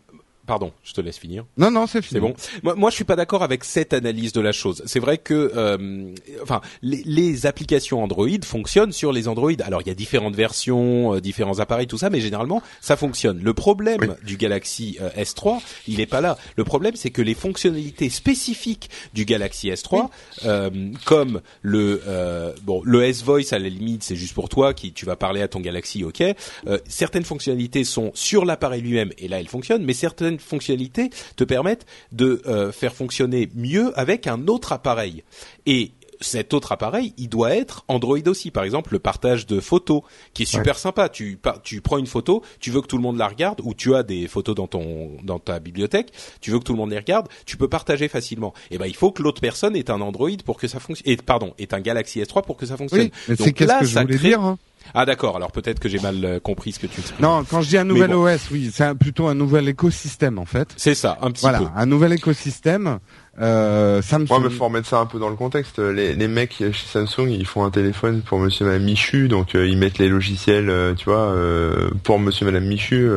Pardon, 0.46 0.72
je 0.84 0.92
te 0.92 1.00
laisse 1.00 1.18
finir. 1.18 1.44
Non, 1.56 1.70
non, 1.70 1.86
c'est 1.86 2.02
fini. 2.02 2.12
C'est 2.12 2.20
bon. 2.20 2.34
Moi, 2.62 2.74
moi, 2.76 2.90
je 2.90 2.94
suis 2.94 3.04
pas 3.04 3.16
d'accord 3.16 3.42
avec 3.42 3.64
cette 3.64 3.92
analyse 3.92 4.32
de 4.32 4.40
la 4.40 4.52
chose. 4.52 4.82
C'est 4.86 5.00
vrai 5.00 5.18
que, 5.18 5.52
euh, 5.56 6.14
enfin, 6.42 6.60
les, 6.82 7.02
les 7.04 7.46
applications 7.46 8.02
Android 8.02 8.28
fonctionnent 8.44 8.92
sur 8.92 9.12
les 9.12 9.26
Android. 9.28 9.50
Alors, 9.64 9.82
il 9.82 9.88
y 9.88 9.90
a 9.90 9.94
différentes 9.94 10.36
versions, 10.36 11.14
euh, 11.14 11.20
différents 11.20 11.58
appareils, 11.58 11.86
tout 11.88 11.98
ça, 11.98 12.10
mais 12.10 12.20
généralement, 12.20 12.62
ça 12.80 12.96
fonctionne. 12.96 13.40
Le 13.42 13.54
problème 13.54 13.98
Oui. 14.00 14.08
du 14.24 14.36
Galaxy 14.36 14.98
euh, 15.00 15.10
S3, 15.10 15.60
il 15.88 16.00
est 16.00 16.06
pas 16.06 16.20
là. 16.20 16.38
Le 16.56 16.64
problème, 16.64 16.94
c'est 16.96 17.10
que 17.10 17.22
les 17.22 17.34
fonctionnalités 17.34 18.08
spécifiques 18.08 18.88
du 19.14 19.24
Galaxy 19.24 19.68
S3, 19.70 20.08
euh, 20.44 20.70
comme 21.04 21.40
le 21.62 22.02
euh, 22.06 22.52
bon, 22.62 22.82
le 22.84 23.02
S 23.04 23.22
Voice 23.24 23.52
à 23.52 23.58
la 23.58 23.68
limite, 23.68 24.02
c'est 24.02 24.16
juste 24.16 24.34
pour 24.34 24.48
toi 24.48 24.74
qui 24.74 24.92
tu 24.92 25.06
vas 25.06 25.16
parler 25.16 25.42
à 25.42 25.48
ton 25.48 25.60
Galaxy, 25.60 26.04
ok. 26.04 26.22
Euh, 26.66 26.78
certaines 26.86 27.24
fonctionnalités 27.24 27.84
sont 27.84 28.10
sur 28.14 28.44
l'appareil 28.44 28.82
lui-même 28.82 29.12
et 29.18 29.28
là, 29.28 29.40
elles 29.40 29.48
fonctionnent, 29.48 29.84
mais 29.84 29.94
certaines 29.94 30.35
fonctionnalités 30.40 31.10
te 31.36 31.44
permettent 31.44 31.86
de 32.12 32.42
euh, 32.46 32.72
faire 32.72 32.94
fonctionner 32.94 33.48
mieux 33.54 33.92
avec 33.98 34.26
un 34.26 34.46
autre 34.48 34.72
appareil. 34.72 35.24
Et 35.66 35.92
cet 36.22 36.54
autre 36.54 36.72
appareil, 36.72 37.12
il 37.18 37.28
doit 37.28 37.54
être 37.54 37.84
Android 37.88 38.16
aussi. 38.26 38.50
Par 38.50 38.64
exemple, 38.64 38.94
le 38.94 38.98
partage 38.98 39.44
de 39.46 39.60
photos, 39.60 40.00
qui 40.32 40.44
est 40.44 40.46
super 40.46 40.78
sympa. 40.78 41.10
Tu, 41.10 41.38
tu 41.62 41.82
prends 41.82 41.98
une 41.98 42.06
photo, 42.06 42.42
tu 42.58 42.70
veux 42.70 42.80
que 42.80 42.86
tout 42.86 42.96
le 42.96 43.02
monde 43.02 43.18
la 43.18 43.28
regarde, 43.28 43.60
ou 43.62 43.74
tu 43.74 43.94
as 43.94 44.02
des 44.02 44.26
photos 44.26 44.54
dans 44.54 44.66
ton 44.66 45.10
dans 45.24 45.38
ta 45.38 45.60
bibliothèque, 45.60 46.12
tu 46.40 46.50
veux 46.50 46.58
que 46.58 46.64
tout 46.64 46.72
le 46.72 46.78
monde 46.78 46.90
les 46.90 46.96
regarde, 46.96 47.28
tu 47.44 47.58
peux 47.58 47.68
partager 47.68 48.08
facilement. 48.08 48.54
Et 48.70 48.78
ben, 48.78 48.86
il 48.86 48.96
faut 48.96 49.10
que 49.12 49.22
l'autre 49.22 49.42
personne 49.42 49.76
ait 49.76 49.90
un 49.90 50.00
Android 50.00 50.30
pour 50.42 50.56
que 50.56 50.68
ça 50.68 50.80
fonctionne. 50.80 51.12
Et 51.12 51.18
pardon, 51.18 51.52
ait 51.58 51.74
un 51.74 51.80
Galaxy 51.80 52.20
S3 52.22 52.46
pour 52.46 52.56
que 52.56 52.64
ça 52.64 52.78
fonctionne. 52.78 53.10
Oui, 53.28 53.36
c'est 53.38 53.52
qu'est-ce 53.52 53.68
là, 53.68 53.80
que 53.80 53.84
je 53.84 53.92
ça 53.92 54.00
voulais 54.00 54.16
crée- 54.16 54.28
dire. 54.28 54.40
hein? 54.40 54.56
Ah 54.94 55.04
d'accord. 55.06 55.36
Alors 55.36 55.52
peut-être 55.52 55.80
que 55.80 55.88
j'ai 55.88 55.98
mal 55.98 56.24
euh, 56.24 56.40
compris 56.40 56.72
ce 56.72 56.78
que 56.78 56.86
tu 56.86 57.00
expliques. 57.00 57.20
Non, 57.20 57.44
quand 57.48 57.62
je 57.62 57.68
dis 57.68 57.78
un 57.78 57.84
nouvel 57.84 58.14
OS, 58.14 58.48
oui, 58.50 58.70
c'est 58.72 58.94
plutôt 58.94 59.26
un 59.28 59.34
nouvel 59.34 59.68
écosystème 59.68 60.38
en 60.38 60.44
fait. 60.44 60.68
C'est 60.76 60.94
ça, 60.94 61.18
un 61.22 61.30
petit 61.30 61.42
voilà, 61.42 61.58
peu. 61.58 61.66
un 61.74 61.86
nouvel 61.86 62.12
écosystème. 62.12 62.98
Euh, 63.38 64.00
Samsung. 64.00 64.32
Ouais, 64.32 64.40
mais 64.44 64.50
faut 64.50 64.64
remettre 64.64 64.88
ça 64.88 64.98
un 64.98 65.06
peu 65.06 65.18
dans 65.18 65.28
le 65.28 65.36
contexte. 65.36 65.78
Les, 65.78 66.14
les 66.14 66.28
mecs 66.28 66.54
chez 66.58 66.72
Samsung, 66.72 67.28
ils 67.28 67.46
font 67.46 67.64
un 67.64 67.70
téléphone 67.70 68.22
pour 68.22 68.38
Monsieur 68.38 68.64
Madame 68.64 68.84
Michu, 68.84 69.28
donc 69.28 69.54
euh, 69.54 69.66
ils 69.66 69.76
mettent 69.76 69.98
les 69.98 70.08
logiciels, 70.08 70.70
euh, 70.70 70.94
tu 70.94 71.06
vois, 71.06 71.26
euh, 71.26 71.90
pour 72.02 72.18
Monsieur 72.18 72.46
Madame 72.46 72.64
Michu. 72.64 73.10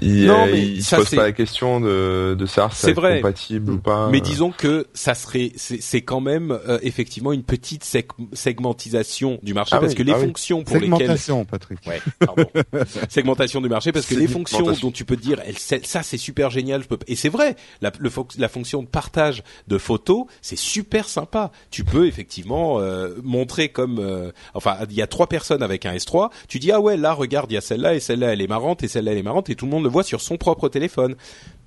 Il, 0.00 0.26
non, 0.26 0.46
euh, 0.46 0.52
mais 0.52 0.62
il 0.62 0.82
ça, 0.82 0.96
se 0.96 1.02
pose 1.02 1.10
pas 1.16 1.22
la 1.24 1.32
question 1.32 1.80
de, 1.80 2.34
de 2.38 2.46
savoir 2.46 2.74
si 2.74 2.86
C'est 2.86 2.94
compatible 2.94 3.72
ou 3.72 3.78
pas. 3.78 4.08
Mais 4.10 4.18
euh. 4.18 4.22
disons 4.22 4.50
que 4.50 4.86
ça 4.94 5.14
serait, 5.14 5.52
c'est 5.56 5.82
c'est 5.82 6.00
quand 6.02 6.20
même 6.20 6.50
euh, 6.66 6.78
effectivement 6.82 7.32
une 7.32 7.42
petite 7.42 7.84
seg- 7.84 8.06
segmentisation 8.32 9.38
du 9.42 9.54
marché 9.54 9.74
Ah 9.76 9.80
parce 9.80 9.92
oui, 9.92 9.98
que 9.98 10.02
les 10.02 10.12
ah 10.12 10.18
oui. 10.18 10.26
fonctions 10.26 10.62
pour 10.64 10.76
lesquelles 10.76 10.90
Segmentation, 10.98 11.44
Patrick. 11.44 11.78
Ouais, 11.86 12.00
pardon. 12.18 12.44
segmentation 13.08 13.60
du 13.60 13.68
marché 13.68 13.92
parce 13.92 14.06
que 14.06 14.14
les 14.14 14.28
fonctions 14.28 14.70
dont 14.80 14.90
tu 14.90 15.04
peux 15.04 15.16
te 15.16 15.22
dire 15.22 15.40
elle, 15.44 15.58
ça 15.58 16.02
c'est 16.02 16.16
super 16.18 16.50
génial 16.50 16.82
je 16.82 16.88
peux 16.88 16.98
et 17.06 17.16
c'est 17.16 17.28
vrai 17.28 17.56
la, 17.80 17.90
le 17.98 18.08
fo- 18.10 18.26
la 18.38 18.48
fonction 18.48 18.82
de 18.82 18.88
partage 18.88 19.42
de 19.68 19.78
photos 19.78 20.24
c'est 20.40 20.58
super 20.58 21.08
sympa 21.08 21.50
tu 21.70 21.84
peux 21.84 22.06
effectivement 22.06 22.78
euh, 22.80 23.14
montrer 23.22 23.68
comme 23.68 23.98
euh, 23.98 24.30
enfin 24.54 24.76
il 24.88 24.96
y 24.96 25.02
a 25.02 25.06
trois 25.06 25.26
personnes 25.26 25.62
avec 25.62 25.86
un 25.86 25.94
S3 25.94 26.30
tu 26.48 26.58
dis 26.58 26.72
ah 26.72 26.80
ouais 26.80 26.96
là 26.96 27.12
regarde 27.12 27.50
il 27.50 27.54
y 27.54 27.58
a 27.58 27.60
celle-là 27.60 27.94
et 27.94 28.00
celle-là 28.00 28.32
elle 28.32 28.40
est 28.40 28.46
marrante 28.46 28.82
et 28.82 28.88
celle-là 28.88 29.12
elle 29.12 29.18
est 29.18 29.22
marrante 29.22 29.50
et 29.50 29.54
tout 29.54 29.64
le 29.66 29.70
monde 29.70 29.81
le 29.82 29.88
voit 29.88 30.04
sur 30.04 30.20
son 30.20 30.36
propre 30.36 30.68
téléphone 30.68 31.16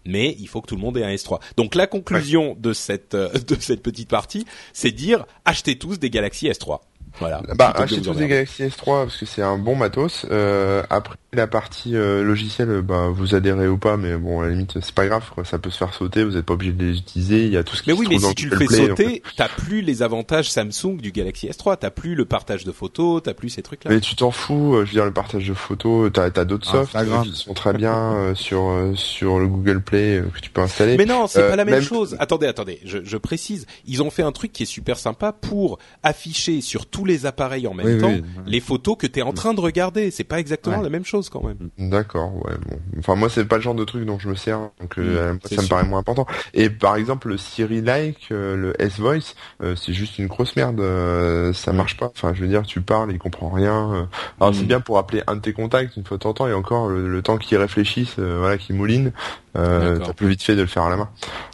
mais 0.06 0.36
il 0.40 0.48
faut 0.48 0.62
que 0.62 0.68
tout 0.68 0.76
le 0.76 0.82
monde 0.82 0.98
ait 0.98 1.04
un 1.04 1.14
S3. 1.14 1.40
Donc 1.58 1.76
la 1.76 1.88
conclusion 1.88 2.56
de 2.60 2.74
cette 2.74 3.16
euh, 3.16 3.30
de 3.48 3.56
cette 3.60 3.82
petite 3.82 4.10
partie, 4.10 4.46
c'est 4.72 4.92
dire 4.92 5.26
achetez 5.44 5.78
tous 5.78 6.00
des 6.00 6.10
Galaxy 6.10 6.48
S3. 6.48 6.80
Voilà. 7.20 7.42
Bah, 7.56 7.72
achetez 7.76 8.02
tous 8.02 8.14
des. 8.14 8.28
Galaxy 8.28 8.64
S3 8.64 9.04
parce 9.06 9.18
que 9.18 9.26
c'est 9.26 9.42
un 9.42 9.58
bon 9.58 9.76
matos. 9.76 10.26
Euh, 10.32 10.84
après 10.90 11.16
la 11.34 11.48
partie 11.48 11.96
euh, 11.98 12.24
logicielle, 12.24 12.82
bah 12.82 13.10
vous 13.12 13.36
adhérez 13.36 13.68
ou 13.68 13.78
pas, 13.78 13.98
mais 13.98 14.16
bon 14.16 14.40
à 14.42 14.46
la 14.46 14.52
limite 14.52 14.80
c'est 14.80 14.94
pas 14.96 15.06
grave, 15.06 15.24
quoi. 15.34 15.44
ça 15.44 15.60
peut 15.60 15.70
se 15.70 15.78
faire 15.78 15.94
sauter. 15.94 16.24
Vous 16.24 16.32
n'êtes 16.32 16.46
pas 16.46 16.54
obligé 16.54 16.72
de 16.72 16.84
les 16.86 16.98
utiliser. 16.98 17.46
Il 17.46 17.52
y 17.52 17.58
a 17.58 17.64
tout 17.64 17.76
ce 17.76 17.84
qui 17.84 17.90
Mais 17.90 17.96
se 17.96 18.00
oui, 18.00 18.08
mais 18.10 18.16
trouve 18.16 18.24
dans 18.24 18.30
si 18.30 18.36
tu 18.36 18.50
le 18.50 18.58
fais 18.58 18.66
Play, 18.66 18.88
sauter, 18.88 19.24
t'as 19.36 19.50
plus 19.50 19.82
les 19.82 20.02
avantages 20.02 20.50
Samsung 20.50 20.98
du 21.02 21.12
Galaxy 21.12 21.48
S3, 21.48 21.78
t'as 21.80 21.90
plus 21.90 22.16
le 22.16 22.24
partage 22.26 22.64
de 22.64 22.72
photos, 22.72 23.22
t'as 23.24 23.34
plus 23.34 23.50
ces 23.50 23.62
trucs-là. 23.64 23.92
Mais 23.92 24.00
tu 24.00 24.16
t'en 24.16 24.32
fous, 24.32 24.76
euh, 24.76 24.86
je 24.86 24.92
veux 24.92 24.96
dire 24.96 25.06
le 25.06 25.12
partage 25.12 25.46
de 25.48 25.54
photos, 25.54 26.10
t'as 26.14 26.24
as, 26.36 26.46
d'autres 26.46 26.68
Ah, 26.70 26.86
softs 26.86 26.96
euh, 26.96 27.22
qui 27.24 27.36
sont 27.36 27.54
très 27.54 27.74
bien 27.74 27.94
euh, 28.14 28.36
sur 28.36 28.70
euh, 28.70 28.94
sur 28.96 29.38
le 29.40 29.48
Google 29.48 29.82
Play 29.82 30.20
euh, 30.20 30.24
que 30.34 30.40
tu 30.40 30.50
peux 30.50 30.62
installer. 30.62 30.96
Mais 30.98 31.06
non, 31.06 31.28
c'est 31.28 31.40
Euh, 31.42 31.50
pas 31.50 31.56
la 31.58 31.66
même, 31.66 31.76
même- 31.76 31.84
chose. 31.84 32.16
Attendez, 32.20 32.48
attendez, 32.48 32.80
je, 32.86 33.00
je 33.04 33.18
précise. 33.18 33.68
Ils 33.86 34.02
ont 34.02 34.10
fait 34.10 34.24
un 34.24 34.32
truc 34.32 34.54
qui 34.54 34.64
est 34.64 34.68
super 34.68 34.98
sympa 34.98 35.34
pour 35.34 35.80
afficher 36.04 36.62
sur 36.62 36.86
tous 36.86 37.04
les 37.06 37.26
appareils 37.26 37.68
en 37.68 37.74
même 37.74 37.86
Oui, 37.86 37.98
temps 38.02 38.10
oui. 38.12 38.24
les 38.46 38.60
photos 38.60 38.98
que 38.98 39.08
t'es 39.08 39.22
en 39.22 39.32
train 39.34 39.54
de 39.54 39.60
regarder. 39.62 40.12
C'est 40.12 40.24
pas 40.24 40.40
exactement 40.40 40.78
Ouais. 40.78 40.84
la 40.84 40.90
même 40.90 41.06
chose 41.06 41.30
quand 41.30 41.44
même. 41.44 41.70
D'accord, 41.78 42.34
ouais, 42.46 42.54
bon. 42.68 42.78
Enfin, 43.00 43.16
moi, 43.16 43.30
c'est 43.30 43.46
pas 43.46 43.56
le 43.58 43.62
genre 43.62 43.76
de 43.76 43.84
truc 43.86 44.06
dont 44.06 44.20
je 44.20 44.28
me 44.30 44.36
sers, 44.36 44.60
donc 44.82 44.98
euh, 44.98 45.34
Mm, 45.34 45.40
moi, 45.42 45.50
ça 45.56 45.62
me 45.62 45.68
paraît 45.68 45.84
moins 45.86 46.00
important. 46.00 46.26
Et 46.54 46.70
par 46.70 46.96
exemple, 46.96 47.30
le 47.30 47.38
Siri 47.38 47.82
Like, 47.82 48.28
euh, 48.32 48.56
le 48.56 48.82
S-Voice, 48.82 49.36
euh, 49.64 49.76
c'est 49.76 49.94
juste 49.94 50.20
une 50.20 50.28
grosse 50.28 50.56
merde. 50.56 50.80
euh, 50.82 51.54
ça 51.54 51.72
marche 51.74 51.98
pas. 51.98 52.12
Enfin, 52.16 52.34
je 52.34 52.42
veux 52.42 52.48
dire, 52.48 52.64
tu 52.64 52.82
parles, 52.82 53.12
il 53.12 53.20
comprend 53.20 53.50
rien. 53.50 53.94
euh. 53.94 54.04
Alors, 54.40 54.52
Mm. 54.52 54.56
c'est 54.56 54.66
bien 54.66 54.80
pour 54.82 54.98
appeler 54.98 55.22
un 55.28 55.36
de 55.36 55.42
tes 55.42 55.54
contacts 55.54 55.96
une 55.98 56.04
fois 56.04 56.18
de 56.18 56.24
temps, 56.24 56.48
et 56.48 56.54
encore, 56.54 56.90
le, 56.90 57.08
le 57.10 57.22
temps 57.22 57.38
qu'il 57.38 57.58
réfléchisse, 57.58 58.16
euh, 58.20 58.38
voilà, 58.40 58.58
qu'il 58.58 58.76
mouline, 58.76 59.12
euh, 59.56 60.00
t'as 60.00 60.14
plus 60.14 60.28
vite 60.28 60.42
fait 60.44 60.56
de 60.56 60.62
le 60.62 60.68
faire 60.68 60.84
à 60.84 60.90
la 60.90 60.98
main. 60.98 61.10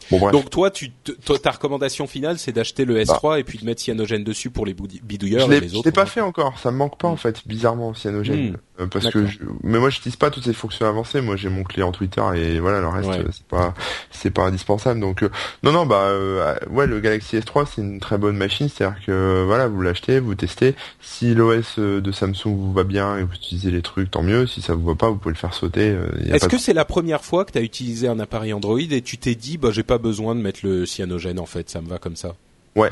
Bon, 0.10 0.20
bref. 0.20 0.32
Donc 0.34 0.50
toi, 0.50 0.70
tu, 0.72 0.92
toi, 1.24 1.40
ta 1.40 1.52
recommandation 1.52 2.06
finale, 2.08 2.38
c'est 2.38 2.52
d'acheter 2.52 2.84
le 2.86 3.02
S3 3.02 3.40
et 3.40 3.44
puis 3.44 3.58
de 3.60 3.66
mettre 3.66 3.82
cyanogène 3.82 4.24
dessus 4.24 4.50
pour 4.50 4.66
les 4.66 4.74
bidouilleurs 4.74 5.48
je 5.48 5.54
et 5.54 5.60
les 5.62 5.70
je 5.70 5.76
autres. 5.76 5.88
l'ai 5.88 5.92
pas 5.94 6.06
fait 6.06 6.20
encore, 6.22 6.60
ça 6.60 6.72
me 6.72 6.78
manque 6.78 6.98
pas 6.98 7.08
en 7.08 7.16
fait, 7.16 7.48
bizarrement 7.48 7.94
cyanogène, 7.94 8.52
Mm. 8.52 8.58
Euh, 8.82 8.88
parce 8.88 9.10
que 9.10 9.26
je... 9.28 9.38
mais 9.64 9.80
moi 9.80 9.90
j'utilise 9.90 10.16
pas 10.16 10.30
toutes 10.32 10.44
ces 10.46 10.54
fonctions 10.54 10.86
avancées, 10.88 11.22
moi 11.22 11.36
j'ai 11.36 11.50
mon 11.50 11.64
client 11.64 11.92
Twitter 11.92 12.22
et 12.36 12.60
voilà 12.60 12.82
le 12.82 12.88
reste 12.88 13.10
Ouais. 13.10 13.24
c'est 13.32 13.46
pas 13.48 13.74
c'est 14.12 14.32
pas 14.32 14.44
indispensable 14.44 15.00
donc 15.00 15.24
euh, 15.24 15.30
non 15.64 15.72
non 15.72 15.86
bah 15.86 16.04
euh, 16.08 16.56
ouais 16.70 16.88
le 16.88 17.00
Galaxy 17.00 17.38
S3 17.38 17.68
c'est 17.74 17.82
une 17.82 18.00
très 18.00 18.18
bonne 18.18 18.36
machine, 18.38 18.70
c'est-à-dire 18.70 18.98
que 19.06 19.44
voilà 19.46 19.68
vous 19.68 19.82
l'achetez, 19.82 20.20
vous 20.20 20.36
testez, 20.36 20.76
si 21.02 21.34
l'OS 21.36 21.76
euh, 21.80 22.02
de 22.02 22.12
Samsung 22.12 22.56
vous 22.56 22.74
va 22.74 22.84
bien 22.84 23.18
et 23.18 23.24
vous 23.24 23.34
utilisez 23.34 23.72
les 23.72 23.82
trucs 23.82 24.10
tant 24.12 24.24
mieux, 24.24 24.48
si 24.48 24.62
ça 24.62 24.74
vous 24.74 24.86
va 24.86 24.96
pas 24.96 25.10
vous 25.10 25.18
pouvez 25.18 25.34
le 25.34 25.40
faire 25.40 25.54
sauter. 25.54 25.90
euh, 25.92 26.08
Est-ce 26.34 26.48
que 26.48 26.56
de- 26.56 26.62
c'est 26.62 26.74
la 26.74 26.86
première 26.86 27.24
fois 27.24 27.46
que 27.46 27.52
tu 27.52 27.58
as 27.58 27.62
utilisé 27.62 28.08
un 28.08 28.20
appareil 28.20 28.54
Android 28.54 28.80
et 28.80 29.02
tu 29.02 29.18
t'es 29.18 29.36
dit, 29.36 29.58
bah 29.58 29.70
j'ai 29.72 29.84
pas 29.84 29.98
besoin 29.98 30.36
de 30.36 30.42
mettre 30.42 30.62
le 30.64 30.86
cyanogène 30.86 31.40
en 31.40 31.46
fait, 31.46 31.70
ça 31.70 31.82
me 31.82 31.88
va 31.90 31.98
comme 32.00 32.16
ça? 32.16 32.36
Ouais. 32.76 32.90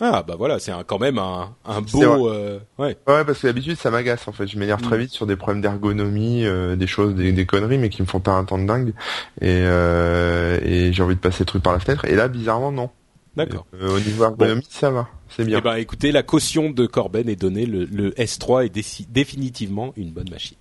Ah 0.00 0.24
bah 0.26 0.34
voilà, 0.38 0.58
c'est 0.58 0.72
un- 0.72 0.84
quand 0.84 0.98
même 0.98 1.18
un, 1.18 1.54
un 1.64 1.80
beau... 1.82 2.28
euh, 2.30 2.58
ouais. 2.78 2.96
Ouais, 3.06 3.24
parce 3.24 3.40
que 3.40 3.46
d'habitude 3.46 3.76
ça 3.76 3.90
m'agace 3.90 4.26
en 4.26 4.32
fait. 4.32 4.46
Je 4.46 4.58
m'énerve 4.58 4.80
très 4.82 4.96
Mm. 4.96 5.00
vite 5.00 5.10
sur 5.10 5.26
des 5.26 5.36
problèmes 5.36 5.60
d'ergonomie, 5.60 6.44
euh, 6.44 6.76
des 6.76 6.86
choses, 6.86 7.14
des, 7.14 7.32
des 7.32 7.46
conneries, 7.46 7.78
mais 7.78 7.88
qui 7.90 8.02
me 8.02 8.06
font 8.06 8.20
perdre 8.20 8.38
un 8.40 8.44
temps 8.44 8.58
de 8.58 8.66
dingue. 8.66 8.94
Et, 9.40 9.48
euh, 9.62 10.58
et 10.64 10.92
j'ai 10.92 11.02
envie 11.02 11.14
de 11.14 11.20
passer 11.20 11.40
le 11.40 11.46
truc 11.46 11.62
par 11.62 11.72
la 11.72 11.78
fenêtre. 11.78 12.04
Et 12.06 12.14
là, 12.14 12.28
bizarrement, 12.28 12.72
non. 12.72 12.90
D'accord. 13.36 13.66
Euh, 13.80 13.96
au 13.96 14.00
niveau 14.00 14.24
ergonomie, 14.24 14.66
ça 14.68 14.90
va, 14.90 15.08
c'est 15.30 15.44
bien. 15.44 15.58
Eh 15.58 15.60
ben 15.62 15.74
écoutez, 15.76 16.12
la 16.12 16.22
caution 16.22 16.68
de 16.70 16.84
Corben 16.86 17.28
est 17.30 17.36
donnée, 17.36 17.64
le, 17.64 17.84
le 17.86 18.10
S3 18.12 18.66
est 18.66 19.08
définitivement 19.10 19.92
une 19.96 20.10
bonne 20.10 20.28
machine. 20.30 20.56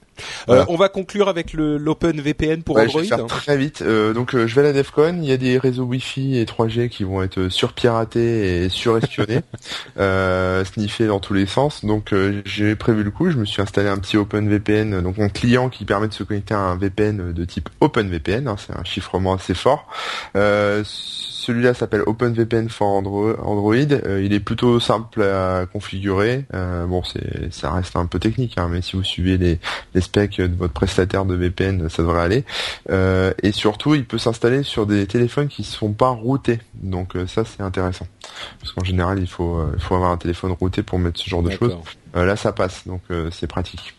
Euh, 0.50 0.66
on 0.70 0.76
va 0.76 0.90
conclure 0.90 1.28
avec 1.30 1.54
le 1.54 1.78
l'Open 1.78 2.20
VPN 2.22 2.64
pour 2.64 2.76
Ouais, 2.76 2.84
je 2.84 2.88
Android. 2.90 3.02
vais 3.02 3.08
faire 3.08 3.26
très 3.28 3.58
vite. 3.58 3.82
Euh, 3.82 4.14
donc, 4.14 4.34
euh, 4.36 4.48
je 4.48 4.56
vais 4.56 4.62
à 4.62 4.66
la 4.66 4.74
DEFCON. 4.74 5.18
Il 5.22 5.26
y 5.26 5.32
a 5.32 5.38
des 5.38 5.58
réseaux 5.58 5.84
Wi-Fi 5.84 6.38
et 6.38 6.46
3G 6.46 6.90
qui 6.90 7.04
vont 7.04 7.22
être 7.24 7.50
surpiratés 7.50 8.64
et 8.66 8.70
surespionnés, 8.70 9.42
euh, 10.00 10.64
sniffés 10.66 11.08
dans 11.08 11.20
tous 11.20 11.34
les 11.34 11.46
sens. 11.46 11.86
Donc, 11.86 12.14
euh, 12.14 12.42
j'ai 12.46 12.76
prévu 12.76 13.04
le 13.04 13.12
coup. 13.12 13.30
Je 13.32 13.38
me 13.38 13.46
suis 13.46 13.62
installé 13.62 13.90
un 13.90 13.98
petit 13.98 14.18
OpenVPN, 14.18 15.02
donc 15.02 15.18
mon 15.18 15.30
client 15.30 15.70
qui 15.70 15.86
permet 15.86 16.08
de 16.08 16.14
se 16.14 16.24
connecter 16.24 16.54
à 16.54 16.60
un 16.60 16.76
VPN 16.78 17.34
de 17.34 17.46
type 17.46 17.70
OpenVPN. 17.80 18.48
hein, 18.48 18.56
c'est 18.58 18.74
un 18.78 18.84
chiffrement 18.84 19.34
assez 19.34 19.54
fort. 19.54 19.88
Celui-là 21.42 21.74
s'appelle 21.74 22.04
OpenVPN 22.06 22.70
for 22.70 22.88
Andro- 23.02 23.36
Android. 23.42 23.74
Euh, 24.06 24.22
il 24.24 24.32
est 24.32 24.40
plutôt 24.40 24.80
simple 24.80 25.24
à 25.24 25.66
configurer. 25.66 26.46
Euh, 26.54 26.86
bon, 26.86 27.02
c'est, 27.04 27.52
ça 27.52 27.72
reste 27.72 27.96
un 27.96 28.06
peu 28.06 28.20
technique, 28.20 28.60
hein, 28.60 28.68
mais 28.70 28.84
si 28.84 28.96
vous 28.96 29.04
suivez 29.04 29.40
les, 29.40 29.60
les 29.96 30.02
specs 30.02 30.38
de 30.38 30.56
votre 30.56 30.74
prestataire 30.74 31.26
de 31.26 31.34
VPN, 31.34 31.90
ça 31.90 32.04
devrait 32.04 32.22
aller. 32.22 32.46
Euh, 32.92 33.34
et 33.42 33.52
surtout, 33.52 33.96
il 33.96 34.06
peut 34.06 34.20
s'installer 34.20 34.62
sur 34.62 34.86
des 34.86 35.08
téléphones 35.08 35.48
qui 35.48 35.64
sont 35.64 35.94
pas 35.94 36.10
routés. 36.10 36.60
Donc 36.76 37.14
ça, 37.26 37.44
c'est 37.44 37.64
intéressant. 37.64 38.06
Parce 38.60 38.72
qu'en 38.74 38.84
général, 38.84 39.18
il 39.20 39.28
faut, 39.28 39.66
il 39.74 39.82
faut 39.82 39.96
avoir 39.96 40.12
un 40.12 40.18
téléphone 40.18 40.52
routé 40.52 40.84
pour 40.84 41.00
mettre 41.00 41.20
ce 41.20 41.28
genre 41.30 41.42
de 41.42 41.50
choses. 41.58 41.72
Euh, 42.16 42.26
là, 42.26 42.36
ça 42.36 42.52
passe, 42.52 42.86
donc 42.88 43.02
euh, 43.10 43.30
c'est 43.32 43.48
pratique. 43.48 43.96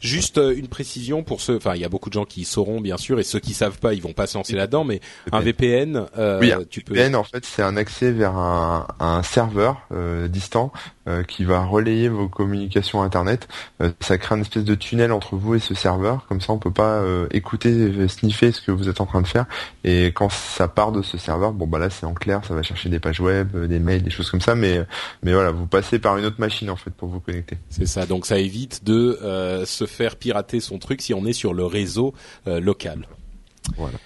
Juste 0.00 0.38
euh, 0.38 0.56
une 0.56 0.68
précision 0.68 1.22
pour 1.22 1.40
ceux, 1.40 1.56
enfin 1.56 1.74
il 1.74 1.80
y 1.80 1.84
a 1.84 1.88
beaucoup 1.88 2.08
de 2.08 2.14
gens 2.14 2.24
qui 2.24 2.44
sauront 2.44 2.80
bien 2.80 2.96
sûr 2.96 3.18
et 3.18 3.22
ceux 3.22 3.40
qui 3.40 3.54
savent 3.54 3.78
pas, 3.78 3.94
ils 3.94 4.02
vont 4.02 4.12
pas 4.12 4.26
se 4.26 4.36
lancer 4.38 4.54
là-dedans, 4.54 4.84
mais 4.84 5.00
un 5.32 5.40
VPN, 5.40 6.06
euh, 6.18 6.40
Oui, 6.40 6.52
un 6.52 6.64
tu 6.68 6.80
peux. 6.80 6.94
VPN, 6.94 7.16
en 7.16 7.24
fait, 7.24 7.44
c'est 7.44 7.62
un 7.62 7.76
accès 7.76 8.10
vers 8.10 8.36
un, 8.36 8.86
un 9.00 9.22
serveur 9.22 9.82
euh, 9.92 10.28
distant 10.28 10.72
euh, 11.08 11.22
qui 11.22 11.44
va 11.44 11.64
relayer 11.64 12.08
vos 12.08 12.28
communications 12.28 13.02
Internet. 13.02 13.48
Euh, 13.80 13.90
ça 14.00 14.18
crée 14.18 14.34
une 14.34 14.42
espèce 14.42 14.64
de 14.64 14.74
tunnel 14.74 15.12
entre 15.12 15.36
vous 15.36 15.54
et 15.54 15.58
ce 15.58 15.74
serveur. 15.74 16.26
Comme 16.28 16.40
ça, 16.40 16.52
on 16.52 16.58
peut 16.58 16.70
pas 16.70 16.96
euh, 16.96 17.26
écouter, 17.30 18.08
sniffer 18.08 18.52
ce 18.52 18.60
que 18.60 18.72
vous 18.72 18.88
êtes 18.88 19.00
en 19.00 19.06
train 19.06 19.22
de 19.22 19.26
faire. 19.26 19.46
Et 19.84 20.06
quand 20.06 20.30
ça 20.30 20.68
part 20.68 20.92
de 20.92 21.02
ce 21.02 21.18
serveur, 21.18 21.52
bon 21.52 21.66
bah 21.66 21.78
là, 21.78 21.90
c'est 21.90 22.06
en 22.06 22.14
clair, 22.14 22.44
ça 22.44 22.54
va 22.54 22.62
chercher 22.62 22.88
des 22.88 22.98
pages 22.98 23.20
web, 23.20 23.54
euh, 23.54 23.66
des 23.66 23.78
mails, 23.78 24.02
des 24.02 24.10
choses 24.10 24.30
comme 24.30 24.40
ça. 24.40 24.54
Mais 24.54 24.84
mais 25.22 25.32
voilà, 25.32 25.50
vous 25.50 25.66
passez 25.66 25.98
par 25.98 26.16
une 26.16 26.24
autre 26.24 26.40
machine 26.40 26.70
en 26.70 26.76
fait 26.76 26.90
pour 26.90 27.08
vous 27.08 27.20
connecter. 27.20 27.58
C'est 27.70 27.86
ça, 27.86 28.06
donc 28.06 28.26
ça 28.26 28.38
évite 28.38 28.84
de 28.84 29.18
euh, 29.22 29.64
se 29.64 29.86
faire 29.86 30.16
pirater 30.16 30.60
son 30.60 30.78
truc 30.78 31.02
si 31.02 31.14
on 31.14 31.24
est 31.26 31.32
sur 31.32 31.54
le 31.54 31.64
réseau 31.64 32.14
euh, 32.46 32.60
local. 32.60 33.06
Voilà. 33.76 33.98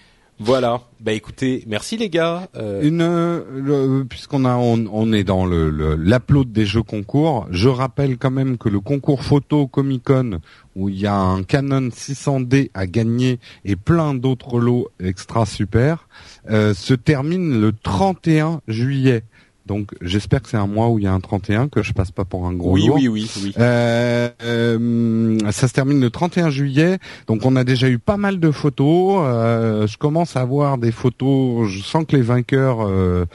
Voilà. 0.43 0.81
Bah 1.01 1.13
écoutez, 1.13 1.65
merci 1.67 1.99
les 1.99 2.09
gars. 2.09 2.49
Euh, 2.57 2.81
Une, 2.83 4.05
puisqu'on 4.09 4.47
a, 4.47 4.57
on, 4.57 4.87
on 4.91 5.13
est 5.13 5.23
dans 5.23 5.45
le 5.45 5.69
le- 5.71 6.45
des 6.45 6.65
jeux 6.65 6.83
concours. 6.83 7.47
Je 7.51 7.69
rappelle 7.69 8.17
quand 8.17 8.31
même 8.31 8.57
que 8.57 8.71
le 8.71 8.81
concours 8.81 9.23
photo 9.23 9.67
Comic 9.67 10.05
Con 10.05 10.39
où 10.77 10.89
il 10.89 10.99
y 10.99 11.07
a 11.07 11.15
un 11.15 11.43
Canon 11.43 11.89
600D 11.91 12.71
à 12.73 12.87
gagner 12.87 13.39
et 13.67 13.77
plein 13.77 14.15
d'autres 14.15 14.59
lots 14.61 14.89
extra 14.99 15.45
super 15.45 16.09
euh, 16.51 16.73
se 16.73 16.95
termine 16.95 17.61
le 17.61 17.73
31 17.73 18.63
juillet. 18.67 19.25
Donc 19.71 19.93
j'espère 20.01 20.43
que 20.43 20.49
c'est 20.49 20.57
un 20.57 20.67
mois 20.67 20.89
où 20.89 20.99
il 20.99 21.05
y 21.05 21.07
a 21.07 21.13
un 21.13 21.21
31 21.21 21.69
que 21.69 21.81
je 21.81 21.93
passe 21.93 22.11
pas 22.11 22.25
pour 22.25 22.45
un 22.49 22.53
gros 22.53 22.73
oui, 22.73 22.87
lourd. 22.89 22.97
oui, 22.97 23.07
oui, 23.07 23.31
oui. 23.41 23.55
Euh, 23.57 24.29
euh, 24.43 25.39
ça 25.53 25.69
se 25.69 25.73
termine 25.73 26.01
le 26.01 26.11
31 26.11 26.51
juillet, 26.51 26.99
donc 27.29 27.47
on 27.47 27.55
a 27.55 27.63
déjà 27.63 27.89
eu 27.89 28.01
pas 28.01 28.17
mal 28.17 28.41
de 28.41 28.51
photos. 28.51 29.23
Euh, 29.25 29.87
je 29.87 29.97
commence 29.97 30.37
à 30.37 30.45
voir 30.45 30.77
des 30.77 30.91
photos. 30.91 31.69
Je 31.69 31.85
sens 31.85 32.05
que 32.05 32.17
les 32.17 32.23
vainqueurs 32.23 32.79
euh, 32.81 33.27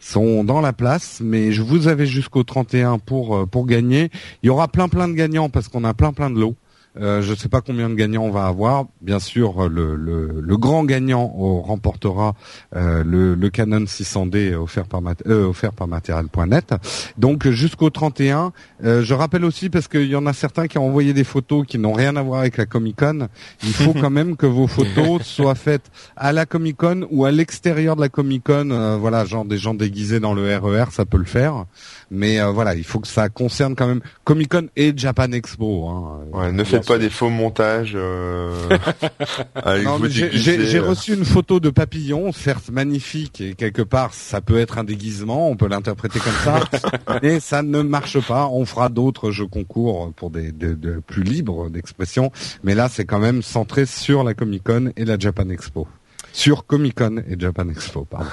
sont 0.00 0.44
dans 0.44 0.62
la 0.62 0.72
place, 0.72 1.20
mais 1.22 1.52
je 1.52 1.60
vous 1.60 1.88
avais 1.88 2.06
jusqu'au 2.06 2.42
31 2.42 2.98
pour 2.98 3.36
euh, 3.36 3.44
pour 3.44 3.66
gagner. 3.66 4.10
Il 4.42 4.46
y 4.46 4.48
aura 4.48 4.68
plein 4.68 4.88
plein 4.88 5.08
de 5.08 5.12
gagnants 5.12 5.50
parce 5.50 5.68
qu'on 5.68 5.84
a 5.84 5.92
plein 5.92 6.14
plein 6.14 6.30
de 6.30 6.40
lots. 6.40 6.56
Euh, 7.00 7.22
je 7.22 7.30
ne 7.30 7.36
sais 7.36 7.48
pas 7.48 7.60
combien 7.60 7.88
de 7.88 7.94
gagnants 7.94 8.24
on 8.24 8.30
va 8.30 8.46
avoir. 8.46 8.86
Bien 9.00 9.18
sûr, 9.18 9.68
le, 9.68 9.96
le, 9.96 10.40
le 10.40 10.56
grand 10.56 10.84
gagnant 10.84 11.26
remportera 11.26 12.34
euh, 12.76 13.02
le, 13.04 13.34
le, 13.34 13.50
Canon 13.50 13.84
600D 13.84 14.54
offert 14.54 14.86
par, 14.86 15.00
euh, 15.26 15.46
offert 15.46 15.72
par 15.72 15.88
Material.net. 15.88 16.74
Donc 17.18 17.48
jusqu'au 17.48 17.90
31. 17.90 18.52
Euh, 18.84 19.02
je 19.02 19.14
rappelle 19.14 19.44
aussi 19.44 19.70
parce 19.70 19.88
qu'il 19.88 20.08
y 20.08 20.16
en 20.16 20.26
a 20.26 20.32
certains 20.32 20.66
qui 20.66 20.78
ont 20.78 20.86
envoyé 20.86 21.12
des 21.12 21.24
photos 21.24 21.64
qui 21.66 21.78
n'ont 21.78 21.92
rien 21.92 22.16
à 22.16 22.22
voir 22.22 22.40
avec 22.40 22.56
la 22.56 22.66
Comic 22.66 22.96
Con. 22.96 23.28
Il 23.62 23.72
faut 23.72 23.92
quand 23.92 24.10
même 24.10 24.36
que 24.36 24.46
vos 24.46 24.66
photos 24.66 25.22
soient 25.22 25.54
faites 25.54 25.90
à 26.16 26.32
la 26.32 26.46
Comic 26.46 26.76
Con 26.76 27.06
ou 27.10 27.24
à 27.24 27.30
l'extérieur 27.30 27.96
de 27.96 28.00
la 28.00 28.08
Comic 28.08 28.44
Con. 28.44 28.70
Euh, 28.70 28.96
voilà, 28.96 29.24
genre 29.24 29.44
des 29.44 29.58
gens 29.58 29.74
déguisés 29.74 30.20
dans 30.20 30.34
le 30.34 30.56
RER, 30.56 30.84
e 30.88 30.90
ça 30.90 31.04
peut 31.04 31.18
le 31.18 31.24
faire. 31.24 31.66
Mais 32.10 32.40
euh, 32.40 32.50
voilà, 32.50 32.74
il 32.74 32.84
faut 32.84 33.00
que 33.00 33.08
ça 33.08 33.28
concerne 33.28 33.74
quand 33.74 33.86
même 33.86 34.00
Comic 34.24 34.50
Con 34.50 34.66
et 34.76 34.92
Japan 34.96 35.30
Expo. 35.32 35.88
Hein. 35.88 36.20
Ouais, 36.32 36.52
ne 36.52 36.64
faites 36.64 36.81
pas 36.82 36.98
des 36.98 37.10
faux 37.10 37.28
montages. 37.28 37.92
Euh, 37.94 38.50
J'ai 40.06 40.78
reçu 40.78 41.14
une 41.14 41.24
photo 41.24 41.60
de 41.60 41.70
papillon, 41.70 42.32
certes 42.32 42.70
magnifique 42.70 43.40
et 43.40 43.54
quelque 43.54 43.82
part 43.82 44.14
ça 44.14 44.40
peut 44.40 44.58
être 44.58 44.78
un 44.78 44.84
déguisement, 44.84 45.48
on 45.48 45.56
peut 45.56 45.68
l'interpréter 45.68 46.20
comme 46.20 46.32
ça, 46.44 46.60
mais 47.22 47.40
ça 47.40 47.62
ne 47.62 47.82
marche 47.82 48.20
pas. 48.26 48.48
On 48.48 48.64
fera 48.64 48.88
d'autres 48.88 49.30
jeux 49.30 49.46
concours 49.46 50.12
pour 50.14 50.30
des, 50.30 50.52
de 50.52 51.00
plus 51.06 51.22
libres 51.22 51.70
d'expression, 51.70 52.30
mais 52.62 52.74
là 52.74 52.88
c'est 52.88 53.04
quand 53.04 53.20
même 53.20 53.42
centré 53.42 53.86
sur 53.86 54.24
la 54.24 54.34
Comic 54.34 54.64
Con 54.64 54.92
et 54.96 55.04
la 55.04 55.18
Japan 55.18 55.48
Expo 55.48 55.86
sur 56.32 56.66
Comic 56.66 56.96
Con 56.96 57.22
et 57.28 57.38
Japan 57.38 57.68
Expo. 57.68 58.04
Pardon. 58.04 58.30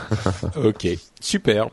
ok, 0.63 0.87
super. 1.19 1.69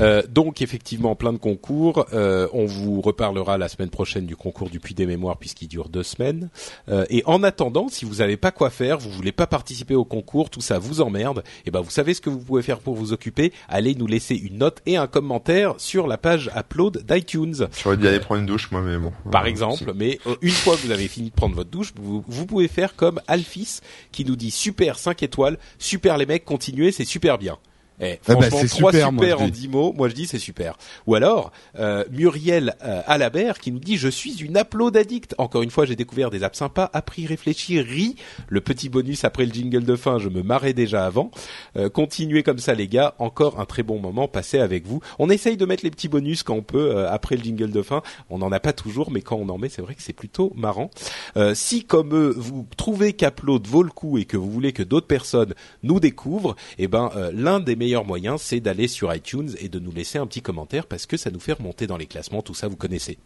Euh, 0.00 0.22
donc 0.28 0.60
effectivement 0.60 1.14
plein 1.14 1.32
de 1.32 1.38
concours. 1.38 2.06
Euh, 2.12 2.48
on 2.52 2.66
vous 2.66 3.00
reparlera 3.00 3.58
la 3.58 3.68
semaine 3.68 3.90
prochaine 3.90 4.26
du 4.26 4.36
concours 4.36 4.70
du 4.70 4.80
Puy 4.80 4.94
des 4.94 5.06
Mémoires 5.06 5.38
puisqu'il 5.38 5.68
dure 5.68 5.88
deux 5.88 6.02
semaines. 6.02 6.50
Euh, 6.88 7.04
et 7.08 7.22
en 7.26 7.42
attendant, 7.42 7.88
si 7.88 8.04
vous 8.04 8.16
n'avez 8.16 8.36
pas 8.36 8.50
quoi 8.50 8.70
faire, 8.70 8.98
vous 8.98 9.10
voulez 9.10 9.32
pas 9.32 9.46
participer 9.46 9.94
au 9.94 10.04
concours, 10.04 10.50
tout 10.50 10.60
ça 10.60 10.78
vous 10.78 11.00
emmerde, 11.00 11.38
et 11.38 11.66
eh 11.66 11.70
ben 11.70 11.80
vous 11.80 11.90
savez 11.90 12.14
ce 12.14 12.20
que 12.20 12.30
vous 12.30 12.38
pouvez 12.38 12.62
faire 12.62 12.78
pour 12.78 12.94
vous 12.94 13.12
occuper. 13.12 13.52
Allez 13.68 13.94
nous 13.94 14.06
laisser 14.06 14.34
une 14.34 14.58
note 14.58 14.80
et 14.86 14.96
un 14.96 15.06
commentaire 15.06 15.74
sur 15.78 16.06
la 16.06 16.18
page 16.18 16.50
upload 16.56 17.04
d'iTunes. 17.06 17.68
J'aurais 17.82 17.96
dit 17.96 18.06
aller 18.06 18.20
prendre 18.20 18.40
une 18.40 18.46
douche 18.46 18.70
moi, 18.70 18.82
mais 18.82 18.98
bon. 18.98 19.12
Par 19.30 19.46
exemple, 19.46 19.92
mais 19.94 20.18
une 20.42 20.50
fois 20.50 20.76
que 20.76 20.82
vous 20.82 20.90
avez 20.90 21.08
fini 21.08 21.30
de 21.30 21.34
prendre 21.34 21.54
votre 21.54 21.70
douche, 21.70 21.92
vous, 22.00 22.24
vous 22.26 22.46
pouvez 22.46 22.68
faire 22.68 22.96
comme 22.96 23.20
Alphys 23.26 23.80
qui 24.12 24.24
nous 24.24 24.36
dit 24.36 24.50
super 24.50 24.98
5 24.98 25.22
étoiles, 25.22 25.55
super 25.78 26.18
les 26.18 26.26
mecs, 26.26 26.44
continuez, 26.44 26.92
c'est 26.92 27.04
super 27.04 27.38
bien. 27.38 27.58
Eh, 28.00 28.18
eh 28.28 28.34
ben, 28.34 28.42
franchement, 28.42 28.68
trois 28.68 28.92
super, 28.92 29.10
super 29.10 29.40
en 29.40 29.48
dix 29.48 29.68
mots. 29.68 29.92
Moi, 29.96 30.08
je 30.08 30.14
dis 30.14 30.26
c'est 30.26 30.38
super. 30.38 30.76
Ou 31.06 31.14
alors 31.14 31.50
euh, 31.78 32.04
Muriel 32.10 32.76
euh, 32.84 33.02
Alabert 33.06 33.58
qui 33.58 33.72
nous 33.72 33.78
dit 33.78 33.96
je 33.96 34.08
suis 34.08 34.42
une 34.42 34.58
upload 34.58 34.96
addict. 34.96 35.34
Encore 35.38 35.62
une 35.62 35.70
fois, 35.70 35.86
j'ai 35.86 35.96
découvert 35.96 36.30
des 36.30 36.42
apps 36.42 36.58
sympas, 36.58 36.90
appris, 36.92 37.26
réfléchi, 37.26 37.80
ri. 37.80 38.16
Le 38.48 38.60
petit 38.60 38.88
bonus 38.88 39.24
après 39.24 39.46
le 39.46 39.52
jingle 39.52 39.84
de 39.84 39.96
fin, 39.96 40.18
je 40.18 40.28
me 40.28 40.42
marrais 40.42 40.74
déjà 40.74 41.06
avant. 41.06 41.30
Euh, 41.76 41.88
continuez 41.88 42.42
comme 42.42 42.58
ça, 42.58 42.74
les 42.74 42.88
gars. 42.88 43.14
Encore 43.18 43.60
un 43.60 43.64
très 43.64 43.82
bon 43.82 43.98
moment 43.98 44.28
passé 44.28 44.58
avec 44.58 44.86
vous. 44.86 45.00
On 45.18 45.30
essaye 45.30 45.56
de 45.56 45.64
mettre 45.64 45.84
les 45.84 45.90
petits 45.90 46.08
bonus 46.08 46.42
quand 46.42 46.54
on 46.54 46.62
peut 46.62 46.96
euh, 46.96 47.10
après 47.10 47.36
le 47.36 47.42
jingle 47.42 47.70
de 47.70 47.82
fin. 47.82 48.02
On 48.28 48.38
n'en 48.38 48.52
a 48.52 48.60
pas 48.60 48.72
toujours, 48.72 49.10
mais 49.10 49.22
quand 49.22 49.36
on 49.36 49.48
en 49.48 49.58
met, 49.58 49.68
c'est 49.70 49.82
vrai 49.82 49.94
que 49.94 50.02
c'est 50.02 50.12
plutôt 50.12 50.52
marrant. 50.54 50.90
Euh, 51.36 51.54
si 51.54 51.84
comme 51.84 52.14
eux, 52.14 52.34
vous 52.36 52.66
trouvez 52.76 53.14
qu'upload 53.14 53.66
vaut 53.66 53.82
le 53.82 53.90
coup 53.90 54.18
et 54.18 54.26
que 54.26 54.36
vous 54.36 54.50
voulez 54.50 54.72
que 54.72 54.82
d'autres 54.82 55.06
personnes 55.06 55.54
nous 55.82 56.00
découvrent, 56.00 56.56
eh 56.78 56.88
ben 56.88 57.10
l'un 57.32 57.60
des 57.60 57.76
meilleur 57.86 58.04
moyen, 58.04 58.36
c'est 58.36 58.58
d'aller 58.58 58.88
sur 58.88 59.14
iTunes 59.14 59.50
et 59.60 59.68
de 59.68 59.78
nous 59.78 59.92
laisser 59.92 60.18
un 60.18 60.26
petit 60.26 60.42
commentaire 60.42 60.86
parce 60.86 61.06
que 61.06 61.16
ça 61.16 61.30
nous 61.30 61.38
fait 61.38 61.52
remonter 61.52 61.86
dans 61.86 61.96
les 61.96 62.06
classements. 62.06 62.42
Tout 62.42 62.52
ça, 62.52 62.66
vous 62.66 62.74
connaissez. 62.74 63.16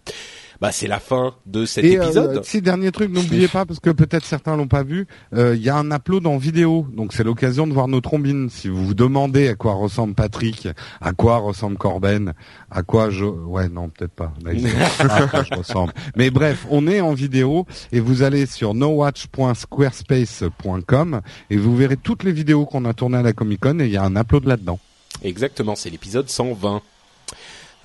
Bah, 0.61 0.73
c'est 0.73 0.89
la 0.89 1.01
fin 1.01 1.35
de 1.47 1.65
cet 1.65 1.85
et 1.85 1.99
euh, 1.99 2.05
épisode. 2.05 2.37
Euh, 2.37 2.41
si 2.43 2.61
dernier 2.61 2.93
truc, 2.93 3.11
n'oubliez 3.11 3.49
pas 3.49 3.65
parce 3.65 3.81
que 3.81 3.89
peut-être 3.89 4.27
certains 4.27 4.57
l'ont 4.57 4.69
pas 4.69 4.83
vu. 4.83 5.07
Euh, 5.35 5.57
il 5.57 5.63
y 5.63 5.71
a 5.71 5.77
un 5.77 5.91
upload 5.91 6.27
en 6.27 6.37
vidéo, 6.37 6.87
donc 6.93 7.15
c'est 7.15 7.25
l'occasion 7.25 7.67
de 7.67 7.73
voir 7.73 7.89
nos 7.89 8.03
trombines. 8.03 8.51
Si 8.51 8.69
vous 8.69 8.85
vous 8.85 8.93
demandez 8.93 9.49
à 9.49 9.55
quoi 9.55 9.73
ressemble 9.73 10.13
Patrick, 10.15 10.69
à 11.01 11.15
quoi 11.15 11.39
ressemble 11.39 11.79
Corben, 11.79 12.35
à 12.71 12.83
quoi 12.83 13.09
je, 13.09 13.25
ouais, 13.25 13.71
non, 13.71 13.89
peut-être 13.89 14.13
pas. 14.13 14.35
je 14.45 15.57
ressemble. 15.57 15.95
Mais 16.15 16.29
bref, 16.31 16.67
on 16.69 16.87
est 16.87 17.01
en 17.01 17.15
vidéo 17.15 17.65
et 17.91 18.01
vous 18.01 18.23
allez 18.23 18.45
sur 18.45 18.75
nowatch.squarespace.com 18.75 21.23
et 21.49 21.57
vous 21.57 21.75
verrez 21.75 21.97
toutes 21.97 22.23
les 22.23 22.33
vidéos 22.33 22.67
qu'on 22.67 22.85
a 22.85 22.93
tournées 22.93 23.17
à 23.17 23.23
la 23.23 23.33
Comic 23.33 23.61
Con 23.61 23.81
et 23.81 23.87
il 23.87 23.93
y 23.93 23.97
a 23.97 24.03
un 24.03 24.15
upload 24.15 24.45
là-dedans. 24.45 24.79
Exactement, 25.23 25.75
c'est 25.75 25.89
l'épisode 25.89 26.29
120. 26.29 26.83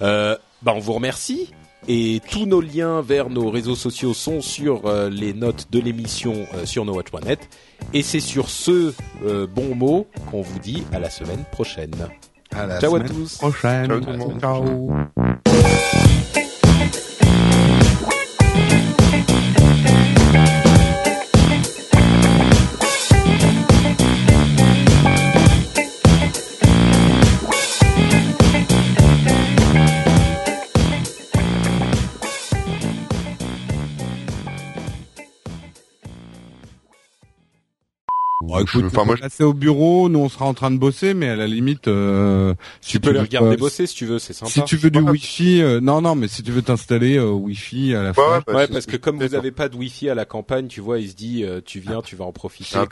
Euh, 0.02 0.36
bah 0.62 0.74
on 0.76 0.80
vous 0.80 0.92
remercie 0.94 1.54
et 1.88 2.22
tous 2.30 2.46
nos 2.46 2.62
liens 2.62 3.02
vers 3.02 3.30
nos 3.30 3.50
réseaux 3.50 3.76
sociaux 3.76 4.14
sont 4.14 4.42
sur 4.42 4.86
euh, 4.86 5.10
les 5.10 5.34
notes 5.34 5.68
de 5.72 5.80
l'émission 5.80 6.34
euh, 6.56 6.66
sur 6.66 6.86
nowatch.net 6.86 7.40
et 7.94 8.02
c'est 8.02 8.20
sur 8.20 8.50
ce 8.50 8.94
euh, 9.24 9.48
bon 9.48 9.76
mot 9.76 10.08
qu'on 10.32 10.42
vous 10.42 10.60
dit 10.60 10.84
à 10.92 11.00
la 11.00 11.10
semaine 11.10 11.44
prochaine. 11.52 11.94
À 12.52 12.66
la 12.66 12.80
Ciao 12.80 12.96
à 12.96 13.02
tous. 13.02 13.38
Prochaine. 13.38 13.88
Ciao 13.88 14.00
tout 14.00 14.12
le 14.12 14.18
monde. 14.18 14.40
Ciao. 14.40 14.92
Enfin 38.64 39.06
moi, 39.06 39.16
je... 39.16 39.44
au 39.44 39.54
bureau, 39.54 40.10
nous 40.10 40.20
on 40.20 40.30
sera 40.30 40.46
en 40.46 40.54
train 40.54 40.72
de 40.72 40.78
bosser, 40.78 41.14
mais 41.14 41.30
à 41.30 41.36
la 41.36 41.48
limite, 41.48 41.88
euh, 41.88 42.54
si 42.82 42.92
tu 42.92 43.00
peux 43.00 43.12
les 43.12 43.20
regarder 43.20 43.58
bosser 43.58 43.88
si 43.88 43.96
tu 43.96 44.06
veux, 44.06 44.20
c'est 44.20 44.34
sympa. 44.34 44.52
Si 44.52 44.64
tu 44.64 44.78
veux 44.78 44.90
du 44.90 45.00
Wi-Fi, 45.00 45.62
euh, 45.62 45.80
non 45.82 46.02
non, 46.02 46.16
mais 46.16 46.28
si 46.28 46.44
tu 46.44 46.52
veux 46.52 46.62
t'installer 46.62 47.18
euh, 47.18 47.32
Wi-Fi 47.32 47.96
à 47.96 48.04
la 48.04 48.14
fin. 48.14 48.44
Ouais, 48.48 48.68
parce 48.68 48.86
que 48.86 48.98
comme 48.98 49.18
vous 49.18 49.36
avez 49.36 49.52
pas 49.52 49.70
de 49.70 49.76
Wi-Fi 49.76 50.10
à 50.10 50.16
la 50.16 50.26
campagne, 50.26 50.68
tu 50.68 50.82
vois, 50.82 51.00
il 51.00 51.10
se 51.10 51.16
dit, 51.16 51.44
euh, 51.44 51.62
tu 51.64 51.80
viens, 51.80 52.02
tu 52.02 52.16
vas 52.16 52.26
en 52.26 52.32
profiter. 52.32 52.78
Ah, 52.78 52.86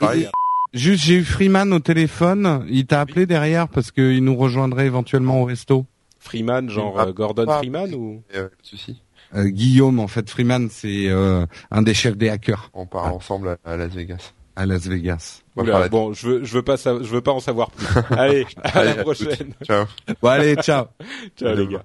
Juste, 0.72 1.04
j'ai 1.04 1.14
eu 1.14 1.24
Freeman 1.24 1.72
au 1.72 1.78
téléphone. 1.78 2.66
Il 2.68 2.86
t'a 2.86 3.00
appelé 3.00 3.26
derrière 3.26 3.68
parce 3.68 3.92
qu'il 3.92 4.24
nous 4.24 4.34
rejoindrait 4.34 4.86
éventuellement 4.86 5.40
au 5.40 5.44
resto. 5.44 5.86
Freeman, 6.18 6.68
genre 6.68 6.98
ah, 6.98 7.12
Gordon 7.12 7.46
Freeman 7.46 7.94
ou? 7.94 8.22
Euh, 8.34 8.48
souci. 8.62 9.00
Guillaume, 9.36 10.00
en 10.00 10.08
fait, 10.08 10.28
Freeman, 10.30 10.68
c'est 10.70 11.08
un 11.08 11.82
des 11.82 11.94
chefs 11.94 12.16
des 12.16 12.28
hackers. 12.28 12.70
On 12.72 12.86
part 12.86 13.14
ensemble 13.14 13.58
à 13.64 13.76
Las 13.76 13.92
Vegas 13.92 14.32
à 14.56 14.66
Las 14.66 14.86
Vegas. 14.86 15.43
Bon, 15.56 16.12
je 16.12 16.28
veux, 16.28 16.44
je 16.44 16.54
veux 16.54 16.62
pas, 16.62 16.76
je 16.76 16.90
veux 16.90 17.20
pas 17.20 17.32
en 17.32 17.40
savoir 17.40 17.70
plus. 17.70 17.86
allez, 18.16 18.46
à 18.62 18.84
la 18.84 18.94
prochaine. 18.96 19.54
Ciao. 19.64 19.86
Bon, 20.20 20.28
allez, 20.28 20.56
ciao. 20.56 20.86
ciao 21.36 21.54
les 21.54 21.66
gars. 21.66 21.84